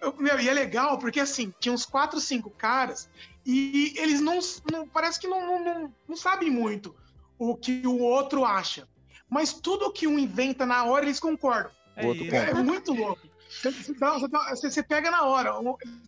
eu- 0.00 0.14
meu, 0.16 0.38
e 0.38 0.48
é 0.48 0.52
legal 0.54 0.96
porque 0.98 1.18
assim, 1.18 1.52
tinha 1.58 1.72
uns 1.72 1.84
quatro, 1.84 2.20
cinco 2.20 2.50
caras 2.50 3.08
e 3.44 3.92
eles 3.96 4.20
não, 4.20 4.38
não 4.70 4.86
parece 4.86 5.18
que 5.18 5.26
não, 5.26 5.44
não, 5.44 5.64
não, 5.64 5.94
não 6.08 6.16
sabem 6.16 6.50
muito 6.50 6.94
o 7.36 7.56
que 7.56 7.82
o 7.84 7.98
outro 7.98 8.44
acha. 8.44 8.86
Mas 9.28 9.52
tudo 9.52 9.90
que 9.92 10.06
um 10.06 10.18
inventa 10.18 10.64
na 10.66 10.84
hora, 10.84 11.04
eles 11.04 11.18
concordam. 11.20 11.70
É. 11.96 12.04
É, 12.06 12.50
é 12.50 12.54
muito 12.54 12.92
louco. 12.92 13.22
Você, 13.50 13.70
você 13.70 13.94
dá- 13.94 14.12
você 14.12 14.28
dá- 14.28 14.48
você- 14.54 14.70
você 14.70 14.82
pega 14.82 15.10
na 15.10 15.24
hora. 15.24 15.52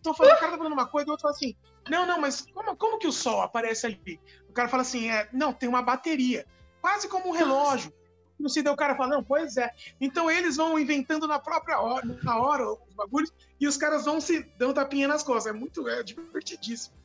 Tô 0.01 0.13
falando, 0.13 0.35
o 0.35 0.39
cara 0.39 0.51
tá 0.53 0.57
falando 0.57 0.73
uma 0.73 0.87
coisa, 0.87 1.07
o 1.07 1.11
outro 1.11 1.23
fala 1.23 1.33
assim: 1.35 1.55
Não, 1.89 2.05
não, 2.05 2.19
mas 2.19 2.45
como, 2.53 2.75
como 2.75 2.97
que 2.97 3.07
o 3.07 3.11
sol 3.11 3.41
aparece 3.41 3.85
ali? 3.85 4.19
O 4.49 4.53
cara 4.53 4.69
fala 4.69 4.81
assim: 4.81 5.09
é, 5.09 5.27
Não, 5.33 5.51
tem 5.53 5.67
uma 5.67 5.81
bateria. 5.81 6.45
Quase 6.81 7.07
como 7.07 7.29
um 7.29 7.31
relógio. 7.31 7.91
Não 8.39 8.49
sei, 8.49 8.63
daí 8.63 8.73
o 8.73 8.77
cara 8.77 8.95
fala: 8.95 9.15
Não, 9.15 9.23
pois 9.23 9.57
é. 9.57 9.71
Então 10.01 10.29
eles 10.31 10.55
vão 10.57 10.79
inventando 10.79 11.27
na 11.27 11.37
própria 11.39 11.79
hora, 11.79 12.05
na 12.23 12.37
hora, 12.39 12.71
os 12.71 12.93
bagulhos, 12.95 13.31
e 13.59 13.67
os 13.67 13.77
caras 13.77 14.05
vão 14.05 14.19
se 14.21 14.43
dando 14.57 14.73
tapinha 14.73 15.07
nas 15.07 15.21
costas. 15.23 15.53
É 15.53 15.57
muito 15.57 15.87
é 15.87 16.01
divertidíssimo. 16.03 16.95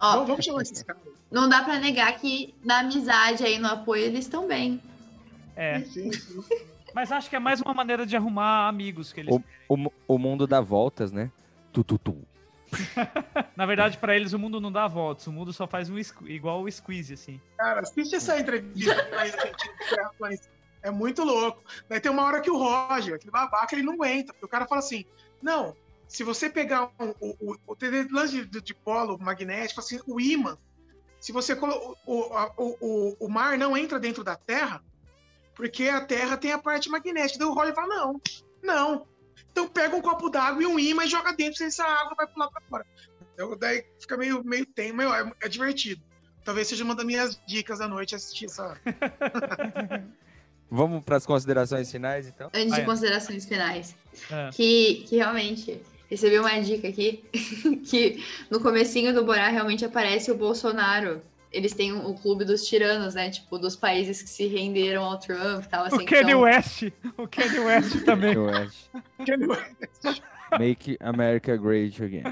Ó, 0.00 0.12
Vamos, 0.12 0.28
vamos 0.28 0.44
chamar 0.44 0.62
esses 0.62 0.82
caras. 0.82 1.02
não 1.30 1.48
dá 1.48 1.62
pra 1.62 1.78
negar 1.78 2.18
que 2.18 2.54
na 2.64 2.80
amizade 2.80 3.44
aí, 3.44 3.58
no 3.58 3.68
apoio, 3.68 4.04
eles 4.04 4.24
estão 4.24 4.46
bem. 4.48 4.82
É, 5.56 5.80
Sim, 5.84 6.10
sim. 6.12 6.42
Mas 6.94 7.10
acho 7.12 7.28
que 7.30 7.36
é 7.36 7.38
mais 7.38 7.60
uma 7.60 7.72
maneira 7.74 8.04
de 8.06 8.16
arrumar 8.16 8.68
amigos 8.68 9.12
que 9.12 9.20
eles. 9.20 9.34
O, 9.68 9.76
mu- 9.76 9.92
o 10.08 10.18
mundo 10.18 10.46
dá 10.46 10.60
voltas, 10.60 11.12
né? 11.12 11.30
Tu, 11.72 11.84
tu, 11.84 11.98
tu. 11.98 12.16
Na 13.56 13.66
verdade, 13.66 13.98
pra 13.98 14.14
eles 14.14 14.32
o 14.32 14.38
mundo 14.38 14.60
não 14.60 14.70
dá 14.70 14.86
voltas, 14.86 15.26
o 15.26 15.32
mundo 15.32 15.52
só 15.52 15.66
faz 15.66 15.90
um 15.90 15.96
igual 16.26 16.62
o 16.62 16.70
squeeze, 16.70 17.14
assim. 17.14 17.40
Cara, 17.56 17.80
assiste 17.80 18.14
essa 18.14 18.38
entrevista. 18.38 18.94
É 20.82 20.90
muito 20.90 21.22
louco. 21.22 21.62
Daí 21.88 22.00
tem 22.00 22.10
uma 22.10 22.24
hora 22.24 22.40
que 22.40 22.50
o 22.50 22.56
Roger, 22.56 23.14
aquele 23.14 23.30
babaca, 23.30 23.74
ele 23.74 23.82
não 23.82 23.92
aguenta. 23.94 24.32
Porque 24.32 24.46
o 24.46 24.48
cara 24.48 24.66
fala 24.66 24.78
assim: 24.78 25.04
não, 25.42 25.76
se 26.08 26.24
você 26.24 26.48
pegar 26.48 26.90
um, 26.98 27.10
o, 27.20 27.52
o, 27.52 27.56
o 27.66 27.76
lance 28.10 28.46
de, 28.46 28.60
de 28.62 28.74
polo 28.74 29.18
magnético, 29.18 29.80
assim, 29.80 30.00
o 30.06 30.18
ímã, 30.18 30.56
se 31.20 31.32
você 31.32 31.54
colo- 31.54 31.96
o, 32.06 32.20
o, 32.56 32.76
o, 32.80 33.16
o 33.26 33.28
mar 33.28 33.58
não 33.58 33.76
entra 33.76 34.00
dentro 34.00 34.24
da 34.24 34.36
Terra, 34.36 34.82
porque 35.54 35.88
a 35.88 36.00
Terra 36.00 36.36
tem 36.36 36.52
a 36.52 36.58
parte 36.58 36.88
magnética. 36.88 37.38
Daí 37.38 37.48
o 37.48 37.52
Roger 37.54 37.74
fala: 37.74 37.88
não, 37.88 38.20
não. 38.62 39.06
Então 39.50 39.68
pega 39.68 39.96
um 39.96 40.00
copo 40.00 40.28
d'água 40.30 40.62
e 40.62 40.66
um 40.66 40.78
ímã 40.78 41.04
e 41.04 41.08
joga 41.08 41.32
dentro, 41.32 41.56
se 41.58 41.64
essa 41.64 41.84
água 41.84 42.14
vai 42.16 42.26
pular 42.26 42.48
pra 42.48 42.60
fora. 42.68 42.86
Então, 43.34 43.56
daí 43.56 43.84
fica 43.98 44.16
meio, 44.16 44.44
meio 44.44 44.66
tem, 44.66 44.92
meio, 44.92 45.12
é, 45.12 45.32
é 45.42 45.48
divertido. 45.48 46.00
Talvez 46.44 46.68
seja 46.68 46.84
uma 46.84 46.94
das 46.94 47.04
minhas 47.04 47.40
dicas 47.46 47.78
da 47.78 47.88
noite 47.88 48.14
assistir 48.14 48.46
essa. 48.46 48.76
Vamos 50.70 51.02
para 51.02 51.16
as 51.16 51.26
considerações 51.26 51.90
finais, 51.90 52.28
então? 52.28 52.48
Antes 52.54 52.72
Ah, 52.72 52.76
de 52.76 52.82
é. 52.82 52.84
considerações 52.84 53.44
finais. 53.44 53.96
É. 54.30 54.50
Que, 54.52 55.04
que 55.08 55.16
realmente 55.16 55.80
recebi 56.08 56.38
uma 56.38 56.58
dica 56.60 56.88
aqui 56.88 57.24
que 57.88 58.24
no 58.50 58.60
comecinho 58.60 59.12
do 59.12 59.24
Borá 59.24 59.48
realmente 59.48 59.84
aparece 59.84 60.30
o 60.30 60.36
Bolsonaro. 60.36 61.20
Eles 61.52 61.72
têm 61.74 61.92
o 61.92 62.14
clube 62.14 62.44
dos 62.44 62.64
tiranos, 62.66 63.14
né? 63.14 63.28
Tipo, 63.30 63.58
dos 63.58 63.74
países 63.74 64.22
que 64.22 64.28
se 64.30 64.46
renderam 64.46 65.02
ao 65.04 65.18
Trump 65.18 65.64
e 65.64 65.68
tal. 65.68 65.84
Assim, 65.84 65.96
O 66.02 66.04
Kanye 66.06 66.30
são- 66.30 66.40
West, 66.42 66.82
o 67.18 67.26
Kanye 67.28 67.58
West 67.58 68.04
também. 68.04 68.34
Eu 68.34 68.48
acho. 68.48 68.90
Make 70.58 70.96
America 71.00 71.56
Great 71.56 72.02
Again. 72.02 72.22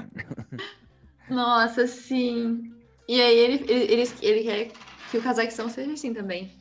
Nossa, 1.29 1.85
sim. 1.87 2.73
E 3.07 3.19
aí 3.21 3.37
ele, 3.37 3.65
ele, 3.71 3.93
ele, 3.93 4.09
ele 4.21 4.43
quer 4.43 4.71
que 5.11 5.17
o 5.17 5.21
Cazaquistão 5.21 5.69
seja 5.69 5.91
assim 5.93 6.13
também. 6.13 6.51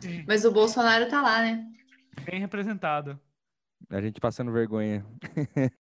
Sim. 0.00 0.24
Mas 0.26 0.44
o 0.44 0.50
Bolsonaro 0.52 1.08
tá 1.08 1.22
lá, 1.22 1.40
né? 1.40 1.64
Bem 2.24 2.40
representado. 2.40 3.18
A 3.90 4.00
gente 4.00 4.20
passando 4.20 4.52
vergonha. 4.52 5.04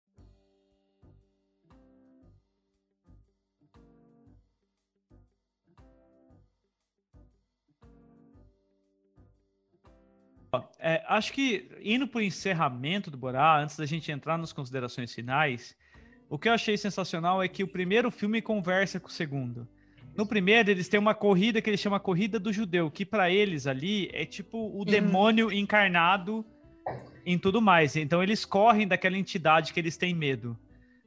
É, 10.79 11.03
acho 11.07 11.33
que 11.33 11.69
indo 11.81 12.07
para 12.07 12.19
o 12.19 12.21
encerramento 12.21 13.09
do 13.09 13.17
Borá, 13.17 13.61
antes 13.61 13.77
da 13.77 13.85
gente 13.85 14.11
entrar 14.11 14.37
nas 14.37 14.53
considerações 14.53 15.13
finais, 15.13 15.75
o 16.29 16.37
que 16.37 16.49
eu 16.49 16.53
achei 16.53 16.77
sensacional 16.77 17.41
é 17.41 17.47
que 17.47 17.63
o 17.63 17.67
primeiro 17.67 18.11
filme 18.11 18.41
conversa 18.41 18.99
com 18.99 19.07
o 19.07 19.11
segundo. 19.11 19.67
No 20.15 20.25
primeiro, 20.25 20.71
eles 20.71 20.87
têm 20.87 20.99
uma 20.99 21.13
corrida 21.13 21.61
que 21.61 21.69
eles 21.69 21.79
chamam 21.79 21.99
Corrida 21.99 22.39
do 22.39 22.51
Judeu, 22.51 22.89
que 22.89 23.05
para 23.05 23.29
eles 23.29 23.67
ali 23.67 24.09
é 24.11 24.25
tipo 24.25 24.75
o 24.75 24.83
demônio 24.83 25.51
encarnado 25.51 26.43
em 27.25 27.37
tudo 27.37 27.61
mais. 27.61 27.95
Então 27.95 28.23
eles 28.23 28.43
correm 28.43 28.87
daquela 28.87 29.17
entidade 29.17 29.71
que 29.71 29.79
eles 29.79 29.95
têm 29.95 30.15
medo. 30.15 30.57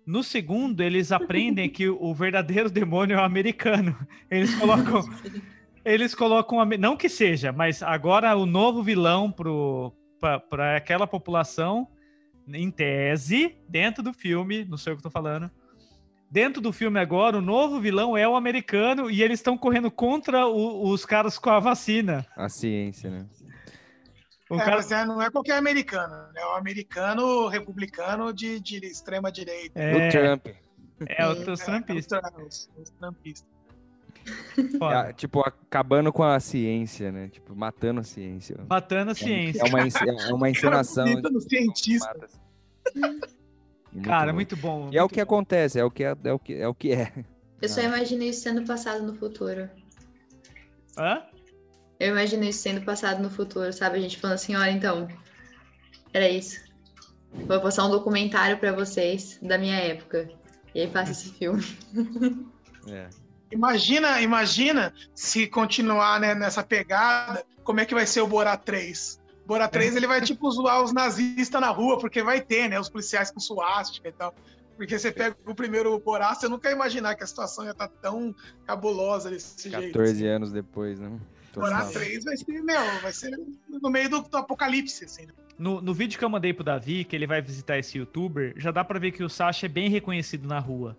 No 0.07 0.22
segundo, 0.22 0.80
eles 0.80 1.12
aprendem 1.12 1.68
que 1.70 1.88
o 1.88 2.14
verdadeiro 2.14 2.70
demônio 2.70 3.14
é 3.14 3.20
o 3.20 3.24
americano. 3.24 3.96
Eles 4.30 4.55
colocam 4.55 5.03
eles 5.91 6.14
colocam, 6.14 6.61
a 6.61 6.64
não 6.64 6.97
que 6.97 7.09
seja, 7.09 7.53
mas 7.53 7.82
agora 7.82 8.34
o 8.36 8.47
novo 8.47 8.82
vilão 8.82 9.32
para 10.49 10.76
aquela 10.76 11.07
população, 11.07 11.88
em 12.49 12.70
tese, 12.70 13.57
dentro 13.68 14.03
do 14.03 14.12
filme, 14.12 14.64
não 14.64 14.76
sei 14.76 14.93
o 14.93 14.97
que 14.97 15.01
eu 15.01 15.05
tô 15.05 15.11
falando, 15.11 15.51
dentro 16.30 16.61
do 16.61 16.72
filme 16.72 16.99
agora, 16.99 17.38
o 17.38 17.41
novo 17.43 17.80
vilão 17.80 18.16
é 18.16 18.26
o 18.28 18.34
americano 18.36 19.11
e 19.11 19.22
eles 19.22 19.38
estão 19.38 19.57
correndo 19.57 19.91
contra 19.91 20.47
o- 20.47 20.88
os 20.91 21.05
caras 21.05 21.38
com 21.38 21.51
a 21.51 21.61
vacina. 21.61 22.26
A 22.36 22.49
ciência, 22.49 23.11
né? 23.11 23.26
O 24.49 24.57
É, 24.57 24.59
cara, 24.59 24.76
mas 24.76 24.91
é, 24.91 25.05
não 25.05 25.22
é 25.22 25.30
qualquer 25.30 25.57
americano, 25.59 26.12
é 26.36 26.45
o 26.45 26.57
americano 26.57 27.47
republicano 27.47 28.32
de, 28.32 28.59
de 28.59 28.78
extrema 28.84 29.30
direita. 29.30 29.78
é, 29.80 29.95
O 29.95 30.11
Trump. 30.11 30.47
é 31.07 31.26
o 31.26 31.32
É, 31.32 31.34
Trumpista. 31.57 32.20
tra- 32.20 32.32
os- 32.45 32.68
os 32.76 32.91
trumpistas. 32.91 33.49
É, 35.09 35.13
tipo, 35.13 35.41
acabando 35.41 36.13
com 36.13 36.23
a 36.23 36.39
ciência, 36.41 37.11
né? 37.13 37.29
Tipo, 37.29 37.55
matando 37.55 38.01
a 38.01 38.05
ciência. 38.05 38.57
Matando 38.69 39.11
a 39.11 39.15
ciência. 39.15 39.61
É 39.61 39.65
uma, 39.69 39.81
é 39.81 40.33
uma 40.33 40.51
encenação. 40.51 41.05
Cara, 41.07 41.31
no 41.31 41.41
cientista. 41.41 42.09
Mata 42.09 42.27
a 42.27 42.29
ciência. 42.29 43.41
E 43.93 44.01
Cara, 44.01 44.25
louco. 44.27 44.35
muito 44.37 44.57
bom. 44.57 44.89
E 44.93 44.97
é 44.97 45.01
o 45.01 45.05
muito 45.05 45.15
que 45.15 45.17
bom. 45.17 45.23
acontece, 45.23 45.79
é 45.79 45.85
o 45.85 45.91
que 45.91 46.05
é, 46.05 46.17
é 46.25 46.33
o 46.33 46.39
que 46.39 46.55
é. 46.55 46.69
O 46.69 46.75
que 46.75 46.93
é. 46.93 47.13
Eu 47.61 47.69
só 47.69 47.81
imagino 47.83 48.23
isso 48.23 48.41
sendo 48.41 48.65
passado 48.65 49.03
no 49.05 49.15
futuro. 49.15 49.69
Hã? 50.97 51.23
Eu 51.99 52.11
imagino 52.13 52.45
isso 52.45 52.61
sendo 52.61 52.81
passado 52.83 53.23
no 53.23 53.29
futuro, 53.29 53.73
sabe? 53.73 53.99
A 53.99 54.01
gente 54.01 54.17
falando 54.19 54.37
assim, 54.37 54.55
olha, 54.57 54.71
então, 54.71 55.07
era 56.15 56.29
isso. 56.29 56.61
Vou 57.47 57.61
passar 57.61 57.85
um 57.87 57.91
documentário 57.91 58.59
pra 58.59 58.73
vocês 58.73 59.39
da 59.43 59.59
minha 59.59 59.77
época. 59.77 60.29
E 60.75 60.81
aí 60.81 60.89
passa 60.89 61.13
esse 61.13 61.33
filme. 61.33 61.63
É. 62.89 63.09
Imagina, 63.51 64.20
imagina 64.20 64.94
se 65.14 65.46
continuar 65.46 66.20
né, 66.20 66.34
nessa 66.34 66.62
pegada, 66.62 67.44
como 67.64 67.80
é 67.80 67.84
que 67.84 67.94
vai 67.94 68.07
ser 68.07 68.20
o 68.20 68.26
Borá 68.26 68.57
3. 68.57 69.20
Borá 69.46 69.66
3 69.66 69.96
ele 69.96 70.07
vai 70.07 70.20
tipo 70.20 70.51
zoar 70.51 70.82
os 70.82 70.92
nazistas 70.92 71.61
na 71.61 71.70
rua, 71.70 71.98
porque 71.98 72.22
vai 72.22 72.40
ter, 72.40 72.68
né? 72.68 72.78
Os 72.78 72.88
policiais 72.88 73.30
com 73.30 73.40
suástica 73.40 74.09
e 74.09 74.12
tal. 74.12 74.34
Porque 74.76 74.98
você 74.98 75.11
pega 75.11 75.36
o 75.44 75.55
primeiro 75.55 75.98
Borá, 75.98 76.34
você 76.34 76.48
nunca 76.48 76.68
ia 76.68 76.74
imaginar 76.74 77.14
que 77.16 77.24
a 77.24 77.26
situação 77.26 77.64
ia 77.64 77.72
estar 77.72 77.88
tão 77.88 78.34
cabulosa 78.64 79.28
desse 79.28 79.68
jeito. 79.68 79.92
14 79.92 80.26
anos 80.26 80.53
depois, 80.53 81.01
né? 81.01 81.18
Borá 81.55 81.84
Total. 81.84 81.92
3 81.92 82.24
vai 82.24 82.36
ser, 82.36 82.62
meu, 82.62 83.01
vai 83.03 83.12
ser 83.12 83.36
no 83.68 83.90
meio 83.90 84.09
do, 84.09 84.22
do 84.22 84.36
apocalipse, 84.36 85.05
assim. 85.05 85.26
né? 85.26 85.32
No, 85.59 85.80
no 85.82 85.92
vídeo 85.92 86.18
que 86.18 86.24
eu 86.24 86.30
mandei 86.30 86.55
pro 86.55 86.64
Davi, 86.64 87.05
que 87.05 87.14
ele 87.14 87.26
vai 87.26 87.42
visitar 87.42 87.76
esse 87.76 87.98
youtuber, 87.98 88.55
já 88.57 88.70
dá 88.70 88.82
pra 88.82 88.98
ver 88.98 89.11
que 89.11 89.22
o 89.22 89.28
Sasha 89.28 89.66
é 89.66 89.68
bem 89.68 89.90
reconhecido 89.90 90.48
na 90.48 90.59
rua. 90.59 90.96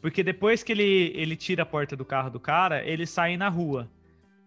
Porque 0.00 0.22
depois 0.22 0.62
que 0.62 0.72
ele, 0.72 1.12
ele 1.14 1.36
tira 1.36 1.62
a 1.62 1.66
porta 1.66 1.96
do 1.96 2.04
carro 2.04 2.30
do 2.30 2.38
cara, 2.38 2.86
ele 2.86 3.06
sai 3.06 3.36
na 3.36 3.48
rua. 3.48 3.90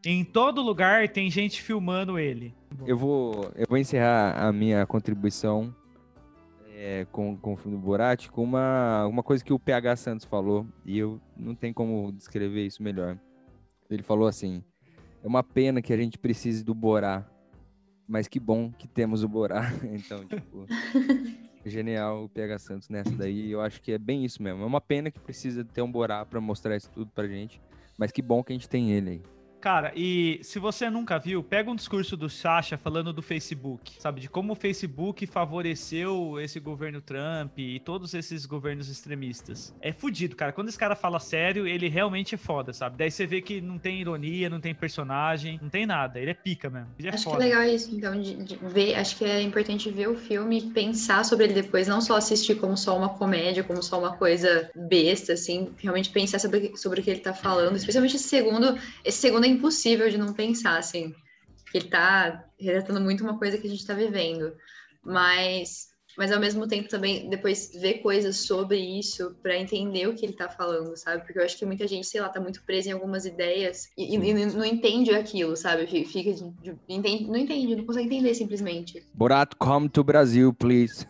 Em 0.05 0.23
todo 0.23 0.61
lugar 0.61 1.09
tem 1.09 1.29
gente 1.29 1.61
filmando 1.61 2.17
ele. 2.17 2.53
Eu 2.85 2.97
vou, 2.97 3.51
eu 3.55 3.65
vou 3.69 3.77
encerrar 3.77 4.33
a 4.37 4.51
minha 4.51 4.85
contribuição 4.85 5.75
é, 6.73 7.05
com, 7.11 7.37
com 7.37 7.53
o 7.53 7.55
filme 7.57 7.77
do 7.77 7.83
Borat 7.83 8.27
com 8.29 8.43
uma, 8.43 9.05
uma 9.05 9.21
coisa 9.21 9.43
que 9.43 9.53
o 9.53 9.59
PH 9.59 9.97
Santos 9.97 10.25
falou, 10.25 10.65
e 10.83 10.97
eu 10.97 11.21
não 11.37 11.53
tenho 11.53 11.75
como 11.75 12.11
descrever 12.11 12.65
isso 12.65 12.81
melhor. 12.81 13.19
Ele 13.87 14.01
falou 14.01 14.27
assim: 14.27 14.63
é 15.23 15.27
uma 15.27 15.43
pena 15.43 15.81
que 15.81 15.93
a 15.93 15.97
gente 15.97 16.17
precise 16.17 16.63
do 16.63 16.73
Borá, 16.73 17.23
mas 18.07 18.27
que 18.27 18.39
bom 18.39 18.71
que 18.71 18.87
temos 18.87 19.23
o 19.23 19.27
Borá. 19.27 19.71
Então, 19.83 20.25
tipo, 20.25 20.65
genial 21.65 22.25
o 22.25 22.29
PH 22.29 22.59
Santos 22.59 22.89
nessa 22.89 23.11
daí. 23.11 23.51
Eu 23.51 23.61
acho 23.61 23.81
que 23.81 23.91
é 23.91 23.97
bem 23.97 24.25
isso 24.25 24.41
mesmo. 24.41 24.63
É 24.63 24.65
uma 24.65 24.81
pena 24.81 25.11
que 25.11 25.19
precisa 25.19 25.63
ter 25.63 25.81
um 25.81 25.91
Borá 25.91 26.25
pra 26.25 26.41
mostrar 26.41 26.75
isso 26.75 26.89
tudo 26.91 27.11
pra 27.13 27.27
gente, 27.27 27.61
mas 27.97 28.11
que 28.11 28.21
bom 28.21 28.43
que 28.43 28.53
a 28.53 28.55
gente 28.55 28.69
tem 28.69 28.91
ele 28.91 29.09
aí. 29.09 29.21
Cara, 29.61 29.93
e 29.95 30.39
se 30.41 30.57
você 30.57 30.89
nunca 30.89 31.19
viu, 31.19 31.43
pega 31.43 31.69
um 31.69 31.75
discurso 31.75 32.17
do 32.17 32.27
Sasha 32.27 32.79
falando 32.79 33.13
do 33.13 33.21
Facebook, 33.21 33.93
sabe? 33.99 34.19
De 34.19 34.27
como 34.27 34.53
o 34.53 34.55
Facebook 34.55 35.27
favoreceu 35.27 36.39
esse 36.41 36.59
governo 36.59 36.99
Trump 36.99 37.59
e 37.59 37.79
todos 37.79 38.15
esses 38.15 38.47
governos 38.47 38.89
extremistas. 38.89 39.71
É 39.79 39.91
fudido, 39.91 40.35
cara. 40.35 40.51
Quando 40.51 40.69
esse 40.69 40.79
cara 40.79 40.95
fala 40.95 41.19
sério, 41.19 41.67
ele 41.67 41.87
realmente 41.87 42.33
é 42.33 42.37
foda, 42.39 42.73
sabe? 42.73 42.97
Daí 42.97 43.11
você 43.11 43.27
vê 43.27 43.39
que 43.39 43.61
não 43.61 43.77
tem 43.77 44.01
ironia, 44.01 44.49
não 44.49 44.59
tem 44.59 44.73
personagem, 44.73 45.59
não 45.61 45.69
tem 45.69 45.85
nada. 45.85 46.19
Ele 46.19 46.31
é 46.31 46.33
pica 46.33 46.67
mesmo. 46.67 46.87
Ele 46.97 47.09
é 47.09 47.13
Acho 47.13 47.25
foda. 47.25 47.37
que 47.37 47.43
é 47.43 47.45
legal 47.45 47.63
isso, 47.63 47.95
então, 47.95 48.19
de, 48.19 48.35
de 48.43 48.55
ver. 48.63 48.95
Acho 48.95 49.15
que 49.15 49.25
é 49.25 49.43
importante 49.43 49.91
ver 49.91 50.09
o 50.09 50.15
filme 50.15 50.57
e 50.57 50.61
pensar 50.71 51.23
sobre 51.23 51.45
ele 51.45 51.53
depois, 51.53 51.87
não 51.87 52.01
só 52.01 52.15
assistir 52.15 52.55
como 52.55 52.75
só 52.75 52.97
uma 52.97 53.09
comédia, 53.09 53.63
como 53.63 53.83
só 53.83 53.99
uma 53.99 54.17
coisa 54.17 54.71
besta, 54.75 55.33
assim, 55.33 55.69
realmente 55.77 56.09
pensar 56.09 56.39
sobre, 56.39 56.75
sobre 56.75 56.99
o 56.99 57.03
que 57.03 57.11
ele 57.11 57.19
tá 57.19 57.33
falando. 57.33 57.75
Especialmente 57.75 58.15
esse 58.15 58.27
segundo. 58.27 58.75
Esse 59.05 59.19
segundo 59.19 59.45
é 59.45 59.50
impossível 59.51 60.09
de 60.09 60.17
não 60.17 60.33
pensar, 60.33 60.77
assim. 60.77 61.13
que 61.71 61.77
Ele 61.77 61.87
tá 61.87 62.45
relatando 62.59 63.01
muito 63.01 63.23
uma 63.23 63.37
coisa 63.37 63.57
que 63.57 63.67
a 63.67 63.69
gente 63.69 63.85
tá 63.85 63.93
vivendo. 63.93 64.55
Mas. 65.03 65.90
Mas 66.17 66.31
ao 66.31 66.39
mesmo 66.39 66.67
tempo 66.67 66.89
também 66.89 67.29
depois 67.29 67.71
ver 67.79 67.95
coisas 67.99 68.45
sobre 68.45 68.77
isso 68.77 69.35
pra 69.41 69.57
entender 69.57 70.07
o 70.07 70.15
que 70.15 70.25
ele 70.25 70.33
tá 70.33 70.49
falando, 70.49 70.95
sabe? 70.97 71.23
Porque 71.25 71.39
eu 71.39 71.43
acho 71.43 71.57
que 71.57 71.65
muita 71.65 71.87
gente, 71.87 72.07
sei 72.07 72.21
lá, 72.21 72.29
tá 72.29 72.39
muito 72.39 72.63
presa 72.65 72.89
em 72.89 72.91
algumas 72.91 73.25
ideias 73.25 73.87
e, 73.97 74.15
e- 74.15 74.29
e 74.29 74.45
não 74.45 74.65
entende 74.65 75.11
aquilo, 75.11 75.55
sabe? 75.55 75.87
Fica 75.87 76.33
de, 76.33 76.43
de- 76.61 76.75
entende- 76.89 77.27
não 77.27 77.37
entende, 77.37 77.75
não 77.75 77.85
consegue 77.85 78.07
entender 78.07 78.33
simplesmente. 78.35 79.01
Borat, 79.13 79.53
come 79.57 79.89
to 79.89 80.03
Brasil, 80.03 80.53
please. 80.53 81.05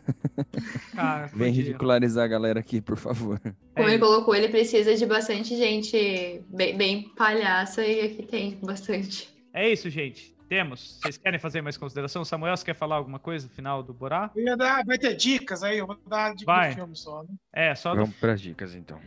Cara, 0.95 1.27
Vem 1.33 1.51
ridicularizar 1.51 2.25
a 2.25 2.27
galera 2.27 2.59
aqui, 2.59 2.81
por 2.81 2.97
favor. 2.97 3.39
Como 3.75 3.87
É 3.87 3.93
ele 3.93 3.99
colocou, 3.99 4.35
ele 4.35 4.49
precisa 4.49 4.95
de 4.95 5.05
bastante 5.05 5.55
gente 5.55 6.43
bem, 6.49 6.77
bem 6.77 7.09
palhaça 7.15 7.85
e 7.85 8.01
aqui 8.01 8.23
tem 8.23 8.59
bastante. 8.61 9.29
É 9.53 9.69
isso, 9.69 9.89
gente. 9.89 10.30
Temos. 10.51 10.99
Vocês 11.01 11.15
querem 11.15 11.39
fazer 11.39 11.61
mais 11.61 11.77
consideração? 11.77 12.25
Samuel, 12.25 12.57
você 12.57 12.65
quer 12.65 12.75
falar 12.75 12.97
alguma 12.97 13.17
coisa 13.17 13.47
no 13.47 13.53
final 13.53 13.81
do 13.81 13.93
Borá? 13.93 14.29
Eu 14.35 14.43
ia 14.43 14.57
dar, 14.57 14.83
vai 14.83 14.97
ter 14.97 15.15
dicas 15.15 15.63
aí, 15.63 15.77
eu 15.77 15.87
vou 15.87 15.97
dar 16.05 16.35
dica 16.35 16.51
Vai. 16.51 16.71
do 16.71 16.75
filme 16.75 16.93
só. 16.97 17.23
Né? 17.23 17.29
É, 17.53 17.73
só 17.73 17.91
do... 17.91 18.01
Vamos 18.01 18.17
pras 18.17 18.41
dicas, 18.41 18.75
então. 18.75 18.99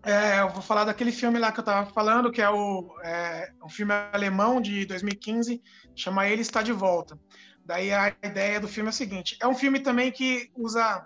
É, 0.00 0.38
eu 0.38 0.48
vou 0.50 0.62
falar 0.62 0.84
daquele 0.84 1.10
filme 1.10 1.40
lá 1.40 1.50
que 1.50 1.58
eu 1.58 1.64
tava 1.64 1.90
falando, 1.90 2.30
que 2.30 2.40
é 2.40 2.48
o 2.48 2.88
é, 3.02 3.50
um 3.64 3.68
filme 3.68 3.92
alemão 4.12 4.60
de 4.60 4.86
2015, 4.86 5.60
chama 5.96 6.28
Ele 6.28 6.42
Está 6.42 6.62
de 6.62 6.72
Volta. 6.72 7.18
Daí 7.64 7.92
a 7.92 8.14
ideia 8.22 8.60
do 8.60 8.68
filme 8.68 8.86
é 8.86 8.90
a 8.90 8.92
seguinte: 8.92 9.36
é 9.42 9.48
um 9.48 9.56
filme 9.56 9.80
também 9.80 10.12
que 10.12 10.52
usa. 10.54 11.04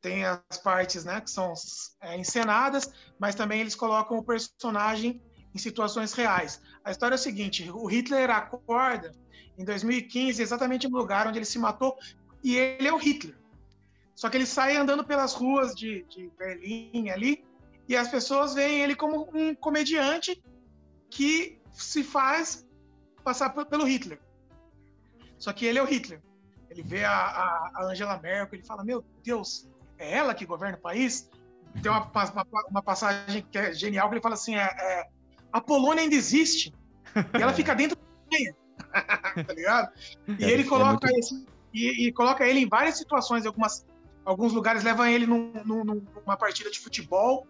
Tem 0.00 0.24
as 0.24 0.56
partes 0.62 1.04
né, 1.04 1.20
que 1.20 1.30
são 1.30 1.52
é, 2.00 2.16
encenadas, 2.16 2.90
mas 3.18 3.34
também 3.34 3.60
eles 3.60 3.74
colocam 3.74 4.16
o 4.16 4.24
personagem 4.24 5.20
em 5.56 5.58
situações 5.58 6.12
reais. 6.12 6.60
A 6.84 6.90
história 6.90 7.14
é 7.14 7.16
a 7.16 7.18
seguinte: 7.18 7.68
o 7.70 7.86
Hitler 7.86 8.30
acorda 8.30 9.12
em 9.58 9.64
2015, 9.64 10.40
exatamente 10.42 10.86
no 10.88 10.98
lugar 10.98 11.26
onde 11.26 11.38
ele 11.38 11.46
se 11.46 11.58
matou, 11.58 11.96
e 12.44 12.56
ele 12.56 12.86
é 12.86 12.92
o 12.92 12.98
Hitler. 12.98 13.34
Só 14.14 14.28
que 14.28 14.36
ele 14.36 14.46
sai 14.46 14.76
andando 14.76 15.02
pelas 15.04 15.32
ruas 15.34 15.74
de, 15.74 16.04
de 16.04 16.30
Berlim 16.38 17.08
ali, 17.10 17.44
e 17.88 17.96
as 17.96 18.08
pessoas 18.08 18.54
veem 18.54 18.80
ele 18.82 18.94
como 18.94 19.28
um 19.34 19.54
comediante 19.54 20.42
que 21.10 21.58
se 21.72 22.02
faz 22.04 22.66
passar 23.24 23.50
pe- 23.50 23.64
pelo 23.64 23.84
Hitler. 23.84 24.20
Só 25.38 25.52
que 25.52 25.64
ele 25.66 25.78
é 25.78 25.82
o 25.82 25.86
Hitler. 25.86 26.20
Ele 26.70 26.82
vê 26.82 27.04
a, 27.04 27.12
a- 27.12 27.70
a 27.76 27.84
Angela 27.84 28.18
Merkel, 28.18 28.58
ele 28.58 28.66
fala: 28.66 28.84
Meu 28.84 29.02
Deus, 29.24 29.68
é 29.98 30.16
ela 30.18 30.34
que 30.34 30.44
governa 30.44 30.76
o 30.76 30.80
país? 30.80 31.30
Tem 31.82 31.90
uma, 31.92 32.10
uma, 32.10 32.46
uma 32.70 32.82
passagem 32.82 33.42
que 33.50 33.58
é 33.58 33.72
genial, 33.72 34.08
que 34.08 34.14
ele 34.14 34.22
fala 34.22 34.34
assim: 34.34 34.56
é, 34.56 34.64
é, 34.64 35.08
A 35.56 35.60
Polônia 35.60 36.02
ainda 36.02 36.14
existe. 36.14 36.70
E 37.38 37.40
ela 37.40 37.52
fica 37.54 37.74
dentro 37.74 37.96
da 37.96 38.02
Alemanha. 38.36 38.54
tá 39.46 39.52
ligado? 39.54 39.92
E 40.38 40.44
É, 40.44 40.50
ele 40.50 40.62
é 40.62 40.66
coloca 40.66 41.06
muito- 41.06 41.18
esse, 41.18 41.46
e, 41.72 42.06
e 42.08 42.12
coloca 42.12 42.46
ele 42.46 42.60
em 42.60 42.68
várias 42.68 42.98
situações, 42.98 43.44
em 43.44 43.48
algumas, 43.48 43.86
alguns 44.22 44.52
lugares 44.52 44.82
levam 44.84 45.06
ele 45.06 45.26
num- 45.26 45.52
num- 45.64 45.84
numa 45.84 46.36
partida 46.36 46.70
de 46.70 46.78
futebol. 46.78 47.46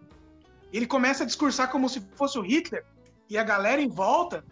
Ele 0.71 0.87
começa 0.87 1.23
a 1.23 1.25
discursar 1.25 1.69
como 1.69 1.89
se 1.89 1.99
fosse 2.15 2.39
o 2.39 2.41
Hitler, 2.41 2.85
e 3.29 3.37
a 3.37 3.43
galera 3.43 3.81
em 3.81 3.89
volta 3.89 4.43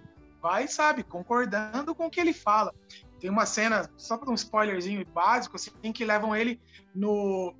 vai, 0.42 0.68
sabe, 0.68 1.02
concordando 1.04 1.96
com 1.96 2.08
o 2.08 2.10
que 2.10 2.20
ele 2.20 2.34
fala. 2.34 2.74
Tem 3.22 3.30
uma 3.30 3.46
cena, 3.46 3.90
só 3.96 4.18
para 4.18 4.30
um 4.30 4.36
spoilerzinho 4.36 5.06
básico, 5.14 5.56
assim, 5.56 5.72
em 5.82 5.94
que 5.94 6.04
levam 6.04 6.36
ele 6.36 6.60
no, 6.94 7.54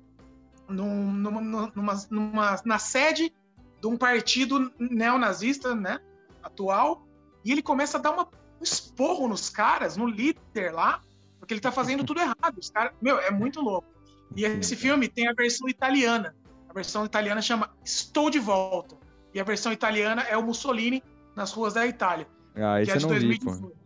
num- 0.68 1.10
numa, 1.12 1.40
numa- 1.74 2.06
numa- 2.10 2.60
na 2.66 2.78
sede 2.78 3.32
de 3.80 3.86
um 3.86 3.96
partido 3.96 4.72
neonazista, 4.78 5.74
né, 5.74 5.98
atual, 6.42 7.06
e 7.44 7.52
ele 7.52 7.62
começa 7.62 7.98
a 7.98 8.00
dar 8.00 8.12
uma- 8.12 8.24
um 8.60 8.62
esporro 8.62 9.28
nos 9.28 9.48
caras, 9.50 9.96
no 9.96 10.06
líder 10.06 10.72
lá, 10.72 11.00
porque 11.38 11.52
ele 11.54 11.60
tá 11.60 11.70
fazendo 11.70 12.04
tudo 12.04 12.20
errado. 12.20 12.58
Os 12.58 12.70
caras, 12.70 12.92
meu, 13.00 13.18
é 13.18 13.30
muito 13.30 13.60
louco. 13.60 13.88
E 14.34 14.44
esse 14.44 14.74
filme 14.74 15.08
tem 15.08 15.28
a 15.28 15.32
versão 15.32 15.68
italiana. 15.68 16.34
A 16.68 16.72
versão 16.72 17.04
italiana 17.04 17.40
chama 17.40 17.70
Estou 17.84 18.28
de 18.30 18.38
Volta. 18.38 18.96
E 19.32 19.40
a 19.40 19.44
versão 19.44 19.72
italiana 19.72 20.22
é 20.22 20.36
o 20.36 20.42
Mussolini 20.42 21.02
nas 21.36 21.52
ruas 21.52 21.74
da 21.74 21.86
Itália, 21.86 22.26
Ah, 22.54 22.82
que 22.82 22.90
é 22.90 22.96
esse 22.96 22.98
de 22.98 23.04
eu 23.04 23.10
não 23.10 23.28
vi, 23.28 23.38
pô. 23.38 23.44
2018. 23.50 23.76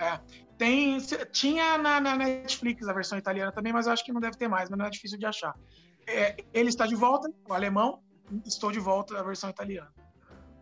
É. 0.00 0.20
Tem, 0.58 0.98
tinha 1.32 1.78
na, 1.78 2.00
na 2.00 2.16
Netflix 2.16 2.86
a 2.86 2.92
versão 2.92 3.16
italiana 3.16 3.52
também, 3.52 3.72
mas 3.72 3.86
eu 3.86 3.92
acho 3.92 4.04
que 4.04 4.12
não 4.12 4.20
deve 4.20 4.36
ter 4.36 4.48
mais, 4.48 4.68
mas 4.68 4.78
não 4.78 4.84
é 4.84 4.90
difícil 4.90 5.18
de 5.18 5.24
achar. 5.24 5.54
É, 6.06 6.36
ele 6.52 6.68
está 6.68 6.86
de 6.86 6.94
volta, 6.94 7.30
o 7.48 7.52
alemão, 7.54 8.02
estou 8.46 8.70
de 8.72 8.78
volta, 8.80 9.18
a 9.18 9.22
versão 9.22 9.50
italiana. 9.50 9.88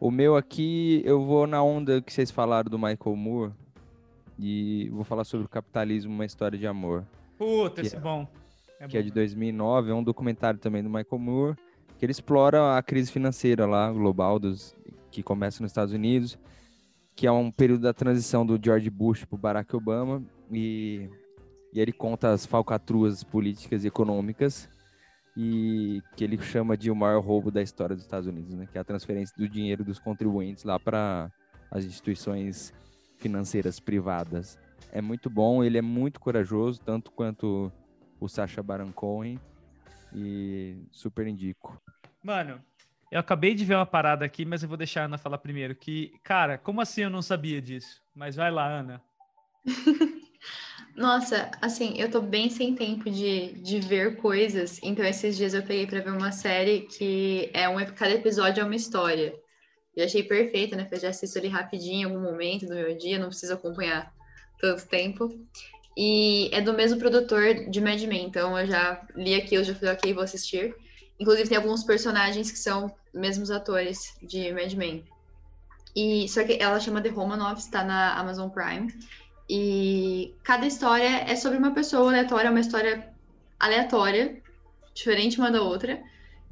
O 0.00 0.10
meu 0.10 0.36
aqui, 0.36 1.02
eu 1.04 1.24
vou 1.24 1.46
na 1.46 1.62
onda 1.62 2.00
que 2.00 2.12
vocês 2.12 2.30
falaram 2.30 2.70
do 2.70 2.78
Michael 2.78 3.16
Moore. 3.16 3.52
E 4.38 4.88
vou 4.90 5.02
falar 5.02 5.24
sobre 5.24 5.46
o 5.46 5.48
capitalismo, 5.48 6.12
uma 6.12 6.24
história 6.24 6.56
de 6.56 6.66
amor. 6.66 7.04
Puta, 7.36 7.80
Que 7.80 7.86
esse 7.88 7.96
é- 7.96 7.98
é 7.98 8.00
bom. 8.02 8.28
É 8.78 8.86
que 8.86 8.96
é 8.96 9.00
bom. 9.00 9.06
de 9.06 9.10
2009, 9.12 9.90
é 9.90 9.94
um 9.94 10.04
documentário 10.04 10.60
também 10.60 10.82
do 10.82 10.88
Michael 10.88 11.18
Moore, 11.18 11.56
que 11.98 12.04
ele 12.04 12.12
explora 12.12 12.76
a 12.78 12.82
crise 12.82 13.10
financeira 13.10 13.66
lá, 13.66 13.90
global, 13.90 14.38
dos, 14.38 14.76
que 15.10 15.20
começa 15.24 15.60
nos 15.60 15.72
Estados 15.72 15.92
Unidos, 15.92 16.38
que 17.16 17.26
é 17.26 17.32
um 17.32 17.50
período 17.50 17.80
da 17.82 17.92
transição 17.92 18.46
do 18.46 18.56
George 18.62 18.88
Bush 18.88 19.24
para 19.24 19.36
Barack 19.38 19.74
Obama, 19.74 20.22
e, 20.52 21.10
e 21.72 21.80
ele 21.80 21.92
conta 21.92 22.30
as 22.30 22.46
falcatruas 22.46 23.24
políticas 23.24 23.82
e 23.84 23.88
econômicas, 23.88 24.68
e 25.36 26.02
que 26.16 26.24
ele 26.24 26.38
chama 26.38 26.76
de 26.76 26.90
o 26.90 26.96
maior 26.96 27.22
roubo 27.22 27.50
da 27.50 27.62
história 27.62 27.94
dos 27.94 28.04
Estados 28.04 28.26
Unidos, 28.26 28.54
né? 28.54 28.66
que 28.70 28.76
é 28.76 28.80
a 28.80 28.84
transferência 28.84 29.34
do 29.36 29.48
dinheiro 29.48 29.84
dos 29.84 29.98
contribuintes 29.98 30.64
lá 30.64 30.78
para 30.78 31.30
as 31.70 31.84
instituições 31.84 32.72
financeiras 33.18 33.78
privadas. 33.78 34.58
É 34.90 35.00
muito 35.00 35.28
bom, 35.28 35.62
ele 35.62 35.78
é 35.78 35.82
muito 35.82 36.18
corajoso, 36.18 36.80
tanto 36.80 37.10
quanto 37.10 37.70
o 38.18 38.28
Sacha 38.28 38.62
Baron 38.62 38.92
Cohen 38.92 39.38
e 40.12 40.82
super 40.90 41.26
indico. 41.26 41.80
Mano, 42.22 42.60
eu 43.10 43.20
acabei 43.20 43.54
de 43.54 43.64
ver 43.64 43.74
uma 43.74 43.86
parada 43.86 44.24
aqui, 44.24 44.44
mas 44.44 44.62
eu 44.62 44.68
vou 44.68 44.78
deixar 44.78 45.02
a 45.02 45.04
Ana 45.04 45.18
falar 45.18 45.38
primeiro. 45.38 45.74
Que, 45.74 46.12
cara, 46.22 46.58
como 46.58 46.80
assim 46.80 47.02
eu 47.02 47.10
não 47.10 47.22
sabia 47.22 47.60
disso? 47.60 48.02
Mas 48.14 48.36
vai 48.36 48.50
lá, 48.50 48.66
Ana. 48.66 49.02
Nossa, 50.98 51.48
assim, 51.62 51.94
eu 51.96 52.10
tô 52.10 52.20
bem 52.20 52.50
sem 52.50 52.74
tempo 52.74 53.08
de, 53.08 53.52
de 53.62 53.78
ver 53.78 54.16
coisas, 54.16 54.80
então 54.82 55.04
esses 55.04 55.36
dias 55.36 55.54
eu 55.54 55.62
peguei 55.62 55.86
pra 55.86 56.00
ver 56.00 56.10
uma 56.10 56.32
série 56.32 56.80
que 56.80 57.48
é 57.54 57.68
um, 57.68 57.76
cada 57.94 58.14
episódio 58.14 58.60
é 58.60 58.64
uma 58.64 58.74
história. 58.74 59.32
Eu 59.94 60.04
achei 60.04 60.24
perfeita, 60.24 60.74
né? 60.74 60.88
Eu 60.90 60.98
já 60.98 61.10
assisto 61.10 61.38
ali 61.38 61.46
rapidinho 61.46 62.00
em 62.00 62.04
algum 62.12 62.20
momento 62.20 62.66
do 62.66 62.74
meu 62.74 62.98
dia, 62.98 63.16
não 63.16 63.28
preciso 63.28 63.54
acompanhar 63.54 64.12
tanto 64.60 64.88
tempo. 64.88 65.28
E 65.96 66.50
é 66.52 66.60
do 66.60 66.74
mesmo 66.74 66.98
produtor 66.98 67.70
de 67.70 67.80
Mad 67.80 68.02
Men, 68.02 68.26
então 68.26 68.58
eu 68.58 68.66
já 68.66 69.00
li 69.14 69.36
aqui, 69.36 69.54
eu 69.54 69.62
já 69.62 69.76
falei, 69.76 69.94
ok, 69.94 70.12
vou 70.12 70.24
assistir. 70.24 70.74
Inclusive 71.20 71.48
tem 71.48 71.58
alguns 71.58 71.84
personagens 71.84 72.50
que 72.50 72.58
são 72.58 72.92
mesmos 73.14 73.52
atores 73.52 74.16
de 74.20 74.52
Mad 74.52 74.72
Men. 74.72 75.04
E 75.94 76.28
só 76.28 76.42
que 76.42 76.58
ela 76.60 76.80
chama 76.80 77.00
The 77.00 77.08
Romanoffs, 77.08 77.70
tá 77.70 77.84
na 77.84 78.18
Amazon 78.18 78.48
Prime. 78.48 78.92
E 79.48 80.34
cada 80.44 80.66
história 80.66 81.22
é 81.26 81.34
sobre 81.36 81.58
uma 81.58 81.72
pessoa 81.72 82.08
aleatória, 82.10 82.50
uma 82.50 82.60
história 82.60 83.08
aleatória, 83.58 84.42
diferente 84.94 85.38
uma 85.38 85.50
da 85.50 85.62
outra. 85.62 86.02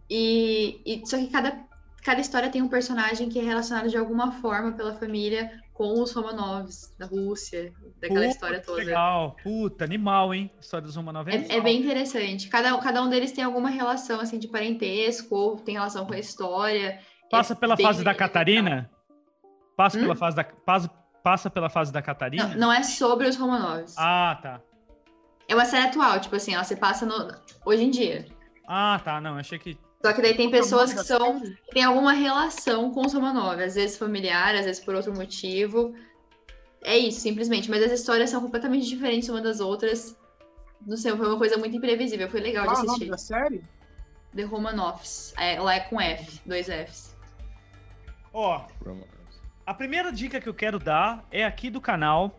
E, 0.08 0.80
e 0.86 1.06
só 1.06 1.18
que 1.18 1.26
cada, 1.28 1.58
cada 2.02 2.20
história 2.20 2.48
tem 2.50 2.62
um 2.62 2.68
personagem 2.68 3.28
que 3.28 3.38
é 3.38 3.42
relacionado 3.42 3.88
de 3.88 3.96
alguma 3.96 4.32
forma 4.32 4.72
pela 4.72 4.94
família 4.94 5.50
com 5.74 6.00
os 6.00 6.10
Romanovs 6.12 6.94
da 6.98 7.04
Rússia, 7.04 7.70
daquela 8.00 8.20
Puta, 8.20 8.30
história 8.32 8.62
toda. 8.62 8.78
Legal. 8.78 9.36
Puta, 9.42 9.84
animal, 9.84 10.32
hein? 10.32 10.50
História 10.58 10.86
dos 10.86 10.96
Romanov 10.96 11.28
É, 11.28 11.56
é 11.56 11.60
bem 11.60 11.80
interessante. 11.80 12.48
Cada, 12.48 12.76
cada 12.78 13.02
um 13.02 13.10
deles 13.10 13.30
tem 13.32 13.44
alguma 13.44 13.68
relação 13.68 14.18
assim 14.18 14.38
de 14.38 14.48
parentesco, 14.48 15.34
ou 15.36 15.56
tem 15.56 15.74
relação 15.74 16.06
com 16.06 16.14
a 16.14 16.18
história. 16.18 16.98
Passa 17.30 17.52
É 17.52 17.56
pela 17.56 17.76
fase 17.76 18.02
da. 18.02 18.14
Catarina? 18.14 18.90
Passa 19.76 19.98
Hum? 19.98 20.02
pela 20.02 20.16
fase 20.16 20.36
da 20.36 20.44
passa, 20.44 20.90
passa 21.26 21.50
pela 21.50 21.68
fase 21.68 21.92
da 21.92 22.00
Catarina? 22.00 22.46
Não, 22.50 22.68
não 22.68 22.72
é 22.72 22.84
sobre 22.84 23.26
os 23.26 23.34
Romanovs. 23.34 23.96
Ah, 23.98 24.38
tá. 24.40 24.60
É 25.48 25.56
uma 25.56 25.64
série 25.64 25.88
atual, 25.88 26.20
tipo 26.20 26.36
assim, 26.36 26.54
ela 26.54 26.62
se 26.62 26.76
passa 26.76 27.04
no, 27.04 27.34
hoje 27.64 27.82
em 27.82 27.90
dia. 27.90 28.26
Ah, 28.64 29.00
tá, 29.02 29.20
não, 29.20 29.36
achei 29.36 29.58
que 29.58 29.76
Só 30.04 30.12
que 30.12 30.22
daí 30.22 30.36
tem 30.36 30.52
pessoas 30.52 30.92
que 30.92 31.02
são 31.02 31.40
que 31.40 31.72
têm 31.72 31.82
alguma 31.82 32.12
relação 32.12 32.92
com 32.92 33.04
os 33.04 33.12
Romanov, 33.12 33.60
às 33.60 33.74
vezes 33.74 33.98
familiar, 33.98 34.54
às 34.54 34.66
vezes 34.66 34.84
por 34.84 34.94
outro 34.94 35.12
motivo. 35.12 35.92
É 36.84 36.96
isso, 36.96 37.22
simplesmente. 37.22 37.68
Mas 37.68 37.82
as 37.82 37.90
histórias 37.90 38.30
são 38.30 38.40
completamente 38.40 38.86
diferentes 38.86 39.28
uma 39.28 39.40
das 39.40 39.58
outras. 39.58 40.16
Não 40.86 40.96
sei, 40.96 41.16
foi 41.16 41.26
uma 41.26 41.38
coisa 41.38 41.56
muito 41.56 41.76
imprevisível. 41.76 42.30
Foi 42.30 42.38
legal 42.38 42.68
de 42.68 42.72
Qual 42.72 42.82
é 42.82 42.86
assistir. 42.86 43.10
da 43.10 43.18
série? 43.18 43.62
The 44.36 44.44
Romanovs. 44.44 45.34
É, 45.36 45.54
ela 45.54 45.74
é 45.74 45.80
com 45.80 46.00
F, 46.00 46.40
dois 46.46 46.68
Fs. 46.68 47.16
Ó, 48.32 48.64
A 49.66 49.74
primeira 49.74 50.12
dica 50.12 50.40
que 50.40 50.48
eu 50.48 50.54
quero 50.54 50.78
dar 50.78 51.26
é 51.28 51.44
aqui 51.44 51.68
do 51.68 51.80
canal. 51.80 52.38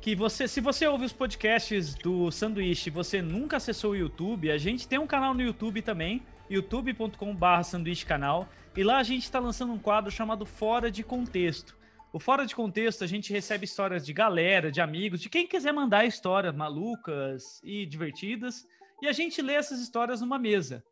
Que 0.00 0.14
você, 0.14 0.46
se 0.46 0.60
você 0.60 0.86
ouve 0.86 1.04
os 1.04 1.12
podcasts 1.12 1.96
do 1.96 2.30
Sanduíche 2.30 2.88
você 2.90 3.20
nunca 3.20 3.56
acessou 3.56 3.90
o 3.90 3.96
YouTube, 3.96 4.52
a 4.52 4.56
gente 4.56 4.86
tem 4.86 4.96
um 4.96 5.06
canal 5.06 5.34
no 5.34 5.42
YouTube 5.42 5.82
também, 5.82 6.22
youtube.com.br 6.48 7.62
sanduíche 7.64 8.06
canal, 8.06 8.48
e 8.76 8.84
lá 8.84 8.98
a 8.98 9.02
gente 9.02 9.24
está 9.24 9.40
lançando 9.40 9.72
um 9.72 9.80
quadro 9.80 10.12
chamado 10.12 10.46
Fora 10.46 10.92
de 10.92 11.02
Contexto. 11.02 11.76
O 12.12 12.20
Fora 12.20 12.46
de 12.46 12.54
Contexto 12.54 13.02
a 13.02 13.06
gente 13.06 13.32
recebe 13.32 13.64
histórias 13.64 14.06
de 14.06 14.12
galera, 14.12 14.70
de 14.70 14.80
amigos, 14.80 15.20
de 15.20 15.28
quem 15.28 15.48
quiser 15.48 15.72
mandar 15.72 16.06
histórias 16.06 16.54
malucas 16.54 17.60
e 17.64 17.84
divertidas, 17.84 18.64
e 19.02 19.08
a 19.08 19.12
gente 19.12 19.42
lê 19.42 19.54
essas 19.54 19.80
histórias 19.80 20.20
numa 20.20 20.38
mesa. 20.38 20.84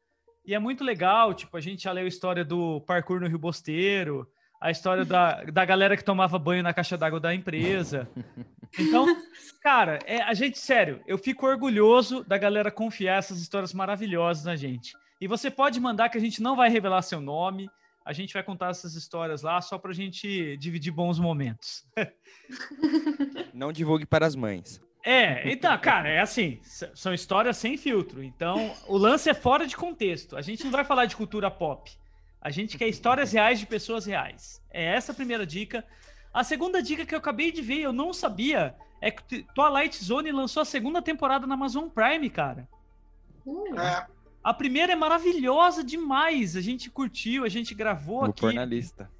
E 0.45 0.55
é 0.55 0.59
muito 0.59 0.83
legal, 0.83 1.33
tipo, 1.33 1.57
a 1.57 1.61
gente 1.61 1.85
já 1.85 1.93
leu 1.93 2.05
a 2.05 2.09
história 2.09 2.45
do 2.45 2.81
parkour 2.81 3.21
no 3.21 3.29
Rio 3.29 3.39
Bosteiro, 3.39 4.29
a 4.61 4.71
história 4.71 5.05
da, 5.05 5.45
da 5.45 5.65
galera 5.65 5.97
que 5.97 6.05
tomava 6.05 6.39
banho 6.39 6.63
na 6.63 6.75
caixa 6.75 6.97
d'água 6.97 7.21
da 7.21 7.35
empresa. 7.35 8.09
Então, 8.79 9.07
cara, 9.63 9.99
é, 10.05 10.21
a 10.23 10.35
gente, 10.35 10.59
sério, 10.59 11.01
eu 11.07 11.17
fico 11.17 11.47
orgulhoso 11.47 12.25
da 12.25 12.37
galera 12.37 12.71
confiar 12.71 13.19
essas 13.19 13.41
histórias 13.41 13.73
maravilhosas 13.73 14.45
na 14.45 14.57
gente. 14.57 14.95
E 15.21 15.27
você 15.27 15.51
pode 15.51 15.81
mandar 15.81 16.09
que 16.09 16.19
a 16.19 16.21
gente 16.21 16.43
não 16.43 16.55
vai 16.55 16.69
revelar 16.69 17.03
seu 17.03 17.21
nome, 17.21 17.71
a 18.05 18.13
gente 18.13 18.33
vai 18.33 18.43
contar 18.43 18.71
essas 18.71 18.95
histórias 18.95 19.43
lá 19.43 19.61
só 19.61 19.77
pra 19.79 19.93
gente 19.93 20.57
dividir 20.57 20.91
bons 20.91 21.19
momentos. 21.19 21.85
Não 23.53 23.71
divulgue 23.71 24.07
para 24.07 24.27
as 24.27 24.35
mães. 24.35 24.81
É, 25.05 25.51
então, 25.51 25.77
cara, 25.79 26.09
é 26.09 26.19
assim, 26.19 26.59
são 26.63 27.13
histórias 27.13 27.59
sem 27.59 27.77
filtro. 27.77 28.23
Então, 28.23 28.75
o 28.87 28.97
lance 28.97 29.29
é 29.29 29.35
fora 29.35 29.67
de 29.67 29.77
contexto. 29.77 30.37
A 30.37 30.41
gente 30.41 30.65
não 30.65 30.71
vai 30.71 30.85
falar 30.85 31.05
de 31.05 31.17
cultura 31.17 31.51
pop. 31.51 31.91
A 32.41 32.51
gente 32.51 32.79
quer 32.79 32.89
histórias 32.89 33.33
reais 33.33 33.59
de 33.59 33.67
pessoas 33.67 34.07
reais. 34.07 34.63
É 34.71 34.85
essa 34.85 35.13
a 35.13 35.15
primeira 35.15 35.45
dica. 35.47 35.85
A 36.33 36.45
segunda 36.45 36.83
dica 36.83 37.05
que 37.05 37.15
eu 37.15 37.19
acabei 37.19 37.51
de 37.51 37.61
ver, 37.63 37.81
eu 37.81 37.93
não 37.93 38.13
sabia, 38.13 38.75
é 39.01 39.11
que 39.11 39.45
Twilight 39.55 40.05
Zone 40.05 40.31
lançou 40.31 40.61
a 40.61 40.65
segunda 40.65 41.01
temporada 41.03 41.47
na 41.47 41.55
Amazon 41.55 41.89
Prime, 41.89 42.29
cara. 42.31 42.69
Hum, 43.47 43.79
É, 43.79 44.07
A 44.45 44.55
primeira 44.55 44.93
é 44.93 44.97
maravilhosa 44.97 45.83
demais. 45.83 46.55
A 46.57 46.61
gente 46.61 46.91
curtiu, 46.91 47.45
a 47.45 47.49
gente 47.49 47.75
gravou 47.75 48.21
Vou 48.21 48.31
aqui. 48.31 48.41
pôr 48.41 48.55
na 48.55 48.65
lista. 48.65 49.11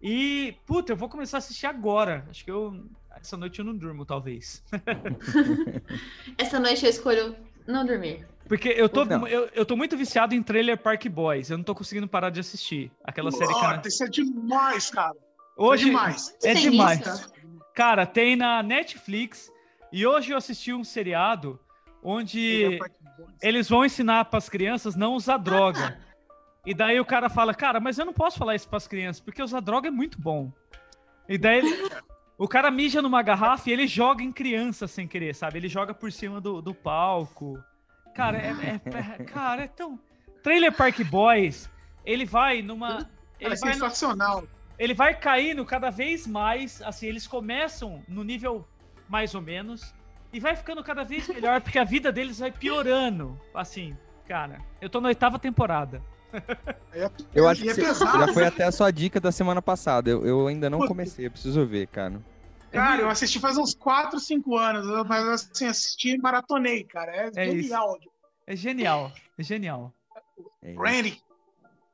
E, 0.00 0.56
puta, 0.66 0.92
eu 0.92 0.96
vou 0.96 1.08
começar 1.08 1.36
a 1.36 1.38
assistir 1.38 1.66
agora. 1.66 2.26
Acho 2.30 2.44
que 2.44 2.50
eu. 2.50 2.84
Essa 3.20 3.36
noite 3.36 3.58
eu 3.60 3.64
não 3.64 3.76
durmo, 3.76 4.04
talvez. 4.04 4.64
Essa 6.38 6.58
noite 6.58 6.84
eu 6.84 6.90
escolho 6.90 7.36
não 7.66 7.84
dormir. 7.86 8.26
Porque 8.48 8.68
eu 8.68 8.88
tô, 8.88 9.04
eu, 9.26 9.48
eu 9.54 9.64
tô 9.64 9.76
muito 9.76 9.96
viciado 9.96 10.34
em 10.34 10.42
Trailer 10.42 10.76
Park 10.76 11.06
Boys. 11.06 11.50
Eu 11.50 11.56
não 11.56 11.64
tô 11.64 11.74
conseguindo 11.74 12.06
parar 12.08 12.30
de 12.30 12.40
assistir. 12.40 12.90
Aquela 13.04 13.30
série 13.30 13.50
Nossa, 13.50 13.78
que. 13.78 13.88
isso 13.88 14.04
é 14.04 14.08
demais, 14.08 14.90
cara. 14.90 15.14
Hoje. 15.56 15.84
é 15.84 15.86
demais. 15.86 16.36
É 16.42 16.52
Tem 16.54 16.70
demais. 16.70 17.00
isso? 17.06 17.32
Cara, 17.74 18.04
tem 18.06 18.36
na 18.36 18.62
Netflix. 18.62 19.50
E 19.92 20.06
hoje 20.06 20.32
eu 20.32 20.36
assisti 20.36 20.72
um 20.72 20.84
seriado 20.84 21.58
onde 22.02 22.78
eles 23.40 23.68
vão 23.68 23.84
ensinar 23.84 24.24
pras 24.26 24.48
crianças 24.48 24.96
não 24.96 25.14
usar 25.14 25.36
droga. 25.38 25.98
E 26.64 26.72
daí 26.72 27.00
o 27.00 27.04
cara 27.04 27.28
fala, 27.28 27.52
cara, 27.52 27.80
mas 27.80 27.98
eu 27.98 28.04
não 28.06 28.12
posso 28.12 28.38
falar 28.38 28.54
isso 28.54 28.68
pras 28.68 28.86
crianças, 28.86 29.20
porque 29.20 29.42
usar 29.42 29.58
droga 29.58 29.88
é 29.88 29.90
muito 29.90 30.20
bom. 30.20 30.52
E 31.28 31.36
daí 31.36 31.58
ele- 31.58 31.90
o 32.38 32.46
cara 32.46 32.70
mija 32.70 33.02
numa 33.02 33.20
garrafa 33.20 33.68
e 33.68 33.72
ele 33.72 33.88
joga 33.88 34.22
em 34.22 34.30
criança 34.30 34.86
sem 34.86 35.08
querer, 35.08 35.34
sabe? 35.34 35.58
Ele 35.58 35.68
joga 35.68 35.92
por 35.92 36.12
cima 36.12 36.40
do, 36.40 36.62
do 36.62 36.72
palco. 36.72 37.60
Cara, 38.14 38.38
é, 38.38 38.50
é- 38.50 38.80
é- 39.20 39.24
cara, 39.24 39.62
é 39.64 39.68
tão. 39.68 39.98
Trailer 40.42 40.72
Park 40.72 41.00
Boys, 41.04 41.68
ele 42.04 42.24
vai 42.24 42.62
numa. 42.62 43.08
Ele 43.40 43.54
é 43.54 43.56
vai, 43.56 43.70
no- 43.70 43.74
sensacional. 43.74 44.44
ele 44.78 44.94
vai 44.94 45.14
caindo 45.14 45.64
cada 45.64 45.90
vez 45.90 46.26
mais. 46.26 46.82
Assim, 46.82 47.06
eles 47.06 47.26
começam 47.26 48.02
no 48.08 48.22
nível 48.24 48.66
mais 49.08 49.34
ou 49.34 49.40
menos. 49.42 49.94
E 50.32 50.40
vai 50.40 50.56
ficando 50.56 50.82
cada 50.82 51.04
vez 51.04 51.28
melhor, 51.28 51.60
porque 51.60 51.78
a 51.78 51.84
vida 51.84 52.10
deles 52.10 52.38
vai 52.38 52.50
piorando. 52.50 53.38
Assim, 53.54 53.96
cara, 54.26 54.58
eu 54.80 54.88
tô 54.88 55.00
na 55.00 55.08
oitava 55.08 55.38
temporada. 55.38 56.02
É, 56.94 57.10
Eu 57.34 57.46
acho 57.48 57.62
que 57.62 57.68
é 57.70 57.74
você 57.74 58.04
já 58.06 58.28
foi 58.32 58.44
até 58.46 58.64
a 58.64 58.72
sua 58.72 58.90
dica 58.90 59.18
da 59.20 59.30
semana 59.32 59.60
passada. 59.62 60.10
Eu, 60.10 60.26
eu 60.26 60.46
ainda 60.46 60.68
não 60.70 60.78
comecei, 60.86 61.26
eu 61.26 61.30
preciso 61.30 61.64
ver, 61.66 61.86
cara. 61.88 62.20
Cara, 62.72 63.02
eu 63.02 63.10
assisti 63.10 63.38
faz 63.38 63.58
uns 63.58 63.74
4, 63.74 64.18
5 64.18 64.56
anos. 64.56 65.06
Mas 65.06 65.28
assim, 65.28 65.66
assisti 65.66 66.14
e 66.14 66.18
maratonei, 66.18 66.84
cara. 66.84 67.14
É, 67.14 67.30
É 67.36 67.46
isso. 67.46 67.62
genial. 67.62 67.98
É 68.46 68.56
genial, 68.56 69.12
é 69.38 69.42
genial. 69.42 69.94
É 70.62 70.72
isso. 70.72 70.80
Randy. 70.80 71.22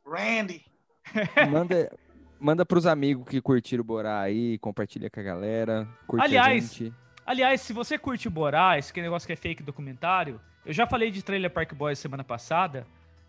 Randy. 0.07 0.65
Manda, 1.51 1.99
manda 2.39 2.67
pros 2.67 2.87
amigos 2.87 3.27
que 3.29 3.41
curtiram 3.41 3.81
o 3.81 3.85
Borá 3.85 4.21
aí, 4.21 4.59
compartilha 4.59 5.11
com 5.11 5.21
a 5.21 5.23
galera. 5.23 5.89
Curte 6.07 6.23
a 6.23 6.25
Aliás, 6.25 6.75
gente. 6.75 6.93
Aliás, 7.25 7.61
se 7.63 7.73
você 7.73 7.99
curte 7.99 8.29
o 8.29 8.31
Borá, 8.31 8.79
esse 8.79 8.93
que 8.93 9.01
negócio 9.01 9.27
que 9.27 9.33
é 9.33 9.37
fake 9.37 9.63
documentário, 9.63 10.41
eu 10.65 10.73
já 10.73 10.87
falei 10.87 11.11
de 11.11 11.23
Trailer 11.23 11.51
Park 11.51 11.73
Boys 11.75 11.99
semana 11.99 12.23
passada, 12.25 12.87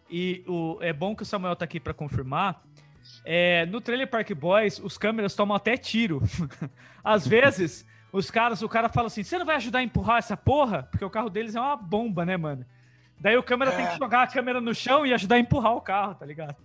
e 0.09 0.43
o, 0.47 0.77
é 0.81 0.91
bom 0.91 1.15
que 1.15 1.23
o 1.23 1.26
Samuel 1.26 1.55
tá 1.55 1.65
aqui 1.65 1.80
pra 1.80 1.93
confirmar. 1.93 2.61
É, 3.26 3.65
no 3.65 3.80
Trailer 3.81 4.07
Park 4.09 4.31
Boys, 4.34 4.80
os 4.80 4.97
câmeras 4.97 5.35
tomam 5.35 5.55
até 5.55 5.76
tiro. 5.77 6.21
Às 7.03 7.27
vezes, 7.27 7.85
os 8.11 8.30
caras, 8.31 8.61
o 8.61 8.69
cara 8.69 8.89
fala 8.89 9.07
assim: 9.07 9.23
você 9.23 9.38
não 9.38 9.45
vai 9.45 9.55
ajudar 9.57 9.80
a 9.80 9.84
empurrar 9.84 10.17
essa 10.17 10.35
porra? 10.38 10.84
Porque 10.91 11.05
o 11.05 11.09
carro 11.09 11.30
deles 11.30 11.55
é 11.55 11.59
uma 11.59 11.76
bomba, 11.76 12.26
né, 12.26 12.38
mano? 12.38 12.65
Daí 13.19 13.35
o 13.38 13.43
câmera 13.43 13.71
tem 13.71 13.85
É. 13.85 13.89
que 13.91 13.97
jogar 13.97 14.23
a 14.23 14.27
câmera 14.27 14.61
no 14.61 14.73
chão 14.73 15.05
e 15.05 15.13
ajudar 15.13 15.35
a 15.35 15.39
empurrar 15.39 15.73
o 15.76 15.81
carro, 15.81 16.15
tá 16.15 16.26
ligado? 16.26 16.55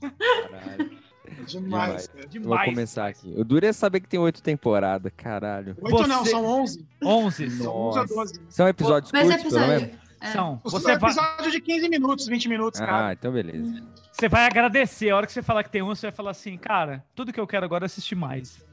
Caralho. 0.00 0.90
É 1.26 1.42
demais, 1.44 1.52
Demais. 1.52 2.06
cara. 2.08 2.18
Eu 2.24 2.30
Vou 2.30 2.40
Demais. 2.42 2.70
começar 2.70 3.06
aqui. 3.08 3.34
O 3.36 3.44
duro 3.44 3.66
é 3.66 3.72
saber 3.72 4.00
que 4.00 4.08
tem 4.08 4.18
oito 4.20 4.42
temporadas, 4.42 5.12
caralho. 5.16 5.76
Oito 5.80 6.06
não, 6.06 6.24
Você- 6.24 6.30
são 6.30 6.44
11. 6.44 6.86
11 7.02 7.50
São 7.50 7.74
11 7.76 7.98
a. 7.98 8.04
12. 8.04 8.40
São 8.48 8.68
episódios 8.68 9.12
Mas 9.12 9.30
é 9.30 9.34
curtos, 9.38 9.52
pelo 9.52 9.66
menos? 9.68 9.90
Episódio. 10.22 10.28
É. 10.28 10.32
são. 10.32 10.60
Você 10.64 10.96
vai, 10.98 11.10
episódio 11.10 11.50
de 11.50 11.60
15 11.60 11.88
minutos, 11.88 12.26
20 12.26 12.48
minutos, 12.48 12.80
cara. 12.80 13.08
Ah, 13.08 13.12
então 13.12 13.32
beleza. 13.32 13.82
você 14.12 14.28
vai 14.28 14.44
agradecer. 14.46 15.10
A 15.10 15.16
hora 15.16 15.26
que 15.26 15.32
você 15.32 15.42
falar 15.42 15.62
que 15.64 15.70
tem 15.70 15.82
11, 15.82 16.00
você 16.00 16.06
vai 16.08 16.12
falar 16.16 16.30
assim: 16.30 16.56
cara, 16.56 17.04
tudo 17.14 17.32
que 17.32 17.40
eu 17.40 17.46
quero 17.46 17.64
agora 17.64 17.84
é 17.84 17.86
assistir 17.86 18.14
mais. 18.14 18.64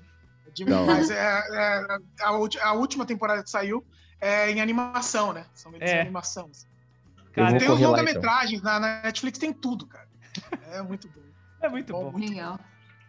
É 0.47 0.51
demais. 0.51 1.09
É, 1.09 1.15
é, 1.19 1.97
a, 2.21 2.31
ulti- 2.37 2.59
a 2.59 2.73
última 2.73 3.05
temporada 3.05 3.43
que 3.43 3.49
saiu 3.49 3.85
é 4.21 4.51
em 4.51 4.61
animação, 4.61 5.31
né? 5.33 5.45
São 5.53 5.73
eles 5.75 5.89
É. 5.89 5.97
em 5.97 6.01
animação. 6.01 6.49
Cara, 7.33 7.57
Tem 7.57 7.69
os 7.71 7.79
lá, 7.79 7.89
longa-metragens, 7.89 8.61
na, 8.61 8.79
na 8.79 9.01
Netflix 9.03 9.37
tem 9.37 9.53
tudo, 9.53 9.85
cara. 9.85 10.07
É 10.71 10.81
muito 10.81 11.07
bom. 11.07 11.21
É 11.61 11.69
muito 11.69 11.93
Bom, 11.93 12.11
bom. 12.11 12.17
Legal. 12.17 12.59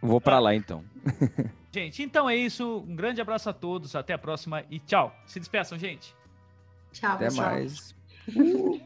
Vou 0.01 0.19
pra 0.21 0.39
lá 0.39 0.53
então. 0.55 0.83
Gente, 1.73 2.03
então 2.03 2.29
é 2.29 2.35
isso. 2.35 2.83
Um 2.87 2.95
grande 2.95 3.21
abraço 3.21 3.49
a 3.49 3.53
todos. 3.53 3.95
Até 3.95 4.13
a 4.13 4.17
próxima 4.17 4.63
e 4.69 4.79
tchau. 4.79 5.15
Se 5.25 5.39
despeçam, 5.39 5.77
gente. 5.77 6.13
Tchau, 6.91 7.13
Até 7.13 7.25
pessoal. 7.25 7.51
mais. 7.51 7.95
Uh. 8.27 8.77